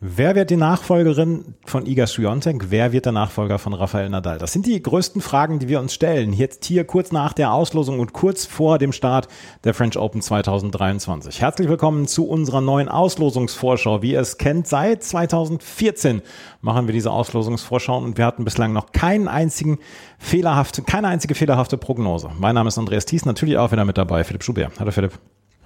Wer 0.00 0.36
wird 0.36 0.50
die 0.50 0.56
Nachfolgerin 0.56 1.56
von 1.66 1.84
Iga 1.84 2.06
Swiatek? 2.06 2.70
Wer 2.70 2.92
wird 2.92 3.06
der 3.06 3.12
Nachfolger 3.12 3.58
von 3.58 3.74
Rafael 3.74 4.08
Nadal? 4.08 4.38
Das 4.38 4.52
sind 4.52 4.64
die 4.64 4.80
größten 4.80 5.20
Fragen, 5.20 5.58
die 5.58 5.66
wir 5.66 5.80
uns 5.80 5.92
stellen. 5.92 6.32
Jetzt 6.32 6.64
hier 6.66 6.84
kurz 6.84 7.10
nach 7.10 7.32
der 7.32 7.52
Auslosung 7.52 7.98
und 7.98 8.12
kurz 8.12 8.46
vor 8.46 8.78
dem 8.78 8.92
Start 8.92 9.26
der 9.64 9.74
French 9.74 9.98
Open 9.98 10.22
2023. 10.22 11.40
Herzlich 11.40 11.68
willkommen 11.68 12.06
zu 12.06 12.28
unserer 12.28 12.60
neuen 12.60 12.88
Auslosungsvorschau. 12.88 14.00
Wie 14.00 14.12
ihr 14.12 14.20
es 14.20 14.38
kennt, 14.38 14.68
seit 14.68 15.02
2014 15.02 16.22
machen 16.60 16.86
wir 16.86 16.94
diese 16.94 17.10
Auslosungsvorschau 17.10 17.98
und 17.98 18.18
wir 18.18 18.26
hatten 18.26 18.44
bislang 18.44 18.72
noch 18.72 18.92
keinen 18.92 19.26
einzigen 19.26 19.80
fehlerhafte, 20.20 20.82
keine 20.82 21.08
einzige 21.08 21.34
fehlerhafte 21.34 21.76
Prognose. 21.76 22.30
Mein 22.38 22.54
Name 22.54 22.68
ist 22.68 22.78
Andreas 22.78 23.04
Thies, 23.04 23.24
natürlich 23.24 23.58
auch 23.58 23.72
wieder 23.72 23.84
mit 23.84 23.98
dabei, 23.98 24.22
Philipp 24.22 24.44
Schubert. 24.44 24.78
Hallo 24.78 24.92
Philipp. 24.92 25.18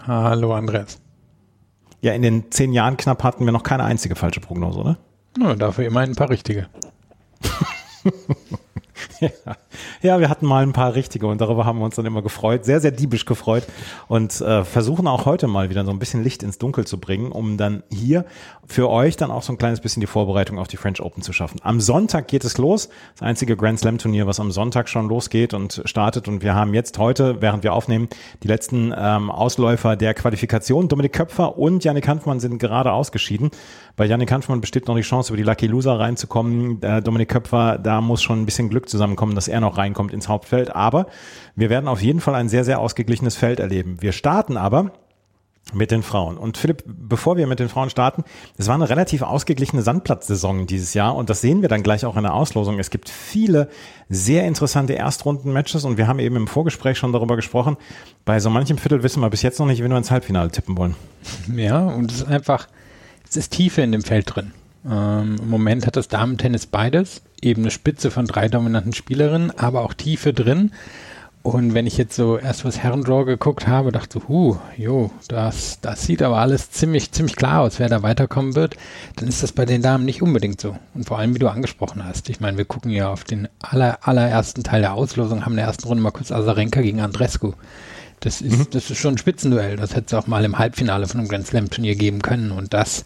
Hallo 0.06 0.54
Andreas. 0.54 1.02
Ja, 2.02 2.12
in 2.12 2.22
den 2.22 2.50
zehn 2.50 2.72
Jahren 2.72 2.96
knapp 2.96 3.22
hatten 3.22 3.44
wir 3.44 3.52
noch 3.52 3.62
keine 3.62 3.84
einzige 3.84 4.16
falsche 4.16 4.40
Prognose, 4.40 4.78
oder? 4.78 4.98
Ja, 5.38 5.54
dafür 5.54 5.86
immer 5.86 6.00
ein 6.00 6.14
paar 6.14 6.28
richtige. 6.28 6.68
ja. 9.20 9.56
Ja, 10.02 10.20
wir 10.20 10.28
hatten 10.28 10.46
mal 10.46 10.62
ein 10.62 10.72
paar 10.72 10.94
richtige 10.94 11.26
und 11.26 11.40
darüber 11.40 11.64
haben 11.64 11.78
wir 11.78 11.84
uns 11.84 11.96
dann 11.96 12.06
immer 12.06 12.22
gefreut, 12.22 12.64
sehr, 12.64 12.80
sehr 12.80 12.90
diebisch 12.90 13.24
gefreut 13.24 13.64
und 14.08 14.40
äh, 14.40 14.64
versuchen 14.64 15.06
auch 15.06 15.26
heute 15.26 15.46
mal 15.48 15.70
wieder 15.70 15.84
so 15.84 15.90
ein 15.90 15.98
bisschen 15.98 16.22
Licht 16.22 16.42
ins 16.42 16.58
Dunkel 16.58 16.86
zu 16.86 16.98
bringen, 16.98 17.32
um 17.32 17.56
dann 17.56 17.82
hier 17.90 18.24
für 18.66 18.88
euch 18.90 19.16
dann 19.16 19.30
auch 19.30 19.42
so 19.42 19.52
ein 19.52 19.58
kleines 19.58 19.80
bisschen 19.80 20.00
die 20.00 20.06
Vorbereitung 20.06 20.58
auf 20.58 20.68
die 20.68 20.76
French 20.76 21.00
Open 21.00 21.22
zu 21.22 21.32
schaffen. 21.32 21.58
Am 21.62 21.80
Sonntag 21.80 22.28
geht 22.28 22.44
es 22.44 22.58
los, 22.58 22.88
das 23.14 23.22
einzige 23.22 23.56
Grand 23.56 23.78
Slam 23.78 23.98
Turnier, 23.98 24.26
was 24.26 24.40
am 24.40 24.50
Sonntag 24.50 24.88
schon 24.88 25.08
losgeht 25.08 25.54
und 25.54 25.82
startet 25.84 26.28
und 26.28 26.42
wir 26.42 26.54
haben 26.54 26.74
jetzt 26.74 26.98
heute, 26.98 27.40
während 27.40 27.64
wir 27.64 27.72
aufnehmen, 27.72 28.08
die 28.42 28.48
letzten 28.48 28.94
ähm, 28.96 29.30
Ausläufer 29.30 29.96
der 29.96 30.14
Qualifikation. 30.14 30.88
Dominik 30.88 31.12
Köpfer 31.12 31.58
und 31.58 31.84
Janik 31.84 32.08
Hanfmann 32.08 32.40
sind 32.40 32.58
gerade 32.58 32.92
ausgeschieden. 32.92 33.50
Bei 33.96 34.06
Janik 34.06 34.32
Hanfmann 34.32 34.60
besteht 34.60 34.88
noch 34.88 34.96
die 34.96 35.02
Chance, 35.02 35.32
über 35.32 35.36
die 35.36 35.42
Lucky 35.42 35.66
Loser 35.66 35.98
reinzukommen. 35.98 36.82
Äh, 36.82 37.02
Dominik 37.02 37.28
Köpfer, 37.28 37.78
da 37.78 38.00
muss 38.00 38.22
schon 38.22 38.40
ein 38.40 38.46
bisschen 38.46 38.68
Glück 38.68 38.88
zusammenkommen, 38.88 39.34
dass 39.34 39.48
er 39.48 39.60
noch 39.62 39.78
reinkommt 39.78 40.12
ins 40.12 40.28
Hauptfeld. 40.28 40.74
Aber 40.74 41.06
wir 41.56 41.70
werden 41.70 41.88
auf 41.88 42.02
jeden 42.02 42.20
Fall 42.20 42.34
ein 42.34 42.48
sehr, 42.48 42.64
sehr 42.64 42.78
ausgeglichenes 42.78 43.36
Feld 43.36 43.60
erleben. 43.60 43.96
Wir 44.00 44.12
starten 44.12 44.56
aber 44.56 44.92
mit 45.72 45.90
den 45.90 46.02
Frauen. 46.02 46.36
Und 46.36 46.58
Philipp, 46.58 46.82
bevor 46.86 47.36
wir 47.36 47.46
mit 47.46 47.60
den 47.60 47.68
Frauen 47.68 47.88
starten, 47.88 48.24
es 48.58 48.66
war 48.66 48.74
eine 48.74 48.90
relativ 48.90 49.22
ausgeglichene 49.22 49.82
Sandplatzsaison 49.82 50.66
dieses 50.66 50.92
Jahr 50.92 51.14
und 51.14 51.30
das 51.30 51.40
sehen 51.40 51.62
wir 51.62 51.68
dann 51.68 51.82
gleich 51.82 52.04
auch 52.04 52.16
in 52.16 52.24
der 52.24 52.34
Auslosung. 52.34 52.78
Es 52.78 52.90
gibt 52.90 53.08
viele 53.08 53.68
sehr 54.08 54.44
interessante 54.46 54.94
Erstrunden-Matches 54.94 55.84
und 55.84 55.96
wir 55.96 56.08
haben 56.08 56.18
eben 56.18 56.36
im 56.36 56.48
Vorgespräch 56.48 56.98
schon 56.98 57.12
darüber 57.12 57.36
gesprochen. 57.36 57.76
Bei 58.24 58.40
so 58.40 58.50
manchem 58.50 58.76
Viertel 58.76 59.02
wissen 59.02 59.20
wir 59.20 59.30
bis 59.30 59.42
jetzt 59.42 59.60
noch 59.60 59.66
nicht, 59.66 59.82
wenn 59.82 59.90
wir 59.90 59.98
ins 59.98 60.10
Halbfinale 60.10 60.50
tippen 60.50 60.76
wollen. 60.76 60.96
Ja, 61.54 61.86
und 61.86 62.10
es 62.10 62.18
ist 62.18 62.28
einfach, 62.28 62.66
es 63.28 63.36
ist 63.36 63.52
Tiefe 63.52 63.82
in 63.82 63.92
dem 63.92 64.02
Feld 64.02 64.34
drin. 64.34 64.52
Ähm, 64.88 65.36
Im 65.40 65.50
Moment 65.50 65.86
hat 65.86 65.96
das 65.96 66.08
Damen-Tennis 66.08 66.66
beides, 66.66 67.22
eben 67.40 67.62
eine 67.62 67.70
Spitze 67.70 68.10
von 68.10 68.26
drei 68.26 68.48
dominanten 68.48 68.92
Spielerinnen, 68.92 69.56
aber 69.58 69.82
auch 69.82 69.94
Tiefe 69.94 70.32
drin. 70.32 70.72
Und 71.42 71.74
wenn 71.74 71.88
ich 71.88 71.98
jetzt 71.98 72.14
so 72.14 72.38
erst 72.38 72.64
was 72.64 72.78
Herrendraw 72.78 73.24
geguckt 73.24 73.66
habe, 73.66 73.90
dachte 73.90 74.20
huh, 74.28 74.58
jo, 74.76 75.10
das, 75.26 75.80
das 75.80 76.06
sieht 76.06 76.22
aber 76.22 76.38
alles 76.38 76.70
ziemlich, 76.70 77.10
ziemlich 77.10 77.34
klar 77.34 77.62
aus, 77.62 77.80
wer 77.80 77.88
da 77.88 78.02
weiterkommen 78.02 78.54
wird, 78.54 78.76
dann 79.16 79.28
ist 79.28 79.42
das 79.42 79.50
bei 79.50 79.64
den 79.64 79.82
Damen 79.82 80.04
nicht 80.04 80.22
unbedingt 80.22 80.60
so. 80.60 80.76
Und 80.94 81.04
vor 81.04 81.18
allem, 81.18 81.34
wie 81.34 81.40
du 81.40 81.48
angesprochen 81.48 82.04
hast. 82.04 82.28
Ich 82.28 82.38
meine, 82.38 82.58
wir 82.58 82.64
gucken 82.64 82.92
ja 82.92 83.10
auf 83.10 83.24
den 83.24 83.48
aller, 83.58 83.98
allerersten 84.02 84.62
Teil 84.62 84.82
der 84.82 84.94
Auslosung, 84.94 85.44
haben 85.44 85.54
in 85.54 85.56
der 85.56 85.66
ersten 85.66 85.88
Runde 85.88 86.02
mal 86.02 86.12
kurz 86.12 86.30
Azarenka 86.30 86.80
gegen 86.80 87.00
Andrescu. 87.00 87.54
Das 88.22 88.40
ist, 88.40 88.56
mhm. 88.56 88.66
das 88.70 88.88
ist 88.88 88.98
schon 88.98 89.14
ein 89.14 89.18
Spitzenduell. 89.18 89.76
Das 89.76 89.94
hätte 89.96 90.06
es 90.06 90.14
auch 90.14 90.28
mal 90.28 90.44
im 90.44 90.58
Halbfinale 90.58 91.06
von 91.08 91.20
einem 91.20 91.28
Grand 91.28 91.46
Slam 91.46 91.70
Turnier 91.70 91.96
geben 91.96 92.22
können. 92.22 92.52
Und 92.52 92.72
das, 92.72 93.04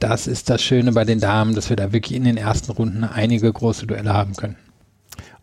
das 0.00 0.26
ist 0.26 0.50
das 0.50 0.60
Schöne 0.60 0.92
bei 0.92 1.04
den 1.04 1.20
Damen, 1.20 1.54
dass 1.54 1.70
wir 1.70 1.76
da 1.76 1.92
wirklich 1.92 2.16
in 2.16 2.24
den 2.24 2.36
ersten 2.36 2.72
Runden 2.72 3.04
einige 3.04 3.52
große 3.52 3.86
Duelle 3.86 4.12
haben 4.12 4.34
können. 4.34 4.56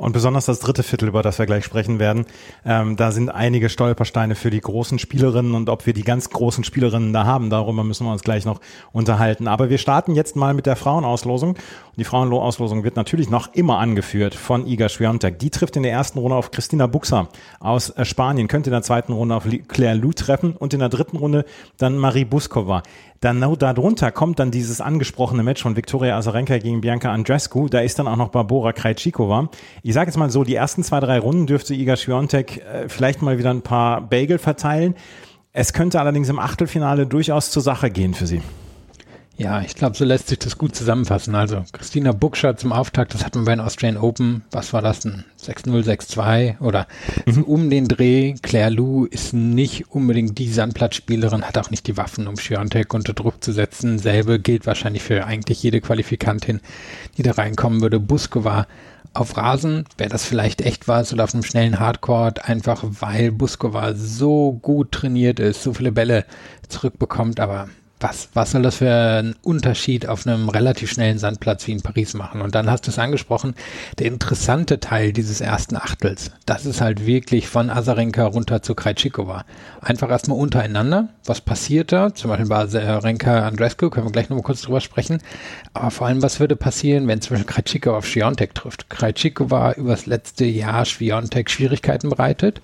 Und 0.04 0.12
besonders 0.12 0.46
das 0.46 0.60
dritte 0.60 0.84
Viertel, 0.84 1.08
über 1.08 1.22
das 1.22 1.40
wir 1.40 1.46
gleich 1.46 1.64
sprechen 1.64 1.98
werden, 1.98 2.26
ähm, 2.66 2.98
da 2.98 3.14
sind 3.14 3.30
einige 3.30 3.70
Stolpersteine 3.70 4.36
für 4.36 4.50
die 4.50 4.60
großen 4.60 5.00
Spielerinnen 5.00 5.56
und 5.56 5.70
ob 5.70 5.86
wir 5.86 5.94
die 5.94 6.04
ganz 6.04 6.30
großen 6.30 6.66
Spielerinnen 6.66 7.14
da 7.14 7.26
haben, 7.26 7.50
darüber 7.50 7.86
müssen 7.86 8.06
wir 8.06 8.12
uns 8.12 8.22
gleich 8.22 8.44
noch 8.44 8.60
unterhalten. 8.92 9.48
Aber 9.48 9.70
wir 9.70 9.78
starten 9.78 10.14
jetzt 10.14 10.36
mal 10.36 10.54
mit 10.54 10.66
der 10.66 10.76
Frauenauslosung. 10.76 11.52
Und 11.52 11.58
die 11.96 12.04
Frauenauslosung 12.04 12.84
wird 12.84 12.98
natürlich 12.98 13.30
noch 13.30 13.54
immer 13.54 13.78
angeführt 13.78 14.36
von 14.36 14.68
Iga 14.68 14.90
Swiatek. 14.90 15.40
Die 15.40 15.52
trifft 15.52 15.78
in 15.78 15.84
der 15.84 15.94
ersten 15.94 16.20
Runde 16.20 16.36
auf 16.36 16.52
Christina 16.52 16.86
Buxa 16.86 17.30
aus 17.62 17.90
äh, 17.92 18.04
Spanien, 18.04 18.50
könnte 18.50 18.72
in 18.72 18.74
der 18.74 18.82
zweiten 18.82 19.14
Runde 19.14 19.36
auf 19.36 19.48
Claire 19.70 19.96
Lou 19.96 20.12
treffen 20.12 20.58
und 20.58 20.74
in 20.74 20.82
der 20.82 20.90
dritten 20.90 21.16
Runde 21.16 21.46
dann 21.78 21.98
Marie 21.98 22.26
Buskova. 22.26 22.84
Dann 23.24 23.40
darunter 23.40 24.12
kommt 24.12 24.40
dann 24.40 24.52
dieses 24.52 24.82
angesprochene 24.82 25.44
Match 25.44 25.62
von 25.64 25.78
Viktoria 25.78 26.18
Azarenka 26.18 26.58
gegen 26.58 26.82
Bianca 26.82 27.10
Andrescu. 27.10 27.70
Da 27.70 27.80
ist 27.80 27.98
dann 27.98 28.06
auch 28.06 28.18
noch 28.18 28.28
Barbora 28.28 28.74
Krejcikova. 28.74 29.48
Ich 29.82 29.94
sage 29.94 30.10
jetzt 30.10 30.18
mal 30.18 30.30
so, 30.30 30.44
die 30.44 30.56
ersten 30.56 30.84
zwei, 30.84 31.00
drei 31.00 31.20
Runden 31.20 31.48
dürfte 31.48 31.74
Iga 31.74 31.96
Swiatek 31.96 32.58
äh, 32.58 32.90
vielleicht 32.90 33.22
mal 33.22 33.38
wieder 33.38 33.52
ein 33.52 33.62
paar 33.62 34.02
Bagel 34.02 34.40
verteilen. 34.40 34.96
Es 35.54 35.72
könnte 35.72 36.02
allerdings 36.02 36.28
im 36.28 36.38
Achtelfinale 36.38 37.08
durchaus 37.08 37.50
zur 37.50 37.62
Sache 37.62 37.92
gehen 37.92 38.14
für 38.14 38.28
sie. 38.28 38.42
Ja, 39.36 39.62
ich 39.62 39.74
glaube, 39.74 39.98
so 39.98 40.06
lässt 40.06 40.28
sich 40.28 40.38
das 40.38 40.60
gut 40.60 40.76
zusammenfassen. 40.76 41.34
Also 41.34 41.64
Christina 41.72 42.12
Buckscher 42.12 42.56
zum 42.56 42.72
Auftakt, 42.72 43.16
das 43.16 43.26
hatten 43.26 43.40
wir 43.40 43.46
bei 43.46 43.56
den 43.56 43.66
Australian 43.66 44.02
Open. 44.02 44.44
Was 44.52 44.74
war 44.74 44.84
das 44.84 45.00
denn? 45.00 45.26
6-0, 45.42 45.84
6-2 45.84 46.60
oder 46.62 46.88
mhm. 47.26 47.32
so 47.34 47.42
um 47.42 47.70
den 47.72 47.88
Dreh. 47.88 48.36
Claire 48.44 48.70
Lou 48.70 49.06
ist 49.06 49.34
nicht 49.34 49.90
unbedingt 49.90 50.38
die 50.38 50.52
Sandplatzspielerin, 50.52 51.46
hat 51.46 51.58
auch 51.58 51.72
nicht 51.72 51.88
die 51.88 51.98
Waffen, 51.98 52.28
um 52.28 52.38
Schiontek 52.38 52.94
unter 52.94 53.14
Druck 53.14 53.44
zu 53.44 53.52
setzen. 53.52 53.98
Selbe 53.98 54.40
gilt 54.40 54.68
wahrscheinlich 54.68 55.02
für 55.02 55.26
eigentlich 55.26 55.64
jede 55.64 55.82
Qualifikantin, 55.82 56.62
die 57.18 57.24
da 57.24 57.32
reinkommen 57.32 57.82
würde. 57.82 58.00
Buskova 58.00 58.68
auf 59.16 59.36
Rasen 59.36 59.86
wäre 59.98 60.10
das 60.10 60.26
vielleicht 60.26 60.62
echt 60.62 60.88
was 60.88 61.12
oder 61.12 61.24
auf 61.24 61.34
einem 61.34 61.44
schnellen 61.44 61.80
Hardcore, 61.80 62.34
einfach 62.44 62.84
weil 62.84 63.32
Buskova 63.32 63.96
so 63.96 64.60
gut 64.62 64.92
trainiert 64.92 65.40
ist, 65.40 65.64
so 65.64 65.74
viele 65.74 65.92
Bälle 65.92 66.26
zurückbekommt, 66.68 67.40
aber 67.40 67.68
was, 68.04 68.30
was 68.34 68.52
soll 68.52 68.62
das 68.62 68.76
für 68.76 68.92
ein 68.92 69.36
Unterschied 69.42 70.08
auf 70.08 70.28
einem 70.28 70.50
relativ 70.50 70.92
schnellen 70.92 71.18
Sandplatz 71.18 71.66
wie 71.68 71.72
in 71.72 71.82
Paris 71.82 72.14
machen? 72.14 72.42
Und 72.42 72.54
dann 72.54 72.70
hast 72.70 72.86
du 72.86 72.92
es 72.92 73.00
angesprochen, 73.00 73.56
der 73.98 74.08
interessante 74.08 74.80
Teil 74.80 75.14
dieses 75.14 75.40
ersten 75.40 75.78
Achtels, 75.78 76.32
das 76.46 76.66
ist 76.66 76.82
halt 76.82 77.06
wirklich 77.06 77.48
von 77.48 77.70
Azarenka 77.70 78.26
runter 78.26 78.62
zu 78.62 78.76
Krejcikova. 78.76 79.46
Einfach 79.82 80.10
erstmal 80.10 80.38
untereinander, 80.38 81.10
was 81.26 81.40
passiert 81.40 81.92
da? 81.94 82.14
Zum 82.14 82.30
Beispiel 82.30 82.50
bei 82.50 82.58
Azarenka 82.58 83.48
Andrescu, 83.48 83.90
können 83.90 84.08
wir 84.08 84.12
gleich 84.12 84.30
nochmal 84.30 84.44
kurz 84.44 84.62
drüber 84.62 84.82
sprechen. 84.82 85.20
Aber 85.74 85.90
vor 85.90 86.08
allem, 86.08 86.22
was 86.22 86.42
würde 86.42 86.58
passieren, 86.58 87.08
wenn 87.08 87.22
zum 87.22 87.36
Beispiel 87.36 87.54
Krejcikova 87.54 87.98
auf 87.98 88.06
Schwiontek 88.06 88.54
trifft? 88.54 88.90
Krejcikova 88.90 89.74
übers 89.74 90.06
letzte 90.06 90.46
Jahr 90.46 90.84
Schwiontek 90.86 91.50
Schwierigkeiten 91.50 92.10
bereitet 92.10 92.62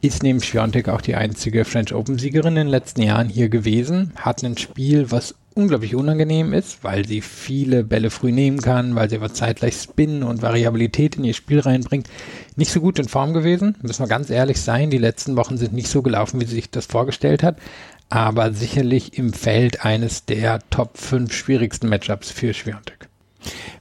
ist 0.00 0.22
neben 0.22 0.40
Schwiontek 0.40 0.88
auch 0.88 1.00
die 1.00 1.16
einzige 1.16 1.64
French 1.64 1.92
Open 1.92 2.18
Siegerin 2.18 2.52
in 2.52 2.66
den 2.66 2.68
letzten 2.68 3.02
Jahren 3.02 3.28
hier 3.28 3.48
gewesen, 3.48 4.12
hat 4.16 4.44
ein 4.44 4.56
Spiel, 4.56 5.10
was 5.10 5.34
unglaublich 5.54 5.96
unangenehm 5.96 6.52
ist, 6.52 6.84
weil 6.84 7.04
sie 7.04 7.20
viele 7.20 7.82
Bälle 7.82 8.10
früh 8.10 8.30
nehmen 8.30 8.60
kann, 8.60 8.94
weil 8.94 9.10
sie 9.10 9.16
aber 9.16 9.34
zeitgleich 9.34 9.74
Spin 9.74 10.22
und 10.22 10.40
Variabilität 10.40 11.16
in 11.16 11.24
ihr 11.24 11.34
Spiel 11.34 11.58
reinbringt. 11.58 12.08
Nicht 12.54 12.70
so 12.70 12.80
gut 12.80 13.00
in 13.00 13.08
Form 13.08 13.32
gewesen, 13.32 13.76
müssen 13.82 14.04
wir 14.04 14.08
ganz 14.08 14.30
ehrlich 14.30 14.60
sein. 14.60 14.90
Die 14.90 14.98
letzten 14.98 15.36
Wochen 15.36 15.56
sind 15.56 15.72
nicht 15.72 15.88
so 15.88 16.00
gelaufen, 16.02 16.40
wie 16.40 16.44
sie 16.44 16.54
sich 16.54 16.70
das 16.70 16.86
vorgestellt 16.86 17.42
hat, 17.42 17.58
aber 18.08 18.52
sicherlich 18.52 19.18
im 19.18 19.32
Feld 19.32 19.84
eines 19.84 20.24
der 20.24 20.60
Top 20.70 20.96
5 20.96 21.32
schwierigsten 21.32 21.88
Matchups 21.88 22.30
für 22.30 22.54
Schwiontek. 22.54 23.07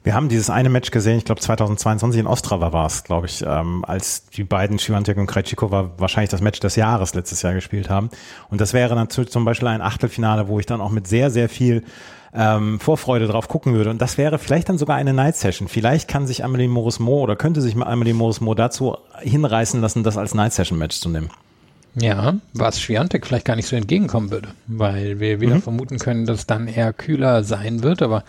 Wir 0.03 0.13
haben 0.13 0.29
dieses 0.29 0.49
eine 0.49 0.69
Match 0.69 0.91
gesehen, 0.91 1.17
ich 1.17 1.25
glaube 1.25 1.41
2022 1.41 2.21
in 2.21 2.27
Ostrava 2.27 2.71
war 2.71 2.85
es, 2.85 3.03
glaube 3.03 3.27
ich, 3.27 3.43
ähm, 3.45 3.83
als 3.85 4.27
die 4.29 4.43
beiden 4.43 4.79
Schiwantek 4.79 5.17
und 5.17 5.27
Krejcikova 5.27 5.91
wahrscheinlich 5.97 6.29
das 6.29 6.41
Match 6.41 6.59
des 6.59 6.75
Jahres 6.75 7.13
letztes 7.13 7.41
Jahr 7.41 7.53
gespielt 7.53 7.89
haben. 7.89 8.09
Und 8.49 8.61
das 8.61 8.73
wäre 8.73 8.95
natürlich 8.95 9.31
zum 9.31 9.45
Beispiel 9.45 9.67
ein 9.67 9.81
Achtelfinale, 9.81 10.47
wo 10.47 10.59
ich 10.59 10.65
dann 10.65 10.81
auch 10.81 10.91
mit 10.91 11.07
sehr, 11.07 11.29
sehr 11.29 11.49
viel 11.49 11.83
ähm, 12.33 12.79
Vorfreude 12.79 13.27
drauf 13.27 13.47
gucken 13.47 13.73
würde. 13.73 13.89
Und 13.89 14.01
das 14.01 14.17
wäre 14.17 14.37
vielleicht 14.37 14.69
dann 14.69 14.77
sogar 14.77 14.95
eine 14.95 15.13
Night 15.13 15.35
Session. 15.35 15.67
Vielleicht 15.67 16.07
kann 16.07 16.27
sich 16.27 16.43
Amelie 16.43 16.67
Morismo 16.67 17.19
oder 17.21 17.35
könnte 17.35 17.61
sich 17.61 17.75
Amelie 17.75 18.13
Morismo 18.13 18.53
dazu 18.53 18.97
hinreißen 19.19 19.81
lassen, 19.81 20.03
das 20.03 20.17
als 20.17 20.33
Night 20.33 20.53
Session 20.53 20.77
Match 20.77 20.99
zu 20.99 21.09
nehmen. 21.09 21.29
Ja, 21.99 22.35
was 22.53 22.79
Schwiontek 22.79 23.25
vielleicht 23.25 23.45
gar 23.45 23.55
nicht 23.55 23.67
so 23.67 23.75
entgegenkommen 23.75 24.29
würde, 24.29 24.49
weil 24.67 25.19
wir 25.19 25.41
wieder 25.41 25.55
mhm. 25.55 25.61
vermuten 25.63 25.97
können, 25.97 26.27
dass 26.27 26.45
dann 26.45 26.67
eher 26.67 26.93
kühler 26.93 27.43
sein 27.43 27.81
wird, 27.81 28.03
aber 28.03 28.23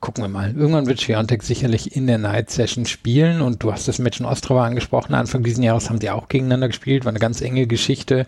gucken 0.00 0.24
wir 0.24 0.28
mal. 0.28 0.54
Irgendwann 0.56 0.86
wird 0.86 1.02
Schwerontek 1.02 1.42
sicherlich 1.42 1.94
in 1.94 2.06
der 2.06 2.16
Night 2.16 2.50
Session 2.50 2.86
spielen 2.86 3.42
und 3.42 3.62
du 3.62 3.72
hast 3.72 3.86
das 3.88 3.98
Match 3.98 4.20
in 4.20 4.26
Ostrava 4.26 4.64
angesprochen. 4.64 5.14
Anfang 5.14 5.42
dieses 5.42 5.62
Jahres 5.62 5.90
haben 5.90 6.00
sie 6.00 6.08
auch 6.08 6.28
gegeneinander 6.28 6.68
gespielt, 6.68 7.04
war 7.04 7.10
eine 7.10 7.18
ganz 7.18 7.42
enge 7.42 7.66
Geschichte. 7.66 8.26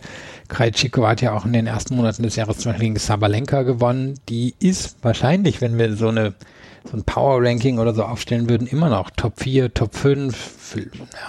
Krajcikova 0.49 1.09
hat 1.09 1.21
ja 1.21 1.35
auch 1.35 1.45
in 1.45 1.53
den 1.53 1.65
ersten 1.65 1.95
Monaten 1.95 2.21
des 2.21 2.35
Jahres 2.35 2.59
zum 2.59 2.71
Beispiel 2.71 2.89
gegen 2.89 2.99
Sabalenka 2.99 3.63
gewonnen. 3.63 4.19
Die 4.29 4.53
ist 4.59 4.97
wahrscheinlich, 5.01 5.61
wenn 5.61 5.79
wir 5.79 5.95
so 5.95 6.09
eine 6.09 6.35
so 6.85 6.97
ein 6.97 7.03
Power-Ranking 7.03 7.79
oder 7.79 7.93
so 7.93 8.03
aufstellen 8.03 8.49
würden, 8.49 8.67
immer 8.67 8.89
noch 8.89 9.09
Top 9.09 9.39
4, 9.39 9.73
Top 9.73 9.95
5, 9.95 10.77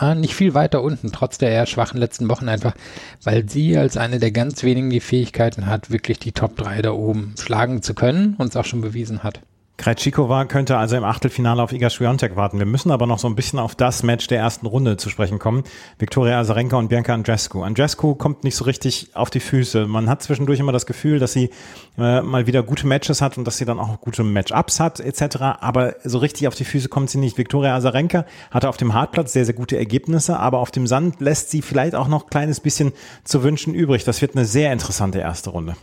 ja, 0.00 0.14
nicht 0.14 0.34
viel 0.34 0.54
weiter 0.54 0.82
unten, 0.82 1.12
trotz 1.12 1.38
der 1.38 1.50
eher 1.50 1.66
schwachen 1.66 1.98
letzten 1.98 2.28
Wochen 2.28 2.48
einfach, 2.48 2.74
weil 3.22 3.48
sie 3.48 3.76
als 3.76 3.96
eine 3.96 4.18
der 4.18 4.32
ganz 4.32 4.62
wenigen 4.62 4.90
die 4.90 5.00
Fähigkeiten 5.00 5.66
hat, 5.66 5.90
wirklich 5.90 6.18
die 6.18 6.32
Top 6.32 6.56
3 6.56 6.82
da 6.82 6.92
oben 6.92 7.34
schlagen 7.38 7.82
zu 7.82 7.94
können 7.94 8.34
und 8.38 8.48
es 8.48 8.56
auch 8.56 8.64
schon 8.64 8.80
bewiesen 8.80 9.22
hat. 9.22 9.40
Krejcikova 9.76 10.44
könnte 10.44 10.76
also 10.76 10.96
im 10.96 11.02
Achtelfinale 11.02 11.60
auf 11.60 11.72
Iga 11.72 11.90
Swiatek 11.90 12.36
warten. 12.36 12.58
Wir 12.58 12.66
müssen 12.66 12.92
aber 12.92 13.06
noch 13.06 13.18
so 13.18 13.26
ein 13.26 13.34
bisschen 13.34 13.58
auf 13.58 13.74
das 13.74 14.04
Match 14.04 14.28
der 14.28 14.38
ersten 14.38 14.66
Runde 14.66 14.96
zu 14.96 15.10
sprechen 15.10 15.40
kommen. 15.40 15.64
Viktoria 15.98 16.38
Azarenka 16.38 16.76
und 16.76 16.88
Bianca 16.88 17.12
Andreescu. 17.12 17.62
Andreescu 17.62 18.14
kommt 18.14 18.44
nicht 18.44 18.54
so 18.54 18.64
richtig 18.64 19.10
auf 19.14 19.30
die 19.30 19.40
Füße. 19.40 19.86
Man 19.86 20.08
hat 20.08 20.22
zwischendurch 20.22 20.60
immer 20.60 20.70
das 20.70 20.86
Gefühl, 20.86 21.18
dass 21.18 21.32
sie 21.32 21.50
äh, 21.98 22.22
mal 22.22 22.46
wieder 22.46 22.62
gute 22.62 22.86
Matches 22.86 23.20
hat 23.20 23.36
und 23.36 23.44
dass 23.44 23.58
sie 23.58 23.64
dann 23.64 23.80
auch 23.80 24.00
gute 24.00 24.22
Matchups 24.22 24.78
hat 24.78 25.00
etc. 25.00 25.36
Aber 25.60 25.96
so 26.04 26.18
richtig 26.18 26.46
auf 26.46 26.54
die 26.54 26.64
Füße 26.64 26.88
kommt 26.88 27.10
sie 27.10 27.18
nicht. 27.18 27.36
Viktoria 27.36 27.74
Azarenka 27.74 28.26
hatte 28.52 28.68
auf 28.68 28.76
dem 28.76 28.94
Hartplatz 28.94 29.32
sehr, 29.32 29.44
sehr 29.44 29.54
gute 29.54 29.76
Ergebnisse, 29.76 30.38
aber 30.38 30.60
auf 30.60 30.70
dem 30.70 30.86
Sand 30.86 31.20
lässt 31.20 31.50
sie 31.50 31.62
vielleicht 31.62 31.96
auch 31.96 32.06
noch 32.06 32.24
ein 32.24 32.30
kleines 32.30 32.60
bisschen 32.60 32.92
zu 33.24 33.42
wünschen 33.42 33.74
übrig. 33.74 34.04
Das 34.04 34.22
wird 34.22 34.36
eine 34.36 34.44
sehr 34.44 34.72
interessante 34.72 35.18
erste 35.18 35.50
Runde. 35.50 35.74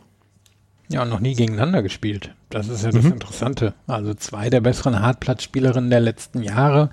Ja, 0.92 1.04
und 1.04 1.10
noch 1.10 1.22
nie 1.22 1.36
gegeneinander 1.36 1.82
gespielt. 1.82 2.34
Das 2.50 2.68
ist 2.68 2.84
ja 2.84 2.92
das 2.92 3.04
mhm. 3.04 3.14
Interessante. 3.14 3.74
Also 3.88 4.14
zwei 4.14 4.50
der 4.50 4.60
besseren 4.60 5.02
Hartplatzspielerinnen 5.02 5.90
der 5.90 6.02
letzten 6.02 6.44
Jahre. 6.44 6.90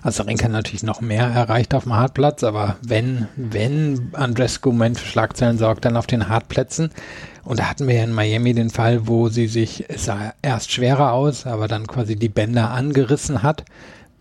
Also 0.00 0.22
Renka 0.22 0.48
natürlich 0.48 0.82
noch 0.82 1.02
mehr 1.02 1.26
erreicht 1.26 1.74
auf 1.74 1.82
dem 1.82 1.94
Hartplatz, 1.94 2.42
aber 2.44 2.76
wenn, 2.82 3.28
wenn 3.36 4.10
Andrescu 4.14 4.70
Moment 4.70 4.98
für 4.98 5.06
Schlagzeilen 5.06 5.58
sorgt, 5.58 5.84
dann 5.84 5.98
auf 5.98 6.06
den 6.06 6.28
Hartplätzen. 6.28 6.90
Und 7.44 7.58
da 7.58 7.68
hatten 7.68 7.88
wir 7.88 7.96
ja 7.96 8.04
in 8.04 8.12
Miami 8.12 8.54
den 8.54 8.70
Fall, 8.70 9.06
wo 9.06 9.28
sie 9.28 9.48
sich, 9.48 9.84
es 9.88 10.06
sah 10.06 10.32
erst 10.40 10.72
schwerer 10.72 11.12
aus, 11.12 11.46
aber 11.46 11.68
dann 11.68 11.86
quasi 11.86 12.16
die 12.16 12.30
Bänder 12.30 12.70
angerissen 12.70 13.42
hat 13.42 13.64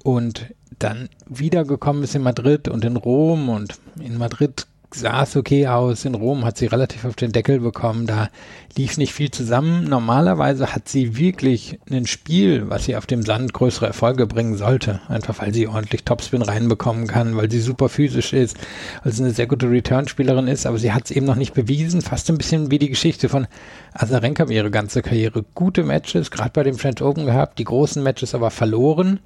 und 0.04 0.48
dann 0.80 1.10
wiedergekommen 1.28 2.04
ist 2.04 2.16
in 2.16 2.24
Madrid 2.24 2.68
und 2.68 2.84
in 2.84 2.98
Rom 2.98 3.50
und 3.50 3.76
in 4.00 4.18
Madrid 4.18 4.66
sah 4.94 5.24
es 5.24 5.36
okay 5.36 5.68
aus. 5.68 6.06
In 6.06 6.16
Rom 6.16 6.46
hat 6.46 6.58
sie 6.58 6.66
relativ 6.66 7.06
auf 7.06 7.16
den 7.16 7.32
Deckel 7.32 7.60
bekommen. 7.60 8.08
Da 8.08 8.30
lief 8.76 8.98
nicht 8.98 9.14
viel 9.14 9.32
zusammen. 9.32 9.86
Normalerweise 9.86 10.74
hat 10.74 10.88
sie 10.88 11.18
wirklich 11.18 11.80
ein 11.90 12.08
Spiel, 12.08 12.70
was 12.70 12.86
sie 12.86 12.96
auf 12.96 13.06
dem 13.06 13.24
Sand 13.24 13.54
größere 13.54 13.88
Erfolge 13.88 14.28
bringen 14.28 14.58
sollte. 14.58 15.02
Einfach 15.08 15.40
weil 15.40 15.54
sie 15.54 15.68
ordentlich 15.68 16.04
Topspin 16.04 16.42
reinbekommen 16.42 17.08
kann, 17.08 17.36
weil 17.36 17.50
sie 17.50 17.62
super 17.62 17.90
physisch 17.90 18.34
ist, 18.34 18.58
weil 19.04 19.14
sie 19.14 19.24
eine 19.24 19.34
sehr 19.34 19.48
gute 19.48 19.70
Return-Spielerin 19.70 20.48
ist. 20.48 20.66
Aber 20.66 20.78
sie 20.78 20.92
hat 20.92 21.06
es 21.06 21.12
eben 21.12 21.26
noch 21.26 21.36
nicht 21.36 21.54
bewiesen. 21.54 22.02
Fast 22.02 22.30
ein 22.30 22.38
bisschen 22.38 22.72
wie 22.72 22.80
die 22.80 22.90
Geschichte 22.90 23.30
von 23.30 23.48
Azarenka 23.94 24.46
ihre 24.46 24.72
ganze 24.72 25.02
Karriere. 25.02 25.44
Gute 25.56 25.84
Matches, 25.84 26.32
gerade 26.32 26.52
bei 26.54 26.64
dem 26.64 26.78
French 26.78 27.02
Open 27.02 27.26
gehabt, 27.26 27.60
die 27.60 27.66
großen 27.66 28.04
Matches 28.04 28.36
aber 28.36 28.52
verloren 28.52 29.20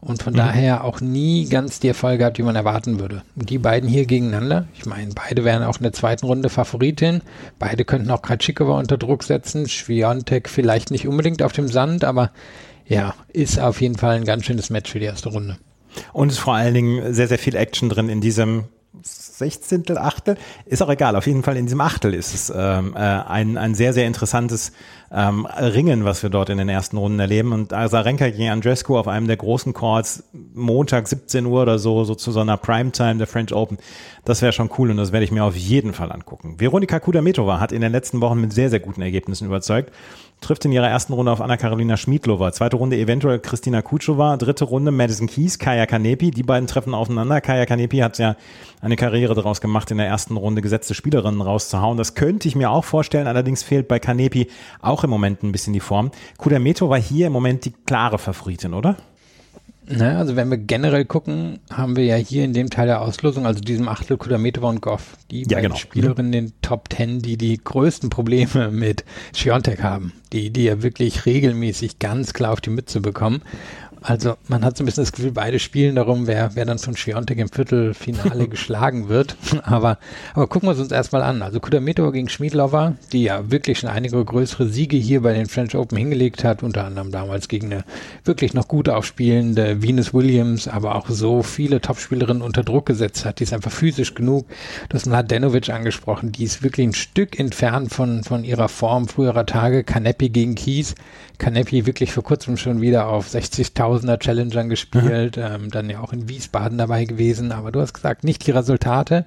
und 0.00 0.22
von 0.22 0.32
mhm. 0.32 0.38
daher 0.38 0.84
auch 0.84 1.00
nie 1.00 1.46
ganz 1.48 1.80
die 1.80 1.88
Erfolge 1.88 2.18
gehabt, 2.18 2.38
die 2.38 2.42
man 2.42 2.56
erwarten 2.56 3.00
würde. 3.00 3.22
Die 3.34 3.58
beiden 3.58 3.88
hier 3.88 4.06
gegeneinander, 4.06 4.66
ich 4.78 4.86
meine, 4.86 5.12
beide 5.14 5.44
wären 5.44 5.62
auch 5.62 5.76
in 5.76 5.82
der 5.82 5.92
zweiten 5.92 6.26
Runde 6.26 6.48
Favoritin, 6.48 7.20
beide 7.58 7.84
könnten 7.84 8.10
auch 8.10 8.22
Kratschikova 8.22 8.78
unter 8.78 8.98
Druck 8.98 9.22
setzen, 9.22 9.68
Schwiontek 9.68 10.48
vielleicht 10.48 10.90
nicht 10.90 11.06
unbedingt 11.06 11.42
auf 11.42 11.52
dem 11.52 11.68
Sand, 11.68 12.04
aber 12.04 12.30
ja, 12.86 13.14
ist 13.32 13.60
auf 13.60 13.80
jeden 13.80 13.96
Fall 13.96 14.16
ein 14.16 14.24
ganz 14.24 14.44
schönes 14.44 14.70
Match 14.70 14.90
für 14.90 14.98
die 14.98 15.06
erste 15.06 15.28
Runde. 15.28 15.58
Und 16.12 16.28
es 16.28 16.34
ist 16.34 16.40
vor 16.40 16.54
allen 16.54 16.74
Dingen 16.74 17.14
sehr, 17.14 17.28
sehr 17.28 17.38
viel 17.38 17.56
Action 17.56 17.88
drin 17.88 18.08
in 18.08 18.20
diesem 18.20 18.64
Sechzehntel, 19.02 19.98
Achtel, 19.98 20.36
ist 20.66 20.82
auch 20.82 20.90
egal. 20.90 21.14
Auf 21.14 21.26
jeden 21.26 21.44
Fall 21.44 21.56
in 21.56 21.66
diesem 21.66 21.80
Achtel 21.80 22.12
ist 22.12 22.34
es 22.34 22.52
ähm, 22.54 22.94
äh, 22.96 22.98
ein, 22.98 23.56
ein 23.56 23.74
sehr, 23.74 23.92
sehr 23.92 24.06
interessantes 24.06 24.72
ähm, 25.12 25.46
Ringen, 25.46 26.04
was 26.04 26.22
wir 26.24 26.30
dort 26.30 26.50
in 26.50 26.58
den 26.58 26.68
ersten 26.68 26.96
Runden 26.96 27.20
erleben. 27.20 27.52
Und 27.52 27.72
Azarenka 27.72 28.28
gegen 28.30 28.50
Andrescu 28.50 28.98
auf 28.98 29.06
einem 29.06 29.28
der 29.28 29.36
großen 29.36 29.72
Courts, 29.74 30.24
Montag 30.54 31.06
17 31.06 31.46
Uhr 31.46 31.62
oder 31.62 31.78
so, 31.78 32.02
so 32.02 32.16
zu 32.16 32.32
so 32.32 32.40
einer 32.40 32.56
Primetime 32.56 33.16
der 33.16 33.28
French 33.28 33.54
Open, 33.54 33.78
das 34.24 34.42
wäre 34.42 34.52
schon 34.52 34.70
cool 34.76 34.90
und 34.90 34.96
das 34.96 35.12
werde 35.12 35.24
ich 35.24 35.30
mir 35.30 35.44
auf 35.44 35.56
jeden 35.56 35.92
Fall 35.92 36.10
angucken. 36.10 36.56
Veronika 36.58 36.98
Kudametova 36.98 37.60
hat 37.60 37.70
in 37.70 37.80
den 37.80 37.92
letzten 37.92 38.20
Wochen 38.20 38.40
mit 38.40 38.52
sehr, 38.52 38.70
sehr 38.70 38.80
guten 38.80 39.02
Ergebnissen 39.02 39.46
überzeugt 39.46 39.92
trifft 40.40 40.64
in 40.64 40.72
ihrer 40.72 40.88
ersten 40.88 41.12
Runde 41.12 41.32
auf 41.32 41.40
Anna-Karolina 41.40 41.96
Schmiedlova. 41.96 42.52
Zweite 42.52 42.76
Runde 42.76 42.96
eventuell 42.96 43.38
Christina 43.38 43.82
Kutschova. 43.82 44.36
Dritte 44.36 44.64
Runde 44.64 44.90
Madison 44.90 45.26
Keys, 45.26 45.58
Kaya 45.58 45.86
Kanepi. 45.86 46.30
Die 46.30 46.42
beiden 46.42 46.66
treffen 46.66 46.94
aufeinander. 46.94 47.40
Kaya 47.40 47.66
Kanepi 47.66 47.98
hat 47.98 48.18
ja 48.18 48.36
eine 48.80 48.96
Karriere 48.96 49.34
daraus 49.34 49.60
gemacht, 49.60 49.90
in 49.90 49.98
der 49.98 50.06
ersten 50.06 50.36
Runde 50.36 50.62
gesetzte 50.62 50.94
Spielerinnen 50.94 51.40
rauszuhauen. 51.40 51.98
Das 51.98 52.14
könnte 52.14 52.48
ich 52.48 52.56
mir 52.56 52.70
auch 52.70 52.84
vorstellen. 52.84 53.26
Allerdings 53.26 53.62
fehlt 53.62 53.88
bei 53.88 53.98
Kanepi 53.98 54.48
auch 54.80 55.04
im 55.04 55.10
Moment 55.10 55.42
ein 55.42 55.52
bisschen 55.52 55.72
die 55.72 55.80
Form. 55.80 56.10
Kudameto 56.38 56.88
war 56.88 57.00
hier 57.00 57.26
im 57.26 57.32
Moment 57.32 57.64
die 57.64 57.72
klare 57.86 58.18
Favoritin, 58.18 58.74
oder? 58.74 58.96
Na, 59.86 60.18
also 60.18 60.36
wenn 60.36 60.50
wir 60.50 60.58
generell 60.58 61.04
gucken, 61.04 61.58
haben 61.70 61.96
wir 61.96 62.04
ja 62.04 62.16
hier 62.16 62.44
in 62.44 62.52
dem 62.52 62.70
Teil 62.70 62.86
der 62.86 63.00
Auslosung, 63.00 63.46
also 63.46 63.60
diesem 63.60 63.88
Achtel 63.88 64.16
Kudametova 64.18 64.68
und 64.68 64.82
Goff, 64.82 65.16
die 65.30 65.44
ja, 65.48 65.60
genau. 65.60 65.74
Spielerinnen 65.74 66.32
in 66.32 66.46
den 66.46 66.52
Top 66.62 66.88
Ten, 66.88 67.20
die 67.20 67.36
die 67.36 67.58
größten 67.62 68.08
Probleme 68.10 68.70
mit 68.70 69.04
Schiontek 69.34 69.82
haben, 69.82 70.12
die, 70.32 70.50
die 70.50 70.64
ja 70.64 70.82
wirklich 70.82 71.26
regelmäßig 71.26 71.98
ganz 71.98 72.32
klar 72.32 72.52
auf 72.52 72.60
die 72.60 72.70
Mütze 72.70 73.00
bekommen. 73.00 73.42
Also 74.02 74.36
man 74.48 74.64
hat 74.64 74.76
so 74.76 74.82
ein 74.82 74.86
bisschen 74.86 75.04
das 75.04 75.12
Gefühl, 75.12 75.32
beide 75.32 75.58
spielen 75.58 75.96
darum, 75.96 76.26
wer, 76.26 76.54
wer 76.54 76.64
dann 76.64 76.78
von 76.78 76.96
Schwiontek 76.96 77.38
im 77.38 77.48
Viertelfinale 77.48 78.48
geschlagen 78.48 79.08
wird. 79.08 79.36
Aber, 79.62 79.98
aber 80.34 80.46
gucken 80.46 80.68
wir 80.68 80.72
es 80.72 80.80
uns 80.80 80.90
erstmal 80.90 81.22
an. 81.22 81.42
Also 81.42 81.60
Kudametova 81.60 82.10
gegen 82.10 82.28
Schmiedlova, 82.28 82.94
die 83.12 83.24
ja 83.24 83.50
wirklich 83.50 83.78
schon 83.78 83.90
einige 83.90 84.24
größere 84.24 84.68
Siege 84.68 84.96
hier 84.96 85.22
bei 85.22 85.32
den 85.34 85.46
French 85.46 85.74
Open 85.74 85.98
hingelegt 85.98 86.44
hat, 86.44 86.62
unter 86.62 86.84
anderem 86.84 87.10
damals 87.10 87.48
gegen 87.48 87.72
eine 87.72 87.84
wirklich 88.24 88.54
noch 88.54 88.68
gut 88.68 88.88
aufspielende 88.88 89.82
Venus 89.82 90.14
Williams, 90.14 90.66
aber 90.66 90.94
auch 90.96 91.08
so 91.08 91.42
viele 91.42 91.80
Topspielerinnen 91.80 92.42
unter 92.42 92.62
Druck 92.62 92.86
gesetzt 92.86 93.24
hat. 93.24 93.38
Die 93.38 93.44
ist 93.44 93.52
einfach 93.52 93.72
physisch 93.72 94.14
genug. 94.14 94.46
Du 94.88 94.94
hast 94.94 95.06
Mladenovic 95.06 95.68
angesprochen, 95.68 96.32
die 96.32 96.44
ist 96.44 96.62
wirklich 96.62 96.88
ein 96.88 96.94
Stück 96.94 97.38
entfernt 97.38 97.92
von, 97.92 98.24
von 98.24 98.44
ihrer 98.44 98.68
Form 98.68 99.08
früherer 99.08 99.46
Tage. 99.46 99.84
Kanepi 99.84 100.30
gegen 100.30 100.54
Kies. 100.54 100.94
Kanepi 101.40 101.86
wirklich 101.86 102.12
vor 102.12 102.22
kurzem 102.22 102.56
schon 102.56 102.80
wieder 102.80 103.08
auf 103.08 103.26
60.000er 103.26 104.18
Challengern 104.18 104.68
gespielt, 104.68 105.36
mhm. 105.36 105.42
ähm, 105.42 105.70
dann 105.70 105.90
ja 105.90 106.00
auch 106.00 106.12
in 106.12 106.28
Wiesbaden 106.28 106.78
dabei 106.78 107.06
gewesen, 107.06 107.50
aber 107.50 107.72
du 107.72 107.80
hast 107.80 107.94
gesagt, 107.94 108.22
nicht 108.22 108.46
die 108.46 108.52
Resultate. 108.52 109.24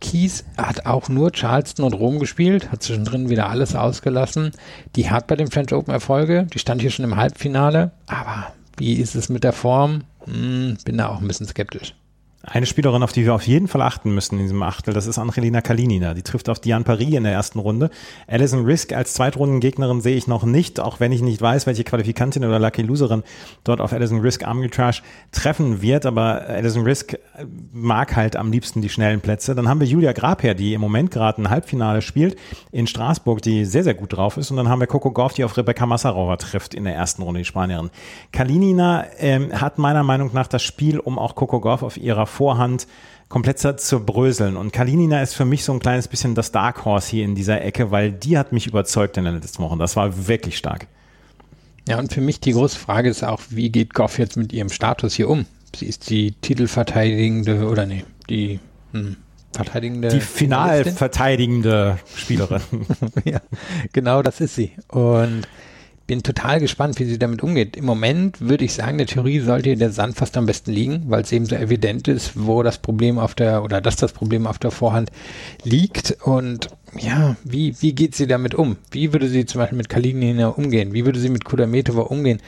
Kies 0.00 0.44
hat 0.56 0.86
auch 0.86 1.08
nur 1.08 1.32
Charleston 1.32 1.84
und 1.84 1.94
Rom 1.94 2.20
gespielt, 2.20 2.70
hat 2.70 2.82
zwischendrin 2.82 3.28
wieder 3.28 3.50
alles 3.50 3.74
ausgelassen. 3.74 4.52
Die 4.94 5.10
hat 5.10 5.26
bei 5.26 5.34
dem 5.34 5.50
French 5.50 5.74
Open 5.74 5.92
Erfolge, 5.92 6.46
die 6.54 6.60
stand 6.60 6.80
hier 6.80 6.90
schon 6.90 7.04
im 7.04 7.16
Halbfinale, 7.16 7.90
aber 8.06 8.52
wie 8.76 8.94
ist 8.94 9.16
es 9.16 9.28
mit 9.28 9.42
der 9.42 9.52
Form? 9.52 10.04
Hm, 10.24 10.78
bin 10.84 10.96
da 10.96 11.08
auch 11.08 11.20
ein 11.20 11.28
bisschen 11.28 11.48
skeptisch. 11.48 11.94
Eine 12.44 12.66
Spielerin, 12.66 13.02
auf 13.02 13.12
die 13.12 13.24
wir 13.24 13.34
auf 13.34 13.48
jeden 13.48 13.66
Fall 13.66 13.82
achten 13.82 14.14
müssen 14.14 14.36
in 14.36 14.44
diesem 14.44 14.62
Achtel, 14.62 14.94
das 14.94 15.08
ist 15.08 15.18
Angelina 15.18 15.60
Kalinina. 15.60 16.14
Die 16.14 16.22
trifft 16.22 16.48
auf 16.48 16.60
Diane 16.60 16.84
Paris 16.84 17.14
in 17.14 17.24
der 17.24 17.32
ersten 17.32 17.58
Runde. 17.58 17.90
Alison 18.28 18.64
Risk 18.64 18.92
als 18.92 19.12
Zweitrundengegnerin 19.14 20.00
sehe 20.00 20.16
ich 20.16 20.28
noch 20.28 20.44
nicht, 20.44 20.78
auch 20.78 21.00
wenn 21.00 21.10
ich 21.10 21.20
nicht 21.20 21.42
weiß, 21.42 21.66
welche 21.66 21.82
Qualifikantin 21.82 22.44
oder 22.44 22.60
Lucky 22.60 22.82
Loserin 22.82 23.24
dort 23.64 23.80
auf 23.80 23.92
Alison 23.92 24.20
Risk 24.20 24.46
Arbitrage 24.46 25.02
treffen 25.32 25.82
wird. 25.82 26.06
Aber 26.06 26.42
Alison 26.42 26.84
Risk 26.84 27.18
mag 27.72 28.14
halt 28.14 28.36
am 28.36 28.52
liebsten 28.52 28.82
die 28.82 28.88
schnellen 28.88 29.20
Plätze. 29.20 29.56
Dann 29.56 29.68
haben 29.68 29.80
wir 29.80 29.88
Julia 29.88 30.12
Grabherr, 30.12 30.54
die 30.54 30.74
im 30.74 30.80
Moment 30.80 31.10
gerade 31.10 31.42
ein 31.42 31.50
Halbfinale 31.50 32.02
spielt 32.02 32.38
in 32.70 32.86
Straßburg, 32.86 33.42
die 33.42 33.64
sehr, 33.64 33.82
sehr 33.82 33.94
gut 33.94 34.12
drauf 34.12 34.36
ist. 34.36 34.52
Und 34.52 34.58
dann 34.58 34.68
haben 34.68 34.78
wir 34.78 34.86
Coco 34.86 35.10
Gauff, 35.10 35.34
die 35.34 35.42
auf 35.42 35.56
Rebecca 35.56 35.86
Massarova 35.86 36.36
trifft 36.36 36.74
in 36.74 36.84
der 36.84 36.94
ersten 36.94 37.22
Runde, 37.22 37.40
die 37.40 37.44
Spanierin. 37.44 37.90
Kalinina 38.30 39.06
ähm, 39.18 39.60
hat 39.60 39.78
meiner 39.78 40.04
Meinung 40.04 40.30
nach 40.32 40.46
das 40.46 40.62
Spiel, 40.62 41.00
um 41.00 41.18
auch 41.18 41.34
Coco 41.34 41.58
Gauff 41.58 41.82
auf 41.82 41.96
ihrer 41.96 42.27
Vorhand 42.28 42.86
komplett 43.28 43.58
zu 43.58 44.00
bröseln. 44.00 44.56
Und 44.56 44.72
Kalinina 44.72 45.22
ist 45.22 45.34
für 45.34 45.44
mich 45.44 45.64
so 45.64 45.72
ein 45.72 45.80
kleines 45.80 46.08
bisschen 46.08 46.34
das 46.34 46.52
Dark 46.52 46.84
Horse 46.84 47.10
hier 47.10 47.24
in 47.24 47.34
dieser 47.34 47.62
Ecke, 47.62 47.90
weil 47.90 48.12
die 48.12 48.38
hat 48.38 48.52
mich 48.52 48.66
überzeugt 48.66 49.16
in 49.16 49.24
den 49.24 49.34
letzten 49.34 49.62
Wochen. 49.62 49.78
Das 49.78 49.96
war 49.96 50.28
wirklich 50.28 50.56
stark. 50.56 50.86
Ja, 51.88 51.98
und 51.98 52.12
für 52.12 52.20
mich 52.20 52.40
die 52.40 52.52
große 52.52 52.78
Frage 52.78 53.08
ist 53.08 53.24
auch, 53.24 53.40
wie 53.50 53.70
geht 53.70 53.94
Goff 53.94 54.18
jetzt 54.18 54.36
mit 54.36 54.52
ihrem 54.52 54.68
Status 54.68 55.14
hier 55.14 55.28
um? 55.28 55.46
Sie 55.74 55.86
ist 55.86 56.10
die 56.10 56.32
titelverteidigende, 56.32 57.66
oder 57.68 57.86
nee, 57.86 58.04
die 58.28 58.60
hm, 58.92 59.16
verteidigende. 59.52 60.08
Die 60.08 60.20
finalverteidigende 60.20 61.98
Spielerin. 62.14 62.60
ja, 63.24 63.40
genau 63.92 64.22
das 64.22 64.40
ist 64.40 64.54
sie. 64.54 64.72
Und 64.88 65.48
bin 66.08 66.22
total 66.22 66.58
gespannt, 66.58 66.98
wie 66.98 67.04
sie 67.04 67.18
damit 67.18 67.42
umgeht. 67.42 67.76
Im 67.76 67.84
Moment 67.84 68.40
würde 68.40 68.64
ich 68.64 68.72
sagen, 68.72 68.96
der 68.96 69.06
Theorie 69.06 69.40
sollte 69.40 69.76
der 69.76 69.92
Sand 69.92 70.16
fast 70.16 70.38
am 70.38 70.46
besten 70.46 70.72
liegen, 70.72 71.04
weil 71.06 71.20
es 71.20 71.30
eben 71.30 71.44
so 71.44 71.54
evident 71.54 72.08
ist, 72.08 72.32
wo 72.34 72.62
das 72.62 72.78
Problem 72.78 73.18
auf 73.18 73.34
der, 73.34 73.62
oder 73.62 73.82
dass 73.82 73.96
das 73.96 74.14
Problem 74.14 74.46
auf 74.46 74.58
der 74.58 74.70
Vorhand 74.70 75.12
liegt. 75.64 76.16
Und 76.22 76.70
ja, 76.98 77.36
wie, 77.44 77.76
wie 77.80 77.94
geht 77.94 78.14
sie 78.14 78.26
damit 78.26 78.54
um? 78.54 78.78
Wie 78.90 79.12
würde 79.12 79.28
sie 79.28 79.44
zum 79.44 79.60
Beispiel 79.60 79.76
mit 79.76 79.90
Kalinina 79.90 80.48
umgehen? 80.48 80.94
Wie 80.94 81.04
würde 81.04 81.20
sie 81.20 81.28
mit 81.28 81.44
Kudametova 81.44 82.00
umgehen? 82.00 82.40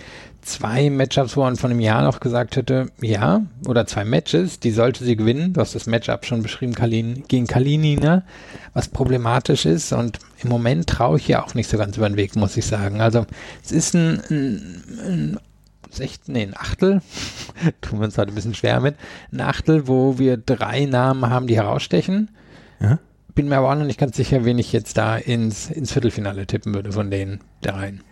Zwei 0.42 0.90
Matchups, 0.90 1.37
wo 1.37 1.42
man 1.42 1.56
von 1.56 1.70
einem 1.70 1.80
Jahr 1.80 2.02
noch 2.02 2.20
gesagt 2.20 2.56
hätte, 2.56 2.90
ja, 3.00 3.42
oder 3.66 3.87
zwei 3.87 4.04
Matches, 4.04 4.61
die 4.61 4.70
sollte 4.70 5.04
sie 5.04 5.16
gewinnen. 5.16 5.52
Du 5.52 5.61
hast 5.61 5.75
das 5.75 5.87
Matchup 5.87 6.25
schon 6.25 6.42
beschrieben, 6.42 6.75
Kalin, 6.75 7.25
gegen 7.28 7.47
Kalinina, 7.47 8.25
was 8.73 8.88
problematisch 8.88 9.66
ist. 9.66 9.92
Und 9.92 10.18
im 10.42 10.49
Moment 10.49 10.88
traue 10.88 11.18
ich 11.18 11.28
ja 11.28 11.44
auch 11.44 11.54
nicht 11.54 11.68
so 11.68 11.78
ganz 11.78 11.97
über 11.97 12.09
den 12.09 12.16
Weg, 12.16 12.37
muss 12.37 12.56
ich 12.56 12.66
sagen. 12.66 13.00
Also 13.00 13.26
es 13.64 13.73
ist 13.73 13.94
ein, 13.94 14.20
ein, 14.30 14.85
ein 15.06 15.38
Sechsten, 15.90 16.32
nee, 16.32 16.42
ein 16.42 16.56
Achtel, 16.56 17.02
tun 17.80 17.99
wir 17.99 18.04
uns 18.04 18.16
heute 18.16 18.32
ein 18.32 18.35
bisschen 18.35 18.54
schwer 18.54 18.80
mit, 18.80 18.97
ein 19.32 19.40
Achtel, 19.40 19.88
wo 19.88 20.18
wir 20.18 20.37
drei 20.37 20.85
Namen 20.85 21.28
haben, 21.28 21.47
die 21.47 21.56
herausstechen. 21.56 22.30
Ja. 22.80 22.99
Bin 23.35 23.49
mir 23.49 23.59
aber 23.59 23.70
auch 23.70 23.76
noch 23.76 23.85
nicht 23.85 24.00
ganz 24.00 24.16
sicher, 24.16 24.44
wen 24.44 24.59
ich 24.59 24.73
jetzt 24.73 24.97
da 24.97 25.16
ins, 25.16 25.70
ins 25.70 25.92
Viertelfinale 25.92 26.47
tippen 26.47 26.75
würde 26.75 26.92
von 26.92 27.11
den 27.11 27.40
dreien. 27.61 28.02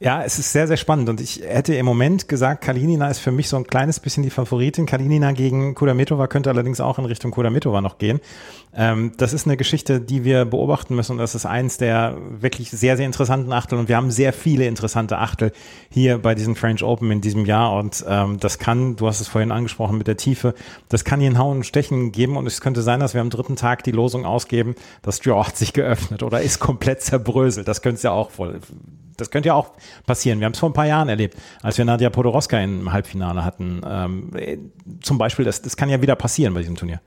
Ja, 0.00 0.22
es 0.22 0.38
ist 0.38 0.52
sehr, 0.52 0.66
sehr 0.66 0.76
spannend 0.76 1.08
und 1.08 1.20
ich 1.20 1.42
hätte 1.46 1.74
im 1.74 1.86
Moment 1.86 2.28
gesagt, 2.28 2.62
Kalinina 2.64 3.08
ist 3.08 3.18
für 3.18 3.30
mich 3.30 3.48
so 3.48 3.56
ein 3.56 3.66
kleines 3.66 4.00
bisschen 4.00 4.22
die 4.22 4.30
Favoritin. 4.30 4.86
Kalinina 4.86 5.32
gegen 5.32 5.74
Kudametova 5.74 6.26
könnte 6.26 6.50
allerdings 6.50 6.80
auch 6.80 6.98
in 6.98 7.04
Richtung 7.04 7.30
Kudametova 7.30 7.80
noch 7.80 7.98
gehen. 7.98 8.20
Ähm, 8.74 9.12
das 9.16 9.32
ist 9.32 9.46
eine 9.46 9.56
Geschichte, 9.56 10.00
die 10.00 10.24
wir 10.24 10.44
beobachten 10.44 10.94
müssen 10.94 11.12
und 11.12 11.18
das 11.18 11.34
ist 11.34 11.46
eins 11.46 11.76
der 11.76 12.16
wirklich 12.40 12.70
sehr, 12.70 12.96
sehr 12.96 13.06
interessanten 13.06 13.52
Achtel 13.52 13.78
und 13.78 13.88
wir 13.88 13.96
haben 13.96 14.10
sehr 14.10 14.32
viele 14.32 14.66
interessante 14.66 15.18
Achtel 15.18 15.52
hier 15.90 16.18
bei 16.18 16.34
diesen 16.34 16.56
French 16.56 16.82
Open 16.82 17.10
in 17.10 17.20
diesem 17.20 17.44
Jahr 17.44 17.74
und 17.74 18.04
ähm, 18.08 18.38
das 18.40 18.58
kann, 18.58 18.96
du 18.96 19.06
hast 19.06 19.20
es 19.20 19.28
vorhin 19.28 19.52
angesprochen 19.52 19.98
mit 19.98 20.06
der 20.06 20.16
Tiefe, 20.16 20.54
das 20.88 21.04
kann 21.04 21.20
hier 21.20 21.30
ein 21.30 21.38
Hauen 21.38 21.58
und 21.58 21.66
Stechen 21.66 22.12
geben 22.12 22.36
und 22.36 22.46
es 22.46 22.60
könnte 22.60 22.82
sein, 22.82 23.00
dass 23.00 23.14
wir 23.14 23.20
am 23.20 23.30
dritten 23.30 23.56
Tag 23.56 23.84
die 23.84 23.92
Losung 23.92 24.24
ausgeben, 24.24 24.74
das 25.02 25.20
Draw 25.20 25.44
hat 25.46 25.56
sich 25.56 25.72
geöffnet 25.72 26.22
oder 26.22 26.40
ist 26.40 26.58
komplett 26.58 27.02
zerbröselt. 27.02 27.68
Das 27.68 27.82
könnte 27.82 27.96
es 27.96 28.02
ja 28.02 28.12
auch 28.12 28.30
voll 28.30 28.60
das 29.16 29.30
könnte 29.30 29.48
ja 29.48 29.54
auch 29.54 29.70
passieren. 30.06 30.40
Wir 30.40 30.46
haben 30.46 30.52
es 30.52 30.58
vor 30.58 30.70
ein 30.70 30.74
paar 30.74 30.86
Jahren 30.86 31.08
erlebt, 31.08 31.36
als 31.62 31.78
wir 31.78 31.84
Nadia 31.84 32.10
Podoroska 32.10 32.58
im 32.60 32.92
Halbfinale 32.92 33.44
hatten. 33.44 33.82
Ähm, 33.86 34.30
zum 35.00 35.18
Beispiel, 35.18 35.44
das, 35.44 35.62
das 35.62 35.76
kann 35.76 35.88
ja 35.88 36.00
wieder 36.02 36.16
passieren 36.16 36.54
bei 36.54 36.60
diesem 36.60 36.76
Turnier. 36.76 37.00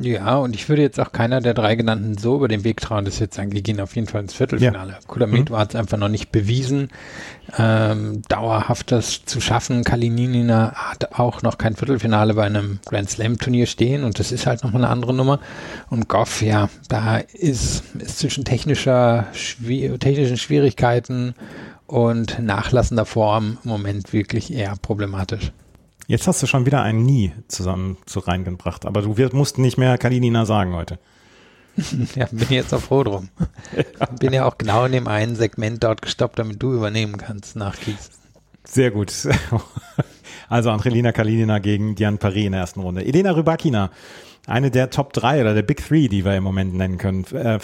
Ja, 0.00 0.36
und 0.36 0.54
ich 0.54 0.68
würde 0.68 0.82
jetzt 0.82 1.00
auch 1.00 1.10
keiner 1.10 1.40
der 1.40 1.54
drei 1.54 1.74
genannten 1.74 2.16
so 2.16 2.36
über 2.36 2.46
den 2.46 2.62
Weg 2.62 2.80
trauen, 2.80 3.04
dass 3.04 3.18
jetzt 3.18 3.34
sagen, 3.34 3.50
die 3.50 3.64
gehen 3.64 3.80
auf 3.80 3.96
jeden 3.96 4.06
Fall 4.06 4.22
ins 4.22 4.32
Viertelfinale. 4.32 4.92
Ja. 4.92 4.98
Kulamet 5.08 5.50
mhm. 5.50 5.56
hat 5.56 5.70
es 5.70 5.74
einfach 5.74 5.98
noch 5.98 6.08
nicht 6.08 6.30
bewiesen, 6.30 6.90
ähm, 7.58 8.22
dauerhaft 8.28 8.92
das 8.92 9.24
zu 9.24 9.40
schaffen. 9.40 9.82
Kalinina 9.82 10.72
hat 10.74 11.18
auch 11.18 11.42
noch 11.42 11.58
kein 11.58 11.74
Viertelfinale 11.74 12.34
bei 12.34 12.44
einem 12.44 12.78
Grand 12.86 13.10
Slam 13.10 13.38
Turnier 13.38 13.66
stehen 13.66 14.04
und 14.04 14.20
das 14.20 14.30
ist 14.30 14.46
halt 14.46 14.62
nochmal 14.62 14.84
eine 14.84 14.92
andere 14.92 15.12
Nummer. 15.12 15.40
Und 15.90 16.08
Goff, 16.08 16.42
ja, 16.42 16.68
da 16.88 17.18
ist, 17.18 17.82
ist 17.98 18.20
zwischen 18.20 18.44
technischer, 18.44 19.26
schwier 19.32 19.98
technischen 19.98 20.36
Schwierigkeiten 20.36 21.34
und 21.88 22.38
nachlassender 22.38 23.04
Form 23.04 23.58
im 23.64 23.70
Moment 23.70 24.12
wirklich 24.12 24.52
eher 24.52 24.74
problematisch. 24.80 25.50
Jetzt 26.08 26.26
hast 26.26 26.42
du 26.42 26.46
schon 26.46 26.64
wieder 26.64 26.80
ein 26.80 27.04
Nie 27.04 27.32
zusammen 27.48 27.98
zu 28.06 28.20
reingebracht, 28.20 28.86
aber 28.86 29.02
du 29.02 29.18
wirst, 29.18 29.34
musst 29.34 29.58
nicht 29.58 29.76
mehr 29.76 29.98
Kalinina 29.98 30.46
sagen 30.46 30.74
heute. 30.74 30.98
ja, 32.14 32.26
bin 32.32 32.48
jetzt 32.48 32.72
auch 32.72 32.80
froh 32.80 33.04
drum. 33.04 33.28
Bin 34.18 34.32
ja 34.32 34.46
auch 34.46 34.56
genau 34.56 34.86
in 34.86 34.92
dem 34.92 35.06
einen 35.06 35.36
Segment 35.36 35.84
dort 35.84 36.00
gestoppt, 36.00 36.38
damit 36.38 36.62
du 36.62 36.72
übernehmen 36.72 37.18
kannst 37.18 37.56
nach 37.56 37.78
Kies. 37.78 38.10
Sehr 38.64 38.90
gut. 38.90 39.12
Also 40.50 40.70
Angelina 40.70 41.12
Kalinina 41.12 41.58
gegen 41.58 41.94
Diane 41.94 42.16
Paris 42.16 42.46
in 42.46 42.52
der 42.52 42.62
ersten 42.62 42.80
Runde. 42.80 43.04
Elena 43.04 43.32
Rybakina, 43.32 43.90
eine 44.46 44.70
der 44.70 44.88
Top 44.88 45.12
3 45.12 45.42
oder 45.42 45.52
der 45.52 45.60
Big 45.60 45.86
3, 45.86 46.08
die 46.08 46.24
wir 46.24 46.34
im 46.36 46.42
Moment 46.42 46.72
nennen 46.72 46.96
können, 46.96 47.26
äh, 47.34 47.58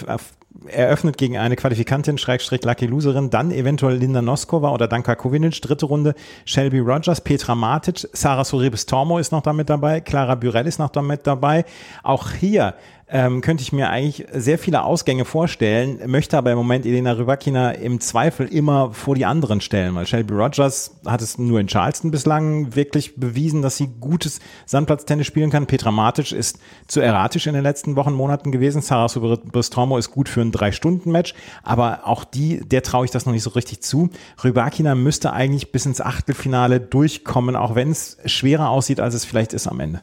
eröffnet 0.66 1.18
gegen 1.18 1.36
eine 1.36 1.56
Qualifikantin, 1.56 2.18
Schrägstrich 2.18 2.64
Lucky 2.64 2.86
Loserin, 2.86 3.30
dann 3.30 3.50
eventuell 3.50 3.96
Linda 3.96 4.22
Noskova 4.22 4.70
oder 4.70 4.88
Danka 4.88 5.14
Kovinic, 5.14 5.60
dritte 5.60 5.86
Runde 5.86 6.14
Shelby 6.44 6.78
Rogers, 6.78 7.20
Petra 7.20 7.54
Matic, 7.54 8.08
Sarah 8.12 8.44
Soribes 8.44 8.86
Tormo 8.86 9.18
ist 9.18 9.32
noch 9.32 9.42
damit 9.42 9.68
dabei, 9.68 10.00
Clara 10.00 10.34
Burell 10.34 10.66
ist 10.66 10.78
noch 10.78 10.90
damit 10.90 11.26
dabei. 11.26 11.64
Auch 12.02 12.30
hier 12.30 12.74
ähm, 13.14 13.42
könnte 13.42 13.62
ich 13.62 13.72
mir 13.72 13.90
eigentlich 13.90 14.26
sehr 14.32 14.58
viele 14.58 14.82
Ausgänge 14.82 15.24
vorstellen, 15.24 16.00
möchte 16.10 16.36
aber 16.36 16.50
im 16.50 16.58
Moment 16.58 16.84
Elena 16.84 17.12
Rybakina 17.12 17.70
im 17.70 18.00
Zweifel 18.00 18.48
immer 18.48 18.92
vor 18.92 19.14
die 19.14 19.24
anderen 19.24 19.60
stellen, 19.60 19.94
weil 19.94 20.04
Shelby 20.04 20.34
Rogers 20.34 20.96
hat 21.06 21.22
es 21.22 21.38
nur 21.38 21.60
in 21.60 21.68
Charleston 21.68 22.10
bislang 22.10 22.74
wirklich 22.74 23.14
bewiesen, 23.14 23.62
dass 23.62 23.76
sie 23.76 23.88
gutes 24.00 24.40
Sandplatztennis 24.66 25.28
spielen 25.28 25.50
kann. 25.50 25.66
Petra 25.66 25.92
Matic 25.92 26.32
ist 26.32 26.58
zu 26.88 26.98
erratisch 27.00 27.46
in 27.46 27.54
den 27.54 27.62
letzten 27.62 27.94
Wochen, 27.94 28.14
Monaten 28.14 28.50
gewesen. 28.50 28.82
Sarah 28.82 29.06
Bristolmo 29.06 29.96
ist 29.96 30.10
gut 30.10 30.28
für 30.28 30.40
ein 30.40 30.50
Drei-Stunden-Match, 30.50 31.34
aber 31.62 32.08
auch 32.08 32.24
die, 32.24 32.68
der 32.68 32.82
traue 32.82 33.04
ich 33.04 33.12
das 33.12 33.26
noch 33.26 33.32
nicht 33.32 33.44
so 33.44 33.50
richtig 33.50 33.80
zu. 33.80 34.10
Rybakina 34.42 34.96
müsste 34.96 35.32
eigentlich 35.32 35.70
bis 35.70 35.86
ins 35.86 36.00
Achtelfinale 36.00 36.80
durchkommen, 36.80 37.54
auch 37.54 37.76
wenn 37.76 37.92
es 37.92 38.18
schwerer 38.24 38.70
aussieht, 38.70 38.98
als 38.98 39.14
es 39.14 39.24
vielleicht 39.24 39.52
ist 39.52 39.68
am 39.68 39.78
Ende. 39.78 40.02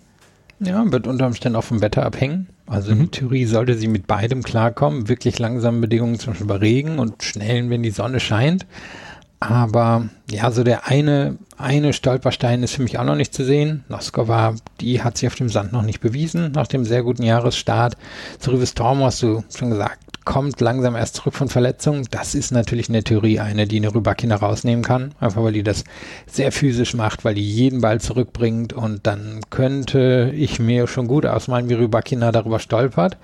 Ja, 0.63 0.83
wird 0.91 1.07
unter 1.07 1.25
Umständen 1.25 1.55
auch 1.55 1.63
vom 1.63 1.81
Wetter 1.81 2.05
abhängen. 2.05 2.47
Also 2.67 2.93
mhm. 2.93 3.01
in 3.01 3.11
Theorie 3.11 3.45
sollte 3.45 3.75
sie 3.75 3.87
mit 3.87 4.05
beidem 4.05 4.43
klarkommen. 4.43 5.09
Wirklich 5.09 5.39
langsamen 5.39 5.81
Bedingungen, 5.81 6.19
zum 6.19 6.33
Beispiel 6.33 6.47
bei 6.47 6.57
Regen 6.57 6.99
und 6.99 7.23
schnellen, 7.23 7.69
wenn 7.69 7.81
die 7.81 7.89
Sonne 7.89 8.19
scheint. 8.19 8.67
Aber 9.39 10.07
ja, 10.29 10.51
so 10.51 10.63
der 10.63 10.85
eine, 10.85 11.39
eine 11.57 11.93
Stolperstein 11.93 12.61
ist 12.61 12.75
für 12.75 12.83
mich 12.83 12.99
auch 12.99 13.03
noch 13.03 13.15
nicht 13.15 13.33
zu 13.33 13.43
sehen. 13.43 13.83
Noskova, 13.89 14.53
die 14.79 15.01
hat 15.01 15.17
sich 15.17 15.27
auf 15.27 15.35
dem 15.35 15.49
Sand 15.49 15.73
noch 15.73 15.81
nicht 15.81 15.99
bewiesen, 15.99 16.51
nach 16.51 16.67
dem 16.67 16.85
sehr 16.85 17.01
guten 17.01 17.23
Jahresstart. 17.23 17.97
Zu 18.37 18.51
Rivis 18.51 18.69
Storm 18.69 19.03
hast 19.03 19.23
du 19.23 19.43
schon 19.49 19.71
gesagt, 19.71 19.99
kommt 20.23 20.61
langsam 20.61 20.95
erst 20.95 21.15
zurück 21.15 21.33
von 21.33 21.49
Verletzungen. 21.49 22.07
Das 22.11 22.35
ist 22.35 22.51
natürlich 22.51 22.89
in 22.89 22.93
der 22.93 23.03
Theorie 23.03 23.39
eine, 23.39 23.65
die 23.65 23.77
eine 23.77 23.93
Rybakina 23.93 24.35
rausnehmen 24.35 24.83
kann, 24.83 25.13
einfach 25.19 25.43
weil 25.43 25.53
die 25.53 25.63
das 25.63 25.83
sehr 26.27 26.51
physisch 26.51 26.93
macht, 26.93 27.25
weil 27.25 27.35
die 27.35 27.47
jeden 27.47 27.81
Ball 27.81 27.99
zurückbringt 27.99 28.73
und 28.73 29.07
dann 29.07 29.41
könnte 29.49 30.31
ich 30.35 30.59
mir 30.59 30.87
schon 30.87 31.07
gut 31.07 31.25
ausmalen, 31.25 31.69
wie 31.69 31.73
Rybakina 31.73 32.31
darüber 32.31 32.59
stolpert. 32.59 33.17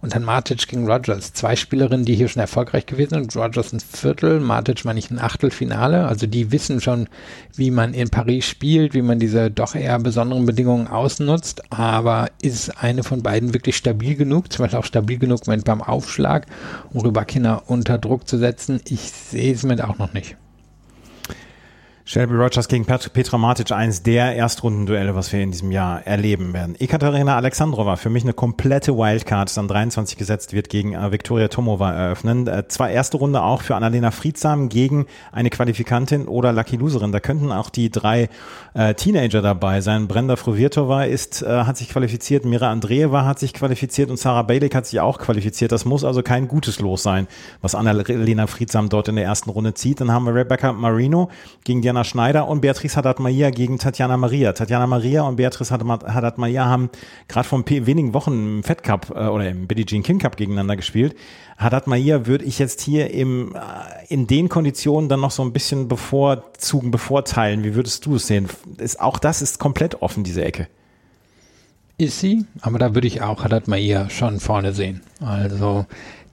Und 0.00 0.14
dann 0.14 0.24
Matic 0.24 0.66
gegen 0.68 0.90
Rogers, 0.90 1.32
zwei 1.32 1.56
Spielerinnen, 1.56 2.04
die 2.04 2.14
hier 2.14 2.28
schon 2.28 2.40
erfolgreich 2.40 2.86
gewesen 2.86 3.14
sind. 3.14 3.36
Rogers 3.36 3.72
ein 3.72 3.80
Viertel, 3.80 4.40
Matic 4.40 4.84
meine 4.84 4.98
ich 4.98 5.10
ein 5.10 5.18
Achtelfinale. 5.18 6.06
Also 6.06 6.26
die 6.26 6.52
wissen 6.52 6.80
schon, 6.80 7.08
wie 7.54 7.70
man 7.70 7.94
in 7.94 8.10
Paris 8.10 8.46
spielt, 8.46 8.94
wie 8.94 9.02
man 9.02 9.18
diese 9.18 9.50
doch 9.50 9.74
eher 9.74 9.98
besonderen 9.98 10.46
Bedingungen 10.46 10.88
ausnutzt. 10.88 11.62
Aber 11.70 12.28
ist 12.42 12.82
eine 12.82 13.02
von 13.02 13.22
beiden 13.22 13.54
wirklich 13.54 13.76
stabil 13.76 14.16
genug, 14.16 14.52
zum 14.52 14.64
Beispiel 14.64 14.78
auch 14.78 14.84
stabil 14.84 15.18
genug 15.18 15.42
beim 15.64 15.82
Aufschlag, 15.82 16.39
um 16.92 17.00
Rybakina 17.00 17.62
unter 17.66 17.98
Druck 17.98 18.26
zu 18.28 18.38
setzen? 18.38 18.80
Ich 18.84 19.10
sehe 19.10 19.52
es 19.52 19.62
mit 19.62 19.82
auch 19.82 19.98
noch 19.98 20.12
nicht. 20.12 20.36
Shelby 22.12 22.34
Rogers 22.34 22.66
gegen 22.66 22.86
Petra 22.86 23.38
Matic, 23.38 23.70
eins 23.70 24.02
der 24.02 24.34
Erstrundenduelle, 24.34 25.14
was 25.14 25.32
wir 25.32 25.42
in 25.42 25.52
diesem 25.52 25.70
Jahr 25.70 26.04
erleben 26.08 26.52
werden. 26.52 26.74
Ekaterina 26.74 27.36
Alexandrova, 27.36 27.94
für 27.94 28.10
mich 28.10 28.24
eine 28.24 28.32
komplette 28.32 28.96
Wildcard, 28.96 29.56
dann 29.56 29.68
23 29.68 30.18
gesetzt 30.18 30.52
wird, 30.52 30.70
gegen 30.70 30.94
äh, 30.94 31.12
Viktoria 31.12 31.46
Tomova 31.46 31.92
eröffnen. 31.92 32.48
Äh, 32.48 32.66
zwar 32.66 32.90
erste 32.90 33.16
Runde 33.18 33.44
auch 33.44 33.62
für 33.62 33.76
Annalena 33.76 34.10
Friedsam 34.10 34.68
gegen 34.68 35.06
eine 35.30 35.50
Qualifikantin 35.50 36.26
oder 36.26 36.52
Lucky 36.52 36.74
Loserin. 36.74 37.12
Da 37.12 37.20
könnten 37.20 37.52
auch 37.52 37.70
die 37.70 37.90
drei 37.90 38.28
äh, 38.74 38.94
Teenager 38.94 39.40
dabei 39.40 39.80
sein. 39.80 40.08
Brenda 40.08 40.34
Fruvirtova 40.34 41.04
ist, 41.04 41.42
äh, 41.42 41.62
hat 41.62 41.76
sich 41.76 41.90
qualifiziert, 41.90 42.44
Mira 42.44 42.72
Andreeva 42.72 43.24
hat 43.24 43.38
sich 43.38 43.54
qualifiziert 43.54 44.10
und 44.10 44.16
Sarah 44.16 44.42
Bailik 44.42 44.74
hat 44.74 44.86
sich 44.86 44.98
auch 44.98 45.20
qualifiziert. 45.20 45.70
Das 45.70 45.84
muss 45.84 46.02
also 46.02 46.24
kein 46.24 46.48
gutes 46.48 46.80
Los 46.80 47.04
sein, 47.04 47.28
was 47.62 47.76
Annalena 47.76 48.48
Friedsam 48.48 48.88
dort 48.88 49.06
in 49.06 49.14
der 49.14 49.26
ersten 49.26 49.50
Runde 49.50 49.74
zieht. 49.74 50.00
Dann 50.00 50.10
haben 50.10 50.26
wir 50.26 50.34
Rebecca 50.34 50.72
Marino 50.72 51.30
gegen 51.62 51.82
Diana 51.82 51.99
Diana 52.00 52.04
Schneider 52.04 52.48
und 52.48 52.62
Beatrice 52.62 52.96
Haddad-Maia 52.96 53.50
gegen 53.50 53.78
Tatjana 53.78 54.16
Maria. 54.16 54.54
Tatjana 54.54 54.86
Maria 54.86 55.22
und 55.22 55.36
Beatrice 55.36 55.70
Haddad-Maia 55.70 56.64
haben 56.64 56.88
gerade 57.28 57.46
vor 57.46 57.62
wenigen 57.68 58.14
Wochen 58.14 58.32
im 58.32 58.62
Fed 58.62 58.82
Cup 58.82 59.10
äh, 59.10 59.26
oder 59.26 59.50
im 59.50 59.66
Billie 59.66 59.84
Jean 59.84 60.02
King 60.02 60.18
Cup 60.18 60.36
gegeneinander 60.36 60.76
gespielt. 60.76 61.14
Haddad-Maia 61.58 62.26
würde 62.26 62.46
ich 62.46 62.58
jetzt 62.58 62.80
hier 62.80 63.10
im, 63.10 63.54
äh, 63.54 63.58
in 64.08 64.26
den 64.26 64.48
Konditionen 64.48 65.10
dann 65.10 65.20
noch 65.20 65.30
so 65.30 65.42
ein 65.42 65.52
bisschen 65.52 65.88
bevorzugen, 65.88 66.90
bevorteilen. 66.90 67.64
Wie 67.64 67.74
würdest 67.74 68.06
du 68.06 68.16
es 68.16 68.26
sehen? 68.26 68.48
Ist, 68.78 68.98
auch 68.98 69.18
das 69.18 69.42
ist 69.42 69.58
komplett 69.58 70.00
offen, 70.00 70.24
diese 70.24 70.42
Ecke. 70.42 70.68
Ist 71.98 72.20
sie, 72.20 72.46
aber 72.62 72.78
da 72.78 72.94
würde 72.94 73.08
ich 73.08 73.20
auch 73.20 73.44
Haddad-Maia 73.44 74.08
schon 74.08 74.40
vorne 74.40 74.72
sehen. 74.72 75.02
Also 75.20 75.84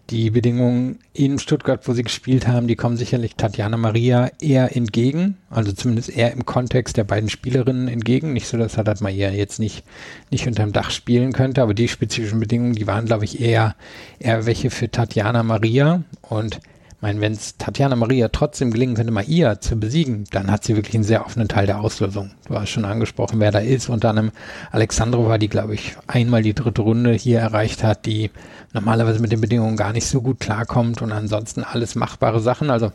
die 0.09 0.29
Bedingungen 0.29 0.99
in 1.13 1.37
Stuttgart, 1.37 1.87
wo 1.87 1.93
sie 1.93 2.03
gespielt 2.03 2.47
haben, 2.47 2.67
die 2.67 2.75
kommen 2.75 2.95
sicherlich 2.95 3.35
Tatjana 3.35 3.75
Maria 3.75 4.31
eher 4.41 4.75
entgegen, 4.75 5.37
also 5.49 5.73
zumindest 5.73 6.09
eher 6.09 6.31
im 6.31 6.45
Kontext 6.45 6.95
der 6.95 7.03
beiden 7.03 7.29
Spielerinnen 7.29 7.87
entgegen. 7.87 8.33
Nicht 8.33 8.47
so, 8.47 8.57
dass 8.57 8.77
Haddad 8.77 9.01
Maria 9.01 9.31
jetzt 9.31 9.59
nicht, 9.59 9.83
nicht 10.31 10.47
unterm 10.47 10.71
Dach 10.71 10.91
spielen 10.91 11.33
könnte, 11.33 11.61
aber 11.61 11.73
die 11.73 11.89
spezifischen 11.89 12.39
Bedingungen, 12.39 12.73
die 12.73 12.87
waren, 12.87 13.05
glaube 13.05 13.25
ich, 13.25 13.41
eher, 13.41 13.75
eher 14.19 14.45
welche 14.45 14.69
für 14.69 14.89
Tatjana 14.89 15.43
Maria 15.43 16.03
und 16.21 16.59
ich 16.97 17.01
meine, 17.03 17.21
wenn 17.21 17.33
es 17.33 17.57
Tatjana 17.59 17.95
Maria 17.95 18.29
trotzdem 18.29 18.71
gelingen 18.71 18.95
könnte, 18.95 19.13
Maia 19.13 19.61
zu 19.61 19.75
besiegen, 19.75 20.23
dann 20.31 20.49
hat 20.49 20.63
sie 20.63 20.75
wirklich 20.75 20.95
einen 20.95 21.03
sehr 21.03 21.23
offenen 21.23 21.47
Teil 21.47 21.67
der 21.67 21.79
Auslösung. 21.79 22.31
Du 22.47 22.55
hast 22.55 22.71
schon 22.71 22.85
angesprochen, 22.85 23.39
wer 23.39 23.51
da 23.51 23.59
ist. 23.59 23.87
Unter 23.87 24.09
anderem 24.09 24.31
Alexandrova, 24.71 25.37
die, 25.37 25.47
glaube 25.47 25.75
ich, 25.75 25.95
einmal 26.07 26.41
die 26.41 26.55
dritte 26.55 26.81
Runde 26.81 27.13
hier 27.13 27.39
erreicht 27.39 27.83
hat, 27.83 28.07
die 28.07 28.31
normalerweise 28.73 29.19
mit 29.19 29.31
den 29.31 29.41
Bedingungen 29.41 29.77
gar 29.77 29.93
nicht 29.93 30.07
so 30.07 30.23
gut 30.23 30.39
klarkommt 30.39 31.03
und 31.03 31.11
ansonsten 31.11 31.63
alles 31.63 31.93
machbare 31.93 32.39
Sachen. 32.39 32.71
Also 32.71 32.91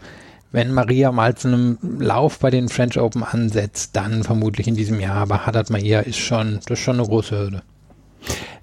wenn 0.51 0.73
Maria 0.73 1.13
mal 1.13 1.37
zu 1.37 1.47
einem 1.47 1.79
Lauf 2.01 2.41
bei 2.41 2.51
den 2.51 2.69
French 2.69 2.99
Open 2.99 3.23
ansetzt, 3.23 3.95
dann 3.95 4.25
vermutlich 4.25 4.67
in 4.67 4.75
diesem 4.75 4.99
Jahr. 4.99 5.15
Aber 5.15 5.47
Haddad 5.47 5.71
Maria 5.71 6.01
ist 6.01 6.19
schon, 6.19 6.59
das 6.67 6.81
ist 6.81 6.85
schon 6.85 6.99
eine 6.99 7.07
große 7.07 7.39
Hürde. 7.39 7.63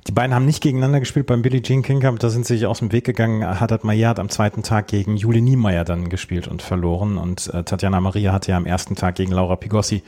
Die 0.09 0.15
beiden 0.15 0.33
haben 0.33 0.45
nicht 0.47 0.63
gegeneinander 0.63 0.99
gespielt 0.99 1.27
beim 1.27 1.43
Billie 1.43 1.61
Jean 1.61 1.83
King 1.83 1.99
Cup, 1.99 2.17
da 2.17 2.31
sind 2.31 2.43
sie 2.43 2.55
sich 2.55 2.65
aus 2.65 2.79
dem 2.79 2.91
Weg 2.91 3.03
gegangen. 3.05 3.45
Haddad 3.59 3.83
Maia 3.83 4.09
hat 4.09 4.17
am 4.17 4.29
zweiten 4.29 4.63
Tag 4.63 4.87
gegen 4.87 5.17
Jule 5.17 5.39
Niemeyer 5.39 5.85
dann 5.85 6.09
gespielt 6.09 6.47
und 6.47 6.63
verloren 6.63 7.19
und 7.19 7.53
äh, 7.53 7.63
Tatjana 7.63 8.01
Maria 8.01 8.33
hatte 8.33 8.49
ja 8.49 8.57
am 8.57 8.65
ersten 8.65 8.95
Tag 8.95 9.13
gegen 9.13 9.31
Laura 9.31 9.55
Pigossi 9.55 10.01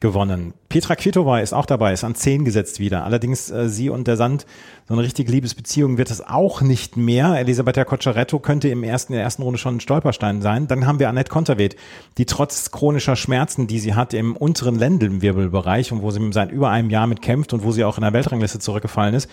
gewonnen. 0.00 0.54
Petra 0.68 0.96
Kvitova 0.96 1.38
ist 1.38 1.52
auch 1.52 1.66
dabei, 1.66 1.92
ist 1.92 2.02
an 2.02 2.16
10 2.16 2.44
gesetzt 2.44 2.80
wieder. 2.80 3.04
Allerdings 3.04 3.48
äh, 3.48 3.68
sie 3.68 3.90
und 3.90 4.08
der 4.08 4.16
Sand, 4.16 4.44
so 4.86 4.92
eine 4.92 5.02
richtige 5.02 5.32
Liebesbeziehung 5.32 5.96
wird 5.96 6.10
es 6.10 6.20
auch 6.20 6.60
nicht 6.60 6.98
mehr. 6.98 7.38
Elisabetta 7.38 7.84
Cocciaretto 7.84 8.38
könnte 8.38 8.68
im 8.68 8.84
ersten, 8.84 9.14
in 9.14 9.16
der 9.16 9.24
ersten 9.24 9.42
Runde 9.42 9.58
schon 9.58 9.76
ein 9.76 9.80
Stolperstein 9.80 10.42
sein. 10.42 10.66
Dann 10.68 10.86
haben 10.86 10.98
wir 10.98 11.08
Annette 11.08 11.30
Konterweht, 11.30 11.76
die 12.18 12.26
trotz 12.26 12.70
chronischer 12.70 13.16
Schmerzen, 13.16 13.66
die 13.66 13.78
sie 13.78 13.94
hat 13.94 14.12
im 14.12 14.36
unteren 14.36 14.78
Lendenwirbelbereich 14.78 15.90
und 15.90 16.02
wo 16.02 16.10
sie 16.10 16.20
seit 16.32 16.52
über 16.52 16.68
einem 16.68 16.90
Jahr 16.90 17.06
mit 17.06 17.22
kämpft 17.22 17.54
und 17.54 17.64
wo 17.64 17.72
sie 17.72 17.82
auch 17.82 17.96
in 17.96 18.02
der 18.02 18.12
Weltrangliste 18.12 18.58
zurückgefallen 18.58 19.14
ist, 19.14 19.30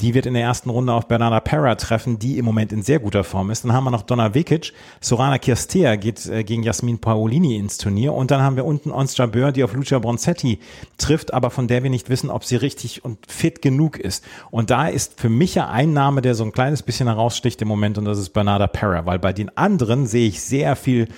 die 0.00 0.14
wird 0.14 0.26
in 0.26 0.34
der 0.34 0.42
ersten 0.42 0.70
Runde 0.70 0.92
auf 0.92 1.06
Bernarda 1.06 1.40
Pera 1.40 1.76
treffen, 1.76 2.18
die 2.18 2.38
im 2.38 2.44
Moment 2.44 2.72
in 2.72 2.82
sehr 2.82 2.98
guter 2.98 3.22
Form 3.22 3.50
ist. 3.50 3.64
Dann 3.64 3.72
haben 3.72 3.84
wir 3.84 3.90
noch 3.90 4.02
Donna 4.02 4.34
Vekic. 4.34 4.72
Sorana 5.00 5.38
Kirstea 5.38 5.96
geht 5.96 6.26
äh, 6.26 6.42
gegen 6.42 6.64
Jasmin 6.64 6.98
Paolini 6.98 7.56
ins 7.56 7.78
Turnier. 7.78 8.12
Und 8.12 8.30
dann 8.32 8.42
haben 8.42 8.56
wir 8.56 8.64
unten 8.64 8.90
Ons 8.90 9.16
Jabeur, 9.16 9.52
die 9.52 9.62
auf 9.62 9.74
Lucia 9.74 10.00
Bronzetti 10.00 10.58
trifft, 10.98 11.32
aber 11.32 11.50
von 11.50 11.68
der 11.68 11.84
wir 11.84 11.90
nicht 11.90 12.10
wissen, 12.10 12.30
ob 12.30 12.44
sie 12.44 12.56
richtig 12.56 13.04
und 13.04 13.18
fit 13.30 13.62
genug 13.62 13.96
ist. 13.96 14.24
Und 14.50 14.70
da 14.70 14.88
ist 14.92 15.20
für 15.20 15.28
mich 15.28 15.54
ja 15.54 15.68
ein 15.68 15.92
Name, 15.92 16.22
der 16.22 16.34
so 16.34 16.44
ein 16.44 16.52
kleines 16.52 16.82
bisschen 16.82 17.08
heraussticht 17.08 17.60
im 17.62 17.68
Moment 17.68 17.98
und 17.98 18.04
das 18.04 18.18
ist 18.18 18.30
Bernarda 18.30 18.66
Pera, 18.66 19.06
weil 19.06 19.18
bei 19.18 19.32
den 19.32 19.56
anderen 19.56 20.06
sehe 20.06 20.28
ich 20.28 20.40
sehr 20.40 20.76
viel, 20.76 21.08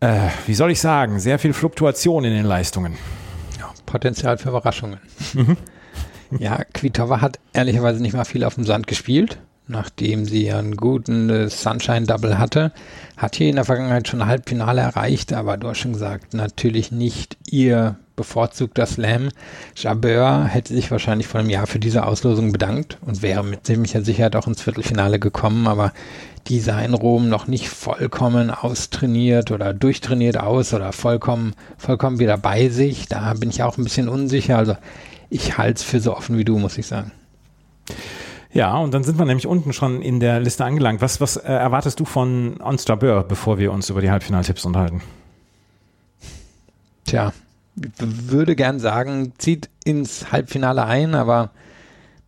äh, 0.00 0.28
wie 0.46 0.54
soll 0.54 0.70
ich 0.70 0.80
sagen, 0.80 1.18
sehr 1.20 1.38
viel 1.38 1.52
Fluktuation 1.52 2.24
in 2.24 2.32
den 2.32 2.44
Leistungen. 2.44 2.96
Ja, 3.58 3.72
Potenzial 3.86 4.38
für 4.38 4.50
Überraschungen. 4.50 5.00
Mhm. 5.34 5.56
Ja, 6.38 6.62
Kvitova 6.62 7.20
hat 7.20 7.40
ehrlicherweise 7.52 8.00
nicht 8.00 8.14
mal 8.14 8.24
viel 8.24 8.44
auf 8.44 8.54
dem 8.54 8.64
Sand 8.64 8.86
gespielt. 8.86 9.38
Nachdem 9.66 10.24
sie 10.24 10.52
einen 10.52 10.76
guten 10.76 11.30
äh, 11.30 11.48
Sunshine-Double 11.48 12.38
hatte, 12.38 12.72
hat 13.16 13.36
hier 13.36 13.48
in 13.48 13.54
der 13.54 13.64
Vergangenheit 13.64 14.08
schon 14.08 14.20
ein 14.22 14.28
Halbfinale 14.28 14.80
erreicht, 14.80 15.32
aber 15.32 15.56
du 15.56 15.68
hast 15.68 15.78
schon 15.78 15.92
gesagt, 15.92 16.34
natürlich 16.34 16.90
nicht 16.90 17.36
ihr 17.48 17.96
bevorzugter 18.20 18.84
Slam. 18.84 19.30
Jabeur 19.74 20.44
hätte 20.44 20.74
sich 20.74 20.90
wahrscheinlich 20.90 21.26
vor 21.26 21.40
einem 21.40 21.48
Jahr 21.48 21.66
für 21.66 21.78
diese 21.78 22.04
Auslosung 22.04 22.52
bedankt 22.52 22.98
und 23.00 23.22
wäre 23.22 23.42
mit 23.42 23.66
ziemlicher 23.66 24.02
Sicherheit 24.02 24.36
auch 24.36 24.46
ins 24.46 24.60
Viertelfinale 24.60 25.18
gekommen, 25.18 25.66
aber 25.66 25.92
die 26.46 26.60
sah 26.60 26.80
in 26.80 26.92
Rom 26.92 27.30
noch 27.30 27.46
nicht 27.46 27.70
vollkommen 27.70 28.50
austrainiert 28.50 29.50
oder 29.50 29.72
durchtrainiert 29.72 30.38
aus 30.38 30.74
oder 30.74 30.92
vollkommen, 30.92 31.54
vollkommen 31.78 32.18
wieder 32.18 32.36
bei 32.36 32.68
sich. 32.68 33.08
Da 33.08 33.32
bin 33.34 33.48
ich 33.48 33.62
auch 33.62 33.78
ein 33.78 33.84
bisschen 33.84 34.08
unsicher. 34.08 34.58
Also 34.58 34.76
ich 35.30 35.56
halte 35.56 35.78
es 35.78 35.82
für 35.82 36.00
so 36.00 36.14
offen 36.14 36.36
wie 36.36 36.44
du, 36.44 36.58
muss 36.58 36.76
ich 36.76 36.86
sagen. 36.86 37.12
Ja, 38.52 38.76
und 38.76 38.92
dann 38.92 39.02
sind 39.02 39.18
wir 39.18 39.24
nämlich 39.24 39.46
unten 39.46 39.72
schon 39.72 40.02
in 40.02 40.20
der 40.20 40.40
Liste 40.40 40.64
angelangt. 40.64 41.00
Was, 41.00 41.20
was 41.20 41.36
äh, 41.36 41.52
erwartest 41.52 42.00
du 42.00 42.04
von 42.04 42.60
Onstar 42.60 42.96
Böhr, 42.96 43.22
bevor 43.22 43.58
wir 43.58 43.72
uns 43.72 43.88
über 43.88 44.00
die 44.00 44.10
Halbfinaltipps 44.10 44.64
unterhalten? 44.64 45.02
Tja, 47.04 47.32
würde 47.98 48.56
gern 48.56 48.78
sagen, 48.78 49.32
zieht 49.38 49.70
ins 49.84 50.32
Halbfinale 50.32 50.84
ein, 50.84 51.14
aber 51.14 51.50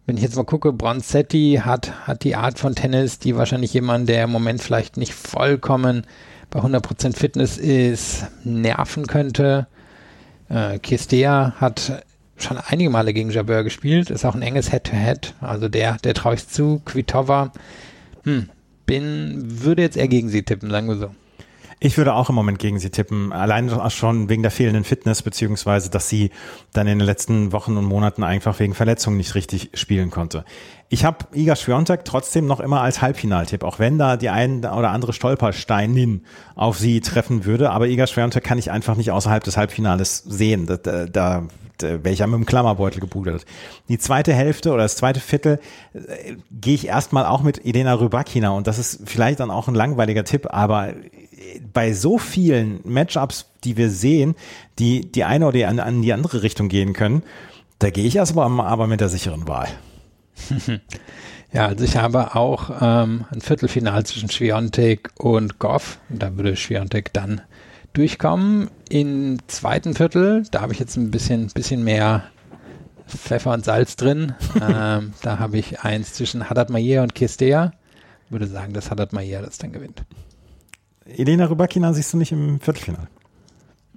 wenn 0.07 0.17
ich 0.17 0.23
jetzt 0.23 0.37
mal 0.37 0.45
gucke, 0.45 0.73
Bronzetti 0.73 1.61
hat, 1.65 2.07
hat 2.07 2.25
die 2.25 2.35
Art 2.35 2.59
von 2.59 2.75
Tennis, 2.75 3.19
die 3.19 3.37
wahrscheinlich 3.37 3.73
jemand, 3.73 4.09
der 4.09 4.25
im 4.25 4.31
Moment 4.31 4.63
vielleicht 4.63 4.97
nicht 4.97 5.15
vollkommen 5.15 6.07
bei 6.51 6.61
100% 6.61 7.17
Fitness 7.17 7.57
ist, 7.57 8.27
nerven 8.45 9.07
könnte. 9.07 9.69
Äh, 10.49 10.79
Kistea 10.81 11.55
hat 11.59 12.05
schon 12.37 12.59
einige 12.59 12.91
Male 12.91 13.13
gegen 13.13 13.31
Jabeur 13.31 13.63
gespielt, 13.63 14.11
ist 14.11 14.25
auch 14.25 14.35
ein 14.35 14.43
enges 14.43 14.71
Head-to-Head, 14.71 15.35
-Head. 15.41 15.47
also 15.47 15.69
der, 15.69 15.97
der 15.99 16.15
traue 16.15 16.35
ich 16.35 16.49
zu. 16.49 16.83
Kvitova, 16.85 17.53
hm, 18.25 18.49
bin, 18.87 19.63
würde 19.63 19.83
jetzt 19.83 19.97
eher 19.97 20.09
gegen 20.09 20.29
sie 20.29 20.43
tippen, 20.43 20.71
sagen 20.71 20.89
wir 20.89 20.97
so. 20.97 21.15
Ich 21.85 21.99
würde 21.99 22.15
auch 22.15 22.29
im 22.29 22.37
Moment 22.37 22.61
gegen 22.61 22.79
sie 22.79 22.91
tippen, 22.91 23.33
allein 23.33 23.69
schon 23.91 24.29
wegen 24.29 24.43
der 24.43 24.53
fehlenden 24.53 24.85
Fitness, 24.85 25.23
beziehungsweise, 25.23 25.91
dass 25.91 26.09
sie 26.09 26.31
dann 26.73 26.87
in 26.87 27.01
den 27.01 27.05
letzten 27.05 27.51
Wochen 27.51 27.77
und 27.77 27.87
Monaten 27.87 28.23
einfach 28.23 28.61
wegen 28.61 28.73
Verletzungen 28.73 29.17
nicht 29.17 29.35
richtig 29.35 29.71
spielen 29.75 30.11
konnte. 30.11 30.45
Ich 30.91 31.05
habe 31.05 31.27
Iga 31.35 31.57
Swiatek 31.57 32.05
trotzdem 32.05 32.47
noch 32.47 32.61
immer 32.61 32.83
als 32.83 33.03
Halbfinaltipp, 33.03 33.65
auch 33.65 33.81
wenn 33.81 33.99
da 33.99 34.17
die 34.17 34.29
ein 34.29 34.59
oder 34.59 34.91
andere 34.91 35.13
Stolpersteinin 35.13 36.25
auf 36.55 36.79
sie 36.79 37.01
treffen 37.01 37.47
würde, 37.47 37.71
aber 37.71 37.89
Iga 37.89 38.07
Swiatek 38.07 38.45
kann 38.45 38.59
ich 38.59 38.71
einfach 38.71 38.97
nicht 38.97 39.11
außerhalb 39.11 39.43
des 39.43 39.57
Halbfinales 39.57 40.19
sehen. 40.19 40.67
Da, 40.67 40.77
da, 40.77 41.07
da 41.07 41.49
äh, 41.83 41.99
welcher 42.05 42.29
mit 42.29 42.39
dem 42.39 42.47
Klammerbeutel 42.47 43.01
gepudert. 43.01 43.45
Die 43.89 43.99
zweite 43.99 44.33
Hälfte 44.33 44.71
oder 44.71 44.85
das 44.85 44.97
zweite 44.97 45.19
Viertel 45.19 45.59
äh, 45.95 46.37
gehe 46.53 46.75
ich 46.75 46.87
erstmal 46.87 47.27
auch 47.27 47.43
mit 47.43 47.67
Elena 47.67 47.95
Rybakina 47.95 48.51
und 48.51 48.69
das 48.69 48.79
ist 48.79 49.01
vielleicht 49.07 49.41
dann 49.41 49.51
auch 49.51 49.67
ein 49.67 49.75
langweiliger 49.75 50.23
Tipp, 50.23 50.47
aber 50.49 50.95
bei 51.73 51.93
so 51.93 52.19
vielen 52.19 52.81
Matchups, 52.85 53.47
die 53.65 53.77
wir 53.77 53.91
sehen, 53.91 54.35
die 54.79 55.13
die 55.13 55.25
eine 55.25 55.47
oder 55.47 55.59
die 55.59 55.65
an, 55.65 55.81
an 55.81 56.03
die 56.03 56.13
andere 56.13 56.43
Richtung 56.43 56.69
gehen 56.69 56.93
können, 56.93 57.23
da 57.79 57.91
gehe 57.91 58.07
ich 58.07 58.17
erstmal 58.17 58.49
aber 58.61 58.87
mit 58.87 59.01
der 59.01 59.09
sicheren 59.09 59.49
Wahl. 59.49 59.69
Ja, 61.53 61.67
also 61.67 61.85
ich 61.85 61.97
habe 61.99 62.35
auch 62.35 62.71
ähm, 62.81 63.27
ein 63.31 63.43
Viertelfinal 63.43 64.07
zwischen 64.07 64.31
Schwiontek 64.31 65.11
und 65.19 65.59
Goff. 65.59 65.99
Da 66.09 66.35
würde 66.37 66.57
Schwiontek 66.57 67.13
dann 67.13 67.43
durchkommen. 67.93 68.71
Im 68.89 69.39
zweiten 69.49 69.95
Viertel, 69.95 70.45
da 70.51 70.63
habe 70.63 70.73
ich 70.73 70.79
jetzt 70.79 70.97
ein 70.97 71.11
bisschen, 71.11 71.49
bisschen 71.49 71.85
mehr 71.85 72.25
Pfeffer 73.07 73.53
und 73.53 73.67
Salz 73.67 73.97
drin. 73.97 74.35
ähm, 74.55 75.13
da 75.21 75.39
habe 75.39 75.59
ich 75.59 75.81
eins 75.81 76.15
zwischen 76.15 76.49
Haddad 76.49 76.71
Mayer 76.71 77.03
und 77.03 77.15
Kistea. 77.15 77.73
Würde 78.31 78.47
sagen, 78.47 78.73
dass 78.73 78.91
Haddad 78.91 79.13
Mayer 79.13 79.43
das 79.43 79.59
dann 79.59 79.73
gewinnt. 79.73 80.05
Elena 81.07 81.47
Rybakina 81.47 81.93
siehst 81.93 82.13
du 82.13 82.19
nicht 82.19 82.33
im 82.33 82.61
Viertelfinale? 82.61 83.09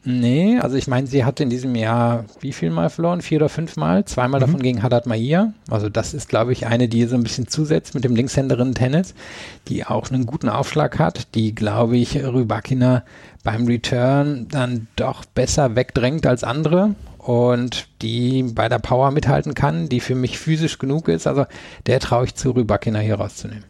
Nee, 0.08 0.60
also 0.60 0.76
ich 0.76 0.88
meine, 0.88 1.08
sie 1.08 1.26
hat 1.26 1.40
in 1.40 1.50
diesem 1.50 1.74
Jahr 1.74 2.26
wie 2.40 2.54
viel 2.54 2.70
Mal 2.70 2.92
verloren? 2.92 3.22
Vier 3.22 3.40
oder 3.40 3.50
fünf 3.50 3.76
Mal? 3.76 4.06
Zweimal 4.06 4.40
mhm. 4.40 4.46
davon 4.46 4.62
gegen 4.62 4.84
Haddad 4.84 5.08
Mahir. 5.08 5.54
Also 5.68 5.90
das 5.90 6.14
ist, 6.14 6.30
glaube 6.30 6.54
ich, 6.54 6.68
eine, 6.68 6.88
die 6.88 7.06
so 7.06 7.16
ein 7.16 7.24
bisschen 7.24 7.48
zusetzt 7.48 7.96
mit 7.96 8.04
dem 8.04 8.16
Linkshänderinnen-Tennis, 8.16 9.16
die 9.68 9.84
auch 9.84 10.12
einen 10.12 10.28
guten 10.28 10.48
Aufschlag 10.48 11.00
hat, 11.00 11.34
die, 11.34 11.56
glaube 11.56 11.98
ich, 11.98 12.18
Rybakina 12.18 13.04
beim 13.44 13.66
Return 13.66 14.48
dann 14.50 14.88
doch 14.96 15.26
besser 15.26 15.76
wegdrängt 15.76 16.28
als 16.28 16.44
andere 16.44 16.94
und 17.18 17.88
die 18.04 18.44
bei 18.44 18.70
der 18.70 18.80
Power 18.80 19.10
mithalten 19.10 19.56
kann, 19.56 19.90
die 19.90 20.02
für 20.02 20.16
mich 20.16 20.38
physisch 20.38 20.78
genug 20.78 21.08
ist. 21.08 21.26
Also 21.26 21.46
der 21.88 22.00
traue 22.00 22.26
ich 22.26 22.36
zu, 22.36 22.52
Rybakina 22.52 23.00
hier 23.00 23.16
rauszunehmen. 23.16 23.66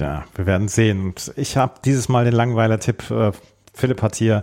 Ja, 0.00 0.24
wir 0.34 0.46
werden 0.46 0.68
sehen. 0.68 1.02
Und 1.02 1.32
ich 1.36 1.56
habe 1.56 1.74
dieses 1.84 2.08
Mal 2.08 2.24
den 2.24 2.34
Langweiler-Tipp. 2.34 3.10
Äh, 3.10 3.32
Philipp 3.74 4.02
hat 4.02 4.16
hier 4.16 4.42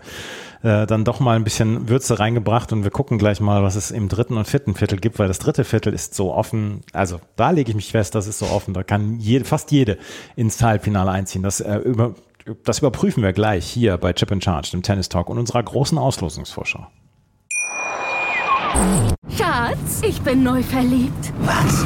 äh, 0.64 0.86
dann 0.86 1.04
doch 1.04 1.20
mal 1.20 1.36
ein 1.36 1.44
bisschen 1.44 1.90
Würze 1.90 2.20
reingebracht 2.20 2.72
und 2.72 2.84
wir 2.84 2.92
gucken 2.92 3.18
gleich 3.18 3.40
mal, 3.40 3.64
was 3.64 3.76
es 3.76 3.92
im 3.92 4.08
dritten 4.08 4.38
und 4.38 4.48
vierten 4.48 4.76
Viertel 4.76 5.00
gibt, 5.00 5.20
weil 5.20 5.28
das 5.28 5.40
dritte 5.40 5.64
Viertel 5.64 5.94
ist 5.94 6.16
so 6.16 6.34
offen. 6.34 6.82
Also 6.94 7.20
da 7.36 7.52
lege 7.52 7.72
ich 7.72 7.76
mich 7.76 7.92
fest, 7.92 8.16
das 8.16 8.28
ist 8.28 8.40
so 8.40 8.46
offen. 8.48 8.74
Da 8.74 8.84
kann 8.84 9.20
jede, 9.20 9.46
fast 9.46 9.72
jede 9.72 9.98
ins 10.36 10.62
Halbfinale 10.62 11.12
einziehen. 11.12 11.44
Das, 11.44 11.60
äh, 11.60 11.78
über, 11.78 12.16
das 12.64 12.80
überprüfen 12.80 13.24
wir 13.24 13.34
gleich 13.34 13.66
hier 13.66 13.98
bei 13.98 14.14
Chip 14.14 14.32
and 14.32 14.44
Charge, 14.44 14.70
dem 14.72 14.84
Tennis 14.84 15.10
Talk 15.10 15.30
und 15.30 15.38
unserer 15.40 15.64
großen 15.64 15.98
Auslosungsvorschau. 15.98 16.88
Schatz, 19.36 20.02
ich 20.04 20.22
bin 20.22 20.44
neu 20.44 20.62
verliebt. 20.62 21.34
Was? 21.40 21.86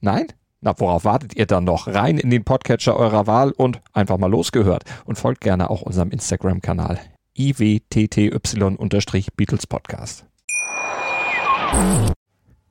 Nein? 0.00 0.26
Na, 0.60 0.74
worauf 0.78 1.04
wartet 1.04 1.36
ihr 1.36 1.46
dann 1.46 1.64
noch? 1.64 1.86
Rein 1.86 2.18
in 2.18 2.30
den 2.30 2.44
Podcatcher 2.44 2.96
eurer 2.96 3.26
Wahl 3.26 3.52
und 3.52 3.80
einfach 3.92 4.18
mal 4.18 4.30
losgehört. 4.30 4.84
Und 5.04 5.16
folgt 5.16 5.40
gerne 5.40 5.70
auch 5.70 5.82
unserem 5.82 6.10
Instagram-Kanal 6.10 6.98
iwtty-Beatles 7.38 9.66
Podcast. 9.66 10.24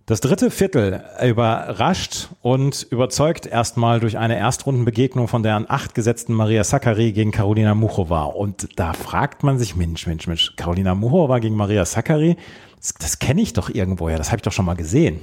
Das 0.08 0.22
dritte 0.22 0.52
Viertel 0.52 1.04
überrascht 1.24 2.30
und 2.44 2.86
überzeugt 2.92 3.48
erstmal 3.48 4.00
durch 4.00 4.20
eine 4.20 4.38
Erstrundenbegegnung 4.38 5.28
von 5.28 5.42
der 5.42 5.56
an 5.56 5.66
acht 5.68 5.96
gesetzten 5.96 6.34
Maria 6.34 6.64
Sakkari 6.64 7.12
gegen 7.12 7.32
Karolina 7.32 7.74
Muchova. 7.74 8.26
Und 8.26 8.80
da 8.80 8.94
fragt 8.94 9.42
man 9.42 9.58
sich, 9.58 9.76
Mensch, 9.76 10.06
Mensch, 10.06 10.28
Mensch, 10.28 10.56
Karolina 10.58 10.94
Muchova 10.94 11.40
gegen 11.40 11.56
Maria 11.56 11.86
Sakkari, 11.86 12.38
das, 12.78 12.94
das 12.94 13.18
kenne 13.18 13.42
ich 13.42 13.54
doch 13.54 13.70
irgendwoher, 13.70 14.20
das 14.20 14.28
habe 14.28 14.38
ich 14.38 14.44
doch 14.44 14.52
schon 14.52 14.66
mal 14.66 14.76
gesehen. 14.76 15.22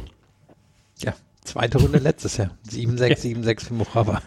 Ja, 0.99 1.15
zweite 1.45 1.79
Runde 1.79 1.99
letztes 1.99 2.37
Jahr. 2.37 2.51
7-6, 2.69 3.43
7-6 3.43 3.67
für 3.67 3.75
Muchova. 3.75 4.23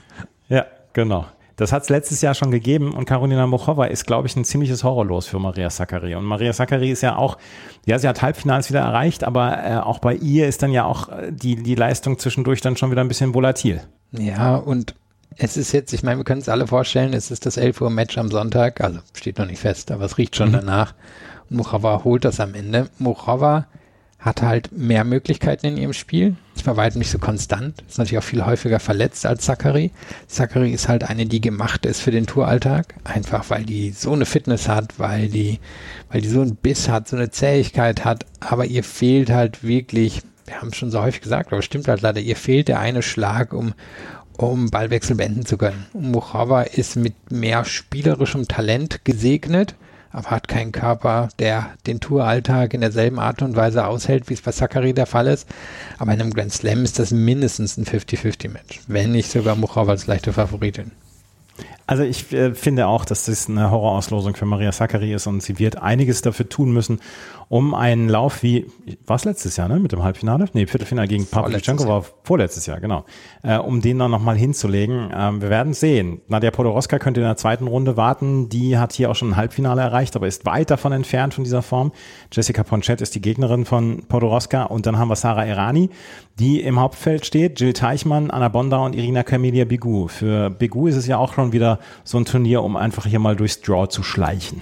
Ja, 0.49 0.65
genau. 0.93 1.25
Das 1.57 1.71
hat 1.71 1.83
es 1.83 1.89
letztes 1.89 2.21
Jahr 2.21 2.33
schon 2.33 2.51
gegeben 2.51 2.93
und 2.93 3.05
Karolina 3.05 3.47
Muchova 3.47 3.85
ist, 3.85 4.05
glaube 4.05 4.27
ich, 4.27 4.35
ein 4.35 4.43
ziemliches 4.43 4.83
Horrorlos 4.83 5.25
für 5.25 5.39
Maria 5.39 5.69
Sakkari. 5.69 6.13
Und 6.15 6.25
Maria 6.25 6.51
Sakkari 6.51 6.91
ist 6.91 7.01
ja 7.01 7.15
auch, 7.15 7.37
ja, 7.85 7.97
sie 7.97 8.09
hat 8.09 8.21
Halbfinals 8.21 8.69
wieder 8.69 8.81
erreicht, 8.81 9.23
aber 9.23 9.63
äh, 9.63 9.77
auch 9.77 9.99
bei 9.99 10.15
ihr 10.15 10.47
ist 10.47 10.63
dann 10.63 10.71
ja 10.71 10.83
auch 10.83 11.07
äh, 11.07 11.31
die, 11.31 11.55
die 11.55 11.75
Leistung 11.75 12.19
zwischendurch 12.19 12.59
dann 12.59 12.75
schon 12.75 12.91
wieder 12.91 13.01
ein 13.01 13.07
bisschen 13.07 13.33
volatil. 13.33 13.81
Ja, 14.11 14.57
und 14.57 14.95
es 15.37 15.55
ist 15.55 15.71
jetzt, 15.71 15.93
ich 15.93 16.03
meine, 16.03 16.17
wir 16.17 16.25
können 16.25 16.41
es 16.41 16.49
alle 16.49 16.67
vorstellen, 16.67 17.13
es 17.13 17.31
ist 17.31 17.45
das 17.45 17.55
11 17.55 17.79
Uhr 17.81 17.89
Match 17.89 18.17
am 18.17 18.31
Sonntag, 18.31 18.81
also 18.81 18.99
steht 19.13 19.37
noch 19.37 19.47
nicht 19.47 19.59
fest, 19.59 19.91
aber 19.91 20.05
es 20.05 20.17
riecht 20.17 20.35
schon 20.35 20.49
mhm. 20.49 20.53
danach. 20.53 20.93
Und 21.49 21.57
Muchova 21.57 22.03
holt 22.03 22.25
das 22.25 22.41
am 22.41 22.53
Ende. 22.53 22.89
Muchova 22.99 23.67
hat 24.25 24.41
halt 24.41 24.71
mehr 24.71 25.03
Möglichkeiten 25.03 25.67
in 25.67 25.77
ihrem 25.77 25.93
Spiel. 25.93 26.35
Ist 26.55 26.65
bei 26.65 26.75
weitem 26.75 26.97
nicht 26.97 27.11
so 27.11 27.19
konstant. 27.19 27.83
Ist 27.87 27.99
natürlich 27.99 28.17
auch 28.17 28.27
viel 28.27 28.43
häufiger 28.43 28.79
verletzt 28.79 29.27
als 29.27 29.45
Zachary. 29.45 29.91
Zachary 30.27 30.71
ist 30.73 30.87
halt 30.87 31.03
eine, 31.03 31.27
die 31.27 31.41
gemacht 31.41 31.85
ist 31.85 32.01
für 32.01 32.09
den 32.09 32.25
Touralltag. 32.25 32.95
Einfach 33.03 33.51
weil 33.51 33.65
die 33.65 33.91
so 33.91 34.13
eine 34.13 34.25
Fitness 34.25 34.67
hat, 34.67 34.97
weil 34.97 35.27
die, 35.27 35.59
weil 36.09 36.21
die 36.21 36.27
so 36.27 36.41
einen 36.41 36.55
Biss 36.55 36.89
hat, 36.89 37.07
so 37.07 37.15
eine 37.15 37.29
Zähigkeit 37.29 38.03
hat. 38.03 38.25
Aber 38.39 38.65
ihr 38.65 38.83
fehlt 38.83 39.29
halt 39.29 39.63
wirklich, 39.63 40.23
wir 40.45 40.59
haben 40.59 40.69
es 40.69 40.77
schon 40.77 40.89
so 40.89 41.03
häufig 41.03 41.21
gesagt, 41.21 41.53
aber 41.53 41.61
stimmt 41.61 41.87
halt 41.87 42.01
leider, 42.01 42.19
ihr 42.19 42.35
fehlt 42.35 42.67
der 42.67 42.79
eine 42.79 43.03
Schlag, 43.03 43.53
um, 43.53 43.75
um 44.37 44.71
Ballwechsel 44.71 45.15
beenden 45.15 45.45
zu 45.45 45.57
können. 45.57 45.85
Muchava 45.93 46.63
ist 46.63 46.95
mit 46.95 47.13
mehr 47.31 47.63
spielerischem 47.63 48.47
Talent 48.47 49.05
gesegnet 49.05 49.75
aber 50.15 50.31
hat 50.31 50.47
keinen 50.47 50.71
Körper, 50.71 51.27
der 51.39 51.71
den 51.87 51.99
Touralltag 51.99 52.73
in 52.73 52.79
derselben 52.79 53.19
Art 53.19 53.41
und 53.41 53.57
Weise 53.57 53.85
aushält, 53.85 54.29
wie 54.29 54.33
es 54.33 54.41
bei 54.41 54.53
Zachary 54.53 54.93
der 54.93 55.07
Fall 55.07 55.27
ist. 55.27 55.45
Aber 55.97 56.13
in 56.13 56.21
einem 56.21 56.33
Grand 56.33 56.53
Slam 56.53 56.85
ist 56.85 56.99
das 56.99 57.11
mindestens 57.11 57.75
ein 57.75 57.83
50-50-Match, 57.83 58.79
wenn 58.87 59.11
nicht 59.11 59.29
sogar 59.29 59.57
Muchov 59.57 59.89
als 59.89 60.07
leichte 60.07 60.31
Favoritin. 60.31 60.91
Also 61.85 62.03
ich 62.03 62.31
äh, 62.31 62.55
finde 62.55 62.87
auch, 62.87 63.03
dass 63.03 63.25
das 63.25 63.49
eine 63.49 63.69
Horrorauslosung 63.71 64.35
für 64.35 64.45
Maria 64.45 64.71
Sakkari 64.71 65.13
ist 65.13 65.27
und 65.27 65.43
sie 65.43 65.59
wird 65.59 65.81
einiges 65.81 66.21
dafür 66.21 66.47
tun 66.47 66.71
müssen, 66.71 67.01
um 67.47 67.73
einen 67.73 68.09
Lauf 68.09 68.43
wie, 68.43 68.65
war 69.05 69.17
es 69.17 69.25
letztes 69.25 69.57
Jahr, 69.57 69.67
ne, 69.67 69.79
mit 69.79 69.91
dem 69.91 70.03
Halbfinale? 70.03 70.45
Nee, 70.53 70.65
Viertelfinale 70.65 71.07
gegen 71.07 71.25
Pavlyuchenko 71.25 71.87
war 71.87 72.03
vorletztes 72.23 72.65
Jahr, 72.65 72.79
genau. 72.79 73.05
Äh, 73.43 73.57
um 73.57 73.81
den 73.81 73.99
dann 73.99 74.11
nochmal 74.11 74.35
hinzulegen. 74.35 75.11
Ähm, 75.15 75.41
wir 75.41 75.49
werden 75.49 75.73
sehen. 75.73 76.21
Nadja 76.27 76.51
Podoroska 76.51 76.99
könnte 76.99 77.21
in 77.21 77.25
der 77.27 77.37
zweiten 77.37 77.67
Runde 77.67 77.97
warten. 77.97 78.49
Die 78.49 78.77
hat 78.77 78.93
hier 78.93 79.11
auch 79.11 79.15
schon 79.15 79.31
ein 79.31 79.35
Halbfinale 79.35 79.81
erreicht, 79.81 80.15
aber 80.15 80.27
ist 80.27 80.45
weit 80.45 80.71
davon 80.71 80.91
entfernt 80.91 81.33
von 81.33 81.43
dieser 81.43 81.61
Form. 81.61 81.91
Jessica 82.31 82.63
Ponchette 82.63 83.03
ist 83.03 83.15
die 83.15 83.21
Gegnerin 83.21 83.65
von 83.65 84.03
Podoroska 84.07 84.63
und 84.63 84.85
dann 84.85 84.97
haben 84.97 85.09
wir 85.09 85.15
Sarah 85.15 85.45
Errani, 85.45 85.89
die 86.39 86.61
im 86.61 86.79
Hauptfeld 86.79 87.25
steht. 87.25 87.59
Jill 87.59 87.73
Teichmann, 87.73 88.31
Anna 88.31 88.49
Bonda 88.49 88.77
und 88.77 88.95
Irina 88.95 89.23
Camelia 89.23 89.65
Bigu. 89.65 90.07
Für 90.07 90.49
Bigu 90.49 90.87
ist 90.87 90.95
es 90.95 91.07
ja 91.07 91.17
auch 91.17 91.33
schon 91.33 91.51
wieder 91.51 91.79
so 92.03 92.17
ein 92.17 92.25
Turnier, 92.25 92.63
um 92.63 92.75
einfach 92.75 93.05
hier 93.05 93.19
mal 93.19 93.35
durchs 93.35 93.61
Draw 93.61 93.87
zu 93.87 94.03
schleichen. 94.03 94.61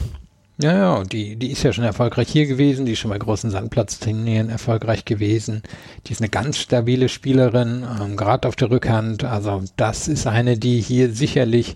Ja, 0.63 0.77
ja, 0.77 1.03
die, 1.03 1.35
die 1.35 1.51
ist 1.51 1.63
ja 1.63 1.73
schon 1.73 1.83
erfolgreich 1.83 2.29
hier 2.29 2.45
gewesen, 2.45 2.85
die 2.85 2.93
ist 2.93 2.99
schon 2.99 3.11
bei 3.11 3.17
großen 3.17 3.51
Sandplatzturnieren 3.51 4.47
erfolgreich 4.47 5.03
gewesen. 5.03 5.61
Die 6.07 6.13
ist 6.13 6.21
eine 6.21 6.29
ganz 6.29 6.57
stabile 6.57 7.09
Spielerin, 7.09 7.85
ähm, 8.01 8.15
gerade 8.15 8.47
auf 8.47 8.55
der 8.55 8.71
Rückhand. 8.71 9.25
Also 9.25 9.61
das 9.75 10.07
ist 10.07 10.25
eine, 10.25 10.57
die 10.57 10.79
hier 10.79 11.11
sicherlich 11.11 11.75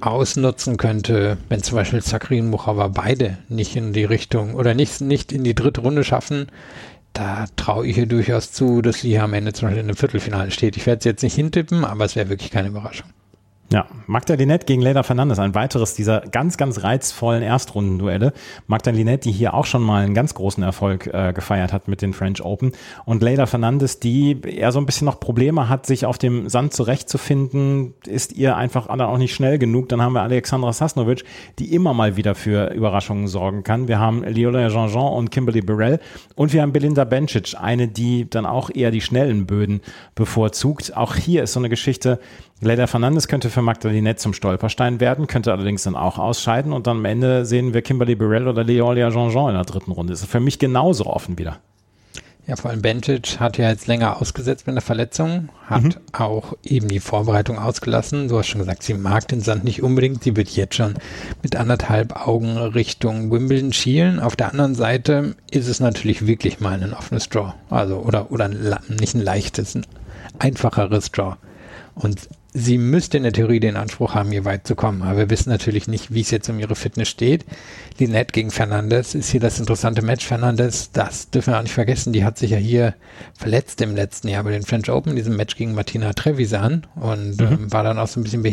ausnutzen 0.00 0.76
könnte, 0.76 1.36
wenn 1.48 1.64
zum 1.64 1.74
Beispiel 1.74 2.00
Zakri 2.00 2.40
und 2.40 2.50
Muchava 2.50 2.86
beide 2.86 3.38
nicht 3.48 3.74
in 3.74 3.92
die 3.92 4.04
Richtung 4.04 4.54
oder 4.54 4.74
nicht, 4.74 5.00
nicht 5.00 5.32
in 5.32 5.42
die 5.42 5.56
dritte 5.56 5.80
Runde 5.80 6.04
schaffen. 6.04 6.46
Da 7.14 7.46
traue 7.56 7.88
ich 7.88 7.98
ihr 7.98 8.06
durchaus 8.06 8.52
zu, 8.52 8.82
dass 8.82 9.00
sie 9.00 9.08
hier 9.08 9.24
am 9.24 9.34
Ende 9.34 9.52
zum 9.52 9.66
Beispiel 9.66 9.82
in 9.82 9.88
einem 9.88 9.96
Viertelfinale 9.96 10.52
steht. 10.52 10.76
Ich 10.76 10.86
werde 10.86 11.00
es 11.00 11.04
jetzt 11.06 11.22
nicht 11.24 11.34
hintippen, 11.34 11.84
aber 11.84 12.04
es 12.04 12.14
wäre 12.14 12.28
wirklich 12.28 12.52
keine 12.52 12.68
Überraschung. 12.68 13.08
Ja, 13.72 13.86
Magda 14.06 14.34
Linette 14.34 14.66
gegen 14.66 14.82
Leda 14.82 15.02
Fernandes, 15.02 15.38
ein 15.38 15.54
weiteres 15.54 15.94
dieser 15.94 16.20
ganz, 16.20 16.58
ganz 16.58 16.82
reizvollen 16.82 17.42
Erstrundenduelle. 17.42 18.34
Magda 18.66 18.90
Linette, 18.90 19.30
die 19.30 19.32
hier 19.32 19.54
auch 19.54 19.64
schon 19.64 19.80
mal 19.80 20.04
einen 20.04 20.12
ganz 20.12 20.34
großen 20.34 20.62
Erfolg 20.62 21.06
äh, 21.06 21.32
gefeiert 21.32 21.72
hat 21.72 21.88
mit 21.88 22.02
den 22.02 22.12
French 22.12 22.44
Open. 22.44 22.72
Und 23.06 23.22
Leda 23.22 23.46
Fernandes, 23.46 23.98
die 23.98 24.38
eher 24.42 24.72
so 24.72 24.78
ein 24.78 24.84
bisschen 24.84 25.06
noch 25.06 25.20
Probleme 25.20 25.70
hat, 25.70 25.86
sich 25.86 26.04
auf 26.04 26.18
dem 26.18 26.50
Sand 26.50 26.74
zurechtzufinden, 26.74 27.94
ist 28.06 28.34
ihr 28.34 28.56
einfach 28.56 28.90
auch 28.90 29.16
nicht 29.16 29.34
schnell 29.34 29.58
genug. 29.58 29.88
Dann 29.88 30.02
haben 30.02 30.12
wir 30.12 30.20
Alexandra 30.20 30.74
Sasnovic, 30.74 31.24
die 31.58 31.74
immer 31.74 31.94
mal 31.94 32.16
wieder 32.16 32.34
für 32.34 32.74
Überraschungen 32.74 33.26
sorgen 33.26 33.64
kann. 33.64 33.88
Wir 33.88 33.98
haben 33.98 34.22
Leola 34.22 34.68
Jean-Jean 34.68 35.14
und 35.14 35.30
Kimberly 35.30 35.62
Burrell. 35.62 35.98
Und 36.34 36.52
wir 36.52 36.60
haben 36.60 36.74
Belinda 36.74 37.04
Bencic, 37.04 37.54
eine, 37.58 37.88
die 37.88 38.28
dann 38.28 38.44
auch 38.44 38.68
eher 38.68 38.90
die 38.90 39.00
schnellen 39.00 39.46
Böden 39.46 39.80
bevorzugt. 40.14 40.94
Auch 40.94 41.14
hier 41.14 41.44
ist 41.44 41.54
so 41.54 41.60
eine 41.60 41.70
Geschichte, 41.70 42.18
Leda 42.62 42.86
Fernandes 42.86 43.26
könnte 43.26 43.50
für 43.50 43.60
Magdalinette 43.60 44.20
zum 44.20 44.34
Stolperstein 44.34 45.00
werden, 45.00 45.26
könnte 45.26 45.50
allerdings 45.50 45.82
dann 45.82 45.96
auch 45.96 46.16
ausscheiden 46.16 46.72
und 46.72 46.86
dann 46.86 46.98
am 46.98 47.04
Ende 47.04 47.44
sehen 47.44 47.74
wir 47.74 47.82
Kimberly 47.82 48.14
Burrell 48.14 48.46
oder 48.46 48.62
Leolia 48.62 49.10
Jean-Jean 49.10 49.48
in 49.48 49.54
der 49.54 49.64
dritten 49.64 49.90
Runde. 49.90 50.12
Ist 50.12 50.24
für 50.26 50.38
mich 50.38 50.60
genauso 50.60 51.06
offen 51.06 51.38
wieder. 51.38 51.58
Ja, 52.46 52.56
vor 52.56 52.70
allem 52.70 52.82
Bencic 52.82 53.38
hat 53.38 53.56
ja 53.58 53.68
jetzt 53.68 53.86
länger 53.86 54.20
ausgesetzt 54.20 54.66
mit 54.66 54.74
einer 54.74 54.80
Verletzung, 54.80 55.48
hat 55.66 55.82
mhm. 55.82 55.94
auch 56.12 56.54
eben 56.64 56.88
die 56.88 56.98
Vorbereitung 56.98 57.58
ausgelassen. 57.58 58.28
Du 58.28 58.38
hast 58.38 58.48
schon 58.48 58.60
gesagt, 58.60 58.82
sie 58.82 58.94
mag 58.94 59.28
den 59.28 59.40
Sand 59.40 59.62
nicht 59.62 59.82
unbedingt. 59.82 60.24
Sie 60.24 60.36
wird 60.36 60.48
jetzt 60.50 60.74
schon 60.74 60.94
mit 61.42 61.54
anderthalb 61.54 62.26
Augen 62.26 62.56
Richtung 62.56 63.30
Wimbledon 63.30 63.72
schielen. 63.72 64.18
Auf 64.18 64.34
der 64.34 64.50
anderen 64.50 64.74
Seite 64.74 65.36
ist 65.50 65.68
es 65.68 65.78
natürlich 65.78 66.26
wirklich 66.26 66.58
mal 66.58 66.82
ein 66.82 66.94
offenes 66.94 67.28
Draw. 67.28 67.54
Also, 67.70 67.98
oder, 67.98 68.32
oder 68.32 68.46
ein, 68.46 68.76
nicht 68.88 69.14
ein 69.14 69.22
leichtes, 69.22 69.76
ein 69.76 69.86
einfacheres 70.40 71.12
Draw. 71.12 71.36
Und 71.94 72.28
sie 72.54 72.76
müsste 72.76 73.16
in 73.16 73.22
der 73.22 73.32
Theorie 73.32 73.60
den 73.60 73.76
Anspruch 73.76 74.14
haben, 74.14 74.30
hier 74.30 74.44
weit 74.44 74.66
zu 74.66 74.74
kommen. 74.74 75.02
Aber 75.02 75.16
wir 75.16 75.30
wissen 75.30 75.48
natürlich 75.48 75.88
nicht, 75.88 76.12
wie 76.12 76.20
es 76.20 76.30
jetzt 76.30 76.48
um 76.50 76.58
ihre 76.58 76.74
Fitness 76.74 77.08
steht. 77.08 77.46
Linette 77.98 78.32
gegen 78.32 78.50
Fernandes 78.50 79.14
ist 79.14 79.30
hier 79.30 79.40
das 79.40 79.58
interessante 79.58 80.02
Match. 80.02 80.26
Fernandes, 80.26 80.90
das 80.92 81.30
dürfen 81.30 81.52
wir 81.52 81.58
auch 81.58 81.62
nicht 81.62 81.72
vergessen, 81.72 82.12
die 82.12 82.24
hat 82.24 82.38
sich 82.38 82.50
ja 82.50 82.58
hier 82.58 82.94
verletzt 83.38 83.80
im 83.80 83.94
letzten 83.94 84.28
Jahr 84.28 84.44
bei 84.44 84.50
den 84.50 84.64
French 84.64 84.90
Open, 84.90 85.16
diesem 85.16 85.36
Match 85.36 85.56
gegen 85.56 85.74
Martina 85.74 86.12
Trevisan 86.12 86.86
und 86.94 87.40
mhm. 87.40 87.46
ähm, 87.46 87.72
war 87.72 87.84
dann 87.84 87.98
auch 87.98 88.08
so 88.08 88.20
ein 88.20 88.24
bisschen, 88.24 88.44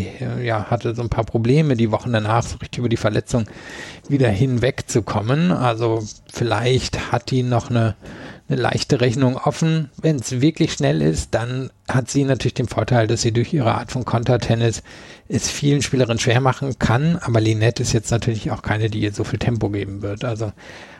ja, 0.44 0.66
hatte 0.70 0.96
so 0.96 1.02
ein 1.02 1.10
paar 1.10 1.26
Probleme 1.26 1.76
die 1.76 1.92
Wochen 1.92 2.14
danach, 2.14 2.44
so 2.44 2.58
richtig 2.58 2.80
über 2.80 2.90
die 2.90 2.98
Verletzung 2.98 3.46
wieder 4.08 4.30
hinwegzukommen. 4.30 5.52
Also 5.52 6.04
vielleicht 6.32 7.12
hat 7.12 7.32
die 7.32 7.44
noch 7.44 7.70
eine 7.70 7.96
eine 8.50 8.60
leichte 8.60 9.00
Rechnung 9.00 9.38
offen. 9.38 9.90
Wenn 10.02 10.16
es 10.18 10.42
wirklich 10.42 10.74
schnell 10.74 11.02
ist, 11.02 11.36
dann 11.36 11.70
hat 11.88 12.10
sie 12.10 12.24
natürlich 12.24 12.56
den 12.56 12.68
Vorteil, 12.68 13.06
dass 13.06 13.22
sie 13.22 13.32
durch 13.32 13.54
ihre 13.54 13.76
Art 13.76 13.92
von 13.92 14.06
Kontertennis 14.06 14.82
es 15.28 15.50
vielen 15.50 15.84
Spielerinnen 15.84 16.20
schwer 16.20 16.42
machen 16.42 16.78
kann. 16.80 17.18
Aber 17.18 17.40
Linette 17.40 17.84
ist 17.84 17.94
jetzt 17.94 18.10
natürlich 18.10 18.50
auch 18.52 18.64
keine, 18.64 18.90
die 18.90 19.02
ihr 19.02 19.14
so 19.14 19.24
viel 19.24 19.40
Tempo 19.40 19.70
geben 19.70 20.02
wird. 20.02 20.24
Also 20.24 20.52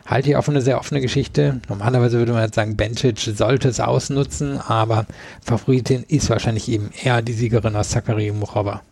halte 0.06 0.30
ich 0.30 0.36
auch 0.36 0.44
für 0.44 0.52
eine 0.52 0.62
sehr 0.62 0.78
offene 0.78 1.00
Geschichte. 1.00 1.60
Normalerweise 1.68 2.18
würde 2.18 2.32
man 2.32 2.44
jetzt 2.44 2.54
sagen, 2.54 2.76
Bencic 2.76 3.18
sollte 3.18 3.68
es 3.68 3.80
ausnutzen, 3.80 4.58
aber 4.58 5.06
Favoritin 5.42 6.04
ist 6.06 6.30
wahrscheinlich 6.30 6.68
eben 6.68 6.90
eher 7.02 7.20
die 7.20 7.32
Siegerin 7.32 7.74
aus 7.74 7.90
Zachary 7.90 8.30
Muchova. 8.30 8.82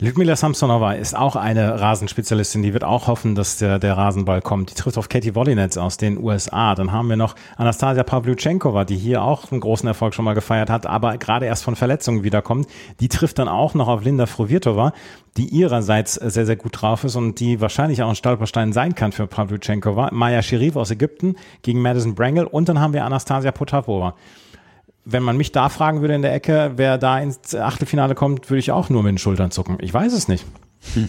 Lyudmila 0.00 0.36
Samsonova 0.36 0.92
ist 0.92 1.16
auch 1.16 1.34
eine 1.34 1.80
Rasenspezialistin, 1.80 2.62
die 2.62 2.72
wird 2.72 2.84
auch 2.84 3.08
hoffen, 3.08 3.34
dass 3.34 3.56
der, 3.56 3.80
der 3.80 3.96
Rasenball 3.96 4.40
kommt. 4.40 4.70
Die 4.70 4.74
trifft 4.74 4.96
auf 4.96 5.08
Katie 5.08 5.34
Wolinetz 5.34 5.76
aus 5.76 5.96
den 5.96 6.22
USA. 6.22 6.76
Dann 6.76 6.92
haben 6.92 7.08
wir 7.08 7.16
noch 7.16 7.34
Anastasia 7.56 8.04
Pavlyuchenkova, 8.04 8.84
die 8.84 8.96
hier 8.96 9.22
auch 9.22 9.50
einen 9.50 9.60
großen 9.60 9.88
Erfolg 9.88 10.14
schon 10.14 10.24
mal 10.24 10.34
gefeiert 10.34 10.70
hat, 10.70 10.86
aber 10.86 11.18
gerade 11.18 11.46
erst 11.46 11.64
von 11.64 11.74
Verletzungen 11.74 12.22
wiederkommt. 12.22 12.68
Die 13.00 13.08
trifft 13.08 13.40
dann 13.40 13.48
auch 13.48 13.74
noch 13.74 13.88
auf 13.88 14.04
Linda 14.04 14.26
Fruvirtova, 14.26 14.92
die 15.36 15.48
ihrerseits 15.48 16.14
sehr, 16.14 16.46
sehr 16.46 16.54
gut 16.54 16.80
drauf 16.80 17.02
ist 17.02 17.16
und 17.16 17.40
die 17.40 17.60
wahrscheinlich 17.60 18.00
auch 18.04 18.08
ein 18.08 18.14
Stolperstein 18.14 18.72
sein 18.72 18.94
kann 18.94 19.10
für 19.10 19.26
Pavlyuchenkova. 19.26 20.10
Maya 20.12 20.42
Sherif 20.42 20.76
aus 20.76 20.92
Ägypten 20.92 21.34
gegen 21.62 21.82
Madison 21.82 22.14
Brangle 22.14 22.48
und 22.48 22.68
dann 22.68 22.78
haben 22.78 22.92
wir 22.92 23.04
Anastasia 23.04 23.50
Potapova 23.50 24.14
wenn 25.10 25.22
man 25.22 25.38
mich 25.38 25.52
da 25.52 25.70
fragen 25.70 26.02
würde 26.02 26.14
in 26.14 26.22
der 26.22 26.34
Ecke, 26.34 26.72
wer 26.76 26.98
da 26.98 27.18
ins 27.18 27.54
Achtelfinale 27.54 28.14
kommt, 28.14 28.50
würde 28.50 28.58
ich 28.58 28.72
auch 28.72 28.90
nur 28.90 29.02
mit 29.02 29.12
den 29.12 29.18
Schultern 29.18 29.50
zucken. 29.50 29.78
Ich 29.80 29.92
weiß 29.92 30.12
es 30.12 30.28
nicht. 30.28 30.44
Hm. 30.94 31.08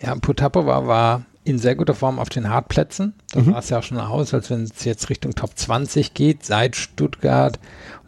Ja, 0.00 0.14
Potapova 0.14 0.86
war 0.86 1.22
in 1.42 1.58
sehr 1.58 1.74
guter 1.74 1.94
Form 1.94 2.18
auf 2.18 2.28
den 2.28 2.50
Hartplätzen. 2.50 3.14
Da 3.32 3.40
Mhm. 3.40 3.52
sah 3.52 3.58
es 3.58 3.70
ja 3.70 3.78
auch 3.78 3.82
schon 3.82 3.98
aus, 3.98 4.34
als 4.34 4.50
wenn 4.50 4.64
es 4.64 4.84
jetzt 4.84 5.08
Richtung 5.08 5.34
Top 5.34 5.56
20 5.56 6.12
geht, 6.14 6.44
seit 6.44 6.76
Stuttgart. 6.76 7.58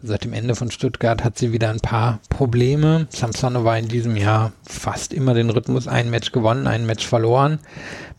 Und 0.01 0.07
seit 0.09 0.23
dem 0.23 0.33
Ende 0.33 0.53
von 0.55 0.69
Stuttgart 0.69 1.23
hat 1.23 1.37
sie 1.37 1.51
wieder 1.51 1.69
ein 1.69 1.79
paar 1.79 2.19
Probleme. 2.29 3.07
Samsonov 3.09 3.63
war 3.63 3.77
in 3.79 3.87
diesem 3.87 4.15
Jahr 4.17 4.51
fast 4.67 5.13
immer 5.13 5.33
den 5.33 5.49
Rhythmus, 5.49 5.87
ein 5.87 6.09
Match 6.11 6.31
gewonnen, 6.31 6.67
ein 6.67 6.85
Match 6.85 7.07
verloren. 7.07 7.59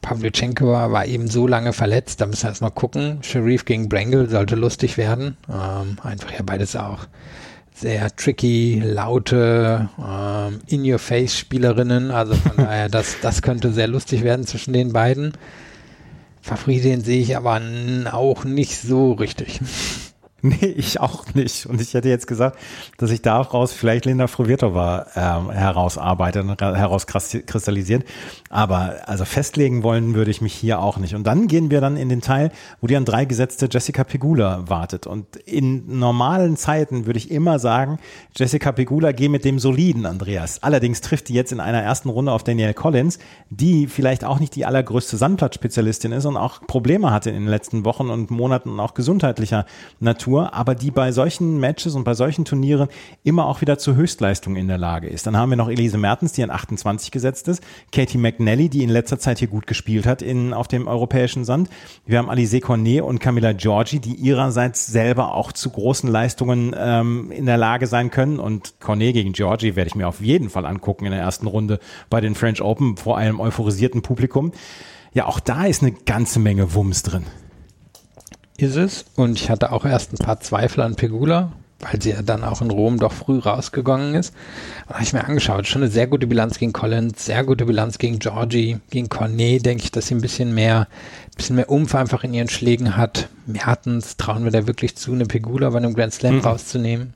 Pavlyuchenko 0.02 0.66
war, 0.66 0.92
war 0.92 1.06
eben 1.06 1.28
so 1.28 1.46
lange 1.46 1.72
verletzt, 1.72 2.20
da 2.20 2.26
müssen 2.26 2.42
wir 2.42 2.48
erstmal 2.50 2.70
gucken. 2.72 3.18
Sharif 3.22 3.64
gegen 3.64 3.88
Brangle 3.88 4.28
sollte 4.28 4.56
lustig 4.56 4.96
werden. 4.98 5.36
Ähm, 5.48 5.96
einfach 6.02 6.32
ja 6.32 6.42
beides 6.44 6.74
auch 6.76 7.06
sehr 7.74 8.14
tricky, 8.14 8.80
laute, 8.82 9.88
ähm, 9.98 10.60
in-your-face-Spielerinnen. 10.68 12.10
Also 12.10 12.34
von 12.34 12.52
daher, 12.56 12.88
das, 12.88 13.16
das 13.20 13.42
könnte 13.42 13.72
sehr 13.72 13.88
lustig 13.88 14.22
werden 14.22 14.46
zwischen 14.46 14.72
den 14.72 14.92
beiden. 14.92 15.32
Favoritin 16.40 17.02
sehe 17.02 17.20
ich 17.20 17.36
aber 17.36 17.60
auch 18.12 18.44
nicht 18.44 18.80
so 18.80 19.12
richtig. 19.12 19.60
Nee, 20.60 20.74
ich 20.76 21.00
auch 21.00 21.32
nicht. 21.32 21.64
Und 21.64 21.80
ich 21.80 21.94
hätte 21.94 22.10
jetzt 22.10 22.26
gesagt, 22.26 22.58
dass 22.98 23.10
ich 23.10 23.22
daraus 23.22 23.72
vielleicht 23.72 24.04
Linda 24.04 24.26
Fruvirtova 24.26 25.06
ähm, 25.16 25.50
herausarbeite 25.50 26.44
herauskristallisiert. 26.58 28.04
Aber 28.50 28.96
also 29.06 29.24
festlegen 29.24 29.82
wollen 29.82 30.14
würde 30.14 30.30
ich 30.30 30.42
mich 30.42 30.52
hier 30.52 30.80
auch 30.80 30.98
nicht. 30.98 31.14
Und 31.14 31.26
dann 31.26 31.46
gehen 31.46 31.70
wir 31.70 31.80
dann 31.80 31.96
in 31.96 32.10
den 32.10 32.20
Teil, 32.20 32.52
wo 32.82 32.86
die 32.86 32.96
an 32.96 33.06
drei 33.06 33.24
gesetzte 33.24 33.68
Jessica 33.70 34.04
Pegula 34.04 34.68
wartet. 34.68 35.06
Und 35.06 35.36
in 35.36 35.98
normalen 35.98 36.58
Zeiten 36.58 37.06
würde 37.06 37.18
ich 37.18 37.30
immer 37.30 37.58
sagen, 37.58 37.98
Jessica 38.36 38.70
Pegula, 38.70 39.12
geh 39.12 39.30
mit 39.30 39.46
dem 39.46 39.58
soliden 39.58 40.04
Andreas. 40.04 40.62
Allerdings 40.62 41.00
trifft 41.00 41.30
die 41.30 41.34
jetzt 41.34 41.52
in 41.52 41.60
einer 41.60 41.80
ersten 41.80 42.10
Runde 42.10 42.32
auf 42.32 42.44
Danielle 42.44 42.74
Collins, 42.74 43.18
die 43.48 43.86
vielleicht 43.86 44.24
auch 44.24 44.40
nicht 44.40 44.54
die 44.56 44.66
allergrößte 44.66 45.16
Sandplatzspezialistin 45.16 46.12
ist 46.12 46.26
und 46.26 46.36
auch 46.36 46.60
Probleme 46.66 47.12
hatte 47.12 47.30
in 47.30 47.36
den 47.36 47.48
letzten 47.48 47.86
Wochen 47.86 48.10
und 48.10 48.30
Monaten 48.30 48.68
und 48.68 48.80
auch 48.80 48.92
gesundheitlicher 48.92 49.64
Natur, 50.00 50.33
aber 50.38 50.74
die 50.74 50.90
bei 50.90 51.12
solchen 51.12 51.58
Matches 51.58 51.94
und 51.94 52.04
bei 52.04 52.14
solchen 52.14 52.44
Turnieren 52.44 52.88
immer 53.22 53.46
auch 53.46 53.60
wieder 53.60 53.78
zur 53.78 53.96
Höchstleistung 53.96 54.56
in 54.56 54.68
der 54.68 54.78
Lage 54.78 55.08
ist. 55.08 55.26
Dann 55.26 55.36
haben 55.36 55.50
wir 55.50 55.56
noch 55.56 55.68
Elise 55.68 55.98
Mertens, 55.98 56.32
die 56.32 56.42
an 56.42 56.50
28 56.50 57.10
gesetzt 57.10 57.48
ist, 57.48 57.62
Katie 57.92 58.18
McNally, 58.18 58.68
die 58.68 58.82
in 58.82 58.90
letzter 58.90 59.18
Zeit 59.18 59.38
hier 59.38 59.48
gut 59.48 59.66
gespielt 59.66 60.06
hat 60.06 60.22
in, 60.22 60.52
auf 60.52 60.68
dem 60.68 60.86
europäischen 60.86 61.44
Sand. 61.44 61.68
Wir 62.06 62.18
haben 62.18 62.28
Alize 62.28 62.60
Cornet 62.60 63.02
und 63.02 63.20
Camilla 63.20 63.52
Giorgi, 63.52 64.00
die 64.00 64.14
ihrerseits 64.14 64.86
selber 64.86 65.34
auch 65.34 65.52
zu 65.52 65.70
großen 65.70 66.10
Leistungen 66.10 66.74
ähm, 66.76 67.30
in 67.30 67.46
der 67.46 67.56
Lage 67.56 67.86
sein 67.86 68.10
können. 68.10 68.38
Und 68.38 68.80
Cornet 68.80 69.14
gegen 69.14 69.32
Giorgi 69.32 69.76
werde 69.76 69.88
ich 69.88 69.94
mir 69.94 70.08
auf 70.08 70.20
jeden 70.20 70.50
Fall 70.50 70.66
angucken 70.66 71.06
in 71.06 71.12
der 71.12 71.20
ersten 71.20 71.46
Runde 71.46 71.78
bei 72.10 72.20
den 72.20 72.34
French 72.34 72.60
Open 72.60 72.96
vor 72.96 73.16
einem 73.16 73.40
euphorisierten 73.40 74.02
Publikum. 74.02 74.52
Ja, 75.12 75.26
auch 75.26 75.38
da 75.38 75.64
ist 75.66 75.82
eine 75.82 75.92
ganze 75.92 76.40
Menge 76.40 76.74
Wumms 76.74 77.04
drin. 77.04 77.24
Ist 78.56 78.76
es. 78.76 79.04
Und 79.16 79.40
ich 79.40 79.50
hatte 79.50 79.72
auch 79.72 79.84
erst 79.84 80.12
ein 80.12 80.24
paar 80.24 80.40
Zweifel 80.40 80.82
an 80.82 80.94
Pegula, 80.94 81.52
weil 81.80 82.00
sie 82.00 82.10
ja 82.10 82.22
dann 82.22 82.44
auch 82.44 82.62
in 82.62 82.70
Rom 82.70 82.98
doch 82.98 83.12
früh 83.12 83.38
rausgegangen 83.38 84.14
ist. 84.14 84.32
Und 84.86 84.94
habe 84.94 85.04
ich 85.04 85.12
mir 85.12 85.24
angeschaut, 85.24 85.66
schon 85.66 85.82
eine 85.82 85.90
sehr 85.90 86.06
gute 86.06 86.26
Bilanz 86.26 86.58
gegen 86.58 86.72
Collins, 86.72 87.24
sehr 87.24 87.42
gute 87.44 87.66
Bilanz 87.66 87.98
gegen 87.98 88.20
Georgie, 88.20 88.78
gegen 88.90 89.08
Cornet, 89.08 89.66
denke 89.66 89.84
ich, 89.84 89.90
dass 89.90 90.06
sie 90.06 90.14
ein 90.14 90.20
bisschen 90.20 90.54
mehr, 90.54 90.86
bisschen 91.36 91.56
mehr 91.56 91.70
Umf 91.70 91.94
einfach 91.94 92.22
in 92.22 92.32
ihren 92.32 92.48
Schlägen 92.48 92.96
hat. 92.96 93.28
Mertens 93.46 94.16
trauen 94.16 94.44
wir 94.44 94.52
da 94.52 94.66
wirklich 94.66 94.96
zu, 94.96 95.12
eine 95.12 95.26
Pegula 95.26 95.70
bei 95.70 95.78
einem 95.78 95.94
Grand 95.94 96.14
Slam 96.14 96.38
rauszunehmen. 96.38 97.14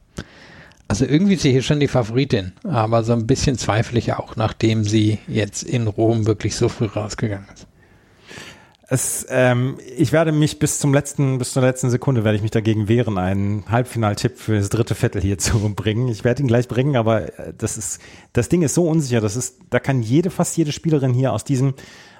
Also 0.88 1.04
irgendwie 1.04 1.34
ist 1.34 1.42
sie 1.42 1.52
hier 1.52 1.62
schon 1.62 1.80
die 1.80 1.88
Favoritin, 1.88 2.52
aber 2.64 3.04
so 3.04 3.12
ein 3.12 3.26
bisschen 3.26 3.58
zweifle 3.58 3.98
ich 3.98 4.14
auch, 4.14 4.36
nachdem 4.36 4.84
sie 4.84 5.18
jetzt 5.28 5.62
in 5.62 5.86
Rom 5.86 6.26
wirklich 6.26 6.56
so 6.56 6.70
früh 6.70 6.86
rausgegangen 6.86 7.46
ist. 7.54 7.66
Es, 8.90 9.26
ähm, 9.28 9.76
ich 9.98 10.12
werde 10.12 10.32
mich 10.32 10.58
bis 10.58 10.78
zum 10.78 10.94
letzten, 10.94 11.36
bis 11.36 11.52
zur 11.52 11.60
letzten 11.60 11.90
Sekunde 11.90 12.24
werde 12.24 12.36
ich 12.36 12.42
mich 12.42 12.50
dagegen 12.50 12.88
wehren, 12.88 13.18
einen 13.18 13.64
Halbfinaltipp 13.68 14.38
für 14.38 14.56
das 14.56 14.70
dritte 14.70 14.94
Viertel 14.94 15.20
hier 15.20 15.36
zu 15.36 15.58
bringen. 15.76 16.08
Ich 16.08 16.24
werde 16.24 16.42
ihn 16.42 16.48
gleich 16.48 16.68
bringen, 16.68 16.96
aber 16.96 17.38
äh, 17.38 17.52
das 17.56 17.76
ist, 17.76 18.00
das 18.32 18.48
Ding 18.48 18.62
ist 18.62 18.72
so 18.72 18.88
unsicher. 18.88 19.20
Das 19.20 19.36
ist, 19.36 19.58
da 19.68 19.78
kann 19.78 20.00
jede, 20.00 20.30
fast 20.30 20.56
jede 20.56 20.72
Spielerin 20.72 21.12
hier 21.12 21.34
aus 21.34 21.44
diesem, 21.44 21.74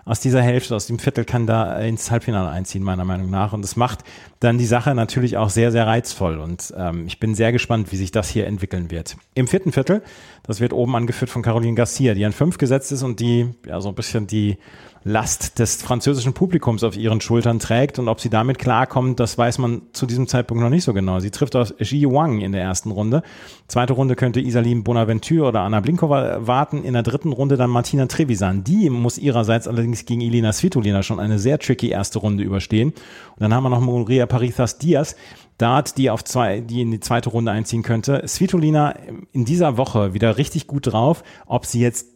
aus 0.05 0.21
dieser 0.21 0.43
Hälfte, 0.43 0.77
aus 0.77 0.87
dem 0.87 0.99
Viertel 0.99 1.25
kann 1.25 1.47
da 1.47 1.79
ins 1.79 2.11
Halbfinale 2.11 2.51
einziehen, 2.51 2.83
meiner 2.83 3.07
Meinung 3.07 3.31
nach. 3.31 3.55
Und 3.55 3.63
das 3.63 3.77
macht 3.77 4.01
dann 4.41 4.59
die 4.59 4.67
Sache 4.67 4.95
natürlich 4.95 5.39
auch 5.39 5.49
sehr, 5.49 5.73
sehr 5.73 5.87
reizvoll. 5.87 6.39
Und 6.39 6.75
ähm, 6.77 7.07
ich 7.07 7.19
bin 7.19 7.35
sehr 7.35 7.51
gespannt, 7.51 7.93
wie 7.93 7.97
sich 7.97 8.11
das 8.11 8.29
hier 8.29 8.47
entwickeln 8.47 8.91
wird. 8.91 9.17
Im 9.35 9.49
vierten 9.49 9.73
Viertel, 9.73 10.03
das 10.49 10.61
wird 10.61 10.73
oben 10.73 10.97
angeführt 10.97 11.31
von 11.31 11.43
Caroline 11.43 11.75
Garcia, 11.75 12.15
die 12.15 12.25
an 12.25 12.33
fünf 12.33 12.57
gesetzt 12.59 12.91
ist 12.91 13.03
und 13.03 13.21
die 13.21 13.51
ja 13.67 13.81
so 13.81 13.91
ein 13.91 13.95
bisschen 13.95 14.27
die 14.27 14.57
Last 15.05 15.59
des 15.59 15.77
französischen 15.77 16.33
Publikums 16.33 16.83
auf 16.83 16.97
ihren 16.97 17.21
Schultern 17.21 17.59
trägt 17.59 17.99
und 17.99 18.09
ob 18.09 18.21
sie 18.21 18.31
damit 18.31 18.59
klarkommt, 18.59 19.21
das 19.21 19.39
weiß 19.39 19.59
man 19.59 19.83
zu 19.93 20.07
diesem 20.07 20.27
Zeitpunkt 20.27 20.63
noch 20.63 20.71
nicht 20.71 20.85
so 20.85 20.93
genau. 20.93 21.21
Sie 21.21 21.31
trifft 21.31 21.55
auf 21.55 21.73
Ji 21.79 22.07
Wang 22.07 22.41
in 22.41 22.53
der 22.53 22.63
ersten 22.63 22.91
Runde. 22.91 23.23
Zweite 23.69 23.93
Runde 23.93 24.17
könnte 24.17 24.41
Isaline 24.41 24.83
Bonaventure 24.83 25.49
oder 25.49 25.61
Anna 25.61 25.81
Blinkova 25.81 26.47
warten. 26.47 26.83
In 26.83 26.95
der 26.95 27.03
dritten 27.03 27.33
Runde 27.33 27.57
dann 27.57 27.71
Martina 27.71 28.07
Trevisan. 28.07 28.65
Die 28.65 28.91
muss 28.91 29.19
ihrerseits 29.19 29.69
allerdings 29.69 30.05
gegen 30.05 30.21
Elina 30.21 30.53
Svitolina 30.53 31.03
schon 31.03 31.21
eine 31.21 31.39
sehr 31.39 31.59
tricky 31.59 31.91
erste 31.91 32.19
Runde 32.19 32.43
überstehen. 32.43 32.89
Und 32.91 33.41
dann 33.41 33.55
haben 33.55 33.65
wir 33.65 33.71
noch 33.71 33.81
Maria 33.81 34.27
Paritas 34.27 34.79
Diaz. 34.79 35.15
Dart, 35.59 35.99
die 35.99 36.11
auf 36.11 36.25
zwei, 36.25 36.61
die 36.61 36.81
in 36.81 36.91
die 36.91 37.01
zweite 37.01 37.31
Runde 37.31 37.51
einziehen 37.51 37.83
könnte. 37.83 38.23
Svitolina 38.27 38.95
in 39.33 39.45
dieser 39.45 39.77
Woche 39.77 40.15
wieder 40.15 40.39
richtig 40.39 40.67
gut 40.67 40.87
drauf. 40.87 41.25
Ob 41.47 41.67
sie 41.67 41.81
jetzt 41.81 42.07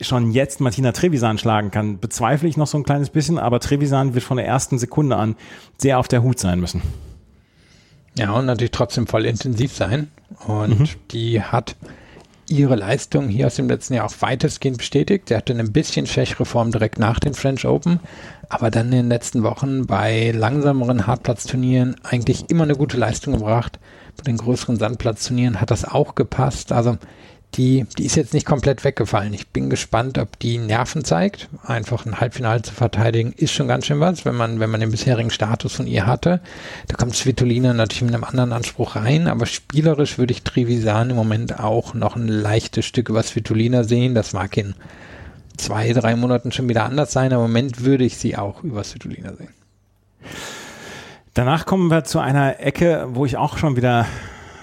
schon 0.00 0.32
jetzt 0.32 0.60
Martina 0.60 0.92
Trevisan 0.92 1.38
schlagen 1.38 1.70
kann, 1.70 2.00
bezweifle 2.00 2.48
ich 2.48 2.56
noch 2.56 2.66
so 2.66 2.78
ein 2.78 2.84
kleines 2.84 3.10
bisschen, 3.10 3.38
aber 3.38 3.60
Trevisan 3.60 4.14
wird 4.14 4.24
von 4.24 4.36
der 4.36 4.46
ersten 4.46 4.78
Sekunde 4.78 5.16
an 5.16 5.36
sehr 5.78 5.98
auf 5.98 6.08
der 6.08 6.22
Hut 6.22 6.38
sein 6.38 6.60
müssen. 6.60 6.82
Ja, 8.18 8.32
und 8.32 8.46
natürlich 8.46 8.72
trotzdem 8.72 9.06
voll 9.06 9.26
intensiv 9.26 9.74
sein. 9.74 10.10
Und 10.46 10.96
die 11.12 11.42
hat 11.42 11.76
ihre 12.48 12.76
Leistung 12.76 13.28
hier 13.28 13.46
aus 13.46 13.56
dem 13.56 13.68
letzten 13.68 13.94
Jahr 13.94 14.06
auch 14.06 14.14
weitestgehend 14.20 14.78
bestätigt. 14.78 15.28
Sie 15.28 15.36
hatte 15.36 15.52
eine 15.52 15.64
bisschen 15.64 16.06
schwächere 16.06 16.44
Form 16.44 16.70
direkt 16.70 16.98
nach 16.98 17.18
den 17.18 17.34
French 17.34 17.66
Open, 17.66 18.00
aber 18.48 18.70
dann 18.70 18.86
in 18.86 18.92
den 18.92 19.08
letzten 19.08 19.42
Wochen 19.42 19.86
bei 19.86 20.30
langsameren 20.30 21.06
Hartplatzturnieren 21.06 21.96
eigentlich 22.02 22.48
immer 22.50 22.64
eine 22.64 22.76
gute 22.76 22.96
Leistung 22.96 23.34
gebracht. 23.34 23.78
Bei 24.16 24.22
den 24.22 24.36
größeren 24.36 24.76
Sandplatzturnieren 24.76 25.60
hat 25.60 25.70
das 25.70 25.84
auch 25.84 26.14
gepasst. 26.14 26.72
Also 26.72 26.98
die, 27.54 27.86
die 27.96 28.04
ist 28.04 28.16
jetzt 28.16 28.34
nicht 28.34 28.44
komplett 28.44 28.84
weggefallen. 28.84 29.32
Ich 29.32 29.48
bin 29.48 29.70
gespannt, 29.70 30.18
ob 30.18 30.38
die 30.38 30.58
Nerven 30.58 31.04
zeigt. 31.04 31.48
Einfach 31.62 32.04
ein 32.04 32.20
Halbfinale 32.20 32.60
zu 32.62 32.74
verteidigen 32.74 33.32
ist 33.32 33.52
schon 33.52 33.68
ganz 33.68 33.86
schön 33.86 34.00
was, 34.00 34.24
wenn 34.24 34.34
man, 34.34 34.60
wenn 34.60 34.68
man 34.68 34.80
den 34.80 34.90
bisherigen 34.90 35.30
Status 35.30 35.72
von 35.72 35.86
ihr 35.86 36.06
hatte. 36.06 36.40
Da 36.88 36.96
kommt 36.96 37.14
Svitolina 37.14 37.72
natürlich 37.72 38.02
mit 38.02 38.14
einem 38.14 38.24
anderen 38.24 38.52
Anspruch 38.52 38.96
rein, 38.96 39.26
aber 39.26 39.46
spielerisch 39.46 40.18
würde 40.18 40.32
ich 40.32 40.42
Trevisan 40.42 41.10
im 41.10 41.16
Moment 41.16 41.58
auch 41.58 41.94
noch 41.94 42.16
ein 42.16 42.28
leichtes 42.28 42.84
Stück 42.84 43.08
über 43.08 43.22
Svitolina 43.22 43.84
sehen. 43.84 44.14
Das 44.14 44.34
mag 44.34 44.54
in 44.56 44.74
zwei, 45.56 45.92
drei 45.94 46.14
Monaten 46.14 46.52
schon 46.52 46.68
wieder 46.68 46.84
anders 46.84 47.12
sein. 47.12 47.32
aber 47.32 47.44
Im 47.44 47.52
Moment 47.52 47.84
würde 47.84 48.04
ich 48.04 48.18
sie 48.18 48.36
auch 48.36 48.62
über 48.64 48.84
Svitolina 48.84 49.32
sehen. 49.34 49.54
Danach 51.32 51.66
kommen 51.66 51.90
wir 51.90 52.04
zu 52.04 52.18
einer 52.18 52.60
Ecke, 52.60 53.08
wo 53.10 53.24
ich 53.24 53.36
auch 53.36 53.58
schon 53.58 53.76
wieder 53.76 54.06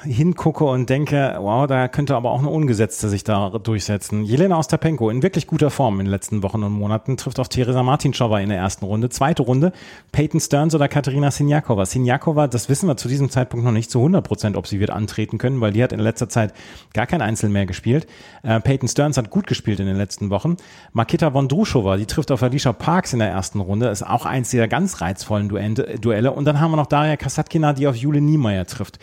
hingucke 0.03 0.63
und 0.63 0.89
denke, 0.89 1.35
wow, 1.39 1.67
da 1.67 1.87
könnte 1.87 2.15
aber 2.15 2.31
auch 2.31 2.39
eine 2.39 2.49
Ungesetzte 2.49 3.09
sich 3.09 3.23
da 3.23 3.49
durchsetzen. 3.49 4.23
Jelena 4.23 4.57
Ostapenko 4.57 5.09
in 5.09 5.23
wirklich 5.23 5.47
guter 5.47 5.69
Form 5.69 5.99
in 5.99 6.05
den 6.05 6.11
letzten 6.11 6.43
Wochen 6.43 6.63
und 6.63 6.73
Monaten 6.73 7.17
trifft 7.17 7.39
auf 7.39 7.49
Teresa 7.49 7.83
Martinschowa 7.83 8.39
in 8.39 8.49
der 8.49 8.57
ersten 8.57 8.85
Runde. 8.85 9.09
Zweite 9.09 9.43
Runde, 9.43 9.71
Peyton 10.11 10.39
Stearns 10.39 10.75
oder 10.75 10.87
Katerina 10.87 11.31
Sinjakova. 11.31 11.85
Sinjakova, 11.85 12.47
das 12.47 12.69
wissen 12.69 12.87
wir 12.87 12.97
zu 12.97 13.07
diesem 13.07 13.29
Zeitpunkt 13.29 13.65
noch 13.65 13.71
nicht 13.71 13.89
zu 13.89 13.99
100 13.99 14.25
Prozent, 14.25 14.57
ob 14.57 14.67
sie 14.67 14.79
wird 14.79 14.89
antreten 14.89 15.37
können, 15.37 15.61
weil 15.61 15.71
die 15.71 15.83
hat 15.83 15.93
in 15.93 15.99
letzter 15.99 16.29
Zeit 16.29 16.53
gar 16.93 17.07
kein 17.07 17.21
Einzel 17.21 17.49
mehr 17.49 17.65
gespielt. 17.65 18.07
Äh, 18.43 18.59
Peyton 18.59 18.87
Stearns 18.87 19.17
hat 19.17 19.29
gut 19.29 19.47
gespielt 19.47 19.79
in 19.79 19.85
den 19.85 19.97
letzten 19.97 20.29
Wochen. 20.29 20.57
Makita 20.91 21.33
Vondrushova, 21.33 21.97
die 21.97 22.05
trifft 22.05 22.31
auf 22.31 22.43
Alicia 22.43 22.73
Parks 22.73 23.13
in 23.13 23.19
der 23.19 23.29
ersten 23.29 23.59
Runde, 23.59 23.87
ist 23.87 24.03
auch 24.03 24.25
eins 24.25 24.49
dieser 24.49 24.67
ganz 24.67 25.01
reizvollen 25.01 25.49
Duelle. 25.49 26.31
Und 26.31 26.45
dann 26.45 26.59
haben 26.59 26.71
wir 26.71 26.77
noch 26.77 26.87
Daria 26.87 27.15
Kasatkina, 27.15 27.73
die 27.73 27.87
auf 27.87 27.95
Jule 27.95 28.21
Niemeyer 28.21 28.65
trifft 28.65 28.99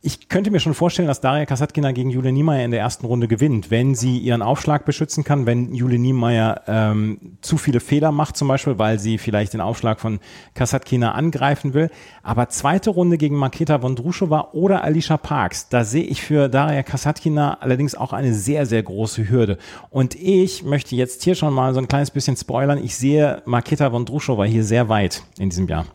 ich 0.00 0.28
könnte 0.28 0.52
mir 0.52 0.60
schon 0.60 0.74
vorstellen, 0.74 1.08
dass 1.08 1.20
Daria 1.20 1.44
Kasatkina 1.44 1.90
gegen 1.90 2.10
Jule 2.10 2.30
Niemeyer 2.30 2.64
in 2.64 2.70
der 2.70 2.78
ersten 2.78 3.04
Runde 3.04 3.26
gewinnt, 3.26 3.72
wenn 3.72 3.96
sie 3.96 4.18
ihren 4.18 4.42
Aufschlag 4.42 4.84
beschützen 4.84 5.24
kann, 5.24 5.44
wenn 5.44 5.74
Jule 5.74 5.98
Niemeyer 5.98 6.62
ähm, 6.68 7.38
zu 7.40 7.58
viele 7.58 7.80
Fehler 7.80 8.12
macht 8.12 8.36
zum 8.36 8.46
Beispiel, 8.46 8.78
weil 8.78 9.00
sie 9.00 9.18
vielleicht 9.18 9.54
den 9.54 9.60
Aufschlag 9.60 9.98
von 9.98 10.20
Kasatkina 10.54 11.12
angreifen 11.12 11.74
will. 11.74 11.90
Aber 12.22 12.48
zweite 12.48 12.90
Runde 12.90 13.18
gegen 13.18 13.34
Maketa 13.34 13.82
Vondrushova 13.82 14.50
oder 14.52 14.84
Alicia 14.84 15.16
Parks, 15.16 15.68
da 15.68 15.82
sehe 15.82 16.04
ich 16.04 16.22
für 16.22 16.48
Daria 16.48 16.84
Kasatkina 16.84 17.58
allerdings 17.60 17.96
auch 17.96 18.12
eine 18.12 18.34
sehr, 18.34 18.66
sehr 18.66 18.84
große 18.84 19.28
Hürde. 19.28 19.58
Und 19.90 20.14
ich 20.14 20.62
möchte 20.62 20.94
jetzt 20.94 21.24
hier 21.24 21.34
schon 21.34 21.52
mal 21.52 21.74
so 21.74 21.80
ein 21.80 21.88
kleines 21.88 22.12
bisschen 22.12 22.36
spoilern. 22.36 22.82
Ich 22.82 22.96
sehe 22.96 23.42
Maketa 23.46 23.90
Vondrushova 23.90 24.44
hier 24.44 24.62
sehr 24.62 24.88
weit 24.88 25.24
in 25.40 25.50
diesem 25.50 25.66
Jahr. 25.66 25.86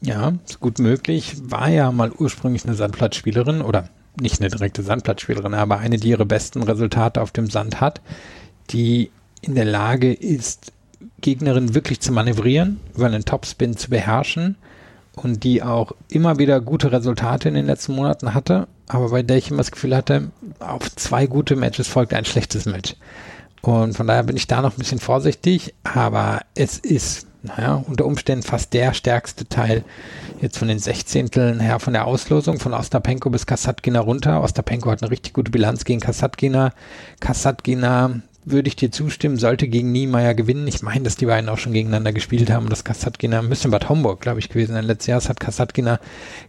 Ja, 0.00 0.32
ist 0.46 0.60
gut 0.60 0.78
möglich. 0.78 1.36
War 1.42 1.68
ja 1.68 1.90
mal 1.90 2.12
ursprünglich 2.12 2.64
eine 2.64 2.74
Sandplatzspielerin 2.74 3.62
oder 3.62 3.88
nicht 4.20 4.40
eine 4.40 4.50
direkte 4.50 4.82
Sandplatzspielerin, 4.82 5.54
aber 5.54 5.78
eine, 5.78 5.96
die 5.96 6.08
ihre 6.08 6.26
besten 6.26 6.62
Resultate 6.62 7.20
auf 7.20 7.32
dem 7.32 7.50
Sand 7.50 7.80
hat, 7.80 8.00
die 8.70 9.10
in 9.40 9.54
der 9.54 9.64
Lage 9.64 10.12
ist, 10.12 10.72
Gegnerin 11.20 11.74
wirklich 11.74 12.00
zu 12.00 12.12
manövrieren, 12.12 12.80
über 12.94 13.06
einen 13.06 13.24
Topspin 13.24 13.76
zu 13.76 13.90
beherrschen 13.90 14.56
und 15.14 15.44
die 15.44 15.62
auch 15.62 15.92
immer 16.08 16.38
wieder 16.38 16.60
gute 16.60 16.92
Resultate 16.92 17.48
in 17.48 17.54
den 17.54 17.66
letzten 17.66 17.94
Monaten 17.94 18.34
hatte, 18.34 18.66
aber 18.88 19.10
bei 19.10 19.22
der 19.22 19.36
ich 19.36 19.50
immer 19.50 19.58
das 19.58 19.70
Gefühl 19.70 19.94
hatte, 19.94 20.30
auf 20.58 20.94
zwei 20.96 21.26
gute 21.26 21.56
Matches 21.56 21.88
folgt 21.88 22.14
ein 22.14 22.24
schlechtes 22.24 22.66
Match. 22.66 22.96
Und 23.60 23.96
von 23.96 24.06
daher 24.06 24.22
bin 24.22 24.36
ich 24.36 24.46
da 24.46 24.62
noch 24.62 24.72
ein 24.74 24.78
bisschen 24.78 25.00
vorsichtig, 25.00 25.74
aber 25.82 26.42
es 26.54 26.78
ist, 26.78 27.27
naja, 27.42 27.84
unter 27.86 28.04
Umständen 28.04 28.42
fast 28.42 28.72
der 28.74 28.94
stärkste 28.94 29.46
Teil 29.48 29.84
jetzt 30.40 30.58
von 30.58 30.68
den 30.68 30.78
Sechzehnteln 30.78 31.60
her 31.60 31.78
von 31.78 31.92
der 31.92 32.06
Auslosung 32.06 32.58
von 32.58 32.74
Ostapenko 32.74 33.30
bis 33.30 33.46
Kasatkina 33.46 34.00
runter. 34.00 34.42
Ostapenko 34.42 34.90
hat 34.90 35.02
eine 35.02 35.10
richtig 35.10 35.32
gute 35.32 35.50
Bilanz 35.50 35.84
gegen 35.84 36.00
Kasatkina. 36.00 36.72
Kasatkina 37.20 38.22
würde 38.50 38.68
ich 38.68 38.76
dir 38.76 38.90
zustimmen, 38.90 39.36
sollte 39.36 39.68
gegen 39.68 39.92
Niemeyer 39.92 40.34
gewinnen. 40.34 40.66
Ich 40.66 40.82
meine, 40.82 41.04
dass 41.04 41.16
die 41.16 41.26
beiden 41.26 41.48
auch 41.48 41.58
schon 41.58 41.72
gegeneinander 41.72 42.12
gespielt 42.12 42.50
haben. 42.50 42.68
Das 42.68 42.84
Kasatkina, 42.84 43.38
ein 43.38 43.48
bisschen 43.48 43.70
Bad 43.70 43.88
Homburg, 43.88 44.20
glaube 44.20 44.38
ich, 44.38 44.48
gewesen. 44.48 44.74
Letztes 44.80 45.06
Jahr 45.06 45.20
hat 45.22 45.40
Kasatkina 45.40 46.00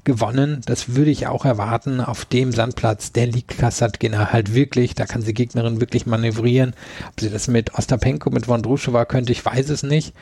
gewonnen. 0.03 0.61
Das 0.65 0.95
würde 0.95 1.11
ich 1.11 1.27
auch 1.27 1.45
erwarten. 1.45 2.01
Auf 2.01 2.25
dem 2.25 2.51
Sandplatz, 2.51 3.11
der 3.11 3.27
liegt 3.27 3.57
Kasatkina 3.57 4.31
halt 4.31 4.53
wirklich. 4.53 4.95
Da 4.95 5.05
kann 5.05 5.21
sie 5.21 5.33
Gegnerin 5.33 5.81
wirklich 5.81 6.05
manövrieren. 6.05 6.73
Ob 7.09 7.19
sie 7.19 7.29
das 7.29 7.47
mit 7.47 7.73
Ostapenko, 7.77 8.29
mit 8.29 8.47
Vondrushova 8.47 9.05
könnte, 9.05 9.31
ich 9.31 9.45
weiß 9.45 9.69
es 9.69 9.83
nicht. 9.83 10.13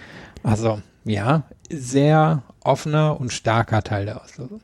Also, 0.44 0.82
ja, 1.06 1.44
sehr 1.70 2.44
offener 2.64 3.20
und 3.20 3.34
starker 3.34 3.82
Teil 3.82 4.06
der 4.06 4.22
Auslosung. 4.22 4.62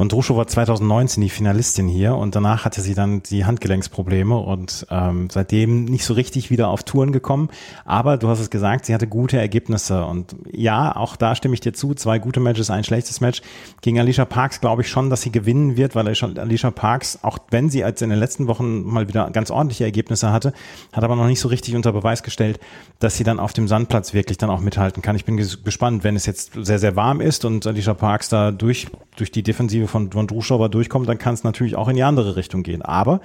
Und 0.00 0.12
Druschow 0.12 0.34
war 0.34 0.46
2019 0.46 1.22
die 1.22 1.28
Finalistin 1.28 1.86
hier 1.86 2.16
und 2.16 2.34
danach 2.34 2.64
hatte 2.64 2.80
sie 2.80 2.94
dann 2.94 3.22
die 3.22 3.44
Handgelenksprobleme 3.44 4.34
und 4.34 4.86
ähm, 4.88 5.28
seitdem 5.30 5.84
nicht 5.84 6.06
so 6.06 6.14
richtig 6.14 6.50
wieder 6.50 6.68
auf 6.68 6.84
Touren 6.84 7.12
gekommen. 7.12 7.50
Aber 7.84 8.16
du 8.16 8.28
hast 8.28 8.40
es 8.40 8.48
gesagt, 8.48 8.86
sie 8.86 8.94
hatte 8.94 9.06
gute 9.06 9.36
Ergebnisse 9.36 10.06
und 10.06 10.36
ja, 10.50 10.96
auch 10.96 11.16
da 11.16 11.34
stimme 11.34 11.52
ich 11.52 11.60
dir 11.60 11.74
zu. 11.74 11.92
Zwei 11.92 12.18
gute 12.18 12.40
Matches, 12.40 12.70
ein 12.70 12.82
schlechtes 12.82 13.20
Match. 13.20 13.42
Gegen 13.82 14.00
Alicia 14.00 14.24
Parks 14.24 14.62
glaube 14.62 14.80
ich 14.80 14.88
schon, 14.88 15.10
dass 15.10 15.20
sie 15.20 15.32
gewinnen 15.32 15.76
wird, 15.76 15.94
weil 15.94 16.08
Alicia 16.08 16.70
Parks, 16.70 17.18
auch 17.20 17.38
wenn 17.50 17.68
sie 17.68 17.84
als 17.84 18.00
in 18.00 18.08
den 18.08 18.18
letzten 18.18 18.46
Wochen 18.46 18.84
mal 18.84 19.06
wieder 19.06 19.30
ganz 19.32 19.50
ordentliche 19.50 19.84
Ergebnisse 19.84 20.32
hatte, 20.32 20.54
hat 20.94 21.04
aber 21.04 21.14
noch 21.14 21.26
nicht 21.26 21.40
so 21.40 21.48
richtig 21.48 21.76
unter 21.76 21.92
Beweis 21.92 22.22
gestellt, 22.22 22.58
dass 23.00 23.18
sie 23.18 23.24
dann 23.24 23.38
auf 23.38 23.52
dem 23.52 23.68
Sandplatz 23.68 24.14
wirklich 24.14 24.38
dann 24.38 24.48
auch 24.48 24.60
mithalten 24.60 25.02
kann. 25.02 25.14
Ich 25.14 25.26
bin 25.26 25.36
gespannt, 25.36 26.04
wenn 26.04 26.16
es 26.16 26.24
jetzt 26.24 26.52
sehr, 26.54 26.78
sehr 26.78 26.96
warm 26.96 27.20
ist 27.20 27.44
und 27.44 27.66
Alicia 27.66 27.92
Parks 27.92 28.30
da 28.30 28.50
durch, 28.50 28.86
durch 29.16 29.30
die 29.30 29.42
Defensive 29.42 29.89
von, 29.90 30.10
von 30.10 30.26
Druschowa 30.26 30.68
durchkommt, 30.68 31.08
dann 31.08 31.18
kann 31.18 31.34
es 31.34 31.44
natürlich 31.44 31.76
auch 31.76 31.88
in 31.88 31.96
die 31.96 32.02
andere 32.02 32.36
Richtung 32.36 32.62
gehen. 32.62 32.82
Aber 32.82 33.20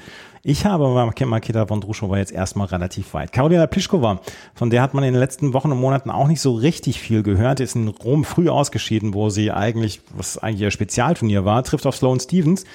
ich 0.47 0.63
habe 0.63 1.12
Makeda 1.25 1.69
Vondrushova 1.69 2.19
jetzt 2.19 2.32
erstmal 2.32 2.67
relativ 2.67 3.15
weit. 3.15 3.32
Karolina 3.32 3.65
Pliskova, 3.65 4.21
von 4.54 4.69
der 4.69 4.84
hat 4.84 4.93
man 4.93 5.04
in 5.04 5.13
den 5.13 5.19
letzten 5.19 5.54
Wochen 5.54 5.71
und 5.71 5.80
Monaten 5.80 6.12
auch 6.12 6.28
nicht 6.28 6.39
so 6.39 6.54
richtig 6.54 6.99
viel 6.99 7.23
gehört, 7.23 7.60
ist 7.62 7.75
in 7.75 7.88
Rom 7.88 8.23
früh 8.23 8.47
ausgeschieden, 8.47 9.15
wo 9.15 9.32
sie 9.32 9.51
eigentlich, 9.51 10.01
was 10.15 10.38
eigentlich 10.38 10.62
ihr 10.62 10.69
Spezialturnier 10.69 11.45
war, 11.45 11.63
trifft 11.63 11.88
auf 11.88 11.95
Sloane 11.95 12.19
Stevens, 12.19 12.65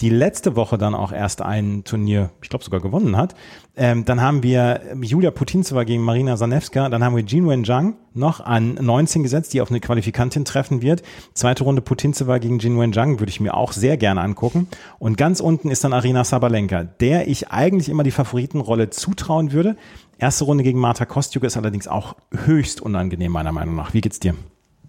die 0.00 0.10
letzte 0.10 0.56
Woche 0.56 0.76
dann 0.76 0.96
auch 0.96 1.12
erst 1.12 1.40
ein 1.40 1.84
Turnier, 1.84 2.30
ich 2.42 2.48
glaube 2.48 2.64
sogar 2.64 2.80
gewonnen 2.80 3.16
hat. 3.16 3.36
Ähm, 3.76 4.04
dann 4.04 4.20
haben 4.20 4.42
wir 4.42 4.80
Julia 5.00 5.30
Putintseva 5.30 5.84
gegen 5.84 6.02
Marina 6.02 6.36
Zanevska, 6.36 6.88
dann 6.88 7.04
haben 7.04 7.14
wir 7.14 7.22
Jin 7.22 7.48
Wen 7.48 7.64
Zhang 7.64 7.94
noch 8.14 8.40
an 8.40 8.74
19 8.74 9.22
gesetzt, 9.22 9.54
die 9.54 9.60
auf 9.60 9.70
eine 9.70 9.78
Qualifikantin 9.78 10.44
treffen 10.44 10.82
wird. 10.82 11.02
Zweite 11.34 11.62
Runde 11.62 11.80
Putintseva 11.80 12.38
gegen 12.38 12.58
Jin 12.58 12.80
Wen 12.80 12.92
Zhang 12.92 13.20
würde 13.20 13.30
ich 13.30 13.40
mir 13.40 13.54
auch 13.54 13.72
sehr 13.72 13.96
gerne 13.96 14.20
angucken. 14.20 14.66
Und 14.98 15.16
ganz 15.16 15.40
unten 15.40 15.70
ist 15.70 15.84
dann 15.84 15.92
Arina 15.92 16.24
Sabalenka, 16.24 16.84
der 16.84 17.10
der 17.10 17.26
ich 17.26 17.50
eigentlich 17.50 17.88
immer 17.88 18.04
die 18.04 18.12
Favoritenrolle 18.12 18.90
zutrauen 18.90 19.50
würde. 19.50 19.76
Erste 20.18 20.44
Runde 20.44 20.62
gegen 20.62 20.78
Marta 20.78 21.04
Kostjuk 21.04 21.42
ist 21.42 21.56
allerdings 21.56 21.88
auch 21.88 22.14
höchst 22.32 22.80
unangenehm, 22.80 23.32
meiner 23.32 23.50
Meinung 23.50 23.74
nach. 23.74 23.92
Wie 23.94 24.00
geht's 24.00 24.20
dir? 24.20 24.34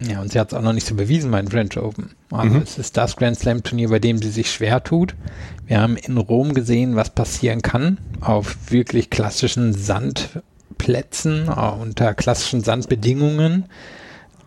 Ja, 0.07 0.19
und 0.19 0.31
sie 0.31 0.39
hat 0.39 0.51
es 0.51 0.57
auch 0.57 0.63
noch 0.63 0.73
nicht 0.73 0.87
so 0.87 0.95
bewiesen 0.95 1.29
beim 1.29 1.47
French 1.47 1.77
Open. 1.77 2.11
Also 2.31 2.55
mhm. 2.55 2.63
es 2.63 2.77
ist 2.77 2.97
das 2.97 3.15
Grand 3.15 3.37
Slam 3.37 3.61
Turnier, 3.61 3.89
bei 3.89 3.99
dem 3.99 4.17
sie 4.17 4.31
sich 4.31 4.51
schwer 4.51 4.83
tut. 4.83 5.15
Wir 5.67 5.79
haben 5.79 5.95
in 5.95 6.17
Rom 6.17 6.53
gesehen, 6.53 6.95
was 6.95 7.11
passieren 7.11 7.61
kann 7.61 7.99
auf 8.19 8.57
wirklich 8.69 9.09
klassischen 9.11 9.73
Sandplätzen, 9.73 11.49
unter 11.49 12.13
klassischen 12.15 12.63
Sandbedingungen. 12.63 13.65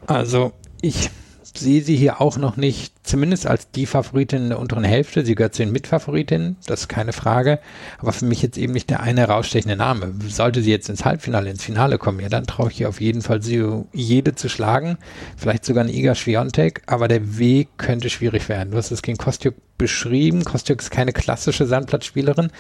Also 0.07 0.53
ich 0.81 1.11
sehe 1.55 1.83
sie 1.83 1.97
hier 1.97 2.21
auch 2.21 2.37
noch 2.37 2.57
nicht, 2.57 2.94
zumindest 3.05 3.47
als 3.47 3.71
die 3.71 3.87
Favoritin 3.87 4.45
in 4.45 4.49
der 4.49 4.59
unteren 4.59 4.83
Hälfte. 4.83 5.25
Sie 5.25 5.35
gehört 5.35 5.55
zu 5.55 5.63
den 5.63 5.73
Mitfavoritinnen, 5.73 6.57
das 6.67 6.81
ist 6.81 6.89
keine 6.89 7.13
Frage. 7.13 7.61
Aber 7.99 8.13
für 8.13 8.25
mich 8.25 8.43
jetzt 8.43 8.59
eben 8.59 8.73
nicht 8.73 8.91
der 8.91 9.01
eine 9.01 9.21
herausstechende 9.21 9.77
Name. 9.77 10.15
Sollte 10.27 10.63
sie 10.63 10.71
jetzt 10.71 10.89
ins 10.89 11.05
Halbfinale, 11.05 11.51
ins 11.51 11.63
Finale 11.63 11.99
kommen, 11.99 12.21
ja, 12.21 12.29
dann 12.29 12.47
traue 12.47 12.71
ich 12.71 12.81
ihr 12.81 12.89
auf 12.89 13.01
jeden 13.01 13.23
Fall, 13.23 13.43
sie 13.43 13.63
jede 13.93 14.35
zu 14.35 14.49
schlagen. 14.49 14.99
Vielleicht 15.37 15.65
sogar 15.65 15.85
eine 15.85 15.93
Iga 15.93 16.15
Schwiontek, 16.15 16.83
aber 16.87 17.07
der 17.07 17.39
Weg 17.39 17.69
könnte 17.77 18.11
schwierig 18.11 18.49
werden. 18.49 18.71
Du 18.73 18.79
hast 18.79 18.91
es 18.91 19.03
gegen 19.03 19.19
Kostjuk 19.19 19.55
beschrieben. 19.77 20.45
Kostjuk 20.45 20.81
ist 20.81 20.91
keine 20.91 21.13
klassische 21.13 21.67
Sandplatzspielerin, 21.67 22.51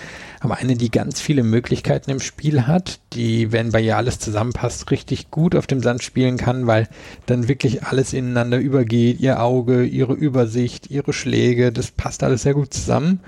aber 0.40 0.56
eine, 0.56 0.76
die 0.76 0.90
ganz 0.90 1.20
viele 1.20 1.42
Möglichkeiten 1.42 2.10
im 2.10 2.20
Spiel 2.20 2.66
hat, 2.66 2.98
die, 3.12 3.52
wenn 3.52 3.70
bei 3.70 3.80
ihr 3.80 3.96
alles 3.96 4.18
zusammenpasst, 4.18 4.90
richtig 4.90 5.30
gut 5.30 5.54
auf 5.54 5.66
dem 5.66 5.80
Sand 5.80 6.02
spielen 6.02 6.36
kann, 6.36 6.66
weil 6.66 6.88
dann 7.26 7.48
wirklich 7.48 7.84
alles 7.84 8.12
ineinander 8.12 8.58
übergeht. 8.58 9.20
Ihr 9.20 9.40
Auge, 9.40 9.84
ihre 9.84 10.14
Übersicht, 10.34 10.90
ihre 10.90 11.12
Schläge, 11.12 11.72
das 11.72 11.90
passt 11.90 12.22
alles 12.22 12.42
sehr 12.42 12.54
gut 12.54 12.74
zusammen. 12.74 13.20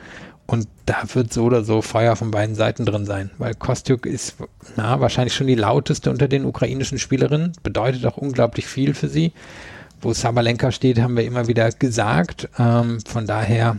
Und 0.47 0.69
da 0.85 1.03
wird 1.15 1.33
so 1.33 1.45
oder 1.45 1.65
so 1.65 1.83
Feuer 1.83 2.15
von 2.15 2.31
beiden 2.31 2.55
Seiten 2.55 2.85
drin 2.85 3.05
sein, 3.05 3.31
weil 3.39 3.55
Kostjuk 3.55 4.07
ist 4.07 4.37
na, 4.77 5.01
wahrscheinlich 5.01 5.35
schon 5.35 5.49
die 5.49 5.57
lauteste 5.57 6.09
unter 6.09 6.29
den 6.29 6.45
ukrainischen 6.45 7.01
Spielerinnen, 7.01 7.53
bedeutet 7.65 8.07
auch 8.07 8.17
unglaublich 8.17 8.67
viel 8.67 8.95
für 8.95 9.09
sie 9.09 9.33
wo 10.01 10.13
Sabalenka 10.13 10.71
steht, 10.73 11.01
haben 11.01 11.17
wir 11.17 11.25
immer 11.25 11.49
wieder 11.49 11.71
gesagt. 11.71 12.49
Ähm, 12.59 12.99
von 13.07 13.27
daher, 13.27 13.77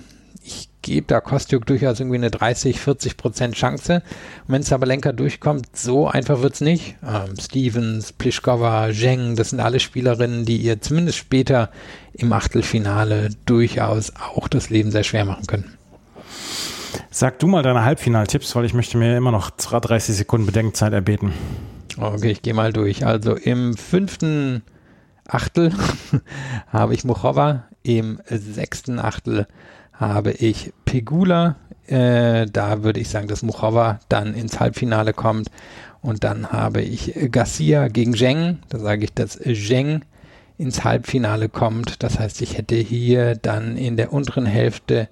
gebe 0.88 1.06
da 1.08 1.20
Kostjuk 1.20 1.66
durchaus 1.66 2.00
irgendwie 2.00 2.18
eine 2.18 2.32
30, 2.32 2.80
40 2.80 3.18
Prozent 3.18 3.56
Chance. 3.56 4.02
Und 4.48 4.54
wenn 4.54 4.64
Sabalenka 4.64 5.12
durchkommt, 5.12 5.76
so 5.76 6.08
einfach 6.08 6.42
wird's 6.42 6.62
nicht. 6.62 6.96
Ähm, 7.06 7.36
Stevens, 7.40 8.14
Pliskova, 8.14 8.90
Zheng, 8.92 9.36
das 9.36 9.52
sind 9.52 9.60
alle 9.60 9.80
Spielerinnen, 9.80 10.46
die 10.46 10.58
ihr 10.58 10.82
zumindest 10.82 11.18
später 11.18 11.70
im 12.14 12.34
Achtelfinale 12.34 13.30
durchaus 13.46 14.14
auch 14.16 14.48
das 14.48 14.70
Leben 14.70 14.92
sehr 14.92 15.04
schwer 15.04 15.26
machen 15.26 15.46
können. 15.46 15.78
Sag 17.12 17.40
du 17.40 17.48
mal 17.48 17.64
deine 17.64 17.84
Halbfinaltipps, 17.84 18.56
weil 18.56 18.66
ich 18.66 18.74
möchte 18.74 18.98
mir 18.98 19.18
immer 19.18 19.32
noch 19.32 19.50
30 19.50 20.16
Sekunden 20.16 20.46
Bedenkzeit 20.46 20.94
erbeten. 20.94 21.34
Okay, 22.00 22.32
ich 22.32 22.42
gehe 22.42 22.54
mal 22.54 22.72
durch. 22.74 23.06
Also 23.06 23.36
im 23.36 23.76
fünften 23.76 24.64
Achtel 25.28 25.74
habe 26.68 26.94
ich 26.94 27.04
Muchova, 27.04 27.66
im 27.84 28.20
sechsten 28.30 29.00
Achtel 29.00 29.48
habe 30.00 30.32
ich 30.32 30.74
Pegula. 30.86 31.56
Äh, 31.88 32.48
da 32.48 32.84
würde 32.84 33.00
ich 33.00 33.10
sagen, 33.10 33.28
dass 33.28 33.44
Muchova 33.44 34.00
dann 34.10 34.34
ins 34.34 34.60
Halbfinale 34.60 35.14
kommt. 35.14 35.50
Und 36.02 36.24
dann 36.24 36.52
habe 36.52 36.82
ich 36.82 37.14
Garcia 37.32 37.88
gegen 37.88 38.16
Zheng. 38.16 38.60
Da 38.70 38.80
sage 38.80 39.06
ich, 39.06 39.14
dass 39.14 39.40
Zheng 39.40 40.04
ins 40.58 40.84
Halbfinale 40.84 41.50
kommt. 41.50 42.04
Das 42.04 42.20
heißt, 42.20 42.42
ich 42.42 42.58
hätte 42.58 42.76
hier 42.76 43.36
dann 43.36 43.78
in 43.78 43.98
der 43.98 44.14
unteren 44.14 44.46
Hälfte 44.46 45.10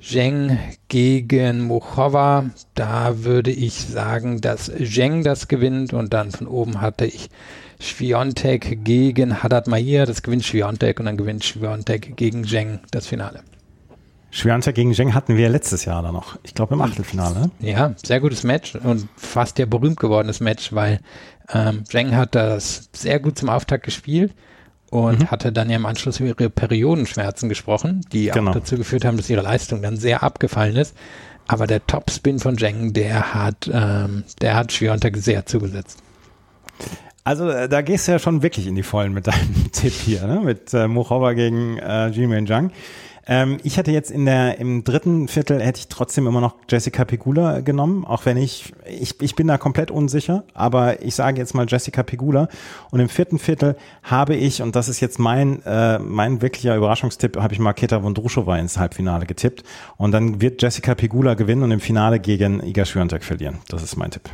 Zheng 0.00 0.58
gegen 0.88 1.62
Muchova. 1.62 2.50
Da 2.74 3.24
würde 3.24 3.50
ich 3.50 3.74
sagen, 3.74 4.40
dass 4.40 4.70
Zheng 4.82 5.22
das 5.22 5.48
gewinnt. 5.48 5.92
Und 5.92 6.12
dann 6.14 6.30
von 6.30 6.46
oben 6.46 6.80
hatte 6.80 7.06
ich 7.06 7.28
Schwiontek 7.80 8.84
gegen 8.84 9.42
Haddad 9.42 9.66
Mahir, 9.66 10.06
das 10.06 10.22
gewinnt 10.22 10.44
Schwiontek 10.44 11.00
und 11.00 11.06
dann 11.06 11.16
gewinnt 11.16 11.44
Schwiontek 11.44 12.16
gegen 12.16 12.44
Zheng 12.44 12.80
das 12.90 13.06
Finale. 13.06 13.42
Schwiontek 14.34 14.74
gegen 14.74 14.92
Zheng 14.92 15.14
hatten 15.14 15.36
wir 15.36 15.48
letztes 15.48 15.84
Jahr 15.84 16.02
da 16.02 16.10
noch. 16.10 16.36
Ich 16.42 16.54
glaube 16.54 16.74
im 16.74 16.80
Achtelfinale. 16.80 17.52
Ja, 17.60 17.94
sehr 18.04 18.18
gutes 18.18 18.42
Match 18.42 18.74
und 18.74 19.06
fast 19.16 19.60
ja 19.60 19.66
berühmt 19.66 20.00
gewordenes 20.00 20.40
Match, 20.40 20.72
weil 20.72 20.98
ähm, 21.52 21.84
Zheng 21.84 22.16
hat 22.16 22.34
das 22.34 22.90
sehr 22.92 23.20
gut 23.20 23.38
zum 23.38 23.48
Auftakt 23.48 23.84
gespielt 23.84 24.34
und 24.90 25.20
mhm. 25.20 25.30
hatte 25.30 25.52
dann 25.52 25.70
ja 25.70 25.76
im 25.76 25.86
Anschluss 25.86 26.18
über 26.18 26.30
ihre 26.30 26.50
Periodenschmerzen 26.50 27.48
gesprochen, 27.48 28.04
die 28.12 28.26
genau. 28.26 28.50
auch 28.50 28.54
dazu 28.54 28.76
geführt 28.76 29.04
haben, 29.04 29.16
dass 29.16 29.30
ihre 29.30 29.42
Leistung 29.42 29.82
dann 29.82 29.96
sehr 29.96 30.24
abgefallen 30.24 30.74
ist. 30.74 30.96
Aber 31.46 31.68
der 31.68 31.86
Topspin 31.86 32.40
von 32.40 32.58
Zheng, 32.58 32.92
der 32.92 33.34
hat, 33.34 33.70
ähm, 33.72 34.24
der 34.40 34.56
hat 34.56 34.72
Schwiontek 34.72 35.16
sehr 35.16 35.46
zugesetzt. 35.46 36.02
Also 37.22 37.48
äh, 37.48 37.68
da 37.68 37.82
gehst 37.82 38.08
du 38.08 38.12
ja 38.12 38.18
schon 38.18 38.42
wirklich 38.42 38.66
in 38.66 38.74
die 38.74 38.82
Vollen 38.82 39.12
mit 39.12 39.28
deinem 39.28 39.70
Tipp 39.72 39.92
hier, 39.92 40.26
ne? 40.26 40.40
mit 40.40 40.74
äh, 40.74 40.88
Mochova 40.88 41.34
gegen 41.34 41.78
äh, 41.78 42.08
Jimin 42.08 42.48
Zhang. 42.48 42.72
Ähm, 43.26 43.58
ich 43.62 43.76
hätte 43.76 43.90
jetzt 43.90 44.10
in 44.10 44.26
der 44.26 44.58
im 44.58 44.84
dritten 44.84 45.28
Viertel 45.28 45.60
hätte 45.60 45.80
ich 45.80 45.88
trotzdem 45.88 46.26
immer 46.26 46.40
noch 46.40 46.56
Jessica 46.68 47.04
Pegula 47.04 47.60
genommen, 47.60 48.04
auch 48.04 48.26
wenn 48.26 48.36
ich, 48.36 48.74
ich 48.86 49.20
ich 49.20 49.34
bin 49.34 49.46
da 49.46 49.56
komplett 49.56 49.90
unsicher, 49.90 50.44
aber 50.52 51.02
ich 51.02 51.14
sage 51.14 51.38
jetzt 51.38 51.54
mal 51.54 51.66
Jessica 51.66 52.02
Pegula 52.02 52.48
und 52.90 53.00
im 53.00 53.08
vierten 53.08 53.38
Viertel 53.38 53.76
habe 54.02 54.34
ich 54.34 54.60
und 54.60 54.76
das 54.76 54.88
ist 54.88 55.00
jetzt 55.00 55.18
mein 55.18 55.62
äh, 55.64 55.98
mein 55.98 56.42
wirklicher 56.42 56.76
Überraschungstipp, 56.76 57.38
habe 57.38 57.54
ich 57.54 57.60
Marketa 57.60 58.02
Vondrushova 58.02 58.58
ins 58.58 58.78
Halbfinale 58.78 59.24
getippt 59.24 59.62
und 59.96 60.12
dann 60.12 60.42
wird 60.42 60.60
Jessica 60.60 60.94
Pegula 60.94 61.34
gewinnen 61.34 61.62
und 61.62 61.70
im 61.70 61.80
Finale 61.80 62.20
gegen 62.20 62.62
Iga 62.62 62.84
Swiatek 62.84 63.24
verlieren. 63.24 63.58
Das 63.68 63.82
ist 63.82 63.96
mein 63.96 64.10
Tipp. 64.10 64.28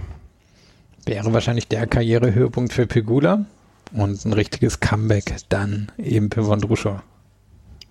Wäre 1.07 1.33
wahrscheinlich 1.33 1.69
der 1.69 1.87
Karrierehöhepunkt 1.87 2.73
für 2.73 2.87
Pegula 2.87 3.47
und 3.93 4.25
ein 4.25 4.33
richtiges 4.33 4.81
Comeback 4.81 5.37
dann 5.49 5.93
eben 5.97 6.31
für 6.31 6.45
Vondruscho. 6.45 7.01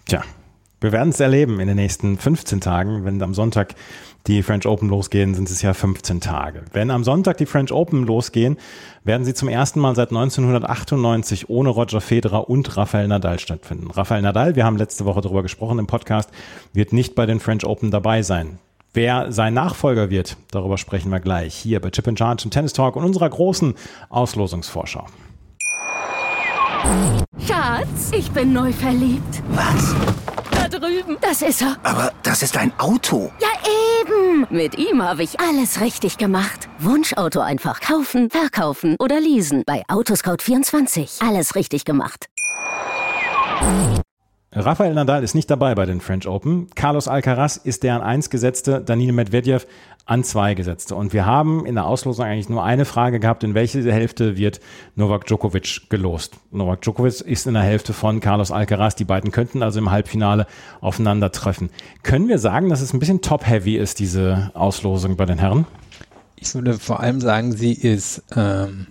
Tja, 0.06 0.24
wir 0.82 0.92
werden 0.92 1.10
es 1.10 1.20
erleben 1.20 1.60
in 1.60 1.68
den 1.68 1.76
nächsten 1.76 2.18
15 2.18 2.62
Tagen. 2.62 3.04
Wenn 3.04 3.22
am 3.22 3.34
Sonntag 3.34 3.76
die 4.28 4.44
French 4.44 4.66
Open 4.66 4.90
losgehen, 4.90 5.34
sind 5.34 5.50
es 5.50 5.62
ja 5.62 5.74
15 5.74 6.22
Tage. 6.22 6.64
Wenn 6.72 6.92
am 6.92 7.04
Sonntag 7.04 7.38
die 7.38 7.46
French 7.46 7.72
Open 7.72 8.06
losgehen, 8.06 8.58
werden 9.04 9.26
sie 9.26 9.34
zum 9.34 9.50
ersten 9.50 9.80
Mal 9.80 9.96
seit 9.96 10.10
1998 10.10 11.50
ohne 11.50 11.70
Roger 11.70 12.02
Federer 12.02 12.50
und 12.50 12.78
Rafael 12.78 13.08
Nadal 13.08 13.40
stattfinden. 13.40 13.92
Rafael 13.92 14.22
Nadal, 14.22 14.56
wir 14.56 14.66
haben 14.66 14.78
letzte 14.78 15.06
Woche 15.06 15.22
darüber 15.22 15.42
gesprochen 15.42 15.80
im 15.80 15.88
Podcast, 15.88 16.30
wird 16.74 16.94
nicht 16.94 17.16
bei 17.16 17.26
den 17.26 17.40
French 17.40 17.66
Open 17.66 17.92
dabei 17.92 18.22
sein. 18.22 18.60
Wer 18.94 19.32
sein 19.32 19.54
Nachfolger 19.54 20.10
wird, 20.10 20.38
darüber 20.52 20.78
sprechen 20.78 21.12
wir 21.12 21.20
gleich 21.20 21.54
hier 21.54 21.80
bei 21.80 21.92
Chip 21.92 22.08
and 22.08 22.18
Charge 22.18 22.46
im 22.46 22.52
Tennis 22.52 22.74
Talk 22.74 22.96
und 22.96 23.04
unserer 23.04 23.30
großen 23.30 23.76
Auslosungsvorschau. 24.10 25.06
Schatz, 27.46 28.12
ich 28.18 28.32
bin 28.32 28.54
neu 28.54 28.72
verliebt. 28.72 29.44
Was? 29.50 29.96
Das 31.30 31.44
ist 31.44 31.62
er. 31.62 31.78
Aber 31.84 32.12
das 32.24 32.42
ist 32.42 32.58
ein 32.58 32.72
Auto. 32.80 33.32
Ja, 33.40 33.50
eben. 34.02 34.48
Mit 34.50 34.80
ihm 34.80 35.04
habe 35.04 35.22
ich 35.22 35.40
alles 35.40 35.80
richtig 35.80 36.18
gemacht. 36.18 36.68
Wunschauto 36.80 37.40
einfach 37.40 37.82
kaufen, 37.82 38.32
verkaufen 38.32 38.96
oder 39.00 39.20
leasen. 39.20 39.62
Bei 39.64 39.84
Autoscout24. 39.90 41.24
Alles 41.24 41.54
richtig 41.54 41.86
gemacht. 41.86 42.26
Rafael 44.52 44.96
Nadal 44.96 45.24
ist 45.24 45.36
nicht 45.36 45.52
dabei 45.52 45.76
bei 45.76 45.86
den 45.86 46.02
French 46.02 46.28
Open. 46.28 46.68
Carlos 46.74 47.08
Alcaraz 47.08 47.58
ist 47.58 47.84
der 47.84 47.94
an 47.94 48.02
eins 48.02 48.32
gesetzte, 48.32 48.82
Danilo 48.82 49.14
Medvedev 49.14 49.68
an 50.10 50.24
zwei 50.24 50.56
gesetzte. 50.56 50.96
Und 50.96 51.14
wir 51.14 51.28
haben 51.28 51.68
in 51.68 51.76
der 51.76 51.86
Auslosung 51.86 52.26
eigentlich 52.26 52.50
nur 52.50 52.64
eine 52.64 52.86
Frage 52.86 53.20
gehabt, 53.20 53.44
in 53.44 53.54
welche 53.54 53.80
Hälfte 53.92 54.38
wird 54.38 54.60
Novak 54.96 55.28
Djokovic 55.28 55.82
gelost. 55.90 56.38
Novak 56.50 56.82
Djokovic 56.82 57.22
ist 57.22 57.46
in 57.46 57.54
der 57.54 57.62
Hälfte 57.62 57.94
von 57.94 58.20
Carlos 58.20 58.52
Alcaraz. 58.52 58.96
Die 58.96 59.06
beiden 59.06 59.32
könnten 59.32 59.62
also 59.62 59.78
im 59.78 59.92
Halbfinale 59.92 60.48
aufeinandertreffen. 60.82 61.70
Können 62.02 62.28
wir 62.28 62.40
sagen, 62.40 62.70
dass 62.70 62.82
es 62.82 62.92
ein 62.92 63.00
bisschen 63.00 63.22
top-heavy 63.22 63.78
ist, 63.78 64.00
diese 64.00 64.50
Auslosung 64.56 65.16
bei 65.16 65.26
den 65.26 65.38
Herren? 65.38 65.68
Ich 66.38 66.56
würde 66.56 66.74
vor 66.74 67.02
allem 67.02 67.22
sagen, 67.22 67.52
sie 67.52 67.74
ist 67.74 68.24
ähm, 68.36 68.88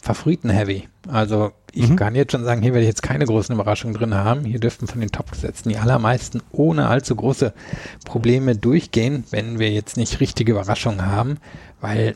Favoriten-heavy. 0.00 0.88
Also 1.08 1.50
ich 1.72 1.88
mhm. 1.88 1.96
kann 1.96 2.14
jetzt 2.14 2.32
schon 2.32 2.44
sagen, 2.44 2.62
hier 2.62 2.72
werde 2.72 2.82
ich 2.82 2.88
jetzt 2.88 3.02
keine 3.02 3.24
großen 3.24 3.54
Überraschungen 3.54 3.96
drin 3.96 4.14
haben. 4.14 4.44
Hier 4.44 4.60
dürften 4.60 4.86
von 4.86 5.00
den 5.00 5.10
Top-Gesetzen 5.10 5.70
die 5.70 5.78
allermeisten 5.78 6.42
ohne 6.52 6.88
allzu 6.88 7.16
große 7.16 7.52
Probleme 8.04 8.56
durchgehen, 8.56 9.24
wenn 9.30 9.58
wir 9.58 9.70
jetzt 9.70 9.96
nicht 9.96 10.20
richtige 10.20 10.52
Überraschungen 10.52 11.06
haben, 11.06 11.38
weil 11.80 12.14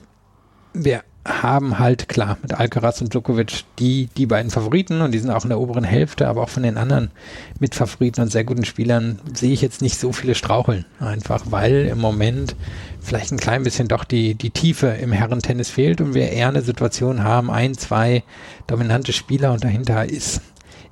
wir 0.75 1.03
haben 1.27 1.79
halt 1.79 2.09
klar 2.09 2.39
mit 2.43 2.55
Alcaraz 2.55 3.01
und 3.01 3.13
Djokovic 3.13 3.65
die, 3.79 4.09
die 4.17 4.27
beiden 4.27 4.51
Favoriten 4.51 5.01
und 5.01 5.13
die 5.13 5.19
sind 5.19 5.31
auch 5.31 5.45
in 5.45 5.49
der 5.49 5.59
oberen 5.59 5.85
Hälfte, 5.85 6.29
aber 6.29 6.43
auch 6.43 6.49
von 6.49 6.63
den 6.63 6.77
anderen 6.77 7.11
Mitfavoriten 7.59 8.23
und 8.23 8.31
sehr 8.31 8.45
guten 8.45 8.65
Spielern 8.65 9.19
sehe 9.35 9.53
ich 9.53 9.63
jetzt 9.63 9.83
nicht 9.83 9.99
so 9.99 10.13
viele 10.13 10.35
straucheln. 10.35 10.85
Einfach 11.01 11.45
weil 11.51 11.87
im 11.87 11.99
Moment 11.99 12.55
vielleicht 13.07 13.33
ein 13.33 13.39
klein 13.39 13.63
bisschen 13.63 13.89
doch 13.89 14.05
die, 14.05 14.35
die 14.35 14.51
Tiefe 14.51 14.89
im 14.89 15.13
Herrentennis 15.13 15.71
fehlt 15.71 16.01
und 16.01 16.15
wir 16.15 16.31
eher 16.31 16.49
eine 16.49 16.63
Situation 16.63 17.23
haben, 17.23 17.51
ein, 17.51 17.75
zwei 17.75 18.23
dominante 18.67 19.13
Spieler 19.13 19.53
und 19.53 19.65
dahinter 19.65 20.05
ist, 20.05 20.43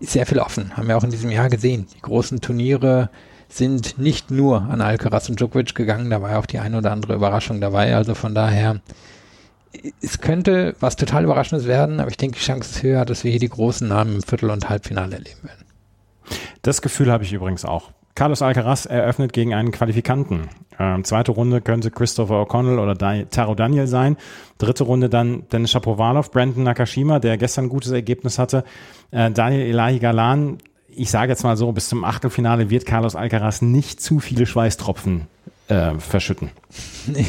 ist 0.01 0.13
sehr 0.13 0.27
viel 0.27 0.39
offen. 0.39 0.77
Haben 0.77 0.89
wir 0.89 0.97
auch 0.97 1.05
in 1.05 1.11
diesem 1.11 1.31
Jahr 1.31 1.49
gesehen. 1.49 1.87
Die 1.97 2.01
großen 2.01 2.41
Turniere 2.41 3.11
sind 3.49 3.99
nicht 3.99 4.31
nur 4.31 4.63
an 4.63 4.81
Alcaraz 4.81 5.29
und 5.29 5.39
Djokovic 5.39 5.75
gegangen, 5.75 6.11
da 6.11 6.23
war 6.23 6.31
ja 6.31 6.39
auch 6.39 6.47
die 6.47 6.59
eine 6.59 6.79
oder 6.79 6.93
andere 6.93 7.15
Überraschung 7.15 7.61
dabei. 7.61 7.95
Also 7.95 8.15
von 8.15 8.35
daher 8.35 8.81
es 10.01 10.21
könnte 10.21 10.77
was 10.81 10.97
total 10.97 11.25
Überraschendes 11.25 11.67
werden, 11.67 12.01
aber 12.01 12.11
ich 12.11 12.17
denke, 12.17 12.39
die 12.39 12.45
Chance 12.45 12.71
ist 12.71 12.83
höher, 12.83 13.05
dass 13.05 13.25
wir 13.25 13.31
hier 13.31 13.41
die 13.41 13.49
großen 13.49 13.87
Namen 13.87 14.17
im 14.17 14.23
Viertel- 14.23 14.51
und 14.51 14.69
Halbfinale 14.69 15.17
erleben 15.17 15.43
werden. 15.43 15.65
Das 16.63 16.81
Gefühl 16.81 17.11
habe 17.11 17.25
ich 17.25 17.33
übrigens 17.33 17.65
auch. 17.65 17.91
Carlos 18.15 18.43
Alcaraz 18.43 18.87
eröffnet 18.87 19.33
gegen 19.33 19.55
einen 19.55 19.73
Qualifikanten. 19.73 20.49
Ähm, 20.79 21.05
zweite 21.05 21.33
Runde 21.33 21.61
könnte 21.61 21.91
Christopher 21.91 22.43
O'Connell 22.43 22.79
oder 22.79 22.95
da 22.95 23.23
Taro 23.25 23.55
Daniel 23.55 23.87
sein. 23.87 24.17
Dritte 24.59 24.85
Runde 24.85 25.09
dann 25.09 25.49
Dennis 25.51 25.73
Shapovalov, 25.73 26.31
Brandon 26.31 26.63
Nakashima, 26.63 27.19
der 27.19 27.37
gestern 27.37 27.67
ein 27.67 27.71
gutes 27.71 27.91
Ergebnis 27.91 28.39
hatte. 28.39 28.65
Äh, 29.11 29.31
Daniel 29.31 29.63
Elahi 29.63 29.99
Galan. 29.99 30.59
Ich 30.89 31.11
sage 31.11 31.33
jetzt 31.33 31.43
mal 31.43 31.57
so, 31.57 31.73
bis 31.73 31.89
zum 31.89 32.05
Achtelfinale 32.05 32.71
wird 32.71 32.87
Carlos 32.87 33.17
Alcaraz 33.17 33.63
nicht 33.63 34.01
zu 34.01 34.21
viele 34.21 34.47
Schweißtropfen 34.47 35.27
äh, 35.69 35.99
verschütten. 35.99 36.51
Nee 37.07 37.27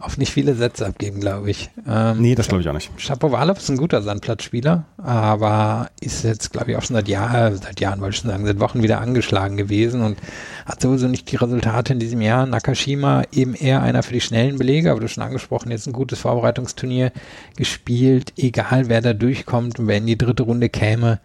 auf 0.00 0.16
nicht 0.16 0.32
viele 0.32 0.54
Sätze 0.54 0.86
abgeben, 0.86 1.20
glaube 1.20 1.50
ich. 1.50 1.70
Ähm, 1.86 2.20
nee, 2.20 2.34
das 2.36 2.46
glaube 2.46 2.62
ich 2.62 2.68
auch 2.68 2.72
nicht. 2.72 2.90
Shapovalov 2.98 3.58
ist 3.58 3.68
ein 3.68 3.76
guter 3.76 4.00
Sandplatzspieler, 4.00 4.84
aber 4.96 5.90
ist 6.00 6.22
jetzt, 6.22 6.52
glaube 6.52 6.70
ich, 6.70 6.76
auch 6.76 6.82
schon 6.82 6.94
seit 6.94 7.08
Jahren, 7.08 7.56
seit 7.56 7.80
Jahren 7.80 8.00
wollte 8.00 8.14
ich 8.14 8.20
schon 8.20 8.30
sagen, 8.30 8.46
seit 8.46 8.60
Wochen 8.60 8.82
wieder 8.82 9.00
angeschlagen 9.00 9.56
gewesen 9.56 10.02
und 10.02 10.18
hat 10.66 10.80
sowieso 10.80 11.08
nicht 11.08 11.30
die 11.32 11.36
Resultate 11.36 11.92
in 11.92 11.98
diesem 11.98 12.20
Jahr. 12.20 12.46
Nakashima 12.46 13.24
eben 13.32 13.54
eher 13.54 13.82
einer 13.82 14.04
für 14.04 14.12
die 14.12 14.20
schnellen 14.20 14.58
Belege, 14.58 14.92
aber 14.92 15.00
du 15.00 15.08
schon 15.08 15.24
angesprochen, 15.24 15.72
jetzt 15.72 15.88
ein 15.88 15.92
gutes 15.92 16.20
Vorbereitungsturnier 16.20 17.10
gespielt, 17.56 18.32
egal 18.36 18.88
wer 18.88 19.00
da 19.00 19.14
durchkommt 19.14 19.80
und 19.80 19.88
wer 19.88 19.96
in 19.96 20.06
die 20.06 20.18
dritte 20.18 20.44
Runde 20.44 20.68
käme. 20.68 21.18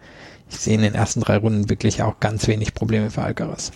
Ich 0.50 0.56
sehe 0.56 0.74
in 0.74 0.82
den 0.82 0.94
ersten 0.94 1.20
drei 1.20 1.36
Runden 1.36 1.70
wirklich 1.70 2.02
auch 2.02 2.18
ganz 2.18 2.48
wenig 2.48 2.74
Probleme 2.74 3.10
für 3.10 3.22
Alcaraz. 3.22 3.70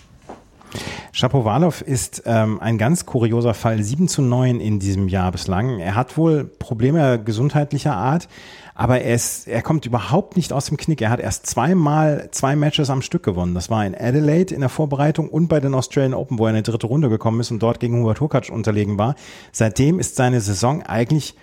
Shapovalov 1.11 1.81
ist 1.81 2.23
ähm, 2.25 2.59
ein 2.61 2.77
ganz 2.77 3.05
kurioser 3.05 3.53
Fall. 3.53 3.81
7 3.81 4.07
zu 4.07 4.21
9 4.21 4.59
in 4.59 4.79
diesem 4.79 5.07
Jahr 5.07 5.31
bislang. 5.31 5.79
Er 5.79 5.95
hat 5.95 6.17
wohl 6.17 6.45
Probleme 6.45 7.21
gesundheitlicher 7.23 7.95
Art, 7.95 8.27
aber 8.75 9.01
er, 9.01 9.15
ist, 9.15 9.47
er 9.47 9.61
kommt 9.61 9.85
überhaupt 9.85 10.37
nicht 10.37 10.53
aus 10.53 10.65
dem 10.65 10.77
Knick. 10.77 11.01
Er 11.01 11.09
hat 11.09 11.19
erst 11.19 11.47
zweimal 11.47 12.29
zwei 12.31 12.55
Matches 12.55 12.89
am 12.89 13.01
Stück 13.01 13.23
gewonnen. 13.23 13.55
Das 13.55 13.69
war 13.69 13.85
in 13.85 13.95
Adelaide 13.95 14.53
in 14.53 14.61
der 14.61 14.69
Vorbereitung 14.69 15.29
und 15.29 15.47
bei 15.47 15.59
den 15.59 15.73
Australian 15.73 16.13
Open, 16.13 16.39
wo 16.39 16.45
er 16.45 16.51
in 16.51 16.63
die 16.63 16.71
dritte 16.71 16.87
Runde 16.87 17.09
gekommen 17.09 17.39
ist 17.39 17.51
und 17.51 17.61
dort 17.61 17.79
gegen 17.79 18.01
Hubert 18.01 18.21
Hurkacz 18.21 18.49
unterlegen 18.49 18.97
war. 18.97 19.15
Seitdem 19.51 19.99
ist 19.99 20.15
seine 20.15 20.39
Saison 20.39 20.83
eigentlich 20.83 21.35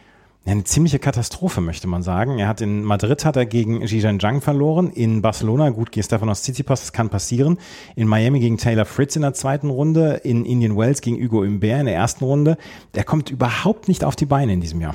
eine 0.53 0.65
ziemliche 0.65 1.01
Katastrophe, 1.01 1.61
möchte 1.61 1.89
man 1.89 2.03
sagen. 2.03 2.39
Er 2.39 2.47
hat 2.47 2.61
in 2.61 2.85
Madrid 2.85 3.25
hat 3.25 3.37
er 3.37 3.47
gegen 3.47 3.87
Zhang 4.21 4.41
verloren, 4.41 4.91
in 4.91 5.21
Barcelona, 5.21 5.71
gut, 5.71 5.91
gegen 5.91 6.05
Stefanos 6.05 6.43
Tsitsipas, 6.43 6.83
das 6.83 6.93
kann 6.93 7.09
passieren. 7.09 7.59
In 7.97 8.07
Miami 8.07 8.39
gegen 8.39 8.57
Taylor 8.57 8.85
Fritz 8.85 9.17
in 9.17 9.23
der 9.23 9.35
zweiten 9.35 9.71
Runde, 9.71 10.21
in 10.23 10.45
Indian 10.45 10.77
Wells 10.77 11.01
gegen 11.01 11.17
Hugo 11.17 11.43
Imbert 11.43 11.81
in 11.81 11.87
der 11.87 11.97
ersten 11.97 12.25
Runde. 12.25 12.59
Der 12.95 13.03
kommt 13.03 13.31
überhaupt 13.31 13.89
nicht 13.89 14.05
auf 14.05 14.15
die 14.15 14.27
Beine 14.27 14.53
in 14.53 14.61
diesem 14.61 14.81
Jahr. 14.81 14.95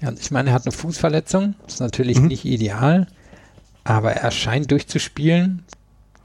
Ja, 0.00 0.12
ich 0.18 0.30
meine, 0.30 0.50
er 0.50 0.54
hat 0.54 0.66
eine 0.66 0.72
Fußverletzung, 0.72 1.54
das 1.64 1.74
ist 1.74 1.80
natürlich 1.80 2.18
mhm. 2.18 2.26
nicht 2.28 2.44
ideal, 2.44 3.06
aber 3.84 4.12
er 4.12 4.30
scheint 4.30 4.70
durchzuspielen. 4.70 5.64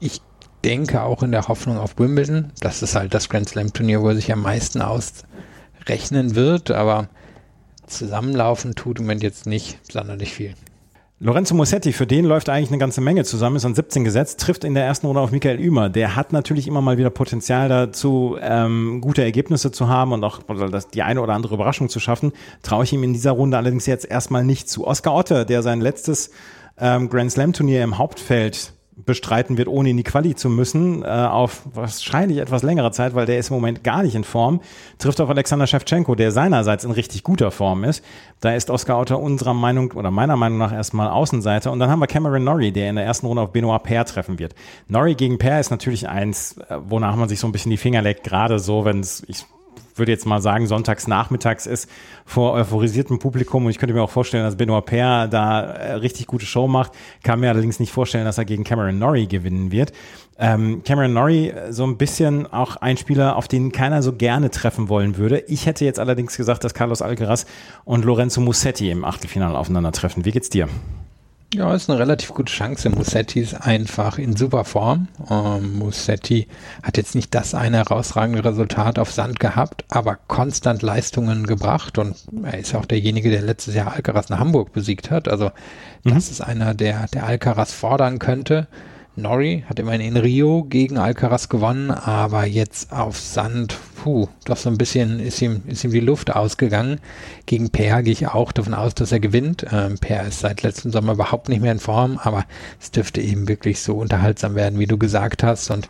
Ich 0.00 0.22
denke 0.64 1.02
auch 1.02 1.22
in 1.22 1.30
der 1.30 1.46
Hoffnung 1.46 1.78
auf 1.78 1.98
Wimbledon. 1.98 2.50
Das 2.60 2.82
ist 2.82 2.96
halt 2.96 3.14
das 3.14 3.28
Grand 3.28 3.48
Slam 3.48 3.72
Turnier, 3.72 4.02
wo 4.02 4.08
er 4.08 4.16
sich 4.16 4.32
am 4.32 4.42
meisten 4.42 4.82
ausrechnen 4.82 6.34
wird, 6.34 6.72
aber 6.72 7.08
zusammenlaufen 7.86 8.74
tut 8.74 8.98
im 8.98 9.04
Moment 9.04 9.22
jetzt 9.22 9.46
nicht 9.46 9.78
sonderlich 9.90 10.32
viel. 10.32 10.54
Lorenzo 11.18 11.54
Musetti, 11.54 11.94
für 11.94 12.06
den 12.06 12.26
läuft 12.26 12.50
eigentlich 12.50 12.68
eine 12.68 12.76
ganze 12.76 13.00
Menge 13.00 13.24
zusammen, 13.24 13.56
ist 13.56 13.64
an 13.64 13.74
17 13.74 14.04
gesetzt, 14.04 14.38
trifft 14.38 14.64
in 14.64 14.74
der 14.74 14.84
ersten 14.84 15.06
Runde 15.06 15.22
auf 15.22 15.30
Michael 15.30 15.58
Ümer. 15.58 15.88
Der 15.88 16.14
hat 16.14 16.34
natürlich 16.34 16.68
immer 16.68 16.82
mal 16.82 16.98
wieder 16.98 17.08
Potenzial 17.08 17.70
dazu, 17.70 18.36
ähm, 18.38 19.00
gute 19.00 19.22
Ergebnisse 19.22 19.72
zu 19.72 19.88
haben 19.88 20.12
und 20.12 20.22
auch 20.24 20.40
das, 20.70 20.88
die 20.88 21.02
eine 21.02 21.22
oder 21.22 21.32
andere 21.32 21.54
Überraschung 21.54 21.88
zu 21.88 22.00
schaffen. 22.00 22.32
Traue 22.62 22.84
ich 22.84 22.92
ihm 22.92 23.02
in 23.02 23.14
dieser 23.14 23.30
Runde 23.30 23.56
allerdings 23.56 23.86
jetzt 23.86 24.04
erstmal 24.04 24.44
nicht 24.44 24.68
zu. 24.68 24.86
Oscar 24.86 25.14
Otte, 25.14 25.46
der 25.46 25.62
sein 25.62 25.80
letztes 25.80 26.32
ähm, 26.78 27.08
Grand 27.08 27.32
Slam 27.32 27.54
Turnier 27.54 27.82
im 27.82 27.96
Hauptfeld 27.96 28.74
bestreiten 28.96 29.58
wird, 29.58 29.68
ohne 29.68 29.90
in 29.90 29.96
die 29.96 30.02
Quali 30.02 30.34
zu 30.34 30.48
müssen, 30.48 31.02
äh, 31.02 31.06
auf 31.06 31.62
wahrscheinlich 31.74 32.38
etwas 32.38 32.62
längere 32.62 32.90
Zeit, 32.92 33.14
weil 33.14 33.26
der 33.26 33.38
ist 33.38 33.50
im 33.50 33.56
Moment 33.56 33.84
gar 33.84 34.02
nicht 34.02 34.14
in 34.14 34.24
Form, 34.24 34.60
trifft 34.98 35.20
auf 35.20 35.28
Alexander 35.28 35.66
Shevchenko, 35.66 36.14
der 36.14 36.32
seinerseits 36.32 36.84
in 36.84 36.90
richtig 36.90 37.22
guter 37.22 37.50
Form 37.50 37.84
ist. 37.84 38.02
Da 38.40 38.54
ist 38.54 38.70
Oscar 38.70 38.98
Otter 38.98 39.20
unserer 39.20 39.52
Meinung 39.52 39.92
oder 39.92 40.10
meiner 40.10 40.36
Meinung 40.36 40.58
nach 40.58 40.72
erstmal 40.72 41.10
Außenseiter. 41.10 41.70
Und 41.72 41.78
dann 41.78 41.90
haben 41.90 42.00
wir 42.00 42.06
Cameron 42.06 42.44
Norrie, 42.44 42.72
der 42.72 42.88
in 42.88 42.96
der 42.96 43.04
ersten 43.04 43.26
Runde 43.26 43.42
auf 43.42 43.52
Benoit 43.52 43.82
Paire 43.82 44.06
treffen 44.06 44.38
wird. 44.38 44.54
Norrie 44.88 45.14
gegen 45.14 45.36
Paire 45.36 45.60
ist 45.60 45.70
natürlich 45.70 46.08
eins, 46.08 46.56
äh, 46.68 46.78
wonach 46.88 47.16
man 47.16 47.28
sich 47.28 47.38
so 47.38 47.46
ein 47.46 47.52
bisschen 47.52 47.70
die 47.70 47.76
Finger 47.76 48.00
leckt, 48.00 48.24
gerade 48.24 48.58
so, 48.58 48.86
wenn 48.86 49.00
es, 49.00 49.22
ich 49.28 49.44
würde 49.98 50.12
jetzt 50.12 50.26
mal 50.26 50.40
sagen, 50.40 50.66
sonntags 50.66 51.06
nachmittags 51.06 51.66
ist 51.66 51.90
vor 52.24 52.52
euphorisiertem 52.52 53.18
Publikum 53.18 53.64
und 53.64 53.70
ich 53.70 53.78
könnte 53.78 53.94
mir 53.94 54.02
auch 54.02 54.10
vorstellen, 54.10 54.44
dass 54.44 54.56
Benoit 54.56 54.84
Paire 54.84 55.28
da 55.28 55.60
äh, 55.60 55.92
richtig 55.94 56.26
gute 56.26 56.46
Show 56.46 56.68
macht. 56.68 56.92
Kann 57.22 57.40
mir 57.40 57.50
allerdings 57.50 57.80
nicht 57.80 57.92
vorstellen, 57.92 58.24
dass 58.24 58.38
er 58.38 58.44
gegen 58.44 58.64
Cameron 58.64 58.98
Norrie 58.98 59.26
gewinnen 59.26 59.70
wird. 59.70 59.92
Ähm, 60.38 60.82
Cameron 60.84 61.12
Norrie 61.12 61.48
äh, 61.50 61.72
so 61.72 61.84
ein 61.84 61.96
bisschen 61.96 62.46
auch 62.46 62.76
ein 62.76 62.96
Spieler, 62.96 63.36
auf 63.36 63.48
den 63.48 63.72
keiner 63.72 64.02
so 64.02 64.12
gerne 64.12 64.50
treffen 64.50 64.88
wollen 64.88 65.16
würde. 65.16 65.38
Ich 65.48 65.66
hätte 65.66 65.84
jetzt 65.84 65.98
allerdings 65.98 66.36
gesagt, 66.36 66.64
dass 66.64 66.74
Carlos 66.74 67.02
Alcaraz 67.02 67.46
und 67.84 68.04
Lorenzo 68.04 68.40
Musetti 68.40 68.90
im 68.90 69.04
Achtelfinale 69.04 69.58
aufeinandertreffen. 69.58 70.24
Wie 70.24 70.32
geht's 70.32 70.50
dir? 70.50 70.68
Ja, 71.56 71.74
ist 71.74 71.88
eine 71.88 71.98
relativ 71.98 72.34
gute 72.34 72.52
Chance. 72.52 72.90
Musetti 72.90 73.40
ist 73.40 73.54
einfach 73.54 74.18
in 74.18 74.36
super 74.36 74.66
Form. 74.66 75.08
Ähm, 75.30 75.78
Musetti 75.78 76.48
hat 76.82 76.98
jetzt 76.98 77.14
nicht 77.14 77.34
das 77.34 77.54
eine 77.54 77.78
herausragende 77.78 78.44
Resultat 78.44 78.98
auf 78.98 79.10
Sand 79.10 79.40
gehabt, 79.40 79.82
aber 79.88 80.18
konstant 80.26 80.82
Leistungen 80.82 81.46
gebracht 81.46 81.96
und 81.96 82.14
er 82.42 82.58
ist 82.58 82.74
auch 82.74 82.84
derjenige, 82.84 83.30
der 83.30 83.40
letztes 83.40 83.74
Jahr 83.74 83.94
Alcaraz 83.94 84.28
nach 84.28 84.38
Hamburg 84.38 84.74
besiegt 84.74 85.10
hat. 85.10 85.28
Also 85.28 85.50
das 86.04 86.12
mhm. 86.12 86.18
ist 86.18 86.40
einer, 86.42 86.74
der, 86.74 87.06
der 87.14 87.24
Alcaraz 87.24 87.72
fordern 87.72 88.18
könnte. 88.18 88.66
Norrie 89.16 89.64
hat 89.68 89.78
immerhin 89.78 90.02
in 90.02 90.16
Rio 90.16 90.64
gegen 90.64 90.98
Alcaraz 90.98 91.48
gewonnen, 91.48 91.90
aber 91.90 92.44
jetzt 92.44 92.92
auf 92.92 93.18
Sand, 93.18 93.78
puh, 93.96 94.28
doch 94.44 94.58
so 94.58 94.68
ein 94.68 94.76
bisschen 94.76 95.20
ist 95.20 95.40
ihm, 95.40 95.62
ist 95.66 95.84
ihm 95.84 95.90
die 95.90 96.00
Luft 96.00 96.34
ausgegangen. 96.36 97.00
Gegen 97.46 97.70
Per 97.70 98.02
gehe 98.02 98.12
ich 98.12 98.28
auch 98.28 98.52
davon 98.52 98.74
aus, 98.74 98.94
dass 98.94 99.12
er 99.12 99.20
gewinnt. 99.20 99.66
Ähm, 99.72 99.96
per 99.98 100.26
ist 100.26 100.40
seit 100.40 100.62
letztem 100.62 100.92
Sommer 100.92 101.14
überhaupt 101.14 101.48
nicht 101.48 101.62
mehr 101.62 101.72
in 101.72 101.78
Form, 101.78 102.18
aber 102.22 102.44
es 102.80 102.90
dürfte 102.90 103.22
eben 103.22 103.48
wirklich 103.48 103.80
so 103.80 103.96
unterhaltsam 103.96 104.54
werden, 104.54 104.78
wie 104.78 104.86
du 104.86 104.98
gesagt 104.98 105.42
hast. 105.42 105.70
Und 105.70 105.88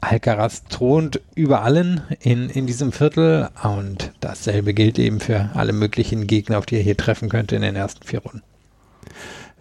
Alcaraz 0.00 0.64
thront 0.64 1.20
über 1.34 1.62
allen 1.62 2.02
in, 2.20 2.50
in 2.50 2.66
diesem 2.66 2.92
Viertel 2.92 3.50
und 3.62 4.12
dasselbe 4.20 4.74
gilt 4.74 4.98
eben 4.98 5.20
für 5.20 5.50
alle 5.54 5.72
möglichen 5.72 6.26
Gegner, 6.26 6.58
auf 6.58 6.66
die 6.66 6.76
er 6.76 6.82
hier 6.82 6.96
treffen 6.96 7.28
könnte 7.28 7.56
in 7.56 7.62
den 7.62 7.76
ersten 7.76 8.04
vier 8.04 8.20
Runden. 8.20 8.42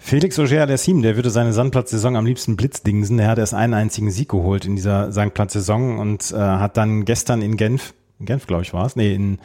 Felix 0.08 0.40
Auger-Aliassime, 0.40 1.02
der 1.02 1.18
würde 1.18 1.30
seine 1.30 1.52
Sandplatzsaison 1.52 2.16
am 2.16 2.26
liebsten 2.26 2.56
blitzdingsen. 2.56 3.18
Der 3.18 3.28
hat 3.28 3.40
erst 3.40 3.54
einen 3.54 3.74
einzigen 3.74 4.10
Sieg 4.10 4.30
geholt 4.30 4.64
in 4.64 4.78
dieser 4.78 5.12
Sandplatzsaison 5.12 6.00
und 6.00 6.32
äh, 6.32 6.38
hat 6.38 6.78
dann 6.78 7.04
gestern 7.04 7.42
in 7.42 7.58
Genf, 7.58 7.94
in 8.18 8.26
Genf 8.26 8.48
glaube 8.48 8.64
ich 8.64 8.74
war 8.74 8.86
es, 8.86 8.96
nee, 8.96 9.14
in 9.14 9.38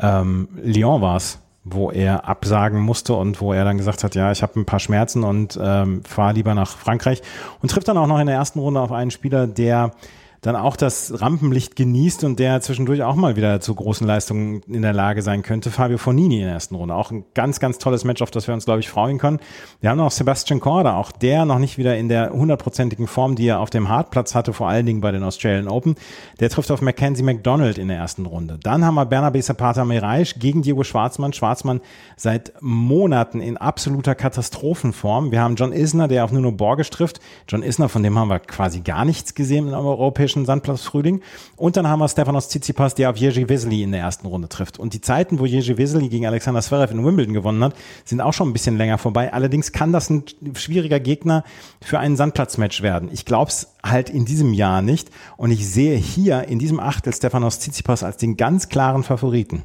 ähm, 0.00 0.48
Lyon 0.60 1.00
war 1.00 1.16
es, 1.16 1.38
wo 1.62 1.92
er 1.92 2.28
absagen 2.28 2.80
musste 2.80 3.14
und 3.14 3.40
wo 3.40 3.52
er 3.52 3.64
dann 3.64 3.76
gesagt 3.76 4.02
hat, 4.02 4.16
ja, 4.16 4.32
ich 4.32 4.42
habe 4.42 4.58
ein 4.58 4.64
paar 4.64 4.80
Schmerzen 4.80 5.22
und 5.22 5.56
ähm, 5.62 6.02
fahre 6.02 6.32
lieber 6.32 6.56
nach 6.56 6.76
Frankreich 6.76 7.22
und 7.62 7.70
trifft 7.70 7.86
dann 7.86 7.96
auch 7.96 8.08
noch 8.08 8.18
in 8.18 8.26
der 8.26 8.34
ersten 8.34 8.58
Runde 8.58 8.80
auf 8.80 8.90
einen 8.90 9.12
Spieler, 9.12 9.46
der 9.46 9.92
dann 10.40 10.56
auch 10.56 10.76
das 10.76 11.20
Rampenlicht 11.20 11.76
genießt 11.76 12.24
und 12.24 12.38
der 12.38 12.60
zwischendurch 12.62 13.02
auch 13.02 13.14
mal 13.14 13.36
wieder 13.36 13.60
zu 13.60 13.74
großen 13.74 14.06
Leistungen 14.06 14.62
in 14.62 14.80
der 14.80 14.94
Lage 14.94 15.20
sein 15.20 15.42
könnte. 15.42 15.70
Fabio 15.70 15.98
Fonini 15.98 16.38
in 16.38 16.44
der 16.44 16.54
ersten 16.54 16.74
Runde. 16.74 16.94
Auch 16.94 17.10
ein 17.10 17.24
ganz, 17.34 17.60
ganz 17.60 17.78
tolles 17.78 18.04
Match, 18.04 18.22
auf 18.22 18.30
das 18.30 18.46
wir 18.46 18.54
uns, 18.54 18.64
glaube 18.64 18.80
ich, 18.80 18.88
freuen 18.88 19.18
können. 19.18 19.38
Wir 19.80 19.90
haben 19.90 19.98
noch 19.98 20.10
Sebastian 20.10 20.60
Korda, 20.60 20.96
auch 20.96 21.12
der 21.12 21.44
noch 21.44 21.58
nicht 21.58 21.76
wieder 21.76 21.96
in 21.98 22.08
der 22.08 22.30
hundertprozentigen 22.30 23.06
Form, 23.06 23.36
die 23.36 23.48
er 23.48 23.60
auf 23.60 23.68
dem 23.68 23.90
Hartplatz 23.90 24.34
hatte, 24.34 24.54
vor 24.54 24.68
allen 24.68 24.86
Dingen 24.86 25.02
bei 25.02 25.12
den 25.12 25.22
Australian 25.22 25.68
Open. 25.68 25.94
Der 26.40 26.48
trifft 26.48 26.70
auf 26.70 26.80
Mackenzie 26.80 27.22
McDonald 27.22 27.76
in 27.76 27.88
der 27.88 27.98
ersten 27.98 28.24
Runde. 28.24 28.58
Dann 28.62 28.84
haben 28.84 28.94
wir 28.94 29.04
Bernabe 29.04 29.40
Zapata 29.40 29.84
Miraisch 29.84 30.38
gegen 30.38 30.62
Diego 30.62 30.84
Schwarzmann. 30.84 31.34
Schwarzmann 31.34 31.82
seit 32.16 32.54
Monaten 32.60 33.40
in 33.40 33.58
absoluter 33.58 34.14
Katastrophenform. 34.14 35.32
Wir 35.32 35.42
haben 35.42 35.56
John 35.56 35.72
Isner, 35.72 36.08
der 36.08 36.24
auf 36.24 36.32
Nuno 36.32 36.52
Borges 36.52 36.88
trifft. 36.88 37.20
John 37.46 37.62
Isner, 37.62 37.90
von 37.90 38.02
dem 38.02 38.18
haben 38.18 38.28
wir 38.28 38.38
quasi 38.38 38.80
gar 38.80 39.04
nichts 39.04 39.34
gesehen 39.34 39.68
im 39.68 39.74
europäischen 39.74 40.29
europäischen 40.30 40.44
Sandplatzfrühling. 40.44 41.22
Und 41.56 41.76
dann 41.76 41.86
haben 41.86 42.00
wir 42.00 42.08
Stefanos 42.08 42.48
Tsitsipas, 42.48 42.94
der 42.94 43.10
auf 43.10 43.16
Jerzy 43.16 43.48
Vesely 43.48 43.82
in 43.82 43.92
der 43.92 44.00
ersten 44.00 44.26
Runde 44.26 44.48
trifft. 44.48 44.78
Und 44.78 44.94
die 44.94 45.00
Zeiten, 45.00 45.38
wo 45.38 45.46
Jerzy 45.46 45.76
Vesely 45.76 46.08
gegen 46.08 46.26
Alexander 46.26 46.60
Zverev 46.62 46.92
in 46.92 47.04
Wimbledon 47.04 47.34
gewonnen 47.34 47.62
hat, 47.62 47.74
sind 48.04 48.20
auch 48.20 48.32
schon 48.32 48.48
ein 48.48 48.52
bisschen 48.52 48.76
länger 48.76 48.98
vorbei. 48.98 49.32
Allerdings 49.32 49.72
kann 49.72 49.92
das 49.92 50.10
ein 50.10 50.24
schwieriger 50.54 51.00
Gegner 51.00 51.44
für 51.80 51.98
ein 51.98 52.16
Sandplatzmatch 52.16 52.82
werden. 52.82 53.10
Ich 53.12 53.24
glaube 53.24 53.50
es 53.50 53.74
halt 53.82 54.10
in 54.10 54.24
diesem 54.24 54.52
Jahr 54.52 54.82
nicht. 54.82 55.10
Und 55.36 55.50
ich 55.50 55.68
sehe 55.68 55.96
hier 55.96 56.48
in 56.48 56.58
diesem 56.58 56.80
Achtel 56.80 57.12
Stefanos 57.12 57.58
Tsitsipas 57.58 58.02
als 58.02 58.16
den 58.16 58.36
ganz 58.36 58.68
klaren 58.68 59.02
Favoriten. 59.02 59.62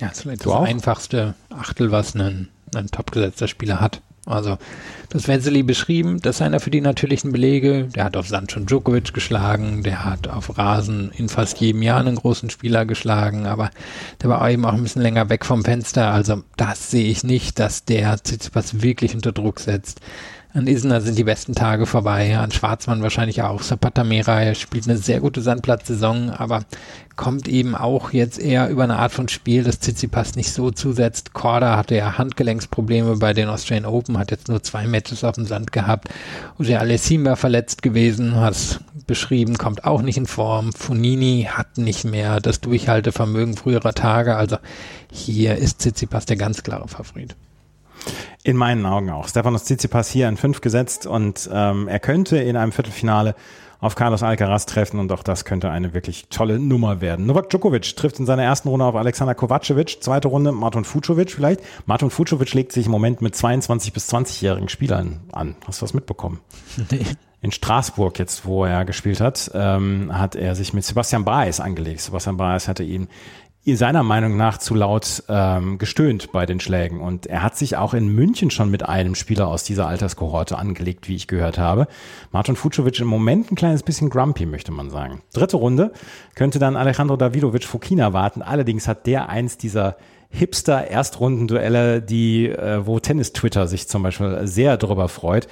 Ja, 0.00 0.08
das 0.08 0.18
ist 0.18 0.22
vielleicht 0.22 0.46
das 0.46 0.52
einfachste 0.52 1.34
Achtel, 1.50 1.90
was 1.90 2.14
ein, 2.14 2.48
ein 2.74 2.86
topgesetzter 2.88 3.46
Spieler 3.46 3.80
hat. 3.80 4.00
Also, 4.24 4.56
das 5.08 5.26
Vesely 5.26 5.64
beschrieben, 5.64 6.20
das 6.22 6.36
ist 6.36 6.42
einer 6.42 6.60
für 6.60 6.70
die 6.70 6.80
natürlichen 6.80 7.32
Belege. 7.32 7.88
Der 7.94 8.04
hat 8.04 8.16
auf 8.16 8.28
Sand 8.28 8.52
schon 8.52 8.66
Djokovic 8.66 9.12
geschlagen, 9.12 9.82
der 9.82 10.04
hat 10.04 10.28
auf 10.28 10.56
Rasen 10.56 11.10
in 11.16 11.28
fast 11.28 11.60
jedem 11.60 11.82
Jahr 11.82 11.98
einen 11.98 12.14
großen 12.14 12.48
Spieler 12.48 12.86
geschlagen, 12.86 13.46
aber 13.46 13.70
der 14.22 14.30
war 14.30 14.48
eben 14.48 14.64
auch 14.64 14.74
ein 14.74 14.82
bisschen 14.82 15.02
länger 15.02 15.28
weg 15.28 15.44
vom 15.44 15.64
Fenster. 15.64 16.12
Also, 16.12 16.44
das 16.56 16.90
sehe 16.90 17.10
ich 17.10 17.24
nicht, 17.24 17.58
dass 17.58 17.84
der 17.84 18.16
Tsitsipas 18.22 18.80
wirklich 18.80 19.14
unter 19.14 19.32
Druck 19.32 19.58
setzt. 19.58 20.00
An 20.54 20.66
Isner 20.66 21.00
sind 21.00 21.16
die 21.16 21.24
besten 21.24 21.54
Tage 21.54 21.86
vorbei, 21.86 22.36
an 22.36 22.52
Schwarzmann 22.52 23.02
wahrscheinlich 23.02 23.40
auch. 23.40 23.62
Zapata 23.62 24.04
Mera 24.04 24.54
spielt 24.54 24.86
eine 24.86 24.98
sehr 24.98 25.20
gute 25.20 25.40
Sandplatzsaison, 25.40 26.28
aber 26.28 26.64
kommt 27.16 27.48
eben 27.48 27.74
auch 27.74 28.12
jetzt 28.12 28.38
eher 28.38 28.68
über 28.68 28.84
eine 28.84 28.98
Art 28.98 29.12
von 29.12 29.28
Spiel, 29.28 29.64
das 29.64 29.80
Tsitsipas 29.80 30.36
nicht 30.36 30.52
so 30.52 30.70
zusetzt. 30.70 31.32
Korda 31.32 31.78
hatte 31.78 31.94
ja 31.96 32.18
Handgelenksprobleme 32.18 33.16
bei 33.16 33.32
den 33.32 33.48
Australian 33.48 33.86
Open, 33.86 34.18
hat 34.18 34.30
jetzt 34.30 34.48
nur 34.48 34.62
zwei 34.62 34.86
Matches 34.86 35.24
auf 35.24 35.36
dem 35.36 35.46
Sand 35.46 35.72
gehabt. 35.72 36.10
Uja 36.58 36.80
Alessim 36.80 37.24
war 37.24 37.36
verletzt 37.36 37.80
gewesen, 37.80 38.36
hat 38.36 38.80
beschrieben, 39.06 39.56
kommt 39.56 39.84
auch 39.84 40.02
nicht 40.02 40.18
in 40.18 40.26
Form. 40.26 40.74
Funini 40.74 41.48
hat 41.50 41.78
nicht 41.78 42.04
mehr 42.04 42.40
das 42.40 42.60
Durchhaltevermögen 42.60 43.56
früherer 43.56 43.94
Tage, 43.94 44.36
also 44.36 44.58
hier 45.10 45.56
ist 45.56 45.78
Tsitsipas 45.78 46.26
der 46.26 46.36
ganz 46.36 46.62
klare 46.62 46.88
Favorit. 46.88 47.36
In 48.44 48.56
meinen 48.56 48.86
Augen 48.86 49.10
auch. 49.10 49.28
Stefanos 49.28 49.64
Tsitsipas 49.64 50.08
hier 50.10 50.28
in 50.28 50.36
fünf 50.36 50.60
gesetzt 50.60 51.06
und 51.06 51.48
ähm, 51.52 51.88
er 51.88 52.00
könnte 52.00 52.38
in 52.38 52.56
einem 52.56 52.72
Viertelfinale 52.72 53.34
auf 53.82 53.96
Carlos 53.96 54.22
Alcaraz 54.22 54.64
treffen 54.64 55.00
und 55.00 55.10
auch 55.10 55.24
das 55.24 55.44
könnte 55.44 55.68
eine 55.68 55.92
wirklich 55.92 56.28
tolle 56.30 56.60
Nummer 56.60 57.00
werden. 57.00 57.26
Novak 57.26 57.50
Djokovic 57.50 57.96
trifft 57.96 58.20
in 58.20 58.26
seiner 58.26 58.44
ersten 58.44 58.68
Runde 58.68 58.84
auf 58.84 58.94
Alexander 58.94 59.34
Kovacevic, 59.34 59.98
zweite 60.00 60.28
Runde 60.28 60.52
Martin 60.52 60.84
Fucovic 60.84 61.32
vielleicht. 61.32 61.60
Martin 61.84 62.08
Fucovic 62.08 62.54
legt 62.54 62.70
sich 62.70 62.86
im 62.86 62.92
Moment 62.92 63.22
mit 63.22 63.34
22 63.34 63.92
bis 63.92 64.08
20-jährigen 64.08 64.68
Spielern 64.68 65.20
an. 65.32 65.56
Hast 65.66 65.82
du 65.82 65.84
das 65.84 65.94
mitbekommen? 65.94 66.40
Nee. 66.90 67.04
In 67.40 67.50
Straßburg 67.50 68.20
jetzt, 68.20 68.46
wo 68.46 68.64
er 68.64 68.84
gespielt 68.84 69.20
hat, 69.20 69.50
ähm, 69.52 70.16
hat 70.16 70.36
er 70.36 70.54
sich 70.54 70.72
mit 70.74 70.84
Sebastian 70.84 71.24
Baez 71.24 71.58
angelegt. 71.58 72.00
Sebastian 72.00 72.36
Baez 72.36 72.68
hatte 72.68 72.84
ihn 72.84 73.08
seiner 73.64 74.02
Meinung 74.02 74.36
nach 74.36 74.58
zu 74.58 74.74
laut 74.74 75.22
ähm, 75.28 75.78
gestöhnt 75.78 76.32
bei 76.32 76.46
den 76.46 76.58
Schlägen. 76.58 77.00
Und 77.00 77.26
er 77.26 77.42
hat 77.42 77.56
sich 77.56 77.76
auch 77.76 77.94
in 77.94 78.08
München 78.08 78.50
schon 78.50 78.70
mit 78.70 78.88
einem 78.88 79.14
Spieler 79.14 79.46
aus 79.46 79.62
dieser 79.62 79.86
Alterskohorte 79.86 80.58
angelegt, 80.58 81.08
wie 81.08 81.14
ich 81.14 81.28
gehört 81.28 81.58
habe. 81.58 81.86
Martin 82.32 82.56
Fucovic 82.56 82.98
im 82.98 83.06
Moment 83.06 83.52
ein 83.52 83.54
kleines 83.54 83.84
bisschen 83.84 84.10
grumpy, 84.10 84.46
möchte 84.46 84.72
man 84.72 84.90
sagen. 84.90 85.22
Dritte 85.32 85.56
Runde 85.56 85.92
könnte 86.34 86.58
dann 86.58 86.76
Alejandro 86.76 87.16
Davidovic 87.16 87.64
Fokina 87.64 88.12
warten. 88.12 88.42
Allerdings 88.42 88.88
hat 88.88 89.06
der 89.06 89.28
eins 89.28 89.58
dieser 89.58 89.96
Hipster-Erstrundenduelle, 90.30 92.02
die, 92.02 92.48
äh, 92.48 92.84
wo 92.86 92.98
Tennis-Twitter 92.98 93.68
sich 93.68 93.86
zum 93.86 94.02
Beispiel 94.02 94.40
sehr 94.44 94.76
drüber 94.76 95.08
freut. 95.08 95.46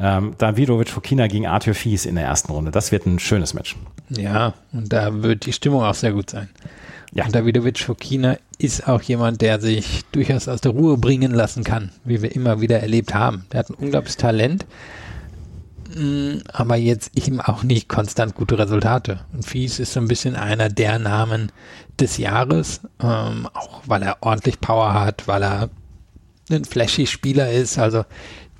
Ähm, 0.00 0.34
Davidovic 0.38 0.88
Fokina 0.88 1.28
gegen 1.28 1.46
Arthur 1.46 1.74
Fies 1.74 2.06
in 2.06 2.16
der 2.16 2.24
ersten 2.24 2.50
Runde. 2.50 2.70
Das 2.70 2.90
wird 2.90 3.06
ein 3.06 3.18
schönes 3.18 3.54
Match. 3.54 3.76
Ja, 4.08 4.54
und 4.72 4.92
da 4.92 5.22
wird 5.22 5.46
die 5.46 5.52
Stimmung 5.52 5.82
auch 5.82 5.94
sehr 5.94 6.12
gut 6.12 6.30
sein. 6.30 6.48
Ja. 7.14 7.26
Und 7.26 7.34
Davidovic 7.34 7.78
Fokina 7.78 8.38
ist 8.58 8.88
auch 8.88 9.02
jemand, 9.02 9.42
der 9.42 9.60
sich 9.60 10.02
durchaus 10.12 10.48
aus 10.48 10.60
der 10.60 10.72
Ruhe 10.72 10.96
bringen 10.96 11.32
lassen 11.32 11.62
kann, 11.62 11.90
wie 12.04 12.22
wir 12.22 12.34
immer 12.34 12.60
wieder 12.60 12.80
erlebt 12.80 13.14
haben. 13.14 13.44
Der 13.52 13.60
hat 13.60 13.70
ein 13.70 13.74
unglaubliches 13.74 14.16
Talent, 14.16 14.64
mm, 15.94 16.38
aber 16.52 16.76
jetzt 16.76 17.16
eben 17.16 17.40
auch 17.40 17.64
nicht 17.64 17.88
konstant 17.88 18.34
gute 18.34 18.58
Resultate. 18.58 19.20
Und 19.32 19.44
Fies 19.44 19.78
ist 19.78 19.92
so 19.92 20.00
ein 20.00 20.08
bisschen 20.08 20.36
einer 20.36 20.70
der 20.70 20.98
Namen 20.98 21.52
des 22.00 22.16
Jahres, 22.16 22.80
ähm, 23.02 23.46
auch 23.52 23.82
weil 23.86 24.02
er 24.02 24.16
ordentlich 24.20 24.60
Power 24.60 24.94
hat, 24.94 25.28
weil 25.28 25.42
er 25.42 25.68
ein 26.50 26.64
flashy 26.64 27.06
Spieler 27.06 27.50
ist. 27.50 27.78
Also 27.78 28.04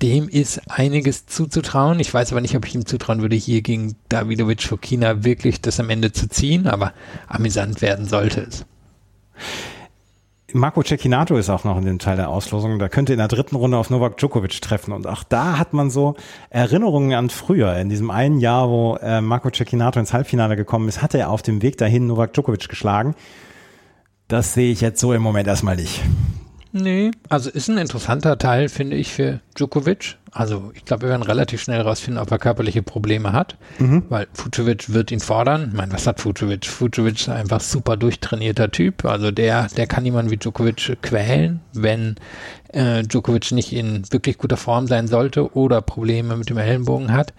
dem 0.03 0.27
ist 0.27 0.61
einiges 0.69 1.25
zuzutrauen. 1.25 1.99
Ich 1.99 2.13
weiß 2.13 2.31
aber 2.31 2.41
nicht, 2.41 2.55
ob 2.57 2.67
ich 2.67 2.75
ihm 2.75 2.85
zutrauen 2.85 3.21
würde, 3.21 3.37
hier 3.37 3.61
gegen 3.61 3.95
Davidovic 4.09 4.61
Fokina 4.61 5.23
wirklich 5.23 5.61
das 5.61 5.79
am 5.79 5.89
Ende 5.89 6.11
zu 6.11 6.27
ziehen, 6.27 6.67
aber 6.67 6.93
amüsant 7.27 7.81
werden 7.81 8.05
sollte 8.05 8.41
es. 8.41 8.65
Marco 10.51 10.83
Cecchinato 10.83 11.35
ist 11.37 11.49
auch 11.49 11.63
noch 11.63 11.77
in 11.77 11.85
dem 11.85 11.99
Teil 11.99 12.17
der 12.17 12.29
Auslosung. 12.29 12.77
Da 12.77 12.89
könnte 12.89 13.13
in 13.13 13.17
der 13.17 13.29
dritten 13.29 13.55
Runde 13.55 13.77
auf 13.77 13.89
Novak 13.89 14.17
Djokovic 14.17 14.61
treffen. 14.61 14.91
Und 14.91 15.07
auch 15.07 15.23
da 15.23 15.57
hat 15.57 15.73
man 15.73 15.89
so 15.89 16.15
Erinnerungen 16.51 17.13
an 17.13 17.31
früher. 17.31 17.75
In 17.77 17.89
diesem 17.89 18.11
einen 18.11 18.39
Jahr, 18.39 18.69
wo 18.69 18.97
äh, 18.97 19.21
Marco 19.21 19.49
Cecchinato 19.49 19.99
ins 19.99 20.13
Halbfinale 20.13 20.55
gekommen 20.55 20.87
ist, 20.89 21.01
hat 21.01 21.15
er 21.15 21.31
auf 21.31 21.41
dem 21.41 21.63
Weg 21.63 21.77
dahin 21.77 22.05
Novak 22.05 22.33
Djokovic 22.33 22.69
geschlagen. 22.69 23.15
Das 24.27 24.53
sehe 24.53 24.71
ich 24.71 24.81
jetzt 24.81 24.99
so 24.99 25.13
im 25.13 25.23
Moment 25.23 25.47
erstmal 25.47 25.77
nicht. 25.77 26.01
Nee, 26.75 27.11
also 27.29 27.51
ist 27.51 27.69
ein 27.69 27.77
interessanter 27.77 28.39
Teil, 28.39 28.67
finde 28.67 28.97
ich, 28.97 29.13
für 29.13 29.41
Djokovic. 29.55 30.17
Also 30.31 30.71
ich 30.73 30.83
glaube, 30.83 31.03
wir 31.03 31.09
werden 31.09 31.21
relativ 31.21 31.61
schnell 31.61 31.81
rausfinden, 31.81 32.19
ob 32.19 32.31
er 32.31 32.39
körperliche 32.39 32.81
Probleme 32.81 33.31
hat, 33.31 33.55
mhm. 33.77 34.03
weil 34.09 34.25
Fucovic 34.33 34.91
wird 34.91 35.11
ihn 35.11 35.19
fordern. 35.19 35.69
Ich 35.69 35.77
meine, 35.77 35.93
was 35.93 36.07
hat 36.07 36.19
Fucovic? 36.19 36.65
Fucovic 36.65 37.21
ist 37.21 37.29
einfach 37.29 37.61
super 37.61 37.95
durchtrainierter 37.95 38.71
Typ. 38.71 39.05
Also 39.05 39.29
der, 39.29 39.67
der 39.77 39.85
kann 39.85 40.03
jemanden 40.03 40.31
wie 40.31 40.37
Djokovic 40.37 40.97
quälen, 41.03 41.61
wenn 41.73 42.15
äh, 42.69 43.03
Djokovic 43.03 43.51
nicht 43.51 43.71
in 43.71 44.11
wirklich 44.11 44.39
guter 44.39 44.57
Form 44.57 44.87
sein 44.87 45.07
sollte 45.07 45.55
oder 45.55 45.81
Probleme 45.81 46.35
mit 46.35 46.49
dem 46.49 46.57
Ellenbogen 46.57 47.13
hat. 47.13 47.33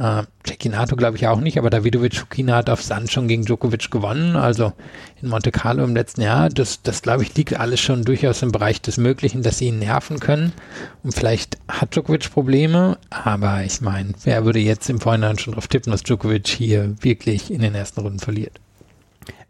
Äh, 0.00 0.22
Cecchinato 0.46 0.96
glaube 0.96 1.18
ich 1.18 1.26
auch 1.26 1.40
nicht, 1.40 1.58
aber 1.58 1.68
Davidovic 1.68 2.16
Fukina 2.16 2.56
hat 2.56 2.70
auf 2.70 2.82
Sand 2.82 3.12
schon 3.12 3.28
gegen 3.28 3.44
Djokovic 3.44 3.90
gewonnen, 3.90 4.34
also 4.34 4.72
in 5.20 5.28
Monte 5.28 5.52
Carlo 5.52 5.84
im 5.84 5.94
letzten 5.94 6.22
Jahr. 6.22 6.48
Das, 6.48 6.80
das 6.82 7.02
glaube 7.02 7.22
ich, 7.22 7.36
liegt 7.36 7.60
alles 7.60 7.80
schon 7.80 8.04
durchaus 8.04 8.40
im 8.40 8.50
Bereich 8.50 8.80
des 8.80 8.96
Möglichen, 8.96 9.42
dass 9.42 9.58
sie 9.58 9.66
ihn 9.66 9.78
nerven 9.78 10.18
können. 10.18 10.54
Und 11.02 11.14
vielleicht 11.14 11.58
hat 11.68 11.94
Djokovic 11.94 12.32
Probleme, 12.32 12.96
aber 13.10 13.62
ich 13.62 13.82
meine, 13.82 14.14
wer 14.24 14.46
würde 14.46 14.58
jetzt 14.58 14.88
im 14.88 15.00
Vorhinein 15.00 15.38
schon 15.38 15.52
darauf 15.52 15.68
tippen, 15.68 15.90
dass 15.90 16.02
Djokovic 16.02 16.48
hier 16.48 16.94
wirklich 17.02 17.50
in 17.50 17.60
den 17.60 17.74
ersten 17.74 18.00
Runden 18.00 18.20
verliert? 18.20 18.58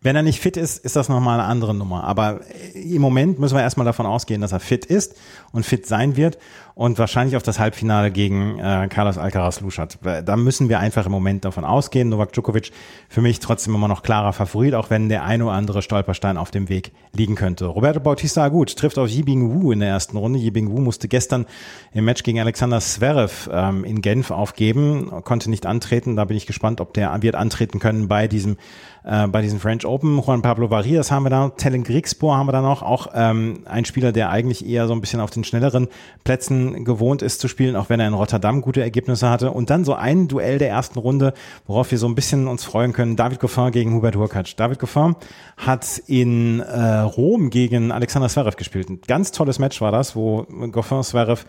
Wenn 0.03 0.17
er 0.17 0.23
nicht 0.23 0.41
fit 0.41 0.57
ist, 0.57 0.83
ist 0.83 0.97
das 0.97 1.11
nochmal 1.11 1.39
eine 1.39 1.49
andere 1.49 1.75
Nummer. 1.75 2.05
Aber 2.05 2.41
im 2.75 3.03
Moment 3.03 3.39
müssen 3.39 3.55
wir 3.55 3.63
erstmal 3.63 3.85
davon 3.85 4.07
ausgehen, 4.07 4.41
dass 4.41 4.51
er 4.51 4.61
fit 4.61 4.87
ist 4.87 5.15
und 5.53 5.67
fit 5.67 5.87
sein 5.87 6.17
wird 6.17 6.39
und 6.81 6.99
wahrscheinlich 6.99 7.37
auf 7.37 7.43
das 7.43 7.59
Halbfinale 7.59 8.11
gegen 8.11 8.59
äh, 8.59 8.89
Carlos 8.89 9.19
Alcaraz 9.19 9.61
luschert. 9.61 9.99
Da 10.03 10.37
müssen 10.37 10.71
wir 10.71 10.79
einfach 10.79 11.05
im 11.05 11.13
Moment 11.13 11.45
davon 11.45 11.67
ausgehen. 11.67 12.09
Novak 12.09 12.33
Djokovic 12.33 12.71
für 13.11 13.21
mich 13.21 13.39
trotzdem 13.39 13.75
immer 13.75 13.87
noch 13.87 14.03
klarer 14.03 14.33
Favorit, 14.33 14.73
auch 14.73 14.89
wenn 14.89 15.11
der 15.11 15.23
eine 15.25 15.45
oder 15.45 15.53
andere 15.53 15.83
Stolperstein 15.83 16.39
auf 16.39 16.51
dem 16.51 16.71
Weg 16.71 16.93
liegen 17.13 17.35
könnte. 17.35 17.67
Roberto 17.67 18.01
Bautista 18.01 18.49
gut 18.49 18.75
trifft 18.77 18.99
auf 18.99 19.11
Yibing 19.11 19.51
Wu 19.51 19.73
in 19.73 19.81
der 19.81 19.91
ersten 19.91 20.17
Runde. 20.17 20.39
Yibing 20.39 20.71
Wu 20.71 20.81
musste 20.81 21.07
gestern 21.07 21.45
im 21.93 22.07
Match 22.07 22.23
gegen 22.23 22.41
Alexander 22.41 22.81
Zverev 22.81 23.51
ähm, 23.53 23.85
in 23.85 24.01
Genf 24.01 24.31
aufgeben, 24.31 25.11
konnte 25.23 25.51
nicht 25.51 25.67
antreten. 25.67 26.17
Da 26.17 26.25
bin 26.25 26.39
ich 26.39 26.47
gespannt, 26.47 26.81
ob 26.81 26.95
der 26.95 27.15
wird 27.21 27.35
antreten 27.35 27.79
können 27.79 28.09
bei 28.09 28.27
diesem 28.27 28.57
äh, 29.05 29.27
bei 29.29 29.43
diesen 29.43 29.61
French 29.61 29.87
Open. 29.87 30.19
Juan 30.19 30.43
Pablo 30.43 30.71
Varias 30.71 31.11
haben 31.11 31.25
wir 31.25 31.31
da, 31.31 31.51
Tellen 31.51 31.85
Grigspor 31.85 32.37
haben 32.37 32.47
wir 32.47 32.53
da 32.53 32.63
noch, 32.63 32.83
auch 32.83 33.09
ähm, 33.15 33.61
ein 33.65 33.85
Spieler, 33.85 34.13
der 34.13 34.31
eigentlich 34.31 34.67
eher 34.67 34.87
so 34.87 34.95
ein 34.95 35.01
bisschen 35.01 35.21
auf 35.21 35.31
den 35.31 35.45
schnelleren 35.45 35.89
Plätzen 36.25 36.70
gewohnt 36.85 37.23
ist 37.23 37.41
zu 37.41 37.49
spielen, 37.49 37.77
auch 37.77 37.89
wenn 37.89 38.01
er 38.01 38.09
in 38.09 38.15
Rotterdam 38.15 38.61
gute 38.61 38.81
Ergebnisse 38.81 39.31
hatte. 39.31 39.51
Und 39.51 39.71
dann 39.71 39.85
so 39.85 39.95
ein 39.95 40.29
Duell 40.29 40.59
der 40.59 40.69
ersten 40.69 40.99
Runde, 40.99 41.35
worauf 41.67 41.91
wir 41.91 41.99
so 41.99 42.07
ein 42.07 42.15
bisschen 42.15 42.47
uns 42.47 42.65
freuen 42.65 42.93
können. 42.93 43.17
David 43.17 43.41
Goffin 43.41 43.71
gegen 43.71 43.95
Hubert 43.95 44.17
Hurkacz. 44.17 44.57
David 44.57 44.79
Goffin 44.79 45.17
hat 45.57 46.03
in 46.07 46.61
äh, 46.61 47.01
Rom 47.01 47.51
gegen 47.51 47.93
Alexander 47.93 48.29
Zverev 48.29 48.57
gespielt. 48.57 48.89
Ein 48.89 49.01
ganz 49.07 49.33
tolles 49.33 49.59
Match 49.59 49.81
war 49.81 49.93
das, 49.93 50.17
wo 50.17 50.47
Goffin 50.73 51.03
Zverev 51.03 51.45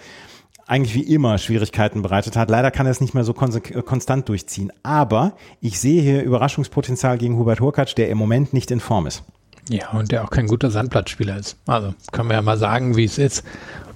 eigentlich 0.67 0.95
wie 0.95 1.13
immer 1.13 1.38
Schwierigkeiten 1.38 2.01
bereitet 2.01 2.38
hat. 2.38 2.49
Leider 2.49 2.72
kann 2.72 2.86
er 2.86 2.91
es 2.91 3.01
nicht 3.01 3.13
mehr 3.13 3.24
so 3.24 3.34
konstant 3.34 4.30
durchziehen. 4.30 4.72
Aber 4.84 5.34
ich 5.59 5.80
sehe 5.80 6.01
hier 6.01 6.24
Überraschungspotenzial 6.24 7.17
gegen 7.17 7.38
Hubert 7.38 7.59
Hurkacz, 7.59 7.93
der 7.95 8.09
im 8.09 8.17
Moment 8.17 8.53
nicht 8.53 8.72
in 8.72 8.80
Form 8.80 9.05
ist. 9.07 9.24
Ja, 9.69 9.89
und 9.91 10.11
der 10.11 10.24
auch 10.24 10.30
kein 10.30 10.47
guter 10.47 10.72
Sandplatzspieler 10.72 11.38
ist. 11.38 11.55
Also 11.67 11.93
können 12.11 12.30
wir 12.30 12.36
ja 12.36 12.41
mal 12.41 12.57
sagen, 12.57 12.95
wie 12.97 13.03
es 13.03 13.17
ist 13.17 13.43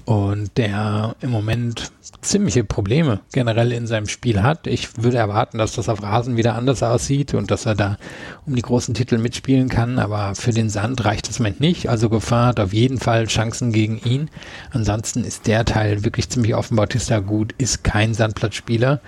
und 0.05 0.57
der 0.57 1.15
im 1.21 1.31
Moment 1.31 1.91
ziemliche 2.21 2.63
Probleme 2.63 3.21
generell 3.33 3.71
in 3.71 3.87
seinem 3.87 4.07
Spiel 4.07 4.43
hat. 4.43 4.67
Ich 4.67 5.01
würde 5.01 5.17
erwarten, 5.17 5.57
dass 5.57 5.73
das 5.73 5.89
auf 5.89 6.03
Rasen 6.03 6.37
wieder 6.37 6.55
anders 6.55 6.83
aussieht 6.83 7.33
und 7.33 7.51
dass 7.51 7.65
er 7.65 7.75
da 7.75 7.97
um 8.45 8.55
die 8.55 8.61
großen 8.61 8.93
Titel 8.93 9.17
mitspielen 9.17 9.69
kann, 9.69 9.99
aber 9.99 10.35
für 10.35 10.51
den 10.51 10.69
Sand 10.69 11.03
reicht 11.05 11.27
das 11.27 11.39
Moment 11.39 11.59
nicht. 11.59 11.89
Also 11.89 12.09
Gefahr 12.09 12.47
hat 12.47 12.59
auf 12.59 12.73
jeden 12.73 12.99
Fall 12.99 13.27
Chancen 13.27 13.71
gegen 13.71 13.99
ihn. 14.03 14.29
Ansonsten 14.71 15.23
ist 15.23 15.47
der 15.47 15.65
Teil 15.65 16.03
wirklich 16.03 16.29
ziemlich 16.29 16.55
offen. 16.55 16.75
Bautista 16.75 17.19
gut, 17.19 17.53
ist 17.57 17.83
kein 17.83 18.13
Sandplatzspieler. 18.13 19.01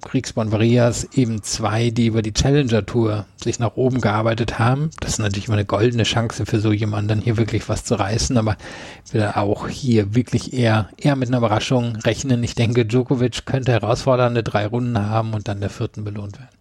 Kriegsborn 0.00 0.52
Varias 0.52 1.04
eben 1.14 1.42
zwei, 1.42 1.90
die 1.90 2.06
über 2.06 2.22
die 2.22 2.32
Challenger 2.32 2.84
Tour 2.86 3.26
sich 3.36 3.58
nach 3.58 3.76
oben 3.76 4.00
gearbeitet 4.00 4.58
haben. 4.58 4.90
Das 5.00 5.12
ist 5.12 5.18
natürlich 5.18 5.46
immer 5.46 5.56
eine 5.56 5.64
goldene 5.64 6.04
Chance 6.04 6.46
für 6.46 6.60
so 6.60 6.72
jemanden, 6.72 7.20
hier 7.20 7.36
wirklich 7.36 7.68
was 7.68 7.84
zu 7.84 7.94
reißen, 7.94 8.36
aber 8.36 8.56
ich 9.06 9.14
will 9.14 9.24
auch 9.24 9.68
hier 9.68 10.14
wirklich 10.14 10.52
eher, 10.52 10.88
eher 10.96 11.16
mit 11.16 11.28
einer 11.28 11.38
Überraschung 11.38 11.96
rechnen. 11.96 12.42
Ich 12.42 12.54
denke, 12.54 12.86
Djokovic 12.86 13.46
könnte 13.46 13.72
herausfordernde 13.72 14.42
drei 14.42 14.66
Runden 14.66 14.98
haben 14.98 15.34
und 15.34 15.48
dann 15.48 15.60
der 15.60 15.70
vierten 15.70 16.04
belohnt 16.04 16.38
werden. 16.38 16.59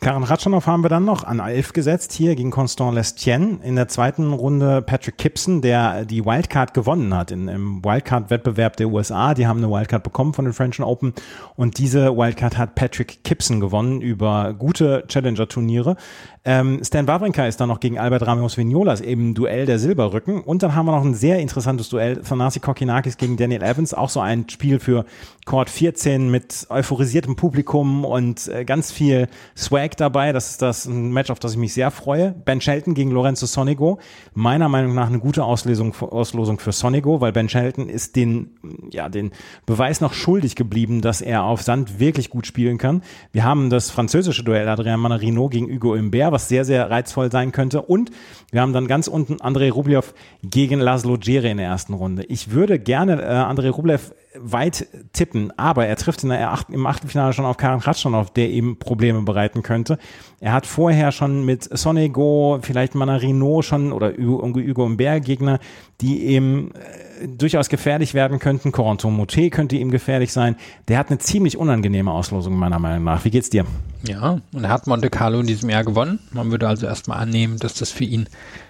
Karen 0.00 0.22
Ratschanow 0.22 0.64
haben 0.64 0.84
wir 0.84 0.88
dann 0.88 1.04
noch 1.04 1.24
an 1.24 1.40
11 1.40 1.72
gesetzt, 1.72 2.12
hier 2.12 2.36
gegen 2.36 2.52
Constant 2.52 2.94
Lestienne. 2.94 3.58
In 3.64 3.74
der 3.74 3.88
zweiten 3.88 4.32
Runde 4.32 4.80
Patrick 4.80 5.18
Gibson, 5.18 5.60
der 5.60 6.04
die 6.04 6.24
Wildcard 6.24 6.72
gewonnen 6.72 7.12
hat 7.12 7.32
in, 7.32 7.48
im 7.48 7.84
Wildcard-Wettbewerb 7.84 8.76
der 8.76 8.90
USA. 8.90 9.34
Die 9.34 9.48
haben 9.48 9.58
eine 9.58 9.72
Wildcard 9.72 10.04
bekommen 10.04 10.34
von 10.34 10.44
den 10.44 10.54
French 10.54 10.80
Open 10.80 11.14
und 11.56 11.78
diese 11.78 12.16
Wildcard 12.16 12.56
hat 12.56 12.76
Patrick 12.76 13.24
Gibson 13.24 13.58
gewonnen 13.58 14.00
über 14.00 14.54
gute 14.54 15.02
Challenger-Turniere. 15.08 15.96
Ähm, 16.44 16.80
Stan 16.82 17.06
Wawrinka 17.06 17.46
ist 17.46 17.60
dann 17.60 17.68
noch 17.68 17.80
gegen 17.80 17.98
Albert 17.98 18.26
Ramos 18.26 18.56
Vignolas 18.56 19.00
eben 19.00 19.34
Duell 19.34 19.66
der 19.66 19.78
Silberrücken. 19.78 20.40
Und 20.40 20.62
dann 20.62 20.74
haben 20.74 20.86
wir 20.86 20.92
noch 20.92 21.04
ein 21.04 21.14
sehr 21.14 21.38
interessantes 21.38 21.88
Duell. 21.88 22.22
Thanasi 22.22 22.60
Kokinakis 22.60 23.16
gegen 23.16 23.36
Daniel 23.36 23.62
Evans. 23.62 23.94
Auch 23.94 24.08
so 24.08 24.20
ein 24.20 24.48
Spiel 24.48 24.78
für 24.78 25.04
Court 25.44 25.70
14 25.70 26.30
mit 26.30 26.66
euphorisiertem 26.68 27.36
Publikum 27.36 28.04
und 28.04 28.48
äh, 28.48 28.64
ganz 28.64 28.92
viel 28.92 29.28
Swag 29.56 29.96
dabei. 29.96 30.32
Das 30.32 30.50
ist 30.50 30.62
das 30.62 30.86
ein 30.86 31.10
Match, 31.12 31.30
auf 31.30 31.38
das 31.38 31.52
ich 31.52 31.58
mich 31.58 31.74
sehr 31.74 31.90
freue. 31.90 32.32
Ben 32.44 32.60
Shelton 32.60 32.94
gegen 32.94 33.10
Lorenzo 33.10 33.46
Sonigo. 33.46 33.98
Meiner 34.34 34.68
Meinung 34.68 34.94
nach 34.94 35.08
eine 35.08 35.18
gute 35.18 35.44
Auslosung, 35.44 35.94
Auslosung 36.00 36.58
für 36.58 36.72
Sonigo, 36.72 37.20
weil 37.20 37.32
Ben 37.32 37.48
Shelton 37.48 37.88
ist 37.88 38.16
den, 38.16 38.58
ja, 38.90 39.08
den 39.08 39.32
Beweis 39.66 40.00
noch 40.00 40.12
schuldig 40.12 40.54
geblieben, 40.54 41.00
dass 41.00 41.20
er 41.20 41.44
auf 41.44 41.62
Sand 41.62 41.98
wirklich 41.98 42.30
gut 42.30 42.46
spielen 42.46 42.78
kann. 42.78 43.02
Wir 43.32 43.44
haben 43.44 43.70
das 43.70 43.90
französische 43.90 44.44
Duell 44.44 44.68
Adrian 44.68 45.00
Manarino 45.00 45.48
gegen 45.48 45.72
Hugo 45.72 45.94
Imbert, 45.94 46.27
was 46.32 46.48
sehr, 46.48 46.64
sehr 46.64 46.90
reizvoll 46.90 47.30
sein 47.30 47.52
könnte. 47.52 47.82
Und 47.82 48.10
wir 48.50 48.60
haben 48.60 48.72
dann 48.72 48.86
ganz 48.86 49.08
unten 49.08 49.40
Andrei 49.40 49.70
Rublev 49.70 50.14
gegen 50.42 50.80
Laszlo 50.80 51.16
Djere 51.16 51.48
in 51.48 51.58
der 51.58 51.66
ersten 51.66 51.94
Runde. 51.94 52.24
Ich 52.24 52.50
würde 52.50 52.78
gerne 52.78 53.22
äh, 53.22 53.26
Andrei 53.26 53.70
Rublev 53.70 54.12
weit 54.40 54.86
tippen, 55.12 55.52
aber 55.58 55.86
er 55.86 55.96
trifft 55.96 56.22
in 56.22 56.28
der 56.28 56.58
im 56.70 56.86
Achtelfinale 56.86 57.32
schon 57.32 57.44
auf 57.44 57.56
Karen 57.56 57.80
Kratschanov, 57.80 58.30
der 58.30 58.50
ihm 58.50 58.78
Probleme 58.78 59.22
bereiten 59.22 59.62
könnte. 59.62 59.98
Er 60.40 60.52
hat 60.52 60.66
vorher 60.66 61.12
schon 61.12 61.44
mit 61.44 61.64
Sonego, 61.76 62.58
vielleicht 62.62 62.94
Manarino 62.94 63.62
schon 63.62 63.92
oder 63.92 64.12
Hugo 64.16 64.84
Umber 64.84 65.20
Gegner, 65.20 65.58
die 66.00 66.24
eben 66.26 66.72
äh, 66.74 67.07
durchaus 67.26 67.68
gefährlich 67.68 68.14
werden 68.14 68.38
könnten. 68.38 68.72
Corentin 68.72 69.16
Moté 69.18 69.50
könnte 69.50 69.76
ihm 69.76 69.90
gefährlich 69.90 70.32
sein. 70.32 70.56
Der 70.88 70.98
hat 70.98 71.08
eine 71.08 71.18
ziemlich 71.18 71.56
unangenehme 71.56 72.10
Auslosung 72.10 72.56
meiner 72.56 72.78
Meinung 72.78 73.04
nach. 73.04 73.24
Wie 73.24 73.30
geht's 73.30 73.50
dir? 73.50 73.64
Ja, 74.06 74.40
und 74.52 74.64
er 74.64 74.70
hat 74.70 74.86
Monte 74.86 75.10
Carlo 75.10 75.40
in 75.40 75.46
diesem 75.46 75.70
Jahr 75.70 75.84
gewonnen. 75.84 76.20
Man 76.32 76.50
würde 76.50 76.68
also 76.68 76.86
erstmal 76.86 77.18
annehmen, 77.18 77.58
dass 77.58 77.74
das 77.74 77.90
für 77.90 78.04
ihn 78.04 78.28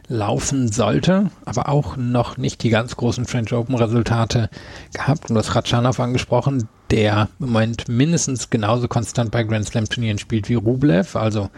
laufen 0.08 0.72
sollte, 0.72 1.30
aber 1.44 1.68
auch 1.68 1.96
noch 1.96 2.38
nicht 2.38 2.62
die 2.62 2.70
ganz 2.70 2.96
großen 2.96 3.26
French 3.26 3.52
Open 3.52 3.74
Resultate 3.74 4.48
gehabt. 4.94 5.28
Und 5.28 5.36
das 5.36 5.54
Ratschanow 5.54 5.98
angesprochen, 6.00 6.68
der 6.90 7.28
im 7.40 7.46
Moment 7.46 7.88
mindestens 7.88 8.50
genauso 8.50 8.88
konstant 8.88 9.30
bei 9.30 9.42
Grand 9.44 9.66
Slam 9.66 9.88
Turnieren 9.88 10.18
spielt 10.18 10.48
wie 10.48 10.54
Rublev, 10.54 11.16
also 11.16 11.50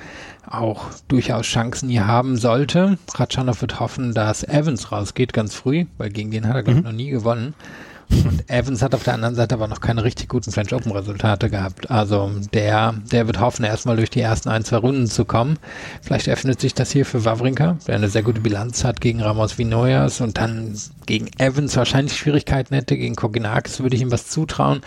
auch 0.48 0.86
durchaus 1.08 1.46
Chancen 1.46 1.88
hier 1.88 2.06
haben 2.06 2.36
sollte. 2.36 2.98
Ratschanow 3.14 3.60
wird 3.60 3.80
hoffen, 3.80 4.14
dass 4.14 4.44
Evans 4.44 4.90
rausgeht 4.92 5.32
ganz 5.32 5.54
früh, 5.54 5.86
weil 5.98 6.10
gegen 6.10 6.30
den 6.30 6.48
hat 6.48 6.56
er 6.56 6.62
glaube 6.62 6.78
ich 6.78 6.84
mhm. 6.84 6.90
noch 6.90 6.96
nie 6.96 7.10
gewonnen. 7.10 7.54
Und 8.10 8.48
Evans 8.50 8.82
hat 8.82 8.94
auf 8.94 9.04
der 9.04 9.14
anderen 9.14 9.34
Seite 9.34 9.54
aber 9.54 9.68
noch 9.68 9.80
keine 9.80 10.02
richtig 10.04 10.28
guten 10.28 10.50
French 10.50 10.74
Open 10.74 10.92
Resultate 10.92 11.48
gehabt. 11.48 11.90
Also 11.90 12.30
der, 12.52 12.94
der 13.10 13.26
wird 13.26 13.40
hoffen, 13.40 13.64
erstmal 13.64 13.96
durch 13.96 14.10
die 14.10 14.20
ersten 14.20 14.48
ein, 14.48 14.64
zwei 14.64 14.78
Runden 14.78 15.06
zu 15.06 15.24
kommen. 15.24 15.58
Vielleicht 16.02 16.28
öffnet 16.28 16.60
sich 16.60 16.74
das 16.74 16.90
hier 16.90 17.06
für 17.06 17.24
Wawrinka, 17.24 17.78
der 17.86 17.94
eine 17.94 18.08
sehr 18.08 18.22
gute 18.22 18.40
Bilanz 18.40 18.84
hat 18.84 19.00
gegen 19.00 19.22
Ramos 19.22 19.58
Vinoyas 19.58 20.20
und 20.20 20.38
dann 20.38 20.76
gegen 21.06 21.28
Evans 21.38 21.76
wahrscheinlich 21.76 22.16
Schwierigkeiten 22.16 22.74
hätte. 22.74 22.96
Gegen 22.96 23.16
Koginakis 23.16 23.80
würde 23.80 23.96
ich 23.96 24.02
ihm 24.02 24.10
was 24.10 24.28
zutrauen. 24.28 24.80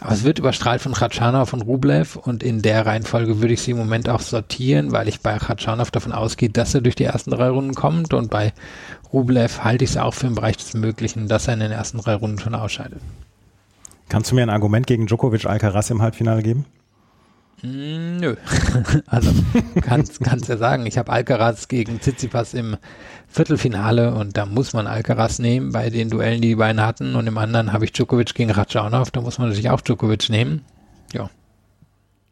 Aber 0.00 0.12
es 0.12 0.24
wird 0.24 0.38
überstrahlt 0.38 0.80
von 0.80 0.94
Khachanov 0.94 1.50
von 1.50 1.60
Rublev 1.60 2.16
und 2.16 2.42
in 2.42 2.62
der 2.62 2.86
Reihenfolge 2.86 3.40
würde 3.40 3.52
ich 3.52 3.60
sie 3.60 3.72
im 3.72 3.76
Moment 3.76 4.08
auch 4.08 4.20
sortieren, 4.20 4.92
weil 4.92 5.08
ich 5.08 5.20
bei 5.20 5.36
Khachanov 5.36 5.90
davon 5.90 6.12
ausgehe, 6.12 6.48
dass 6.48 6.74
er 6.74 6.80
durch 6.80 6.94
die 6.94 7.04
ersten 7.04 7.30
drei 7.30 7.50
Runden 7.50 7.74
kommt 7.74 8.14
und 8.14 8.30
bei 8.30 8.54
Rublev 9.12 9.62
halte 9.62 9.84
ich 9.84 9.90
es 9.90 9.96
auch 9.98 10.14
für 10.14 10.26
im 10.26 10.34
Bereich 10.34 10.56
des 10.56 10.72
Möglichen, 10.72 11.28
dass 11.28 11.48
er 11.48 11.54
in 11.54 11.60
den 11.60 11.72
ersten 11.72 11.98
drei 11.98 12.14
Runden 12.14 12.38
schon 12.38 12.54
ausscheidet. 12.54 13.00
Kannst 14.08 14.30
du 14.30 14.34
mir 14.34 14.42
ein 14.42 14.50
Argument 14.50 14.86
gegen 14.86 15.06
Djokovic 15.06 15.44
Alcaraz 15.44 15.90
im 15.90 16.00
Halbfinale 16.00 16.42
geben? 16.42 16.64
Hm, 17.62 18.16
nö. 18.18 18.36
also 19.06 19.30
kannst 19.82 20.20
kannst 20.20 20.48
ja 20.48 20.56
sagen, 20.56 20.86
ich 20.86 20.98
habe 20.98 21.12
Alcaraz 21.12 21.68
gegen 21.68 22.00
Tsitsipas 22.00 22.54
im 22.54 22.76
Viertelfinale 23.28 24.14
und 24.14 24.36
da 24.36 24.46
muss 24.46 24.72
man 24.72 24.86
Alcaraz 24.86 25.38
nehmen 25.38 25.72
bei 25.72 25.90
den 25.90 26.10
Duellen, 26.10 26.40
die 26.40 26.48
die 26.48 26.54
beiden 26.56 26.80
hatten 26.80 27.14
und 27.14 27.26
im 27.26 27.38
anderen 27.38 27.72
habe 27.72 27.84
ich 27.84 27.92
Djokovic 27.92 28.34
gegen 28.34 28.50
Ratschanov, 28.50 29.10
da 29.10 29.20
muss 29.20 29.38
man 29.38 29.48
natürlich 29.48 29.70
auch 29.70 29.80
Djokovic 29.80 30.30
nehmen. 30.30 30.64
Ja. 31.12 31.30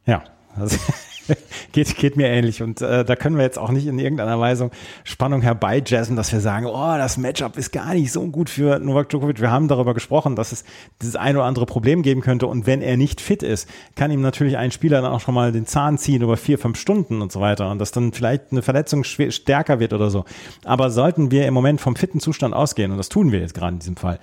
Ja. 0.07 0.25
Also 0.57 0.79
geht, 1.73 1.97
geht 1.97 2.17
mir 2.17 2.29
ähnlich. 2.29 2.63
Und 2.63 2.81
äh, 2.81 3.05
da 3.05 3.17
können 3.17 3.37
wir 3.37 3.45
jetzt 3.45 3.59
auch 3.59 3.71
nicht 3.71 3.87
in 3.87 3.99
irgendeiner 3.99 4.39
Weise 4.39 4.71
Spannung 5.05 5.43
herbeijazzen, 5.43 6.17
dass 6.17 6.33
wir 6.33 6.41
sagen, 6.41 6.67
oh, 6.67 6.97
das 6.97 7.17
Matchup 7.17 7.57
ist 7.57 7.73
gar 7.73 7.95
nicht 7.95 8.13
so 8.13 8.27
gut 8.27 8.51
für 8.51 8.79
Novak 8.79 9.09
Djokovic. 9.09 9.41
Wir 9.41 9.51
haben 9.51 9.69
darüber 9.69 9.95
gesprochen, 9.95 10.37
dass 10.37 10.53
es 10.53 10.65
dieses 11.03 11.17
ein 11.17 11.37
oder 11.37 11.47
andere 11.47 11.67
Problem 11.67 12.03
geben 12.03 12.21
könnte. 12.21 12.47
Und 12.47 12.67
wenn 12.67 12.83
er 12.83 12.97
nicht 12.97 13.21
fit 13.21 13.43
ist, 13.43 13.69
kann 13.97 14.11
ihm 14.11 14.21
natürlich 14.21 14.57
ein 14.57 14.71
Spieler 14.71 15.03
dann 15.03 15.13
auch 15.13 15.21
schon 15.21 15.35
mal 15.35 15.53
den 15.53 15.67
Zahn 15.67 15.99
ziehen 15.99 16.23
über 16.23 16.37
vier, 16.37 16.59
fünf 16.59 16.79
Stunden 16.79 17.23
und 17.23 17.33
so 17.33 17.41
weiter. 17.41 17.71
Und 17.71 17.79
dass 17.79 17.93
dann 17.93 18.13
vielleicht 18.13 18.53
eine 18.53 18.63
Verletzung 18.63 19.05
stärker 19.05 19.81
wird 19.81 19.93
oder 19.93 20.11
so. 20.11 20.25
Aber 20.65 20.91
sollten 20.91 21.31
wir 21.31 21.47
im 21.47 21.55
Moment 21.55 21.81
vom 21.81 21.97
fitten 21.97 22.21
Zustand 22.21 22.55
ausgehen, 22.55 22.91
und 22.91 22.99
das 22.99 23.09
tun 23.09 23.33
wir 23.33 23.41
jetzt 23.41 23.55
gerade 23.55 23.75
in 23.75 23.79
diesem 23.79 23.97
Fall, 23.97 24.19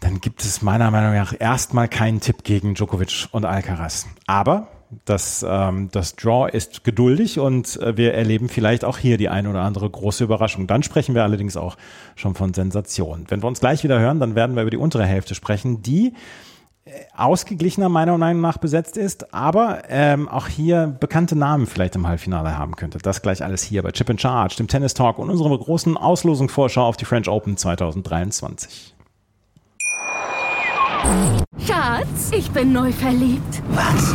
dann 0.00 0.20
gibt 0.20 0.42
es 0.42 0.62
meiner 0.62 0.90
Meinung 0.90 1.14
nach 1.14 1.34
erstmal 1.38 1.88
keinen 1.88 2.20
Tipp 2.20 2.42
gegen 2.42 2.74
Djokovic 2.74 3.28
und 3.32 3.44
Alcaraz. 3.44 4.06
Aber 4.26 4.68
das, 5.04 5.44
ähm, 5.48 5.88
das 5.92 6.16
Draw 6.16 6.50
ist 6.50 6.84
geduldig 6.84 7.38
und 7.38 7.80
äh, 7.80 7.96
wir 7.96 8.14
erleben 8.14 8.48
vielleicht 8.48 8.84
auch 8.84 8.98
hier 8.98 9.18
die 9.18 9.28
ein 9.28 9.46
oder 9.46 9.62
andere 9.62 9.88
große 9.88 10.24
Überraschung. 10.24 10.66
Dann 10.66 10.82
sprechen 10.82 11.14
wir 11.14 11.22
allerdings 11.22 11.56
auch 11.56 11.76
schon 12.16 12.34
von 12.34 12.54
Sensation. 12.54 13.26
Wenn 13.28 13.42
wir 13.42 13.46
uns 13.46 13.60
gleich 13.60 13.84
wieder 13.84 14.00
hören, 14.00 14.20
dann 14.20 14.34
werden 14.34 14.56
wir 14.56 14.62
über 14.62 14.70
die 14.70 14.76
untere 14.76 15.06
Hälfte 15.06 15.34
sprechen, 15.34 15.82
die 15.82 16.14
äh, 16.84 16.90
ausgeglichener 17.16 17.88
meiner 17.88 18.18
Meinung 18.18 18.42
nach 18.42 18.58
besetzt 18.58 18.96
ist, 18.96 19.32
aber 19.32 19.82
ähm, 19.88 20.28
auch 20.28 20.48
hier 20.48 20.96
bekannte 20.98 21.36
Namen 21.36 21.66
vielleicht 21.66 21.94
im 21.94 22.06
Halbfinale 22.06 22.58
haben 22.58 22.74
könnte. 22.74 22.98
Das 22.98 23.22
gleich 23.22 23.44
alles 23.44 23.62
hier 23.62 23.82
bei 23.82 23.92
Chip 23.92 24.10
in 24.10 24.18
Charge, 24.18 24.56
dem 24.56 24.66
Tennis 24.66 24.94
Talk 24.94 25.18
und 25.18 25.30
unserer 25.30 25.56
großen 25.56 25.96
Auslosungsvorschau 25.96 26.84
auf 26.84 26.96
die 26.96 27.04
French 27.04 27.28
Open 27.28 27.56
2023. 27.56 28.94
Schatz, 31.66 32.30
ich 32.32 32.50
bin 32.50 32.72
neu 32.72 32.92
verliebt. 32.92 33.62
Was? 33.70 34.14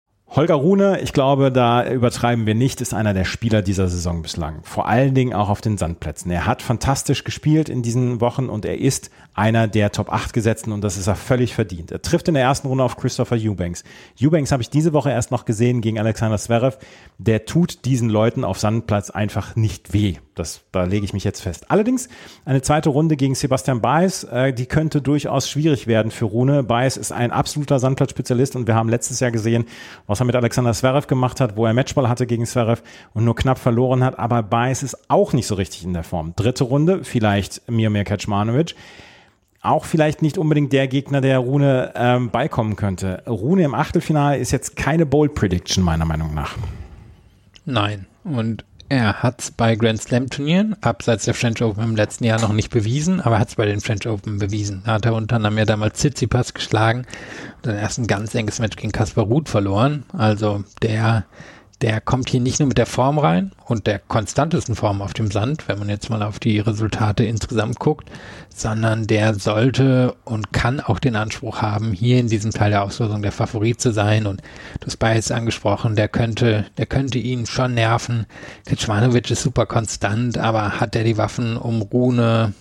Holger 0.33 0.55
Rune, 0.55 1.01
ich 1.01 1.11
glaube, 1.11 1.51
da 1.51 1.85
übertreiben 1.91 2.45
wir 2.45 2.55
nicht, 2.55 2.79
ist 2.79 2.93
einer 2.93 3.13
der 3.13 3.25
Spieler 3.25 3.61
dieser 3.61 3.89
Saison 3.89 4.21
bislang. 4.21 4.61
Vor 4.63 4.87
allen 4.87 5.13
Dingen 5.13 5.33
auch 5.33 5.49
auf 5.49 5.59
den 5.59 5.77
Sandplätzen. 5.77 6.31
Er 6.31 6.45
hat 6.45 6.61
fantastisch 6.61 7.25
gespielt 7.25 7.67
in 7.67 7.81
diesen 7.81 8.21
Wochen 8.21 8.47
und 8.47 8.63
er 8.63 8.79
ist 8.79 9.11
einer 9.33 9.67
der 9.67 9.91
Top 9.91 10.09
8 10.09 10.31
Gesetzten 10.31 10.71
und 10.71 10.81
das 10.81 10.95
ist 10.95 11.07
er 11.07 11.15
völlig 11.15 11.53
verdient. 11.53 11.91
Er 11.91 12.01
trifft 12.01 12.29
in 12.29 12.33
der 12.33 12.43
ersten 12.43 12.67
Runde 12.67 12.85
auf 12.85 12.95
Christopher 12.95 13.35
Eubanks. 13.35 13.83
Eubanks 14.21 14.53
habe 14.53 14.63
ich 14.63 14.69
diese 14.69 14.93
Woche 14.93 15.09
erst 15.09 15.31
noch 15.31 15.43
gesehen 15.43 15.81
gegen 15.81 15.99
Alexander 15.99 16.37
Zverev. 16.37 16.77
Der 17.17 17.45
tut 17.45 17.83
diesen 17.83 18.09
Leuten 18.09 18.45
auf 18.45 18.57
Sandplatz 18.57 19.09
einfach 19.09 19.57
nicht 19.57 19.91
weh. 19.91 20.15
Das, 20.35 20.61
da 20.71 20.85
lege 20.85 21.03
ich 21.03 21.13
mich 21.13 21.25
jetzt 21.25 21.41
fest. 21.41 21.69
Allerdings 21.69 22.07
eine 22.45 22.61
zweite 22.61 22.89
Runde 22.89 23.17
gegen 23.17 23.35
Sebastian 23.35 23.81
Baez, 23.81 24.23
äh, 24.23 24.53
die 24.53 24.65
könnte 24.65 25.01
durchaus 25.01 25.49
schwierig 25.49 25.87
werden 25.87 26.09
für 26.09 26.25
Rune. 26.25 26.63
Baez 26.63 26.95
ist 26.95 27.11
ein 27.11 27.31
absoluter 27.31 27.79
Sandplatzspezialist 27.79 28.55
und 28.55 28.65
wir 28.67 28.75
haben 28.75 28.87
letztes 28.87 29.19
Jahr 29.19 29.31
gesehen, 29.31 29.65
was 30.07 30.20
er 30.21 30.25
mit 30.25 30.35
Alexander 30.35 30.73
Zverev 30.73 31.07
gemacht 31.07 31.41
hat, 31.41 31.57
wo 31.57 31.65
er 31.65 31.73
Matchball 31.73 32.07
hatte 32.07 32.25
gegen 32.25 32.45
Zverev 32.45 32.81
und 33.13 33.25
nur 33.25 33.35
knapp 33.35 33.59
verloren 33.59 34.03
hat. 34.03 34.17
Aber 34.19 34.43
Baez 34.43 34.83
ist 34.83 35.09
auch 35.09 35.33
nicht 35.33 35.47
so 35.47 35.55
richtig 35.55 35.83
in 35.83 35.93
der 35.93 36.03
Form. 36.03 36.33
Dritte 36.35 36.63
Runde, 36.63 37.03
vielleicht 37.03 37.69
Mirmir 37.69 38.03
Kaczmanowicz 38.03 38.75
auch 39.61 39.85
vielleicht 39.85 40.21
nicht 40.21 40.37
unbedingt 40.37 40.73
der 40.73 40.87
Gegner, 40.87 41.21
der 41.21 41.39
Rune 41.39 41.91
ähm, 41.95 42.31
beikommen 42.31 42.75
könnte. 42.75 43.23
Rune 43.27 43.63
im 43.63 43.75
Achtelfinale 43.75 44.37
ist 44.37 44.51
jetzt 44.51 44.75
keine 44.75 45.05
Bold 45.05 45.35
Prediction 45.35 45.83
meiner 45.83 46.05
Meinung 46.05 46.33
nach. 46.33 46.57
Nein. 47.65 48.07
Und 48.23 48.65
er 48.91 49.23
hat 49.23 49.39
es 49.39 49.51
bei 49.51 49.77
Grand 49.77 50.01
Slam 50.01 50.29
Turnieren, 50.29 50.75
abseits 50.81 51.23
der 51.23 51.33
French 51.33 51.63
Open 51.63 51.81
im 51.81 51.95
letzten 51.95 52.25
Jahr 52.25 52.41
noch 52.41 52.51
nicht 52.51 52.69
bewiesen, 52.71 53.21
aber 53.21 53.39
hat 53.39 53.47
es 53.47 53.55
bei 53.55 53.65
den 53.65 53.79
French 53.79 54.05
Open 54.05 54.37
bewiesen. 54.37 54.81
Da 54.85 54.95
hat 54.95 55.05
er 55.05 55.13
unter 55.13 55.37
anderem 55.37 55.57
ja 55.57 55.63
damals 55.63 55.99
Tsitsipas 55.99 56.53
geschlagen 56.53 57.05
und 57.55 57.67
dann 57.67 57.77
erst 57.77 57.99
ein 57.99 58.07
ganz 58.07 58.35
enges 58.35 58.59
Match 58.59 58.75
gegen 58.75 58.91
Kaspar 58.91 59.23
Ruth 59.23 59.47
verloren. 59.47 60.03
Also 60.11 60.65
der 60.81 61.23
der 61.81 61.99
kommt 61.99 62.29
hier 62.29 62.39
nicht 62.39 62.59
nur 62.59 62.67
mit 62.67 62.77
der 62.77 62.85
Form 62.85 63.17
rein 63.17 63.51
und 63.65 63.87
der 63.87 63.99
konstantesten 63.99 64.75
Form 64.75 65.01
auf 65.01 65.13
dem 65.13 65.31
Sand, 65.31 65.67
wenn 65.67 65.79
man 65.79 65.89
jetzt 65.89 66.09
mal 66.09 66.21
auf 66.21 66.39
die 66.39 66.59
Resultate 66.59 67.23
insgesamt 67.23 67.79
guckt, 67.79 68.09
sondern 68.49 69.07
der 69.07 69.33
sollte 69.33 70.15
und 70.23 70.53
kann 70.53 70.79
auch 70.79 70.99
den 70.99 71.15
Anspruch 71.15 71.61
haben, 71.61 71.93
hier 71.93 72.19
in 72.19 72.27
diesem 72.27 72.51
Teil 72.51 72.71
der 72.71 72.83
Auslosung 72.83 73.21
der 73.21 73.31
Favorit 73.31 73.81
zu 73.81 73.91
sein. 73.91 74.27
Und 74.27 74.41
du 74.79 74.87
hast 74.87 74.97
beides 74.97 75.31
angesprochen, 75.31 75.95
der 75.95 76.07
könnte, 76.07 76.65
der 76.77 76.85
könnte 76.85 77.17
ihn 77.17 77.45
schon 77.45 77.73
nerven. 77.73 78.25
Kecmanovic 78.65 79.31
ist 79.31 79.41
super 79.41 79.65
konstant, 79.65 80.37
aber 80.37 80.79
hat 80.79 80.95
er 80.95 81.03
die 81.03 81.17
Waffen, 81.17 81.57
um 81.57 81.81
Rune 81.81 82.53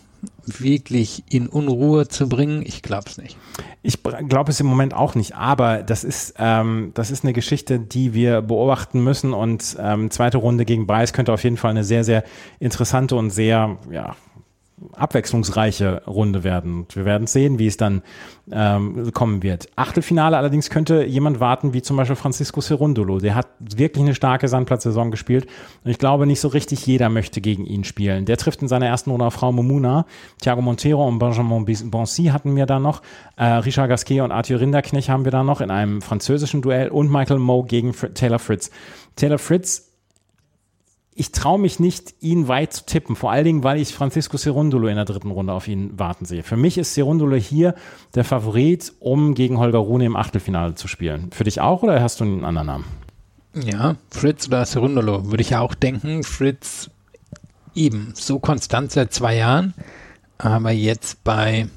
wirklich 0.59 1.23
in 1.31 1.47
Unruhe 1.47 2.09
zu 2.09 2.29
bringen? 2.29 2.63
Ich 2.65 2.83
glaube 2.83 3.05
es 3.09 3.19
nicht. 3.19 3.37
Ich 3.83 3.99
glaube 4.03 4.51
es 4.51 4.61
im 4.61 4.67
Moment 4.67 4.95
auch 4.95 5.15
nicht, 5.15 5.37
aber 5.37 5.83
das 5.83 6.05
ist, 6.05 6.35
ähm, 6.39 6.91
das 6.95 7.11
ist 7.11 7.25
eine 7.25 7.33
Geschichte, 7.33 7.79
die 7.79 8.15
wir 8.15 8.43
beobachten 8.43 9.03
müssen 9.03 9.33
und 9.33 9.77
ähm, 9.81 10.11
zweite 10.11 10.39
Runde 10.39 10.65
gegen 10.65 10.87
Bryce 10.87 11.13
könnte 11.13 11.33
auf 11.33 11.45
jeden 11.45 11.57
Fall 11.57 11.71
eine 11.71 11.85
sehr, 11.85 12.05
sehr 12.05 12.25
interessante 12.59 13.17
und 13.17 13.31
sehr, 13.31 13.79
ja, 13.91 14.17
abwechslungsreiche 14.93 16.03
Runde 16.07 16.45
werden. 16.45 16.87
wir 16.95 17.05
werden 17.05 17.27
sehen, 17.27 17.59
wie 17.59 17.67
es 17.67 17.77
dann 17.77 18.03
ähm, 18.51 19.13
kommen 19.13 19.43
wird. 19.43 19.69
Achtelfinale 19.77 20.37
allerdings 20.37 20.71
könnte 20.71 21.05
jemand 21.05 21.41
warten, 21.41 21.73
wie 21.75 21.83
zum 21.83 21.97
Beispiel 21.97 22.17
Francisco 22.17 22.61
Cerundolo. 22.61 23.19
Der 23.19 23.35
hat 23.35 23.49
wirklich 23.59 24.03
eine 24.03 24.15
starke 24.15 24.49
Sandplatzsaison 24.49 25.11
gespielt. 25.11 25.47
Und 25.85 25.91
ich 25.91 25.99
glaube, 25.99 26.27
nicht 26.27 26.41
so 26.41 26.49
richtig 26.49 26.87
jeder 26.87 27.09
möchte 27.09 27.41
gegen 27.41 27.67
ihn 27.67 27.85
spielen. 27.85 28.25
Der 28.25 28.37
trifft 28.37 28.63
in 28.63 28.69
seiner 28.69 28.87
ersten 28.87 29.11
Runde 29.11 29.27
auf 29.27 29.35
Frau 29.35 29.53
Momuna. 29.53 30.07
Thiago 30.41 30.63
Montero 30.63 31.07
und 31.07 31.19
Benjamin 31.19 31.65
Bonsi 31.91 32.25
hatten 32.27 32.57
wir 32.57 32.67
da 32.67 32.79
noch. 32.79 33.03
Äh, 33.37 33.45
Richard 33.45 33.89
Gasquet 33.89 34.23
und 34.23 34.33
Arthur 34.33 34.61
Rinderknecht 34.61 35.09
haben 35.09 35.25
wir 35.25 35.33
da 35.33 35.45
noch 35.45 35.61
in 35.61 35.71
einem 35.71 36.01
französischen 36.01 36.63
Duell. 36.63 36.89
Und 36.89 37.11
Michael 37.11 37.39
Moe 37.39 37.65
gegen 37.65 37.93
Taylor 37.93 38.39
Fritz. 38.39 38.71
Taylor 39.17 39.39
Fritz 39.39 39.90
ich 41.21 41.33
traue 41.33 41.59
mich 41.59 41.79
nicht, 41.79 42.15
ihn 42.21 42.49
weit 42.49 42.73
zu 42.73 42.87
tippen. 42.87 43.15
Vor 43.15 43.31
allen 43.31 43.45
Dingen, 43.45 43.63
weil 43.63 43.79
ich 43.79 43.95
Francisco 43.95 44.39
Cerundolo 44.39 44.89
in 44.89 44.97
der 44.97 45.05
dritten 45.05 45.31
Runde 45.31 45.53
auf 45.53 45.69
ihn 45.69 45.99
warten 45.99 46.25
sehe. 46.25 46.43
Für 46.43 46.57
mich 46.57 46.79
ist 46.79 46.95
Cerundolo 46.95 47.37
hier 47.37 47.75
der 48.15 48.25
Favorit, 48.25 48.95
um 49.01 49.35
gegen 49.35 49.59
Holger 49.59 49.81
Rune 49.81 50.07
im 50.07 50.17
Achtelfinale 50.17 50.77
zu 50.77 50.89
spielen. 50.89 51.31
Für 51.31 51.45
dich 51.45 51.61
auch 51.61 51.83
oder 51.83 52.01
hast 52.01 52.21
du 52.21 52.25
einen 52.25 52.47
anderen 52.47 52.69
Namen? 52.69 52.85
Ja, 53.53 53.97
Fritz 54.09 54.49
oder 54.49 54.65
Cerundolo 54.65 55.31
würde 55.31 55.43
ich 55.43 55.51
ja 55.51 55.61
auch 55.61 55.75
denken. 55.75 56.23
Fritz 56.23 56.89
eben 57.75 58.15
so 58.15 58.39
konstant 58.39 58.91
seit 58.91 59.13
zwei 59.13 59.37
Jahren, 59.37 59.75
aber 60.39 60.71
jetzt 60.71 61.23
bei 61.23 61.69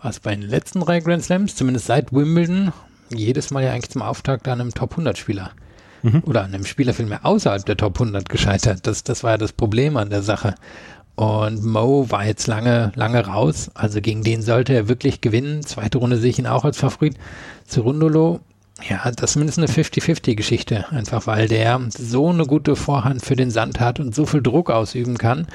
was 0.00 0.20
bei 0.20 0.34
den 0.34 0.48
letzten 0.48 0.80
drei 0.80 1.00
Grand 1.00 1.22
Slams, 1.22 1.54
zumindest 1.54 1.84
seit 1.84 2.14
Wimbledon, 2.14 2.72
jedes 3.10 3.50
Mal 3.50 3.62
ja 3.62 3.72
eigentlich 3.72 3.90
zum 3.90 4.00
Auftakt 4.00 4.48
an 4.48 4.62
einem 4.62 4.72
Top 4.72 4.92
100 4.92 5.18
Spieler 5.18 5.50
mhm. 6.06 6.22
oder 6.24 6.44
an 6.44 6.54
einem 6.54 6.64
Spieler 6.64 6.94
vielmehr 6.94 7.24
außerhalb 7.24 7.64
der 7.64 7.76
Top 7.76 8.00
100 8.00 8.28
gescheitert. 8.28 8.86
Das, 8.86 9.04
das 9.04 9.22
war 9.22 9.32
ja 9.32 9.38
das 9.38 9.52
Problem 9.52 9.96
an 9.96 10.10
der 10.10 10.22
Sache. 10.22 10.54
Und 11.16 11.64
Mo 11.64 12.10
war 12.10 12.26
jetzt 12.26 12.46
lange, 12.46 12.92
lange 12.94 13.26
raus. 13.26 13.70
Also 13.74 14.00
gegen 14.00 14.22
den 14.22 14.42
sollte 14.42 14.74
er 14.74 14.88
wirklich 14.88 15.22
gewinnen. 15.22 15.62
Zweite 15.62 15.98
Runde 15.98 16.18
sehe 16.18 16.30
ich 16.30 16.38
ihn 16.38 16.46
auch 16.46 16.64
als 16.64 16.76
Favorit. 16.76 17.16
Zurundolo, 17.66 18.40
ja, 18.86 19.10
das 19.10 19.30
ist 19.30 19.32
zumindest 19.32 19.58
eine 19.58 19.68
50-50-Geschichte. 19.68 20.84
Einfach 20.90 21.26
weil 21.26 21.48
der 21.48 21.80
so 21.96 22.28
eine 22.28 22.44
gute 22.44 22.76
Vorhand 22.76 23.24
für 23.24 23.34
den 23.34 23.50
Sand 23.50 23.80
hat 23.80 23.98
und 23.98 24.14
so 24.14 24.26
viel 24.26 24.42
Druck 24.42 24.70
ausüben 24.70 25.16
kann. 25.16 25.46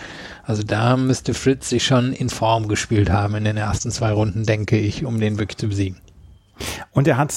Also 0.43 0.64
da 0.64 0.97
müsste 0.97 1.36
Fritz 1.36 1.70
sich 1.70 1.86
schon 1.86 2.12
in 2.14 2.30
Form 2.30 2.68
gespielt 2.68 3.12
haben 3.12 3.36
in 3.36 3.43
den 3.43 3.58
ersten 3.58 3.91
zwei 3.91 4.12
Runden, 4.12 4.45
denke 4.45 4.80
ich, 4.80 5.06
um 5.06 5.20
den 5.20 5.38
wirklich 5.38 5.58
zu 5.58 5.68
besiegen. 5.68 5.97
Und 6.91 7.08
er 7.08 7.18
hat 7.18 7.32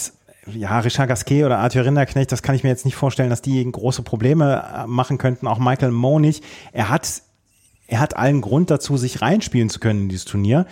ja, 0.53 0.79
Richard 0.79 1.09
Gasquet 1.09 1.45
oder 1.45 1.59
Arthur 1.59 1.85
Rinderknecht, 1.85 2.31
das 2.31 2.43
kann 2.43 2.55
ich 2.55 2.63
mir 2.65 2.71
jetzt 2.71 2.85
nicht 2.85 2.97
vorstellen, 2.97 3.31
dass 3.31 3.43
die 3.43 3.71
große 3.71 4.03
Probleme 4.03 4.65
äh, 4.75 4.87
machen 4.87 5.19
könnten. 5.19 5.47
Auch 5.47 5.59
Michael 5.59 5.91
Moe 5.91 6.21
nicht. 6.21 6.45
Er 6.73 6.89
hat, 6.89 7.23
er 7.87 8.01
hat 8.01 8.17
allen 8.17 8.41
Grund 8.41 8.71
dazu, 8.71 8.97
sich 8.97 9.23
reinspielen 9.23 9.71
zu 9.71 9.81
können 9.81 10.03
in 10.03 10.09
dieses 10.09 10.25
Turnier. 10.25 10.67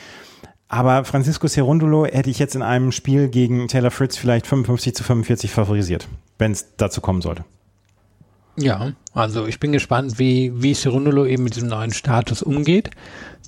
Aber 0.68 1.04
Francisco 1.04 1.48
Cerundolo 1.48 2.06
hätte 2.06 2.30
ich 2.30 2.38
jetzt 2.38 2.54
in 2.54 2.62
einem 2.62 2.92
Spiel 2.92 3.28
gegen 3.28 3.68
Taylor 3.68 3.90
Fritz 3.90 4.16
vielleicht 4.16 4.46
55 4.46 4.94
zu 4.94 5.04
45 5.04 5.50
favorisiert, 5.50 6.08
wenn 6.38 6.52
es 6.52 6.76
dazu 6.76 7.00
kommen 7.00 7.20
sollte. 7.20 7.44
Ja, 8.56 8.92
also 9.14 9.46
ich 9.46 9.60
bin 9.60 9.72
gespannt, 9.72 10.18
wie, 10.18 10.52
wie 10.62 10.74
Cerundolo 10.74 11.24
eben 11.24 11.44
mit 11.44 11.56
diesem 11.56 11.68
neuen 11.68 11.92
Status 11.92 12.42
umgeht. 12.42 12.90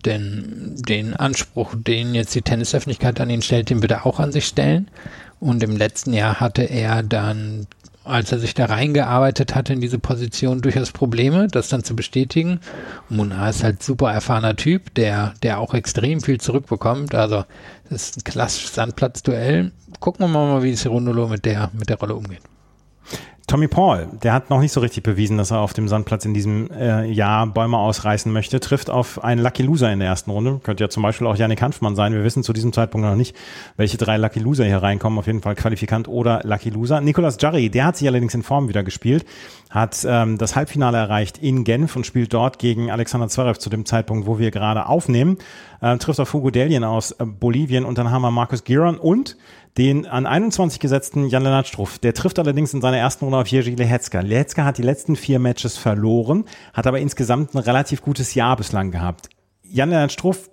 Denn 0.05 0.75
den 0.77 1.15
Anspruch, 1.15 1.75
den 1.75 2.15
jetzt 2.15 2.35
die 2.35 2.43
Tennisöffentlichkeit 2.43 3.21
an 3.21 3.31
ihn 3.31 3.43
stellt, 3.43 3.71
den 3.71 3.81
wird 3.81 3.93
er 3.93 4.07
auch 4.07 4.21
an 4.21 4.33
sich 4.33 4.47
stellen. 4.47 4.91
Und 5.41 5.63
im 5.63 5.77
letzten 5.77 6.13
Jahr 6.13 6.41
hatte 6.41 6.63
er 6.63 7.03
dann 7.03 7.67
als 8.05 8.31
er 8.33 8.39
sich 8.39 8.55
da 8.55 8.67
reingearbeitet 8.67 9.55
hat 9.55 9.71
in 9.71 9.81
diese 9.81 9.99
Position, 9.99 10.61
durchaus 10.61 10.93
Probleme, 10.93 11.49
das 11.49 11.69
dann 11.69 11.85
zu 11.85 11.97
bestätigen. 11.97 12.61
Munar 13.09 13.51
ist 13.51 13.65
halt 13.65 13.83
super 13.83 14.13
erfahrener 14.13 14.57
Typ, 14.57 14.95
der, 14.95 15.35
der 15.43 15.59
auch 15.59 15.75
extrem 15.75 16.21
viel 16.21 16.39
zurückbekommt. 16.39 17.15
Also 17.15 17.45
das 17.89 18.11
ist 18.11 18.19
ein 18.19 18.25
klassisches 18.25 18.75
Sandplatzduell. 18.75 19.73
Gucken 20.01 20.27
wir 20.27 20.29
mal, 20.29 20.63
wie 20.63 20.75
Cerundolo 20.75 21.29
mit 21.29 21.47
der, 21.47 21.71
mit 21.73 21.89
der 21.89 21.99
Rolle 21.99 22.15
umgeht. 22.15 22.43
Tommy 23.47 23.69
Paul, 23.69 24.09
der 24.23 24.33
hat 24.33 24.49
noch 24.49 24.61
nicht 24.61 24.73
so 24.73 24.81
richtig 24.81 25.03
bewiesen, 25.03 25.37
dass 25.37 25.51
er 25.51 25.61
auf 25.61 25.75
dem 25.75 25.87
Sandplatz 25.87 26.25
in 26.25 26.33
diesem 26.33 26.71
äh, 26.71 27.05
Jahr 27.05 27.47
Bäume 27.47 27.77
ausreißen 27.77 28.33
möchte, 28.33 28.59
trifft 28.59 28.89
auf 28.89 29.23
einen 29.23 29.43
Lucky 29.43 29.63
Loser 29.63 29.93
in 29.93 29.99
der 29.99 30.09
ersten 30.09 30.31
Runde. 30.31 30.61
Könnte 30.63 30.83
ja 30.83 30.89
zum 30.89 31.03
Beispiel 31.03 31.27
auch 31.27 31.37
Yannick 31.37 31.61
Hanfmann 31.61 31.95
sein. 31.95 32.15
Wir 32.15 32.25
wissen 32.25 32.43
zu 32.43 32.55
diesem 32.55 32.73
Zeitpunkt 32.73 33.07
noch 33.07 33.17
nicht, 33.17 33.37
welche 33.77 33.99
drei 33.99 34.17
Lucky 34.17 34.41
Loser 34.41 34.65
hier 34.65 34.83
reinkommen. 34.83 35.19
Auf 35.19 35.27
jeden 35.27 35.43
Fall 35.43 35.57
Qualifikant 35.57 36.09
oder 36.09 36.41
Lucky 36.45 36.71
Loser. 36.71 37.03
Nicolas 37.03 37.37
Jarry, 37.39 37.69
der 37.69 37.85
hat 37.85 37.99
sich 37.99 38.09
allerdings 38.09 38.35
in 38.35 38.43
Form 38.43 38.69
wieder 38.69 38.83
gespielt, 38.83 39.27
hat 39.69 40.07
ähm, 40.09 40.39
das 40.39 40.57
Halbfinale 40.57 40.97
erreicht 40.97 41.37
in 41.37 41.65
Genf 41.65 41.97
und 41.97 42.07
spielt 42.07 42.33
dort 42.33 42.59
gegen 42.59 42.91
Alexander 42.91 43.29
Zverev 43.29 43.59
zu 43.59 43.69
dem 43.69 43.85
Zeitpunkt, 43.85 44.27
wo 44.27 44.39
wir 44.39 44.53
gerade 44.53 44.87
aufnehmen. 44.87 45.37
Äh, 45.83 45.99
trifft 45.99 46.19
auf 46.19 46.33
Hugo 46.33 46.49
Delien 46.49 46.83
aus 46.83 47.11
äh, 47.11 47.27
Bolivien 47.27 47.85
und 47.85 47.99
dann 47.99 48.11
haben 48.11 48.23
wir 48.23 48.31
Markus 48.31 48.65
Giron 48.65 48.97
und 48.97 49.37
den 49.79 50.07
an 50.07 50.27
21 50.27 50.79
gesetzten 50.79 51.29
Jan-Lennart 51.29 51.67
Struff. 51.67 51.99
Der 51.99 52.15
trifft 52.15 52.39
allerdings 52.39 52.75
in 52.75 52.81
seiner 52.81 52.99
ersten 52.99 53.25
Runde 53.25 53.39
auf 53.39 53.49
Jerzy 53.49 53.71
Lehetzka. 53.71 54.21
Lehetzka 54.21 54.65
hat 54.65 54.79
die 54.79 54.83
letzten 54.83 55.17
vier 55.17 55.39
Matches 55.39 55.77
verloren, 55.77 56.45
hat 56.73 56.87
aber 56.87 57.01
insgesamt 57.01 57.55
ein 57.55 57.59
relativ 57.59 58.03
gutes 58.03 58.35
Jahr 58.35 58.57
bislang 58.57 58.91
gehabt. 58.91 59.29
Jan-Lennart 59.63 60.13
Struff 60.13 60.49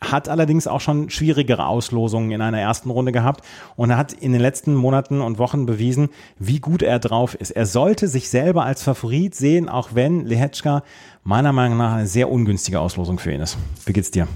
hat 0.00 0.28
allerdings 0.28 0.66
auch 0.66 0.80
schon 0.80 1.10
schwierigere 1.10 1.66
Auslosungen 1.66 2.30
in 2.30 2.42
einer 2.42 2.60
ersten 2.60 2.90
Runde 2.90 3.12
gehabt 3.12 3.44
und 3.76 3.96
hat 3.96 4.12
in 4.12 4.32
den 4.32 4.40
letzten 4.40 4.74
Monaten 4.74 5.20
und 5.20 5.38
Wochen 5.38 5.64
bewiesen, 5.66 6.10
wie 6.38 6.60
gut 6.60 6.82
er 6.82 6.98
drauf 6.98 7.34
ist. 7.34 7.50
Er 7.50 7.66
sollte 7.66 8.08
sich 8.08 8.28
selber 8.28 8.64
als 8.64 8.82
Favorit 8.82 9.34
sehen, 9.34 9.68
auch 9.68 9.90
wenn 9.94 10.26
Lehetschka 10.26 10.82
meiner 11.22 11.52
Meinung 11.52 11.78
nach 11.78 11.94
eine 11.94 12.06
sehr 12.06 12.30
ungünstige 12.30 12.80
Auslosung 12.80 13.18
für 13.18 13.32
ihn 13.32 13.40
ist. 13.40 13.56
Wie 13.86 13.92
geht's 13.92 14.10
dir? 14.10 14.28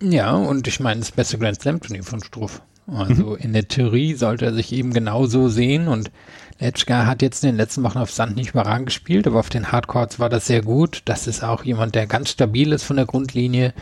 Ja, 0.00 0.34
und 0.34 0.66
ich 0.66 0.80
meine, 0.80 1.00
das 1.00 1.12
beste 1.12 1.38
Grand 1.38 1.60
Slam 1.60 1.80
Turnier 1.80 2.02
von 2.04 2.22
Struff. 2.22 2.62
Also 2.86 3.30
mhm. 3.30 3.36
in 3.36 3.52
der 3.52 3.68
Theorie 3.68 4.14
sollte 4.14 4.46
er 4.46 4.54
sich 4.54 4.72
eben 4.72 4.92
genauso 4.92 5.48
sehen 5.48 5.88
und 5.88 6.10
Letschka 6.58 7.06
hat 7.06 7.22
jetzt 7.22 7.42
in 7.42 7.50
den 7.50 7.56
letzten 7.56 7.82
Wochen 7.82 7.98
auf 7.98 8.12
Sand 8.12 8.36
nicht 8.36 8.50
überragend 8.50 8.86
gespielt, 8.86 9.26
aber 9.26 9.40
auf 9.40 9.48
den 9.48 9.72
Hardcourts 9.72 10.20
war 10.20 10.28
das 10.28 10.46
sehr 10.46 10.62
gut. 10.62 11.02
Das 11.06 11.26
ist 11.26 11.42
auch 11.42 11.64
jemand, 11.64 11.96
der 11.96 12.06
ganz 12.06 12.30
stabil 12.30 12.72
ist 12.72 12.84
von 12.84 12.96
der 12.96 13.06
Grundlinie, 13.06 13.74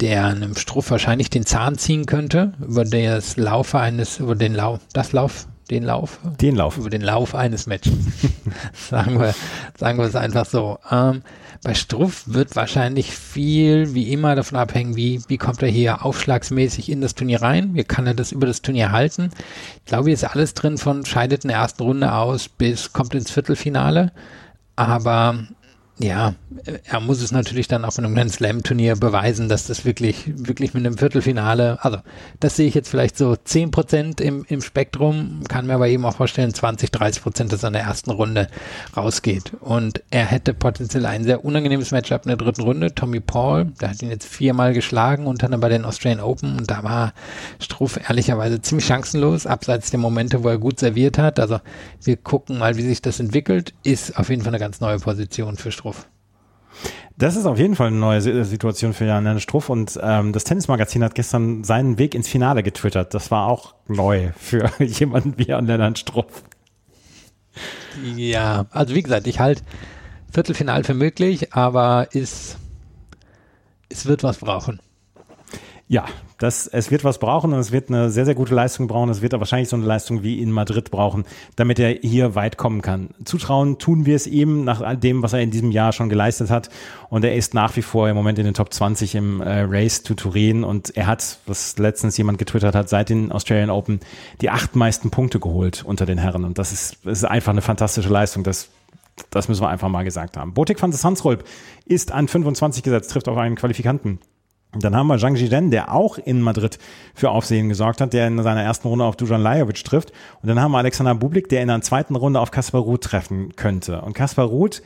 der 0.00 0.26
einem 0.26 0.54
Struff 0.54 0.90
wahrscheinlich 0.90 1.30
den 1.30 1.46
Zahn 1.46 1.78
ziehen 1.78 2.04
könnte 2.04 2.52
über 2.60 2.84
das 2.84 3.38
Laufe 3.38 3.78
eines, 3.78 4.18
über 4.18 4.34
den 4.34 4.54
Lauf, 4.54 4.80
das 4.92 5.12
Lauf, 5.12 5.46
den 5.70 5.82
Lauf? 5.82 6.20
Den 6.40 6.56
Lauf. 6.56 6.78
Über 6.78 6.90
den 6.90 7.02
Lauf 7.02 7.34
eines 7.34 7.66
Matches. 7.66 7.94
sagen 8.72 9.18
wir, 9.18 9.34
sagen 9.76 9.98
wir 9.98 10.04
es 10.04 10.14
einfach 10.14 10.46
so. 10.46 10.78
Ähm, 10.90 11.22
bei 11.62 11.74
Struff 11.74 12.22
wird 12.26 12.54
wahrscheinlich 12.54 13.10
viel, 13.10 13.94
wie 13.94 14.12
immer, 14.12 14.36
davon 14.36 14.58
abhängen, 14.58 14.94
wie, 14.94 15.22
wie 15.26 15.38
kommt 15.38 15.62
er 15.62 15.68
hier 15.68 16.04
aufschlagsmäßig 16.04 16.90
in 16.90 17.00
das 17.00 17.14
Turnier 17.14 17.42
rein, 17.42 17.74
wie 17.74 17.82
kann 17.82 18.06
er 18.06 18.14
das 18.14 18.30
über 18.30 18.46
das 18.46 18.62
Turnier 18.62 18.92
halten. 18.92 19.30
Ich 19.78 19.86
glaube, 19.86 20.04
hier 20.04 20.14
ist 20.14 20.24
alles 20.24 20.54
drin 20.54 20.78
von 20.78 21.04
scheidet 21.04 21.44
in 21.44 21.48
der 21.48 21.58
ersten 21.58 21.82
Runde 21.82 22.12
aus 22.12 22.48
bis 22.48 22.92
kommt 22.92 23.14
ins 23.14 23.30
Viertelfinale. 23.30 24.12
Aber 24.76 25.46
ja, 25.98 26.34
er 26.84 27.00
muss 27.00 27.22
es 27.22 27.32
natürlich 27.32 27.68
dann 27.68 27.86
auf 27.86 27.98
einem 27.98 28.14
Grand 28.14 28.30
Slam 28.30 28.62
Turnier 28.62 28.96
beweisen, 28.96 29.48
dass 29.48 29.66
das 29.66 29.86
wirklich, 29.86 30.24
wirklich 30.26 30.74
mit 30.74 30.84
einem 30.84 30.98
Viertelfinale, 30.98 31.82
also 31.82 31.98
das 32.38 32.56
sehe 32.56 32.68
ich 32.68 32.74
jetzt 32.74 32.90
vielleicht 32.90 33.16
so 33.16 33.34
10 33.34 33.70
Prozent 33.70 34.20
im, 34.20 34.44
im 34.48 34.60
Spektrum, 34.60 35.40
kann 35.48 35.66
mir 35.66 35.74
aber 35.74 35.88
eben 35.88 36.04
auch 36.04 36.14
vorstellen, 36.14 36.52
20, 36.52 36.90
30 36.90 37.22
Prozent, 37.22 37.52
dass 37.52 37.62
er 37.62 37.68
in 37.68 37.72
der 37.74 37.82
ersten 37.82 38.10
Runde 38.10 38.48
rausgeht. 38.94 39.52
Und 39.60 40.02
er 40.10 40.26
hätte 40.26 40.52
potenziell 40.52 41.06
ein 41.06 41.24
sehr 41.24 41.46
unangenehmes 41.46 41.92
Matchup 41.92 42.24
in 42.24 42.28
der 42.28 42.36
dritten 42.36 42.62
Runde. 42.62 42.94
Tommy 42.94 43.20
Paul, 43.20 43.72
der 43.80 43.90
hat 43.90 44.02
ihn 44.02 44.10
jetzt 44.10 44.26
viermal 44.26 44.74
geschlagen 44.74 45.26
und 45.26 45.42
dann 45.42 45.58
bei 45.58 45.70
den 45.70 45.86
Australian 45.86 46.20
Open 46.20 46.58
und 46.58 46.70
da 46.70 46.82
war 46.82 47.14
Struff 47.58 47.98
ehrlicherweise 48.06 48.60
ziemlich 48.60 48.86
chancenlos, 48.86 49.46
abseits 49.46 49.90
der 49.90 50.00
Momente, 50.00 50.44
wo 50.44 50.48
er 50.48 50.58
gut 50.58 50.78
serviert 50.78 51.16
hat. 51.16 51.40
Also 51.40 51.58
wir 52.02 52.18
gucken 52.18 52.58
mal, 52.58 52.76
wie 52.76 52.82
sich 52.82 53.00
das 53.00 53.18
entwickelt. 53.18 53.72
Ist 53.82 54.18
auf 54.18 54.28
jeden 54.28 54.42
Fall 54.42 54.50
eine 54.52 54.60
ganz 54.60 54.80
neue 54.80 54.98
Position 54.98 55.56
für 55.56 55.72
Struff. 55.72 55.85
Struff. 55.86 56.08
Das 57.16 57.36
ist 57.36 57.46
auf 57.46 57.58
jeden 57.58 57.76
Fall 57.76 57.86
eine 57.86 57.96
neue 57.96 58.20
Situation 58.20 58.92
für 58.92 59.06
Jan 59.06 59.40
Struff 59.40 59.70
und 59.70 59.98
ähm, 60.02 60.32
das 60.32 60.44
Tennismagazin 60.44 61.02
hat 61.02 61.14
gestern 61.14 61.64
seinen 61.64 61.98
Weg 61.98 62.14
ins 62.14 62.28
Finale 62.28 62.62
getwittert. 62.62 63.14
Das 63.14 63.30
war 63.30 63.46
auch 63.46 63.74
neu 63.86 64.32
für 64.36 64.70
jemanden 64.78 65.38
wie 65.38 65.44
Jan 65.44 65.96
Struff. 65.96 66.42
Ja, 68.16 68.66
also 68.70 68.94
wie 68.94 69.02
gesagt, 69.02 69.26
ich 69.26 69.40
halte 69.40 69.62
Viertelfinal 70.30 70.84
für 70.84 70.92
möglich, 70.92 71.54
aber 71.54 72.08
ist, 72.10 72.58
es 73.88 74.04
wird 74.04 74.22
was 74.22 74.38
brauchen. 74.38 74.80
Ja, 75.88 76.04
das, 76.38 76.66
es 76.66 76.90
wird 76.90 77.02
was 77.02 77.18
brauchen 77.18 77.52
und 77.52 77.58
es 77.58 77.72
wird 77.72 77.88
eine 77.88 78.10
sehr, 78.10 78.26
sehr 78.26 78.34
gute 78.34 78.54
Leistung 78.54 78.88
brauchen. 78.88 79.08
Es 79.08 79.22
wird 79.22 79.32
aber 79.32 79.40
wahrscheinlich 79.40 79.68
so 79.68 79.76
eine 79.76 79.86
Leistung 79.86 80.22
wie 80.22 80.42
in 80.42 80.50
Madrid 80.50 80.90
brauchen, 80.90 81.24
damit 81.56 81.78
er 81.78 81.90
hier 81.90 82.34
weit 82.34 82.58
kommen 82.58 82.82
kann. 82.82 83.10
Zutrauen 83.24 83.78
tun 83.78 84.04
wir 84.04 84.16
es 84.16 84.26
ihm 84.26 84.64
nach 84.64 84.82
all 84.82 84.96
dem, 84.96 85.22
was 85.22 85.32
er 85.32 85.40
in 85.40 85.50
diesem 85.50 85.70
Jahr 85.70 85.92
schon 85.92 86.08
geleistet 86.08 86.50
hat. 86.50 86.68
Und 87.08 87.24
er 87.24 87.34
ist 87.34 87.54
nach 87.54 87.74
wie 87.76 87.82
vor 87.82 88.08
im 88.08 88.16
Moment 88.16 88.38
in 88.38 88.44
den 88.44 88.54
Top 88.54 88.72
20 88.72 89.14
im 89.14 89.40
äh, 89.40 89.60
Race 89.62 90.02
to 90.02 90.14
Turin 90.14 90.62
und 90.62 90.96
er 90.96 91.06
hat, 91.06 91.38
was 91.46 91.78
letztens 91.78 92.16
jemand 92.16 92.38
getwittert 92.38 92.74
hat, 92.74 92.88
seit 92.88 93.08
den 93.08 93.32
Australian 93.32 93.70
Open 93.70 94.00
die 94.40 94.50
acht 94.50 94.76
meisten 94.76 95.10
Punkte 95.10 95.40
geholt 95.40 95.84
unter 95.86 96.04
den 96.04 96.18
Herren. 96.18 96.44
Und 96.44 96.58
das 96.58 96.72
ist, 96.72 96.98
das 97.04 97.18
ist 97.18 97.24
einfach 97.24 97.52
eine 97.52 97.62
fantastische 97.62 98.08
Leistung. 98.08 98.42
Das 98.42 98.68
das 99.30 99.48
müssen 99.48 99.62
wir 99.62 99.70
einfach 99.70 99.88
mal 99.88 100.04
gesagt 100.04 100.36
haben. 100.36 100.52
Botik 100.52 100.80
van 100.82 100.90
der 100.90 100.98
Sansrolp 100.98 101.42
ist 101.86 102.12
an 102.12 102.28
25 102.28 102.82
gesetzt, 102.82 103.10
trifft 103.10 103.28
auf 103.28 103.38
einen 103.38 103.56
Qualifikanten. 103.56 104.18
Und 104.76 104.84
dann 104.84 104.94
haben 104.94 105.06
wir 105.06 105.16
Zhang 105.16 105.36
Zhiden, 105.36 105.70
der 105.70 105.90
auch 105.90 106.18
in 106.18 106.42
Madrid 106.42 106.78
für 107.14 107.30
Aufsehen 107.30 107.70
gesorgt 107.70 108.02
hat, 108.02 108.12
der 108.12 108.26
in 108.26 108.42
seiner 108.42 108.62
ersten 108.62 108.88
Runde 108.88 109.06
auf 109.06 109.16
Dujan 109.16 109.40
Lajovic 109.40 109.82
trifft. 109.82 110.12
Und 110.42 110.50
dann 110.50 110.60
haben 110.60 110.72
wir 110.72 110.76
Alexander 110.76 111.14
Bublik, 111.14 111.48
der 111.48 111.62
in 111.62 111.68
der 111.68 111.80
zweiten 111.80 112.14
Runde 112.14 112.40
auf 112.40 112.50
Kaspar 112.50 112.82
Ruth 112.82 113.00
treffen 113.00 113.56
könnte. 113.56 114.02
Und 114.02 114.12
Kaspar 114.12 114.44
Ruth 114.44 114.82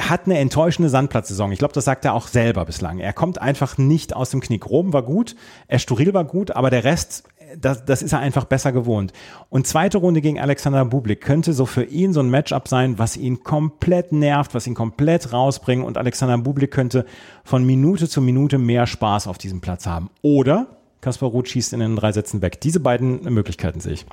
hat 0.00 0.24
eine 0.24 0.38
enttäuschende 0.38 0.88
Sandplatzsaison. 0.88 1.52
Ich 1.52 1.58
glaube, 1.58 1.74
das 1.74 1.84
sagt 1.84 2.06
er 2.06 2.14
auch 2.14 2.26
selber 2.26 2.64
bislang. 2.64 3.00
Er 3.00 3.12
kommt 3.12 3.38
einfach 3.38 3.76
nicht 3.76 4.16
aus 4.16 4.30
dem 4.30 4.40
Knick. 4.40 4.66
Rom 4.66 4.94
war 4.94 5.02
gut, 5.02 5.36
Estoril 5.68 6.14
war 6.14 6.24
gut, 6.24 6.52
aber 6.52 6.70
der 6.70 6.84
Rest 6.84 7.24
das, 7.58 7.84
das 7.84 8.02
ist 8.02 8.12
er 8.12 8.20
einfach 8.20 8.44
besser 8.44 8.72
gewohnt. 8.72 9.12
Und 9.48 9.66
zweite 9.66 9.98
Runde 9.98 10.20
gegen 10.20 10.40
Alexander 10.40 10.84
Bublik 10.84 11.20
könnte 11.20 11.52
so 11.52 11.66
für 11.66 11.84
ihn 11.84 12.12
so 12.12 12.20
ein 12.20 12.30
Matchup 12.30 12.68
sein, 12.68 12.98
was 12.98 13.16
ihn 13.16 13.42
komplett 13.42 14.12
nervt, 14.12 14.54
was 14.54 14.66
ihn 14.66 14.74
komplett 14.74 15.32
rausbringt 15.32 15.84
und 15.84 15.98
Alexander 15.98 16.38
Bublik 16.38 16.70
könnte 16.70 17.06
von 17.44 17.64
Minute 17.64 18.08
zu 18.08 18.20
Minute 18.20 18.58
mehr 18.58 18.86
Spaß 18.86 19.26
auf 19.26 19.38
diesem 19.38 19.60
Platz 19.60 19.86
haben. 19.86 20.10
Oder 20.22 20.66
Kaspar 21.00 21.30
Ruth 21.30 21.48
schießt 21.48 21.72
in 21.72 21.80
den 21.80 21.96
drei 21.96 22.12
Sätzen 22.12 22.42
weg. 22.42 22.60
Diese 22.60 22.80
beiden 22.80 23.22
Möglichkeiten 23.24 23.80
sehe 23.80 23.94
ich. 23.94 24.06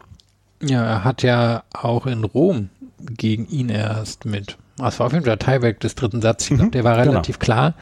Ja, 0.61 0.83
er 0.83 1.03
hat 1.03 1.23
ja 1.23 1.63
auch 1.73 2.05
in 2.05 2.23
Rom 2.23 2.69
gegen 2.99 3.47
ihn 3.47 3.69
erst 3.69 4.25
mit. 4.25 4.57
Das 4.77 4.99
war 4.99 5.07
auf 5.07 5.13
jeden 5.13 5.25
Fall 5.25 5.37
der 5.37 5.45
Tieback 5.45 5.79
des 5.79 5.95
dritten 5.95 6.21
Satzes. 6.21 6.51
Ich 6.51 6.57
glaube, 6.57 6.65
mhm, 6.67 6.71
der 6.71 6.83
war 6.83 6.97
genau. 6.97 7.11
relativ 7.11 7.39
genau. 7.39 7.45
klar. 7.45 7.73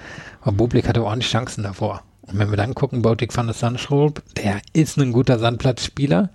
Aber 0.41 0.51
Bublik 0.51 0.87
hatte 0.87 1.03
ordentlich 1.03 1.31
Chancen 1.31 1.63
davor. 1.63 2.03
Und 2.27 2.39
wenn 2.39 2.49
wir 2.49 2.57
dann 2.57 2.75
gucken, 2.75 3.01
Botik 3.01 3.35
van 3.35 3.47
der 3.47 3.53
Sandschrob, 3.53 4.21
der 4.35 4.61
ist 4.73 4.97
ein 4.97 5.13
guter 5.13 5.39
Sandplatzspieler. 5.39 6.29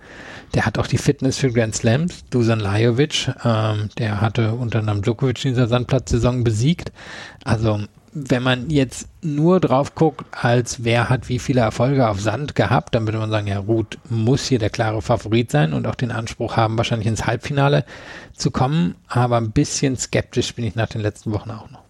Der 0.55 0.65
hat 0.65 0.79
auch 0.79 0.87
die 0.87 0.97
Fitness 0.97 1.37
für 1.37 1.51
Grand 1.51 1.75
Slams. 1.75 2.25
Dusan 2.29 2.59
Lajovic, 2.59 3.31
ähm, 3.43 3.89
der 3.97 4.21
hatte 4.21 4.53
unter 4.53 4.79
anderem 4.79 5.01
Djokovic 5.03 5.45
in 5.45 5.51
dieser 5.51 5.67
Sandplatzsaison 5.67 6.43
besiegt. 6.43 6.91
Also 7.43 7.81
wenn 8.13 8.43
man 8.43 8.69
jetzt 8.69 9.07
nur 9.21 9.59
drauf 9.59 9.95
guckt, 9.95 10.25
als 10.31 10.83
wer 10.83 11.09
hat 11.09 11.29
wie 11.29 11.39
viele 11.39 11.61
Erfolge 11.61 12.07
auf 12.07 12.21
Sand 12.21 12.53
gehabt, 12.53 12.93
dann 12.93 13.05
würde 13.05 13.17
man 13.17 13.31
sagen, 13.31 13.47
ja, 13.47 13.59
Ruth 13.59 13.97
muss 14.09 14.45
hier 14.45 14.59
der 14.59 14.69
klare 14.69 15.01
Favorit 15.01 15.49
sein 15.49 15.73
und 15.73 15.87
auch 15.87 15.95
den 15.95 16.11
Anspruch 16.11 16.55
haben, 16.55 16.77
wahrscheinlich 16.77 17.07
ins 17.07 17.25
Halbfinale 17.25 17.85
zu 18.33 18.51
kommen. 18.51 18.95
Aber 19.07 19.37
ein 19.37 19.51
bisschen 19.51 19.97
skeptisch 19.97 20.53
bin 20.53 20.65
ich 20.65 20.75
nach 20.75 20.89
den 20.89 21.01
letzten 21.01 21.31
Wochen 21.31 21.51
auch 21.51 21.69
noch. 21.71 21.81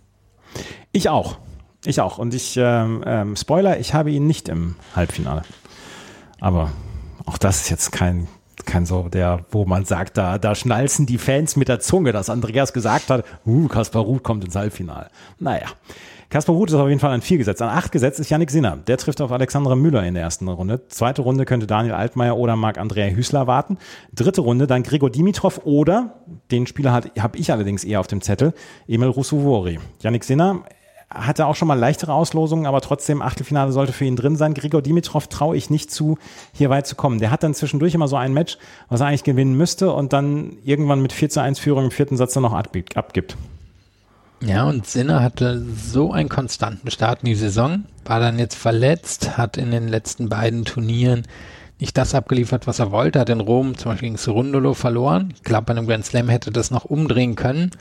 Ich 0.92 1.10
auch. 1.10 1.38
Ich 1.86 2.00
auch. 2.00 2.18
Und 2.18 2.34
ich, 2.34 2.56
ähm, 2.58 3.04
ähm, 3.06 3.36
Spoiler, 3.36 3.80
ich 3.80 3.94
habe 3.94 4.12
ihn 4.12 4.26
nicht 4.26 4.48
im 4.48 4.76
Halbfinale. 4.96 5.44
Aber 6.40 6.72
auch 7.26 7.38
das 7.38 7.62
ist 7.62 7.70
jetzt 7.70 7.92
kein, 7.92 8.28
kein 8.66 8.86
so 8.86 9.10
der, 9.10 9.46
wo 9.52 9.66
man 9.66 9.86
sagt, 9.86 10.18
da, 10.18 10.38
da 10.38 10.56
schnalzen 10.56 11.06
die 11.06 11.18
Fans 11.18 11.56
mit 11.56 11.68
der 11.68 11.80
Zunge, 11.80 12.12
dass 12.12 12.30
Andreas 12.30 12.74
gesagt 12.74 13.10
hat, 13.10 13.26
uh, 13.46 13.68
Kaspar 13.68 14.04
Ruth 14.04 14.24
kommt 14.24 14.46
ins 14.46 14.56
Halbfinale. 14.56 15.10
Naja. 15.40 15.68
Kaspar 16.30 16.56
Ruth 16.56 16.70
ist 16.70 16.76
auf 16.76 16.88
jeden 16.88 17.00
Fall 17.00 17.12
an 17.12 17.22
vier 17.22 17.38
gesetzt. 17.38 17.62
An 17.62 17.70
acht 17.70 17.92
gesetzt 17.92 18.20
ist 18.20 18.32
Yannick 18.32 18.50
Sinner. 18.50 18.76
Der 18.76 18.98
trifft 18.98 19.22
auf 19.22 19.32
Alexandra 19.32 19.76
Müller 19.76 20.04
in 20.04 20.16
der 20.16 20.24
ersten 20.24 20.48
Runde. 20.48 20.88
Zweite 20.88 21.22
Runde 21.22 21.46
könnte 21.46 21.68
Daniel 21.68 21.94
Altmaier 21.94 22.36
oder 22.38 22.56
Marc-Andrea 22.56 23.14
Hüßler 23.14 23.46
warten. 23.46 23.78
Dritte 24.16 24.42
Runde 24.42 24.66
dann 24.66 24.82
Gregor 24.82 25.12
Dimitrov 25.12 25.62
oder, 25.64 26.24
den 26.50 26.66
Spieler 26.66 26.92
habe 26.92 27.38
ich 27.38 27.52
allerdings 27.52 27.84
eher 27.84 28.00
auf 28.00 28.08
dem 28.08 28.22
Zettel, 28.22 28.54
Emil 28.88 29.10
Rusuvori. 29.10 29.80
Yannick 30.02 30.24
Sinner 30.24 30.64
hatte 31.14 31.46
auch 31.46 31.56
schon 31.56 31.68
mal 31.68 31.78
leichtere 31.78 32.14
Auslosungen, 32.14 32.66
aber 32.66 32.82
trotzdem 32.82 33.22
Achtelfinale 33.22 33.72
sollte 33.72 33.94
für 33.94 34.06
ihn 34.06 34.16
drin 34.16 34.36
sein. 34.36 34.54
Grigor 34.54 34.82
Dimitrov 34.82 35.28
traue 35.28 35.56
ich 35.56 35.70
nicht 35.70 35.92
zu, 35.92 36.18
hier 36.54 36.70
weit 36.70 36.88
zu 36.88 36.96
kommen. 36.96 37.20
Der 37.20 37.32
hat 37.32 37.44
dann 37.44 37.54
zwischendurch 37.54 37.94
immer 37.94 38.08
so 38.08 38.16
ein 38.16 38.34
Match, 38.34 38.58
was 38.90 39.02
er 39.02 39.08
eigentlich 39.08 39.24
gewinnen 39.24 39.56
müsste 39.56 39.94
und 39.94 40.14
dann 40.14 40.58
irgendwann 40.64 41.02
mit 41.02 41.14
4 41.14 41.30
zu 41.30 41.42
1 41.42 41.60
Führung 41.60 41.86
im 41.86 41.92
vierten 41.92 42.18
Satz 42.18 42.34
dann 42.34 42.44
noch 42.44 42.54
abgibt. 42.54 43.38
Ja, 44.42 44.66
und 44.68 44.86
Sinner 44.86 45.24
hatte 45.24 45.66
so 45.90 46.12
einen 46.12 46.28
konstanten 46.28 46.92
Start 46.92 47.22
in 47.22 47.28
die 47.28 47.36
Saison, 47.36 47.86
war 48.04 48.20
dann 48.20 48.40
jetzt 48.40 48.56
verletzt, 48.56 49.38
hat 49.38 49.56
in 49.56 49.72
den 49.72 49.88
letzten 49.88 50.28
beiden 50.28 50.66
Turnieren 50.66 51.24
nicht 51.80 51.98
das 51.98 52.16
abgeliefert, 52.16 52.68
was 52.68 52.80
er 52.80 52.92
wollte, 52.92 53.20
hat 53.20 53.30
in 53.30 53.40
Rom 53.40 53.78
zum 53.78 53.92
Beispiel 53.92 54.10
gegen 54.10 54.18
Surundolo 54.18 54.74
verloren. 54.74 55.34
Ich 55.36 55.44
glaube, 55.44 55.66
bei 55.66 55.72
einem 55.72 55.88
Grand 55.88 56.06
Slam 56.06 56.30
hätte 56.30 56.52
das 56.52 56.72
noch 56.72 56.86
umdrehen 56.86 57.36
können. 57.36 57.72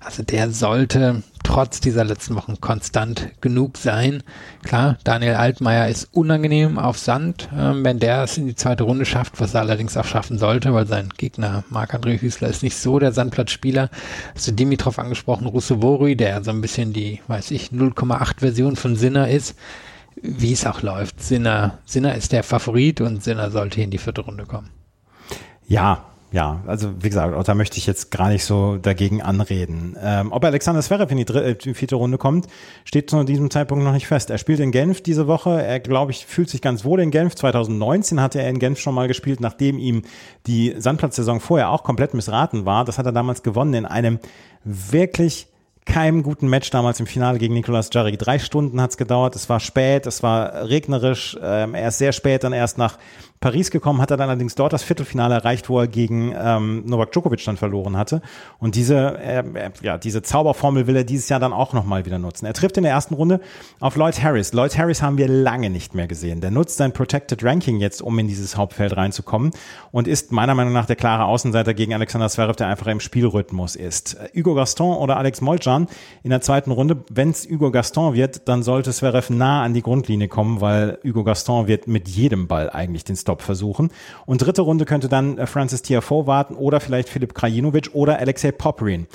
Also 0.00 0.22
der 0.22 0.50
sollte 0.50 1.22
trotz 1.44 1.80
dieser 1.80 2.04
letzten 2.04 2.34
Wochen 2.34 2.60
konstant 2.60 3.28
genug 3.40 3.76
sein. 3.76 4.22
Klar, 4.62 4.96
Daniel 5.04 5.34
Altmaier 5.34 5.88
ist 5.88 6.08
unangenehm 6.12 6.78
auf 6.78 6.98
Sand, 6.98 7.48
ähm, 7.56 7.84
wenn 7.84 7.98
der 7.98 8.22
es 8.22 8.38
in 8.38 8.46
die 8.46 8.54
zweite 8.54 8.84
Runde 8.84 9.04
schafft, 9.04 9.40
was 9.40 9.54
er 9.54 9.60
allerdings 9.60 9.96
auch 9.96 10.04
schaffen 10.04 10.38
sollte, 10.38 10.72
weil 10.72 10.86
sein 10.86 11.10
Gegner 11.16 11.64
Marc-André 11.68 12.20
Hüßler 12.20 12.48
ist 12.48 12.62
nicht 12.62 12.76
so 12.76 12.98
der 12.98 13.12
Sandplatzspieler. 13.12 13.90
Hast 14.34 14.48
du 14.48 14.52
Dimitrov 14.52 14.98
angesprochen, 14.98 15.46
Russovori, 15.46 16.16
der 16.16 16.42
so 16.42 16.50
ein 16.50 16.60
bisschen 16.60 16.92
die, 16.92 17.20
weiß 17.28 17.50
ich, 17.50 17.70
0,8 17.70 18.40
Version 18.40 18.76
von 18.76 18.96
Sinner 18.96 19.28
ist 19.28 19.54
wie 20.20 20.52
es 20.52 20.66
auch 20.66 20.82
läuft. 20.82 21.22
Sinner, 21.22 21.78
Sinner 21.84 22.14
ist 22.14 22.32
der 22.32 22.42
Favorit 22.42 23.00
und 23.00 23.22
Sinner 23.22 23.50
sollte 23.50 23.80
in 23.80 23.90
die 23.90 23.98
vierte 23.98 24.22
Runde 24.22 24.44
kommen. 24.44 24.70
Ja, 25.66 26.04
ja, 26.32 26.62
also 26.66 26.90
wie 27.02 27.10
gesagt, 27.10 27.46
da 27.46 27.54
möchte 27.54 27.76
ich 27.76 27.86
jetzt 27.86 28.10
gar 28.10 28.30
nicht 28.30 28.44
so 28.46 28.78
dagegen 28.78 29.20
anreden. 29.20 29.96
Ähm, 30.02 30.32
ob 30.32 30.42
Alexander 30.42 30.80
Zverev 30.80 31.10
in 31.12 31.18
die, 31.18 31.26
dritte, 31.26 31.44
äh, 31.44 31.54
die 31.54 31.74
vierte 31.74 31.96
Runde 31.96 32.16
kommt, 32.16 32.46
steht 32.86 33.10
zu 33.10 33.22
diesem 33.24 33.50
Zeitpunkt 33.50 33.84
noch 33.84 33.92
nicht 33.92 34.06
fest. 34.06 34.30
Er 34.30 34.38
spielt 34.38 34.58
in 34.58 34.72
Genf 34.72 35.02
diese 35.02 35.26
Woche. 35.26 35.62
Er, 35.62 35.78
glaube 35.78 36.10
ich, 36.10 36.24
fühlt 36.24 36.48
sich 36.48 36.62
ganz 36.62 36.86
wohl 36.86 37.00
in 37.00 37.10
Genf. 37.10 37.34
2019 37.34 38.18
hatte 38.18 38.40
er 38.40 38.48
in 38.48 38.58
Genf 38.58 38.80
schon 38.80 38.94
mal 38.94 39.08
gespielt, 39.08 39.40
nachdem 39.40 39.78
ihm 39.78 40.02
die 40.46 40.74
Sandplatzsaison 40.78 41.38
vorher 41.38 41.70
auch 41.70 41.84
komplett 41.84 42.14
missraten 42.14 42.64
war. 42.64 42.86
Das 42.86 42.96
hat 42.96 43.04
er 43.04 43.12
damals 43.12 43.42
gewonnen 43.42 43.74
in 43.74 43.84
einem 43.84 44.18
wirklich 44.64 45.48
keinem 45.84 46.22
guten 46.22 46.48
Match 46.48 46.70
damals 46.70 47.00
im 47.00 47.06
Finale 47.06 47.38
gegen 47.38 47.54
Nicolas 47.54 47.90
Jarry. 47.92 48.16
Drei 48.16 48.38
Stunden 48.38 48.80
hat's 48.80 48.96
gedauert, 48.96 49.34
es 49.36 49.48
war 49.48 49.60
spät, 49.60 50.06
es 50.06 50.22
war 50.22 50.68
regnerisch, 50.68 51.36
ähm, 51.42 51.74
er 51.74 51.88
ist 51.88 51.98
sehr 51.98 52.12
spät 52.12 52.44
dann 52.44 52.52
erst 52.52 52.78
nach 52.78 52.98
Paris 53.42 53.70
gekommen, 53.70 54.00
hat 54.00 54.10
er 54.10 54.16
dann 54.16 54.30
allerdings 54.30 54.54
dort 54.54 54.72
das 54.72 54.82
Viertelfinale 54.82 55.34
erreicht, 55.34 55.68
wo 55.68 55.78
er 55.78 55.88
gegen 55.88 56.34
ähm, 56.34 56.84
Novak 56.86 57.12
Djokovic 57.12 57.44
dann 57.44 57.58
verloren 57.58 57.98
hatte. 57.98 58.22
Und 58.58 58.76
diese, 58.76 59.18
äh, 59.18 59.42
ja, 59.82 59.98
diese 59.98 60.22
Zauberformel 60.22 60.86
will 60.86 60.96
er 60.96 61.04
dieses 61.04 61.28
Jahr 61.28 61.40
dann 61.40 61.52
auch 61.52 61.74
nochmal 61.74 62.06
wieder 62.06 62.18
nutzen. 62.18 62.46
Er 62.46 62.54
trifft 62.54 62.78
in 62.78 62.84
der 62.84 62.92
ersten 62.92 63.14
Runde 63.14 63.40
auf 63.80 63.96
Lloyd 63.96 64.22
Harris. 64.22 64.54
Lloyd 64.54 64.78
Harris 64.78 65.02
haben 65.02 65.18
wir 65.18 65.28
lange 65.28 65.68
nicht 65.68 65.94
mehr 65.94 66.06
gesehen. 66.06 66.40
Der 66.40 66.50
nutzt 66.50 66.78
sein 66.78 66.92
Protected 66.92 67.44
Ranking 67.44 67.80
jetzt, 67.80 68.00
um 68.00 68.18
in 68.18 68.28
dieses 68.28 68.56
Hauptfeld 68.56 68.96
reinzukommen 68.96 69.50
und 69.90 70.06
ist 70.06 70.30
meiner 70.30 70.54
Meinung 70.54 70.72
nach 70.72 70.86
der 70.86 70.96
klare 70.96 71.24
Außenseiter 71.24 71.74
gegen 71.74 71.92
Alexander 71.92 72.28
Zverev, 72.28 72.56
der 72.56 72.68
einfach 72.68 72.86
im 72.86 73.00
Spielrhythmus 73.00 73.74
ist. 73.74 74.16
Hugo 74.36 74.54
Gaston 74.54 74.96
oder 74.96 75.16
Alex 75.16 75.40
Molcan 75.40 75.88
in 76.22 76.30
der 76.30 76.40
zweiten 76.40 76.70
Runde. 76.70 77.04
Wenn 77.10 77.30
es 77.30 77.48
Hugo 77.50 77.72
Gaston 77.72 78.14
wird, 78.14 78.48
dann 78.48 78.62
sollte 78.62 78.92
Zverev 78.92 79.30
nah 79.30 79.64
an 79.64 79.74
die 79.74 79.82
Grundlinie 79.82 80.28
kommen, 80.28 80.60
weil 80.60 80.98
Hugo 81.04 81.24
Gaston 81.24 81.66
wird 81.66 81.88
mit 81.88 82.08
jedem 82.08 82.46
Ball 82.46 82.70
eigentlich 82.70 83.02
den 83.02 83.16
Stop 83.16 83.31
Stop 83.32 83.42
versuchen. 83.42 83.90
Und 84.26 84.42
dritte 84.42 84.60
Runde 84.62 84.84
könnte 84.84 85.08
dann 85.08 85.38
äh, 85.38 85.46
Francis 85.46 85.80
Tiafoe 85.80 86.26
warten 86.26 86.54
oder 86.54 86.80
vielleicht 86.80 87.08
Filip 87.08 87.34
Krajinovic 87.34 87.90
oder 87.94 88.18
Alexei 88.18 88.52
Poprin. 88.52 89.06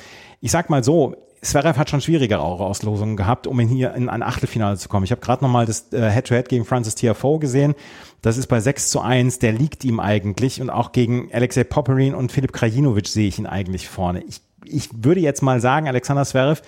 Ich 0.42 0.52
sag 0.52 0.72
mal 0.72 0.84
so, 0.84 1.16
Zverev 1.42 1.78
hat 1.78 1.92
schon 1.92 2.02
schwierigere 2.02 2.42
Auslosungen 2.42 3.16
gehabt, 3.16 3.46
um 3.46 3.60
in 3.60 3.68
hier 3.68 3.94
in 3.94 4.10
ein 4.10 4.24
Achtelfinale 4.24 4.76
zu 4.78 4.90
kommen. 4.90 5.06
Ich 5.06 5.12
habe 5.12 5.22
gerade 5.22 5.44
nochmal 5.44 5.68
das 5.68 5.94
äh, 5.94 6.10
Head-to-Head 6.10 6.46
-Head 6.46 6.50
gegen 6.50 6.66
Francis 6.66 6.96
Tiafoe 6.96 7.38
gesehen. 7.38 7.76
Das 8.24 8.38
ist 8.38 8.48
bei 8.48 8.60
6 8.60 8.90
zu 8.90 9.02
1, 9.02 9.38
der 9.38 9.52
liegt 9.52 9.86
ihm 9.86 10.00
eigentlich. 10.00 10.60
Und 10.60 10.72
auch 10.72 10.92
gegen 10.94 11.30
Alexei 11.32 11.64
Popperin 11.64 12.16
und 12.16 12.32
Filip 12.32 12.54
Krajinovic 12.54 13.08
sehe 13.08 13.28
ich 13.28 13.38
ihn 13.38 13.46
eigentlich 13.46 13.88
vorne. 13.88 14.24
Ich, 14.24 14.42
ich 14.66 14.90
würde 14.96 15.20
jetzt 15.20 15.44
mal 15.44 15.62
sagen, 15.62 15.88
Alexander 15.88 16.26
Zverev 16.26 16.64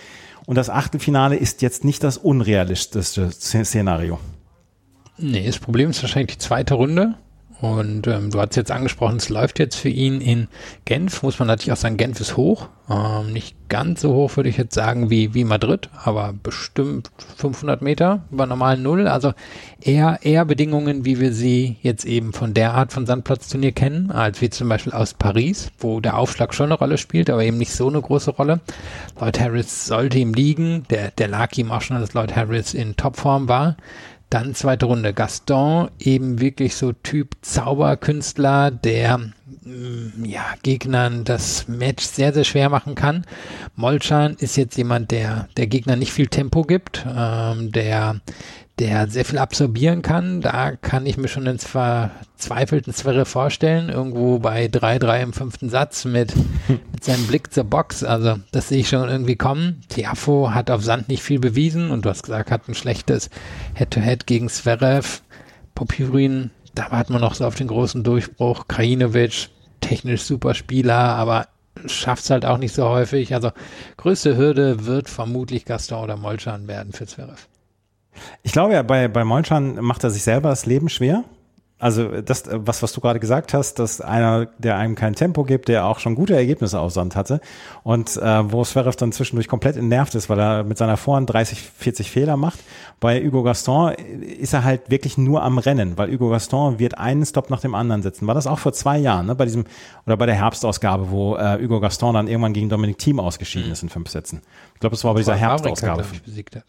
und 0.45 0.55
das 0.55 0.69
Achtelfinale 0.69 1.35
ist 1.35 1.63
jetzt 1.63 1.83
nicht 1.83 2.03
das 2.03 2.17
unrealistischste 2.17 3.31
Szenario. 3.31 4.19
Nee, 5.17 5.45
das 5.47 5.57
Problem 5.57 5.89
ist 5.89 6.01
wahrscheinlich 6.01 6.37
die 6.37 6.43
zweite 6.43 6.75
Runde. 6.75 7.15
Und 7.61 8.07
ähm, 8.07 8.29
du 8.31 8.39
hast 8.39 8.55
jetzt 8.55 8.71
angesprochen, 8.71 9.17
es 9.17 9.29
läuft 9.29 9.59
jetzt 9.59 9.75
für 9.75 9.89
ihn 9.89 10.21
in 10.21 10.47
Genf, 10.85 11.23
muss 11.23 11.39
man 11.39 11.47
natürlich 11.47 11.73
auch 11.73 11.77
sagen, 11.77 11.97
Genf 11.97 12.19
ist 12.21 12.37
hoch. 12.37 12.69
Ähm, 12.89 13.33
nicht 13.33 13.55
ganz 13.67 14.01
so 14.01 14.13
hoch, 14.13 14.35
würde 14.35 14.49
ich 14.49 14.57
jetzt 14.57 14.73
sagen, 14.73 15.09
wie, 15.09 15.33
wie 15.33 15.43
Madrid, 15.43 15.89
aber 16.03 16.33
bestimmt 16.41 17.11
500 17.37 17.81
Meter 17.81 18.23
über 18.31 18.45
normalen 18.45 18.81
Null. 18.81 19.07
Also 19.07 19.33
eher, 19.81 20.19
eher 20.23 20.45
Bedingungen, 20.45 21.05
wie 21.05 21.19
wir 21.19 21.33
sie 21.33 21.77
jetzt 21.81 22.05
eben 22.05 22.33
von 22.33 22.53
der 22.53 22.73
Art 22.73 22.93
von 22.93 23.05
Sandplatzturnier 23.05 23.73
kennen, 23.73 24.09
als 24.09 24.41
wie 24.41 24.49
zum 24.49 24.69
Beispiel 24.69 24.93
aus 24.93 25.13
Paris, 25.13 25.69
wo 25.79 25.99
der 25.99 26.17
Aufschlag 26.17 26.53
schon 26.53 26.67
eine 26.67 26.79
Rolle 26.79 26.97
spielt, 26.97 27.29
aber 27.29 27.43
eben 27.43 27.57
nicht 27.57 27.73
so 27.73 27.89
eine 27.89 28.01
große 28.01 28.31
Rolle. 28.31 28.61
Lloyd 29.19 29.39
Harris 29.39 29.85
sollte 29.85 30.17
ihm 30.17 30.33
liegen. 30.33 30.85
Der, 30.89 31.11
der 31.11 31.27
lag 31.27 31.55
ihm 31.57 31.71
auch 31.71 31.81
schon, 31.81 31.97
als 31.97 32.13
Lloyd 32.13 32.35
Harris 32.35 32.73
in 32.73 32.95
Topform 32.95 33.47
war. 33.49 33.75
Dann 34.29 34.53
zweite 34.53 34.85
Runde. 34.85 35.13
Gaston, 35.13 35.89
eben 35.99 36.39
wirklich 36.39 36.75
so 36.75 36.91
Typ 36.91 37.35
Zauberkünstler, 37.41 38.69
der 38.69 39.17
mm, 39.17 40.23
ja, 40.23 40.53
Gegnern 40.61 41.23
das 41.23 41.67
Match 41.67 42.03
sehr, 42.03 42.31
sehr 42.33 42.43
schwer 42.43 42.69
machen 42.69 42.93
kann. 42.93 43.25
Molchan 43.75 44.35
ist 44.39 44.55
jetzt 44.55 44.77
jemand, 44.77 45.09
der 45.11 45.47
der 45.57 45.65
Gegner 45.67 45.95
nicht 45.95 46.13
viel 46.13 46.27
Tempo 46.27 46.61
gibt, 46.61 47.05
ähm, 47.07 47.71
der 47.71 48.21
der 48.79 49.09
sehr 49.09 49.25
viel 49.25 49.37
absorbieren 49.37 50.01
kann. 50.01 50.39
Da 50.39 50.71
kann 50.71 51.05
ich 51.05 51.17
mir 51.17 51.27
schon 51.27 51.47
einen 51.47 51.59
verzweifelten 51.59 52.93
Zwerre 52.93 53.25
vorstellen, 53.25 53.89
irgendwo 53.89 54.39
bei 54.39 54.65
3-3 54.65 55.21
im 55.21 55.33
fünften 55.33 55.69
Satz 55.69 56.05
mit, 56.05 56.33
mit 56.67 57.03
seinem 57.03 57.27
Blick 57.27 57.53
zur 57.53 57.65
Box. 57.65 58.03
Also 58.05 58.39
das 58.51 58.69
sehe 58.69 58.79
ich 58.79 58.89
schon 58.89 59.09
irgendwie 59.09 59.35
kommen. 59.35 59.81
Tiafo 59.89 60.53
hat 60.53 60.71
auf 60.71 60.83
Sand 60.83 61.09
nicht 61.09 61.23
viel 61.23 61.39
bewiesen 61.39 61.91
und 61.91 62.05
du 62.05 62.09
hast 62.09 62.23
gesagt, 62.23 62.51
hat 62.51 62.69
ein 62.69 62.75
schlechtes 62.75 63.29
Head-to-Head 63.75 64.21
-Head 64.21 64.25
gegen 64.25 64.49
Zverev. 64.49 65.21
Popyrin, 65.75 66.51
da 66.73 66.89
warten 66.91 67.13
wir 67.13 67.19
noch 67.19 67.35
so 67.35 67.45
auf 67.45 67.55
den 67.55 67.67
großen 67.67 68.03
Durchbruch. 68.03 68.67
Krajinovic, 68.67 69.49
technisch 69.81 70.23
super 70.23 70.53
Spieler, 70.53 70.95
aber 70.95 71.47
schafft 71.85 72.23
es 72.23 72.29
halt 72.29 72.45
auch 72.45 72.57
nicht 72.57 72.73
so 72.73 72.87
häufig. 72.87 73.33
Also 73.33 73.51
größte 73.97 74.37
Hürde 74.37 74.85
wird 74.85 75.09
vermutlich 75.09 75.65
Gaston 75.65 76.03
oder 76.03 76.15
Molchan 76.15 76.67
werden 76.67 76.93
für 76.93 77.05
Zverev. 77.05 77.47
Ich 78.43 78.51
glaube 78.51 78.73
ja, 78.73 78.83
bei, 78.83 79.07
bei 79.07 79.23
Molchan 79.23 79.75
macht 79.81 80.03
er 80.03 80.09
sich 80.09 80.23
selber 80.23 80.49
das 80.49 80.65
Leben 80.65 80.89
schwer. 80.89 81.23
Also 81.81 82.21
das, 82.21 82.43
was, 82.51 82.83
was 82.83 82.91
du 82.91 82.99
gerade 82.99 83.21
gesagt 83.21 83.53
hast, 83.53 83.79
dass 83.79 84.01
einer, 84.01 84.47
der 84.57 84.75
einem 84.75 84.95
kein 84.95 85.15
Tempo 85.15 85.45
gibt, 85.45 85.69
der 85.69 85.85
auch 85.85 85.99
schon 85.99 86.13
gute 86.13 86.35
Ergebnisse 86.35 86.77
auf 86.77 86.91
Sand 86.91 87.15
hatte 87.15 87.39
und 87.83 88.17
äh, 88.17 88.51
wo 88.51 88.65
Zverev 88.65 88.97
dann 88.97 89.13
zwischendurch 89.13 89.47
komplett 89.47 89.77
entnervt 89.77 90.13
ist, 90.13 90.29
weil 90.29 90.39
er 90.39 90.65
mit 90.65 90.77
seiner 90.77 90.97
Vorhand 90.97 91.31
30, 91.31 91.61
40 91.61 92.11
Fehler 92.11 92.35
macht. 92.35 92.59
Bei 92.99 93.23
Hugo 93.23 93.43
Gaston 93.43 93.93
ist 93.93 94.53
er 94.53 94.65
halt 94.65 94.91
wirklich 94.91 95.17
nur 95.17 95.41
am 95.41 95.57
Rennen, 95.57 95.97
weil 95.97 96.11
Hugo 96.11 96.29
Gaston 96.29 96.79
wird 96.79 96.97
einen 96.97 97.25
Stop 97.25 97.49
nach 97.49 97.61
dem 97.61 97.73
anderen 97.73 98.01
setzen. 98.01 98.27
War 98.27 98.35
das 98.35 98.45
auch 98.45 98.59
vor 98.59 98.73
zwei 98.73 98.97
Jahren, 98.97 99.27
ne? 99.27 99.35
bei 99.35 99.45
diesem 99.45 99.63
oder 100.05 100.17
bei 100.17 100.25
der 100.25 100.35
Herbstausgabe, 100.35 101.11
wo 101.11 101.37
äh, 101.37 101.63
Hugo 101.63 101.79
Gaston 101.79 102.13
dann 102.13 102.27
irgendwann 102.27 102.51
gegen 102.51 102.67
Dominik 102.67 102.97
Thiem 102.97 103.21
ausgeschieden 103.21 103.67
mhm. 103.67 103.73
ist 103.73 103.83
in 103.83 103.89
fünf 103.89 104.09
Sätzen. 104.09 104.41
Ich 104.73 104.81
glaube, 104.81 104.97
es 104.97 105.03
war 105.05 105.13
bei 105.13 105.21
dieser 105.21 105.35
Herbstausgabe. 105.35 106.03
Besiegt 106.25 106.57
hat. 106.57 106.65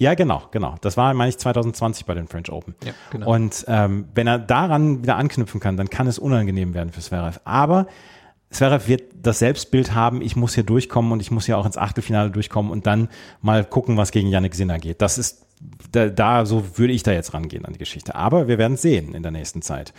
Ja, 0.00 0.14
genau, 0.14 0.44
genau. 0.50 0.76
Das 0.80 0.96
war, 0.96 1.12
meine 1.12 1.28
ich, 1.28 1.36
2020 1.36 2.06
bei 2.06 2.14
den 2.14 2.26
French 2.26 2.50
Open. 2.50 2.74
Ja, 2.82 2.92
genau. 3.10 3.34
Und 3.34 3.66
ähm, 3.68 4.08
wenn 4.14 4.26
er 4.26 4.38
daran 4.38 5.02
wieder 5.02 5.16
anknüpfen 5.16 5.60
kann, 5.60 5.76
dann 5.76 5.90
kann 5.90 6.06
es 6.06 6.18
unangenehm 6.18 6.72
werden 6.72 6.90
für 6.90 7.02
Zverev. 7.02 7.38
Aber 7.44 7.86
Zverev 8.48 8.88
wird 8.88 9.02
das 9.20 9.40
Selbstbild 9.40 9.94
haben, 9.94 10.22
ich 10.22 10.36
muss 10.36 10.54
hier 10.54 10.64
durchkommen 10.64 11.12
und 11.12 11.20
ich 11.20 11.30
muss 11.30 11.44
hier 11.44 11.58
auch 11.58 11.66
ins 11.66 11.76
Achtelfinale 11.76 12.30
durchkommen 12.30 12.72
und 12.72 12.86
dann 12.86 13.10
mal 13.42 13.62
gucken, 13.62 13.98
was 13.98 14.10
gegen 14.10 14.28
Yannick 14.28 14.54
Sinner 14.54 14.78
geht. 14.78 15.02
Das 15.02 15.18
ist 15.18 15.44
da, 15.92 16.08
da 16.08 16.46
so 16.46 16.78
würde 16.78 16.94
ich 16.94 17.02
da 17.02 17.12
jetzt 17.12 17.34
rangehen 17.34 17.66
an 17.66 17.74
die 17.74 17.78
Geschichte. 17.78 18.14
Aber 18.14 18.48
wir 18.48 18.56
werden 18.56 18.78
sehen 18.78 19.14
in 19.14 19.22
der 19.22 19.32
nächsten 19.32 19.60
Zeit. 19.60 19.92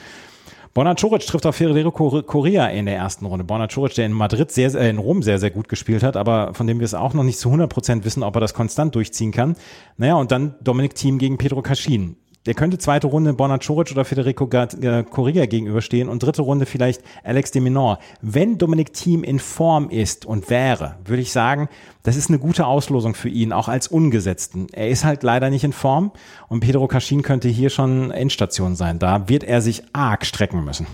Borna 0.74 0.96
Coric 0.96 1.26
trifft 1.26 1.46
auf 1.46 1.58
Federico 1.58 2.24
Correa 2.24 2.68
in 2.68 2.86
der 2.86 2.96
ersten 2.96 3.26
Runde. 3.26 3.44
Borna 3.44 3.68
Coric, 3.68 3.94
der 3.96 4.06
in 4.06 4.14
Madrid 4.14 4.52
sehr, 4.52 4.74
äh, 4.74 4.90
in 4.90 5.00
Rom 5.00 5.22
sehr, 5.22 5.38
sehr 5.38 5.52
gut 5.52 5.68
gespielt 5.68 6.02
hat, 6.02 6.16
aber 6.16 6.54
von 6.54 6.66
dem 6.66 6.80
wir 6.80 6.86
es 6.86 6.94
auch 6.94 7.14
noch 7.14 7.24
nicht 7.24 7.40
zu 7.40 7.50
100 7.50 7.70
Prozent 7.70 8.06
wissen, 8.06 8.24
ob 8.24 8.36
er 8.38 8.40
das 8.40 8.54
konstant 8.54 8.96
durchziehen 8.96 9.34
kann. 9.34 9.58
Naja, 9.98 10.16
und 10.16 10.32
dann 10.32 10.56
Dominik 10.62 10.96
Thiem 10.96 11.18
gegen 11.18 11.38
Pedro 11.38 11.62
Caschin 11.62 12.16
der 12.46 12.56
könnte 12.56 12.80
zweite 12.80 13.08
Runde 13.08 13.34
Borna 13.34 13.60
Coric 13.60 13.92
oder 13.92 14.04
Federico 14.04 14.48
Correa 14.48 15.46
gegenüberstehen 15.46 16.10
und 16.10 16.24
dritte 16.24 16.42
Runde 16.42 16.66
vielleicht 16.66 17.02
Alex 17.24 17.52
de 17.52 17.62
Minaur. 17.62 18.00
Wenn 18.22 18.58
Dominik 18.58 18.94
Thiem 18.94 19.24
in 19.24 19.40
Form 19.40 19.90
ist 19.90 20.26
und 20.26 20.50
wäre, 20.50 20.96
würde 21.06 21.22
ich 21.22 21.32
sagen, 21.32 21.70
das 22.04 22.16
ist 22.16 22.30
eine 22.30 22.40
gute 22.40 22.66
Auslosung 22.66 23.14
für 23.14 23.30
ihn, 23.30 23.54
auch 23.54 23.68
als 23.68 23.88
Ungesetzten. 23.88 24.68
Er 24.72 24.90
ist 24.90 25.06
halt 25.06 25.22
leider 25.22 25.52
nicht 25.52 25.64
in 25.64 25.74
Form 25.74 26.12
und 26.48 26.62
Pedro 26.62 26.88
Caschin 26.88 27.22
könnte 27.22 27.48
hier 27.48 27.70
schon 27.70 28.10
Endstation 28.10 28.76
sein. 28.76 28.98
Da 28.98 29.30
wird 29.30 29.44
er 29.44 29.62
sich 29.62 29.84
arg 29.94 30.26
strecken 30.26 30.64
müssen. 30.64 30.88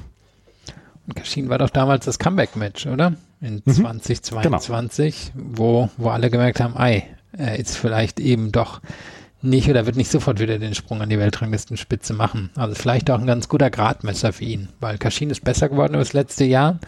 Und 1.07 1.15
Caschin 1.15 1.47
war 1.47 1.57
doch 1.57 1.69
damals 1.69 2.03
das 2.03 2.19
Comeback-Match, 2.19 2.87
oder? 2.87 3.13
In 3.39 3.61
mhm. 3.63 3.73
2022, 3.73 5.31
genau. 5.33 5.47
wo, 5.57 5.89
wo 5.95 6.09
alle 6.09 6.29
gemerkt 6.29 6.59
haben, 6.59 6.75
ei, 6.75 7.07
er 7.31 7.57
ist 7.57 7.77
vielleicht 7.77 8.19
eben 8.19 8.51
doch 8.51 8.81
nicht 9.49 9.69
oder 9.69 9.85
wird 9.85 9.95
nicht 9.95 10.11
sofort 10.11 10.39
wieder 10.39 10.59
den 10.59 10.75
Sprung 10.75 11.01
an 11.01 11.09
die 11.09 11.19
Weltranglistenspitze 11.19 12.13
machen. 12.13 12.49
Also 12.55 12.75
vielleicht 12.75 13.09
auch 13.09 13.19
ein 13.19 13.25
ganz 13.25 13.47
guter 13.47 13.69
Gradmesser 13.69 14.33
für 14.33 14.45
ihn, 14.45 14.69
weil 14.79 14.97
Kaschin 14.97 15.29
ist 15.29 15.43
besser 15.43 15.69
geworden 15.69 15.93
über 15.93 16.03
das 16.03 16.13
letzte 16.13 16.45
Jahr, 16.45 16.79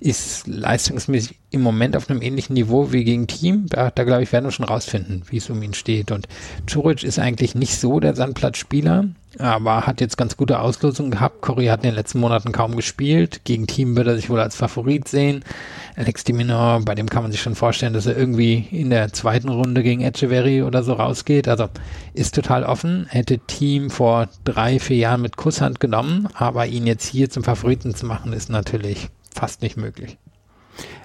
ist 0.00 0.46
leistungsmäßig 0.46 1.38
im 1.50 1.62
Moment 1.62 1.96
auf 1.96 2.08
einem 2.08 2.22
ähnlichen 2.22 2.54
Niveau 2.54 2.92
wie 2.92 3.04
gegen 3.04 3.26
Team. 3.26 3.66
Da, 3.68 3.90
da 3.90 4.04
glaube 4.04 4.22
ich, 4.22 4.32
werden 4.32 4.44
wir 4.44 4.52
schon 4.52 4.66
rausfinden, 4.66 5.22
wie 5.28 5.38
es 5.38 5.50
um 5.50 5.62
ihn 5.62 5.74
steht. 5.74 6.10
Und 6.10 6.28
Čuric 6.66 7.02
ist 7.02 7.18
eigentlich 7.18 7.54
nicht 7.54 7.78
so 7.78 8.00
der 8.00 8.14
Sandplatzspieler, 8.14 9.06
aber 9.38 9.86
hat 9.86 10.00
jetzt 10.00 10.16
ganz 10.16 10.36
gute 10.36 10.60
Auslosungen 10.60 11.10
gehabt. 11.10 11.42
Cory 11.42 11.66
hat 11.66 11.84
in 11.84 11.90
den 11.90 11.94
letzten 11.94 12.20
Monaten 12.20 12.52
kaum 12.52 12.76
gespielt. 12.76 13.44
Gegen 13.44 13.66
Team 13.66 13.96
wird 13.96 14.06
er 14.06 14.16
sich 14.16 14.30
wohl 14.30 14.40
als 14.40 14.56
Favorit 14.56 15.08
sehen. 15.08 15.44
Alex 15.96 16.24
Diminor, 16.24 16.80
bei 16.84 16.94
dem 16.94 17.08
kann 17.08 17.22
man 17.22 17.32
sich 17.32 17.40
schon 17.40 17.54
vorstellen, 17.54 17.92
dass 17.92 18.06
er 18.06 18.16
irgendwie 18.16 18.66
in 18.70 18.90
der 18.90 19.12
zweiten 19.12 19.48
Runde 19.48 19.82
gegen 19.82 20.02
Echeverry 20.02 20.62
oder 20.62 20.82
so 20.82 20.94
rausgeht. 20.94 21.48
Also 21.48 21.68
ist 22.14 22.34
total 22.34 22.64
offen. 22.64 23.06
Hätte 23.08 23.38
Team 23.38 23.90
vor 23.90 24.28
drei, 24.44 24.78
vier 24.78 24.96
Jahren 24.96 25.22
mit 25.22 25.36
Kusshand 25.36 25.80
genommen, 25.80 26.28
aber 26.34 26.66
ihn 26.66 26.86
jetzt 26.86 27.06
hier 27.06 27.30
zum 27.30 27.44
Favoriten 27.44 27.94
zu 27.94 28.06
machen, 28.06 28.32
ist 28.32 28.50
natürlich 28.50 29.08
fast 29.34 29.62
nicht 29.62 29.76
möglich. 29.76 30.18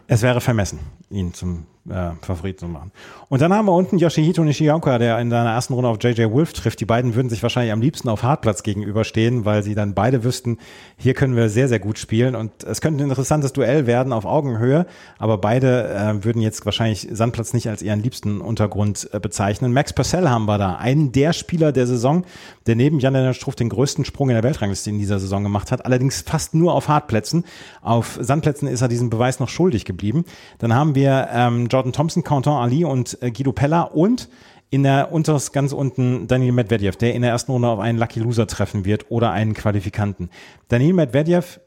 Es 0.08 0.22
wäre 0.22 0.42
vermessen, 0.42 0.80
ihn 1.10 1.34
zum 1.34 1.66
äh, 1.90 2.12
Favorit 2.22 2.60
zu 2.60 2.68
machen. 2.68 2.92
Und 3.30 3.42
dann 3.42 3.54
haben 3.54 3.66
wir 3.66 3.74
unten 3.74 3.98
Yoshihito 3.98 4.44
Nishioka, 4.44 4.98
der 4.98 5.20
in 5.20 5.30
seiner 5.30 5.52
ersten 5.52 5.74
Runde 5.74 5.90
auf 5.90 5.98
JJ 6.02 6.32
Wolf 6.32 6.54
trifft. 6.54 6.80
Die 6.80 6.86
beiden 6.86 7.16
würden 7.16 7.30
sich 7.30 7.44
wahrscheinlich 7.44 7.74
am 7.74 7.82
liebsten 7.82 8.10
auf 8.10 8.24
Hartplatz 8.24 8.64
gegenüberstehen, 8.64 9.46
weil 9.46 9.64
sie 9.64 9.76
dann 9.76 9.94
beide 9.94 10.24
wüssten, 10.24 10.58
hier 10.98 11.14
können 11.14 11.36
wir 11.36 11.50
sehr, 11.50 11.68
sehr 11.68 11.80
gut 11.80 11.98
spielen. 11.98 12.36
Und 12.36 12.64
es 12.64 12.82
könnte 12.82 13.04
ein 13.04 13.10
interessantes 13.10 13.54
Duell 13.54 13.88
werden 13.88 14.14
auf 14.14 14.26
Augenhöhe, 14.26 14.86
aber 15.20 15.38
beide 15.38 15.90
äh, 15.90 16.24
würden 16.24 16.42
jetzt 16.42 16.66
wahrscheinlich 16.66 17.08
Sandplatz 17.12 17.54
nicht 17.54 17.70
als 17.70 17.82
ihren 17.82 18.02
liebsten 18.02 18.42
Untergrund 18.42 19.10
äh, 19.12 19.20
bezeichnen. 19.20 19.74
Max 19.74 19.94
Purcell 19.94 20.30
haben 20.30 20.46
wir 20.46 20.58
da, 20.58 20.76
einen 20.76 21.12
der 21.12 21.34
Spieler 21.34 21.72
der 21.72 21.88
Saison, 21.88 22.26
der 22.68 22.76
neben 22.76 23.00
Jan 23.00 23.34
Struff 23.34 23.56
den 23.56 23.70
größten 23.70 24.06
Sprung 24.06 24.30
in 24.30 24.36
der 24.36 24.44
Weltrangliste 24.44 24.90
in 24.90 25.00
dieser 25.00 25.20
Saison 25.20 25.44
gemacht 25.44 25.72
hat, 25.72 25.86
allerdings 25.86 26.22
fast 26.22 26.54
nur 26.54 26.74
auf 26.74 26.88
Hartplätzen. 26.88 27.46
Auf 27.82 28.20
Sandplätzen 28.22 28.68
ist 28.68 28.82
er 28.82 28.88
diesen 28.88 29.10
Beweis 29.10 29.40
noch 29.40 29.50
schuldig 29.50 29.86
geblieben. 29.86 30.26
Dann 30.60 30.74
haben 30.74 30.96
wir 30.96 31.30
ähm, 31.32 31.68
Jordan 31.68 31.94
Thompson, 31.94 32.24
Quentin 32.24 32.54
Ali 32.54 32.86
und 32.86 33.18
äh, 33.22 33.32
Guido 33.32 33.52
Pella 33.52 33.82
und 33.82 34.30
in 34.70 34.84
der 34.84 35.12
unters 35.14 35.54
ganz 35.54 35.72
unten 35.72 36.28
Daniel 36.28 36.52
Medvedev, 36.52 36.98
der 36.98 37.16
in 37.16 37.22
der 37.22 37.32
ersten 37.32 37.54
Runde 37.54 37.70
auf 37.70 37.80
einen 37.80 37.98
Lucky 37.98 38.20
Loser 38.20 38.48
treffen 38.48 38.84
wird 38.84 39.10
oder 39.10 39.32
einen 39.32 39.54
Qualifikanten. 39.54 40.30
Daniel 40.68 40.94
Medvedev, 40.94 41.62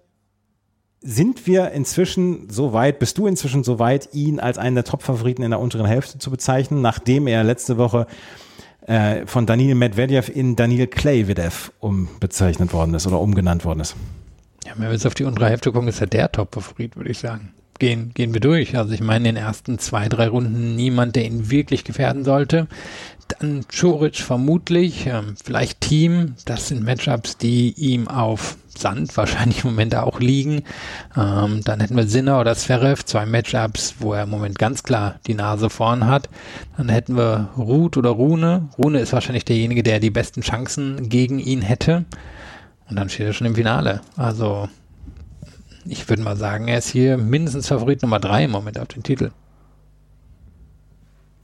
sind 1.03 1.46
wir 1.46 1.70
inzwischen 1.70 2.51
so 2.51 2.72
weit, 2.72 2.98
bist 2.98 3.16
du 3.16 3.26
inzwischen 3.26 3.64
so 3.64 3.78
weit, 3.78 4.11
ihn 4.12 4.38
als 4.38 4.59
einen 4.59 4.74
der 4.74 4.84
Top-Favoriten 4.84 5.42
in 5.42 5.51
der 5.51 5.61
unteren 5.61 5.86
Hälfte 5.86 6.18
zu 6.18 6.30
bezeichnen, 6.30 6.82
nachdem 6.82 7.26
er 7.26 7.42
letzte 7.42 7.78
Woche 7.78 8.07
äh, 8.91 9.26
von 9.26 9.47
Daniel 9.47 9.76
Medvedev 9.76 10.28
in 10.28 10.57
Daniel 10.57 10.88
Kleivedev 10.88 11.72
umbezeichnet 11.78 12.72
worden 12.72 12.95
ist 12.95 13.07
oder 13.07 13.20
umgenannt 13.20 13.64
worden 13.64 13.80
ist? 13.80 13.95
Ja, 14.66 14.72
wenn 14.76 14.88
wir 14.88 14.93
jetzt 14.93 15.07
auf 15.07 15.14
die 15.14 15.24
untere 15.24 15.49
Hälfte 15.49 15.72
gucken, 15.72 15.88
ist 15.88 16.01
er 16.01 16.07
der 16.07 16.30
Top-Favorit, 16.30 16.97
würde 16.97 17.11
ich 17.11 17.18
sagen 17.18 17.55
gehen, 17.80 18.12
gehen 18.14 18.32
wir 18.32 18.41
durch. 18.41 18.76
Also 18.76 18.93
ich 18.93 19.01
meine, 19.01 19.28
in 19.28 19.34
den 19.34 19.45
ersten 19.45 19.78
zwei, 19.80 20.09
drei 20.09 20.28
Runden 20.28 20.76
niemand, 20.76 21.16
der 21.16 21.24
ihn 21.24 21.51
wirklich 21.51 21.82
gefährden 21.82 22.24
sollte. 22.24 22.68
Dann 23.39 23.64
Choric 23.68 24.16
vermutlich, 24.16 25.07
ähm, 25.07 25.37
vielleicht 25.43 25.81
Team. 25.81 26.35
Das 26.47 26.68
sind 26.68 26.83
Matchups, 26.83 27.37
die 27.37 27.72
ihm 27.72 28.09
auf 28.09 28.57
Sand 28.76 29.16
wahrscheinlich 29.16 29.64
im 29.64 29.70
Moment 29.70 29.95
auch 29.95 30.20
liegen. 30.20 30.62
Ähm, 31.16 31.61
dann 31.64 31.81
hätten 31.81 31.97
wir 31.97 32.07
Sinner 32.07 32.41
oder 32.41 32.57
Zverev, 32.57 33.05
zwei 33.05 33.26
Matchups, 33.26 33.97
wo 34.01 34.14
er 34.14 34.24
im 34.24 34.31
Moment 34.31 34.59
ganz 34.59 34.83
klar 34.83 35.20
die 35.26 35.35
Nase 35.35 35.70
vorn 35.70 36.07
hat. 36.07 36.28
Dann 36.76 36.89
hätten 36.89 37.16
wir 37.16 37.51
Ruth 37.57 37.97
oder 37.97 38.11
Rune. 38.11 38.68
Rune 38.78 38.99
ist 38.99 39.12
wahrscheinlich 39.12 39.45
derjenige, 39.45 39.83
der 39.83 40.01
die 40.01 40.11
besten 40.11 40.41
Chancen 40.41 41.09
gegen 41.09 41.39
ihn 41.39 41.62
hätte. 41.62 42.05
Und 42.89 42.97
dann 42.97 43.09
steht 43.09 43.26
er 43.26 43.33
schon 43.33 43.47
im 43.47 43.55
Finale. 43.55 44.01
Also 44.16 44.68
ich 45.85 46.09
würde 46.09 46.22
mal 46.22 46.37
sagen, 46.37 46.66
er 46.66 46.78
ist 46.78 46.89
hier 46.89 47.16
mindestens 47.16 47.68
Favorit 47.68 48.03
Nummer 48.03 48.18
drei 48.18 48.45
im 48.45 48.51
Moment 48.51 48.78
auf 48.78 48.89
den 48.89 49.03
Titel. 49.03 49.31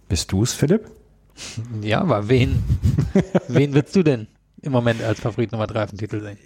Bist 0.08 0.32
du 0.32 0.42
es, 0.42 0.52
Philipp? 0.52 0.90
Ja, 1.82 2.00
aber 2.00 2.28
wen, 2.28 2.62
wen 3.48 3.74
würdest 3.74 3.94
du 3.96 4.02
denn 4.02 4.26
im 4.62 4.72
Moment 4.72 5.02
als 5.02 5.20
Favorit 5.20 5.52
Nummer 5.52 5.66
drei 5.66 5.84
auf 5.84 5.90
den 5.90 5.98
Titel 5.98 6.20
sehen? 6.20 6.38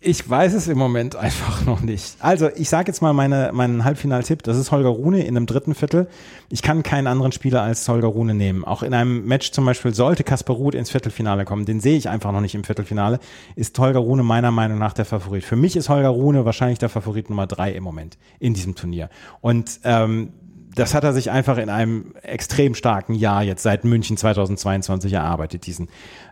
Ich 0.00 0.30
weiß 0.30 0.54
es 0.54 0.68
im 0.68 0.78
Moment 0.78 1.16
einfach 1.16 1.66
noch 1.66 1.80
nicht. 1.80 2.18
Also, 2.20 2.48
ich 2.54 2.68
sage 2.68 2.86
jetzt 2.86 3.02
mal 3.02 3.12
meine, 3.12 3.50
meinen 3.52 3.82
Halbfinaltipp. 3.82 4.44
Das 4.44 4.56
ist 4.56 4.70
Holger 4.70 4.90
Rune 4.90 5.24
in 5.24 5.36
einem 5.36 5.46
dritten 5.46 5.74
Viertel. 5.74 6.06
Ich 6.50 6.62
kann 6.62 6.84
keinen 6.84 7.08
anderen 7.08 7.32
Spieler 7.32 7.62
als 7.62 7.88
Holger 7.88 8.06
Rune 8.06 8.34
nehmen. 8.34 8.64
Auch 8.64 8.84
in 8.84 8.94
einem 8.94 9.24
Match 9.26 9.50
zum 9.50 9.64
Beispiel 9.64 9.92
sollte 9.92 10.22
Kasper 10.22 10.52
Ruth 10.52 10.76
ins 10.76 10.90
Viertelfinale 10.90 11.44
kommen. 11.44 11.66
Den 11.66 11.80
sehe 11.80 11.96
ich 11.96 12.08
einfach 12.08 12.30
noch 12.30 12.40
nicht 12.40 12.54
im 12.54 12.62
Viertelfinale. 12.62 13.18
Ist 13.56 13.76
Holger 13.80 13.98
Rune 13.98 14.22
meiner 14.22 14.52
Meinung 14.52 14.78
nach 14.78 14.92
der 14.92 15.04
Favorit. 15.04 15.42
Für 15.42 15.56
mich 15.56 15.74
ist 15.74 15.88
Holger 15.88 16.10
Rune 16.10 16.44
wahrscheinlich 16.44 16.78
der 16.78 16.90
Favorit 16.90 17.28
Nummer 17.28 17.48
drei 17.48 17.72
im 17.72 17.82
Moment 17.82 18.18
in 18.38 18.54
diesem 18.54 18.76
Turnier. 18.76 19.10
Und 19.40 19.80
ähm, 19.82 20.32
das 20.78 20.94
hat 20.94 21.04
er 21.04 21.12
sich 21.12 21.30
einfach 21.30 21.58
in 21.58 21.68
einem 21.68 22.14
extrem 22.22 22.74
starken 22.74 23.14
Jahr 23.14 23.42
jetzt 23.42 23.62
seit 23.62 23.84
München 23.84 24.16
2022 24.16 25.12
erarbeitet, 25.12 25.66
diesen, 25.66 25.88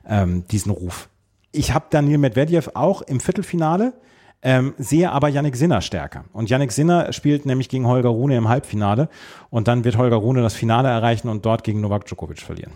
ähm, 0.09 0.47
diesen 0.49 0.72
Ruf 0.72 1.09
ich 1.57 1.72
habe 1.72 1.86
Daniel 1.90 2.18
Medvedev 2.18 2.70
auch 2.74 3.03
im 3.03 3.20
Viertelfinale, 3.20 3.94
ähm, 4.42 4.74
sehe 4.78 5.11
aber 5.11 5.28
Yannick 5.28 5.57
Sinner 5.57 5.80
stärker. 5.80 6.24
Und 6.32 6.51
Yannick 6.51 6.70
Sinner 6.70 7.12
spielt 7.12 7.47
nämlich 7.47 7.68
gegen 7.68 7.86
Holger 7.86 8.11
Rune 8.11 8.36
im 8.36 8.49
Halbfinale 8.49 9.09
und 9.51 9.66
dann 9.66 9.84
wird 9.84 9.97
Holger 9.97 10.16
Rune 10.16 10.42
das 10.42 10.55
Finale 10.55 10.88
erreichen 10.88 11.28
und 11.28 11.44
dort 11.47 11.64
gegen 11.64 11.80
Novak 11.80 12.07
Djokovic 12.07 12.40
verlieren. 12.40 12.72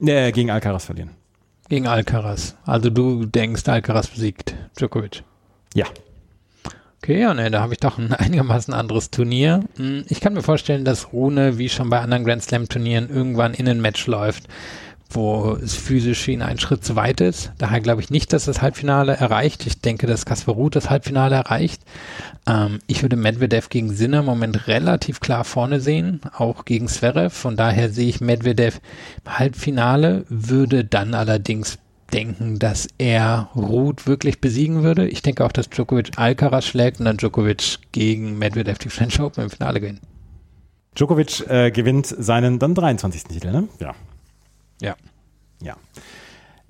Äh, 0.00 0.32
gegen 0.32 0.50
Alcaraz 0.50 0.84
verlieren. 0.84 1.10
Gegen 1.68 1.86
Alcaraz. 1.86 2.56
Also 2.64 2.90
du 2.90 3.26
denkst, 3.26 3.68
Alcaraz 3.68 4.06
besiegt 4.08 4.54
Djokovic. 4.78 5.24
Ja. 5.74 5.86
Okay, 7.04 7.20
ja, 7.20 7.34
ne, 7.34 7.50
da 7.50 7.60
habe 7.60 7.74
ich 7.74 7.80
doch 7.80 7.98
ein 7.98 8.14
einigermaßen 8.14 8.72
anderes 8.72 9.10
Turnier. 9.10 9.60
Hm, 9.76 10.06
ich 10.08 10.22
kann 10.22 10.32
mir 10.32 10.42
vorstellen, 10.42 10.86
dass 10.86 11.12
Rune, 11.12 11.58
wie 11.58 11.68
schon 11.68 11.90
bei 11.90 12.00
anderen 12.00 12.24
Grand 12.24 12.42
Slam 12.42 12.66
Turnieren, 12.66 13.10
irgendwann 13.10 13.52
in 13.52 13.68
ein 13.68 13.82
Match 13.82 14.06
läuft, 14.06 14.44
wo 15.10 15.52
es 15.62 15.74
physisch 15.74 16.26
ihn 16.28 16.40
einen 16.40 16.58
Schritt 16.58 16.82
zu 16.82 16.96
weit 16.96 17.20
ist. 17.20 17.52
Daher 17.58 17.82
glaube 17.82 18.00
ich 18.00 18.08
nicht, 18.08 18.32
dass 18.32 18.46
das 18.46 18.62
Halbfinale 18.62 19.14
erreicht. 19.14 19.66
Ich 19.66 19.82
denke, 19.82 20.06
dass 20.06 20.24
Kasper 20.24 20.52
Ruth 20.52 20.76
das 20.76 20.88
Halbfinale 20.88 21.34
erreicht. 21.34 21.82
Ähm, 22.46 22.78
ich 22.86 23.02
würde 23.02 23.16
Medvedev 23.16 23.68
gegen 23.68 23.92
Sinner 23.92 24.20
im 24.20 24.24
Moment 24.24 24.66
relativ 24.66 25.20
klar 25.20 25.44
vorne 25.44 25.80
sehen, 25.80 26.22
auch 26.34 26.64
gegen 26.64 26.88
Zverev. 26.88 27.36
Von 27.36 27.56
daher 27.56 27.90
sehe 27.90 28.08
ich 28.08 28.22
Medvedev 28.22 28.80
im 29.26 29.38
Halbfinale, 29.38 30.24
würde 30.30 30.86
dann 30.86 31.12
allerdings 31.12 31.76
denken, 32.14 32.58
dass 32.58 32.88
er 32.98 33.50
Ruth 33.54 34.06
wirklich 34.06 34.40
besiegen 34.40 34.82
würde. 34.82 35.08
Ich 35.08 35.22
denke 35.22 35.44
auch, 35.44 35.52
dass 35.52 35.68
Djokovic 35.68 36.16
Alcaraz 36.16 36.64
schlägt 36.64 37.00
und 37.00 37.06
dann 37.06 37.16
Djokovic 37.16 37.78
gegen 37.92 38.38
Medvedev 38.38 38.78
die 38.78 38.88
French 38.88 39.20
Open 39.20 39.44
im 39.44 39.50
Finale 39.50 39.80
gewinnt. 39.80 40.00
Djokovic 40.94 41.46
äh, 41.48 41.70
gewinnt 41.72 42.06
seinen 42.06 42.58
dann 42.58 42.74
23. 42.74 43.24
Titel, 43.24 43.50
ne? 43.50 43.68
Ja. 43.80 43.94
Ja. 44.80 44.96
Ja. 45.60 45.76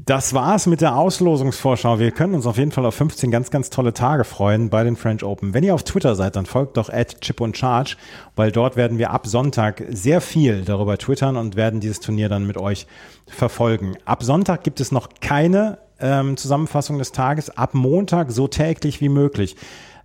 Das 0.07 0.35
war's 0.35 0.67
mit 0.67 0.83
der 0.83 0.97
Auslosungsvorschau. 0.97 1.99
Wir 1.99 2.11
können 2.11 2.35
uns 2.35 2.47
auf 2.47 2.59
jeden 2.59 2.73
Fall 2.73 2.85
auf 2.85 2.95
15 2.95 3.31
ganz, 3.31 3.51
ganz 3.51 3.71
tolle 3.71 3.95
Tage 3.95 4.25
freuen 4.25 4.69
bei 4.69 4.85
den 4.85 4.97
French 4.97 5.25
Open. 5.25 5.55
Wenn 5.55 5.65
ihr 5.65 5.75
auf 5.75 5.83
Twitter 5.83 6.15
seid, 6.15 6.37
dann 6.37 6.45
folgt 6.45 6.77
doch 6.77 6.91
at 6.91 7.23
Chip 7.23 7.41
und 7.41 7.57
Charge, 7.57 7.97
weil 8.37 8.53
dort 8.53 8.77
werden 8.77 8.99
wir 8.99 9.13
ab 9.13 9.27
Sonntag 9.27 9.83
sehr 9.89 10.21
viel 10.21 10.63
darüber 10.63 10.99
twittern 10.99 11.39
und 11.39 11.57
werden 11.57 11.81
dieses 11.81 12.01
Turnier 12.01 12.29
dann 12.29 12.47
mit 12.47 12.59
euch 12.59 12.87
verfolgen. 13.27 13.97
Ab 14.05 14.23
Sonntag 14.23 14.63
gibt 14.63 14.79
es 14.81 14.93
noch 14.93 15.09
keine 15.23 15.79
ähm, 16.01 16.37
Zusammenfassung 16.37 16.99
des 16.99 17.13
Tages. 17.13 17.57
Ab 17.57 17.73
Montag 17.73 18.31
so 18.31 18.47
täglich 18.47 19.01
wie 19.01 19.09
möglich. 19.09 19.57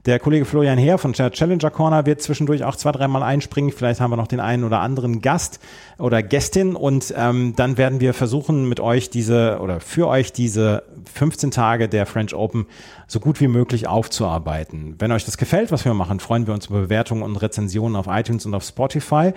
Der 0.06 0.18
Kollege 0.18 0.46
Florian 0.46 0.78
Heer 0.78 0.98
von 0.98 1.12
Challenger 1.12 1.72
Corner 1.72 2.06
wird 2.06 2.22
zwischendurch 2.22 2.64
auch 2.64 2.78
zwei, 2.78 2.94
dreimal 2.94 3.22
einspringen. 3.22 3.74
Vielleicht 3.74 4.00
haben 4.00 4.12
wir 4.12 4.16
noch 4.16 4.28
den 4.28 4.40
einen 4.40 4.64
oder 4.64 4.80
anderen 4.80 5.22
Gast 5.22 5.60
oder 5.98 6.24
Gästin 6.24 6.76
und 6.76 7.14
ähm, 7.18 7.54
dann 7.58 7.78
werden 7.78 8.00
wir 8.00 8.14
versuchen 8.14 8.70
mit 8.70 8.80
euch 8.80 9.10
diese 9.10 9.60
oder 9.60 9.82
für 9.82 10.08
euch 10.08 10.32
diese 10.32 10.84
15 11.14 11.52
Tage 11.52 11.90
der 11.90 12.06
French 12.06 12.34
Open 12.34 12.66
so 13.08 13.20
gut 13.20 13.42
wie 13.42 13.50
möglich 13.50 13.88
aufzuarbeiten. 13.88 14.96
Wenn 15.00 15.12
euch 15.12 15.26
das 15.26 15.38
gefällt, 15.38 15.70
was 15.70 15.84
wir 15.84 15.94
machen, 15.94 16.22
freuen 16.22 16.48
wir 16.48 16.54
uns 16.54 16.68
über 16.68 16.80
Bewertungen 16.80 17.22
und 17.22 17.36
Rezensionen 17.36 17.98
auf 17.98 18.08
iTunes 18.08 18.46
und 18.46 18.54
auf 18.54 18.64
Spotify. 18.64 19.34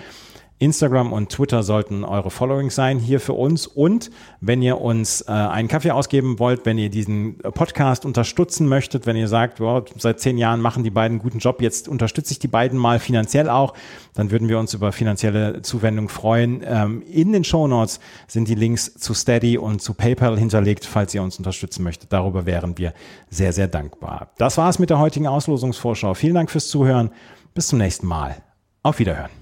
Instagram 0.62 1.12
und 1.12 1.30
Twitter 1.30 1.64
sollten 1.64 2.04
eure 2.04 2.30
Followings 2.30 2.76
sein 2.76 3.00
hier 3.00 3.18
für 3.18 3.32
uns. 3.32 3.66
Und 3.66 4.10
wenn 4.40 4.62
ihr 4.62 4.80
uns 4.80 5.22
äh, 5.22 5.32
einen 5.32 5.66
Kaffee 5.66 5.90
ausgeben 5.90 6.38
wollt, 6.38 6.64
wenn 6.64 6.78
ihr 6.78 6.88
diesen 6.88 7.38
Podcast 7.38 8.06
unterstützen 8.06 8.68
möchtet, 8.68 9.04
wenn 9.04 9.16
ihr 9.16 9.26
sagt, 9.26 9.58
wow, 9.58 9.84
seit 9.98 10.20
zehn 10.20 10.38
Jahren 10.38 10.60
machen 10.60 10.84
die 10.84 10.90
beiden 10.90 11.18
guten 11.18 11.40
Job, 11.40 11.60
jetzt 11.60 11.88
unterstütze 11.88 12.32
ich 12.32 12.38
die 12.38 12.48
beiden 12.48 12.78
mal 12.78 13.00
finanziell 13.00 13.50
auch, 13.50 13.74
dann 14.14 14.30
würden 14.30 14.48
wir 14.48 14.58
uns 14.60 14.72
über 14.72 14.92
finanzielle 14.92 15.62
Zuwendung 15.62 16.08
freuen. 16.08 16.62
Ähm, 16.64 17.02
in 17.10 17.32
den 17.32 17.42
Show 17.42 17.66
Notes 17.66 17.98
sind 18.28 18.46
die 18.46 18.54
Links 18.54 18.94
zu 18.94 19.14
Steady 19.14 19.58
und 19.58 19.82
zu 19.82 19.94
PayPal 19.94 20.38
hinterlegt, 20.38 20.84
falls 20.84 21.12
ihr 21.12 21.24
uns 21.24 21.38
unterstützen 21.38 21.82
möchtet. 21.82 22.12
Darüber 22.12 22.46
wären 22.46 22.78
wir 22.78 22.94
sehr, 23.30 23.52
sehr 23.52 23.66
dankbar. 23.66 24.30
Das 24.38 24.58
war's 24.58 24.78
mit 24.78 24.90
der 24.90 25.00
heutigen 25.00 25.26
Auslosungsvorschau. 25.26 26.14
Vielen 26.14 26.34
Dank 26.34 26.52
fürs 26.52 26.68
Zuhören. 26.68 27.10
Bis 27.52 27.66
zum 27.66 27.78
nächsten 27.78 28.06
Mal. 28.06 28.36
Auf 28.84 29.00
Wiederhören. 29.00 29.41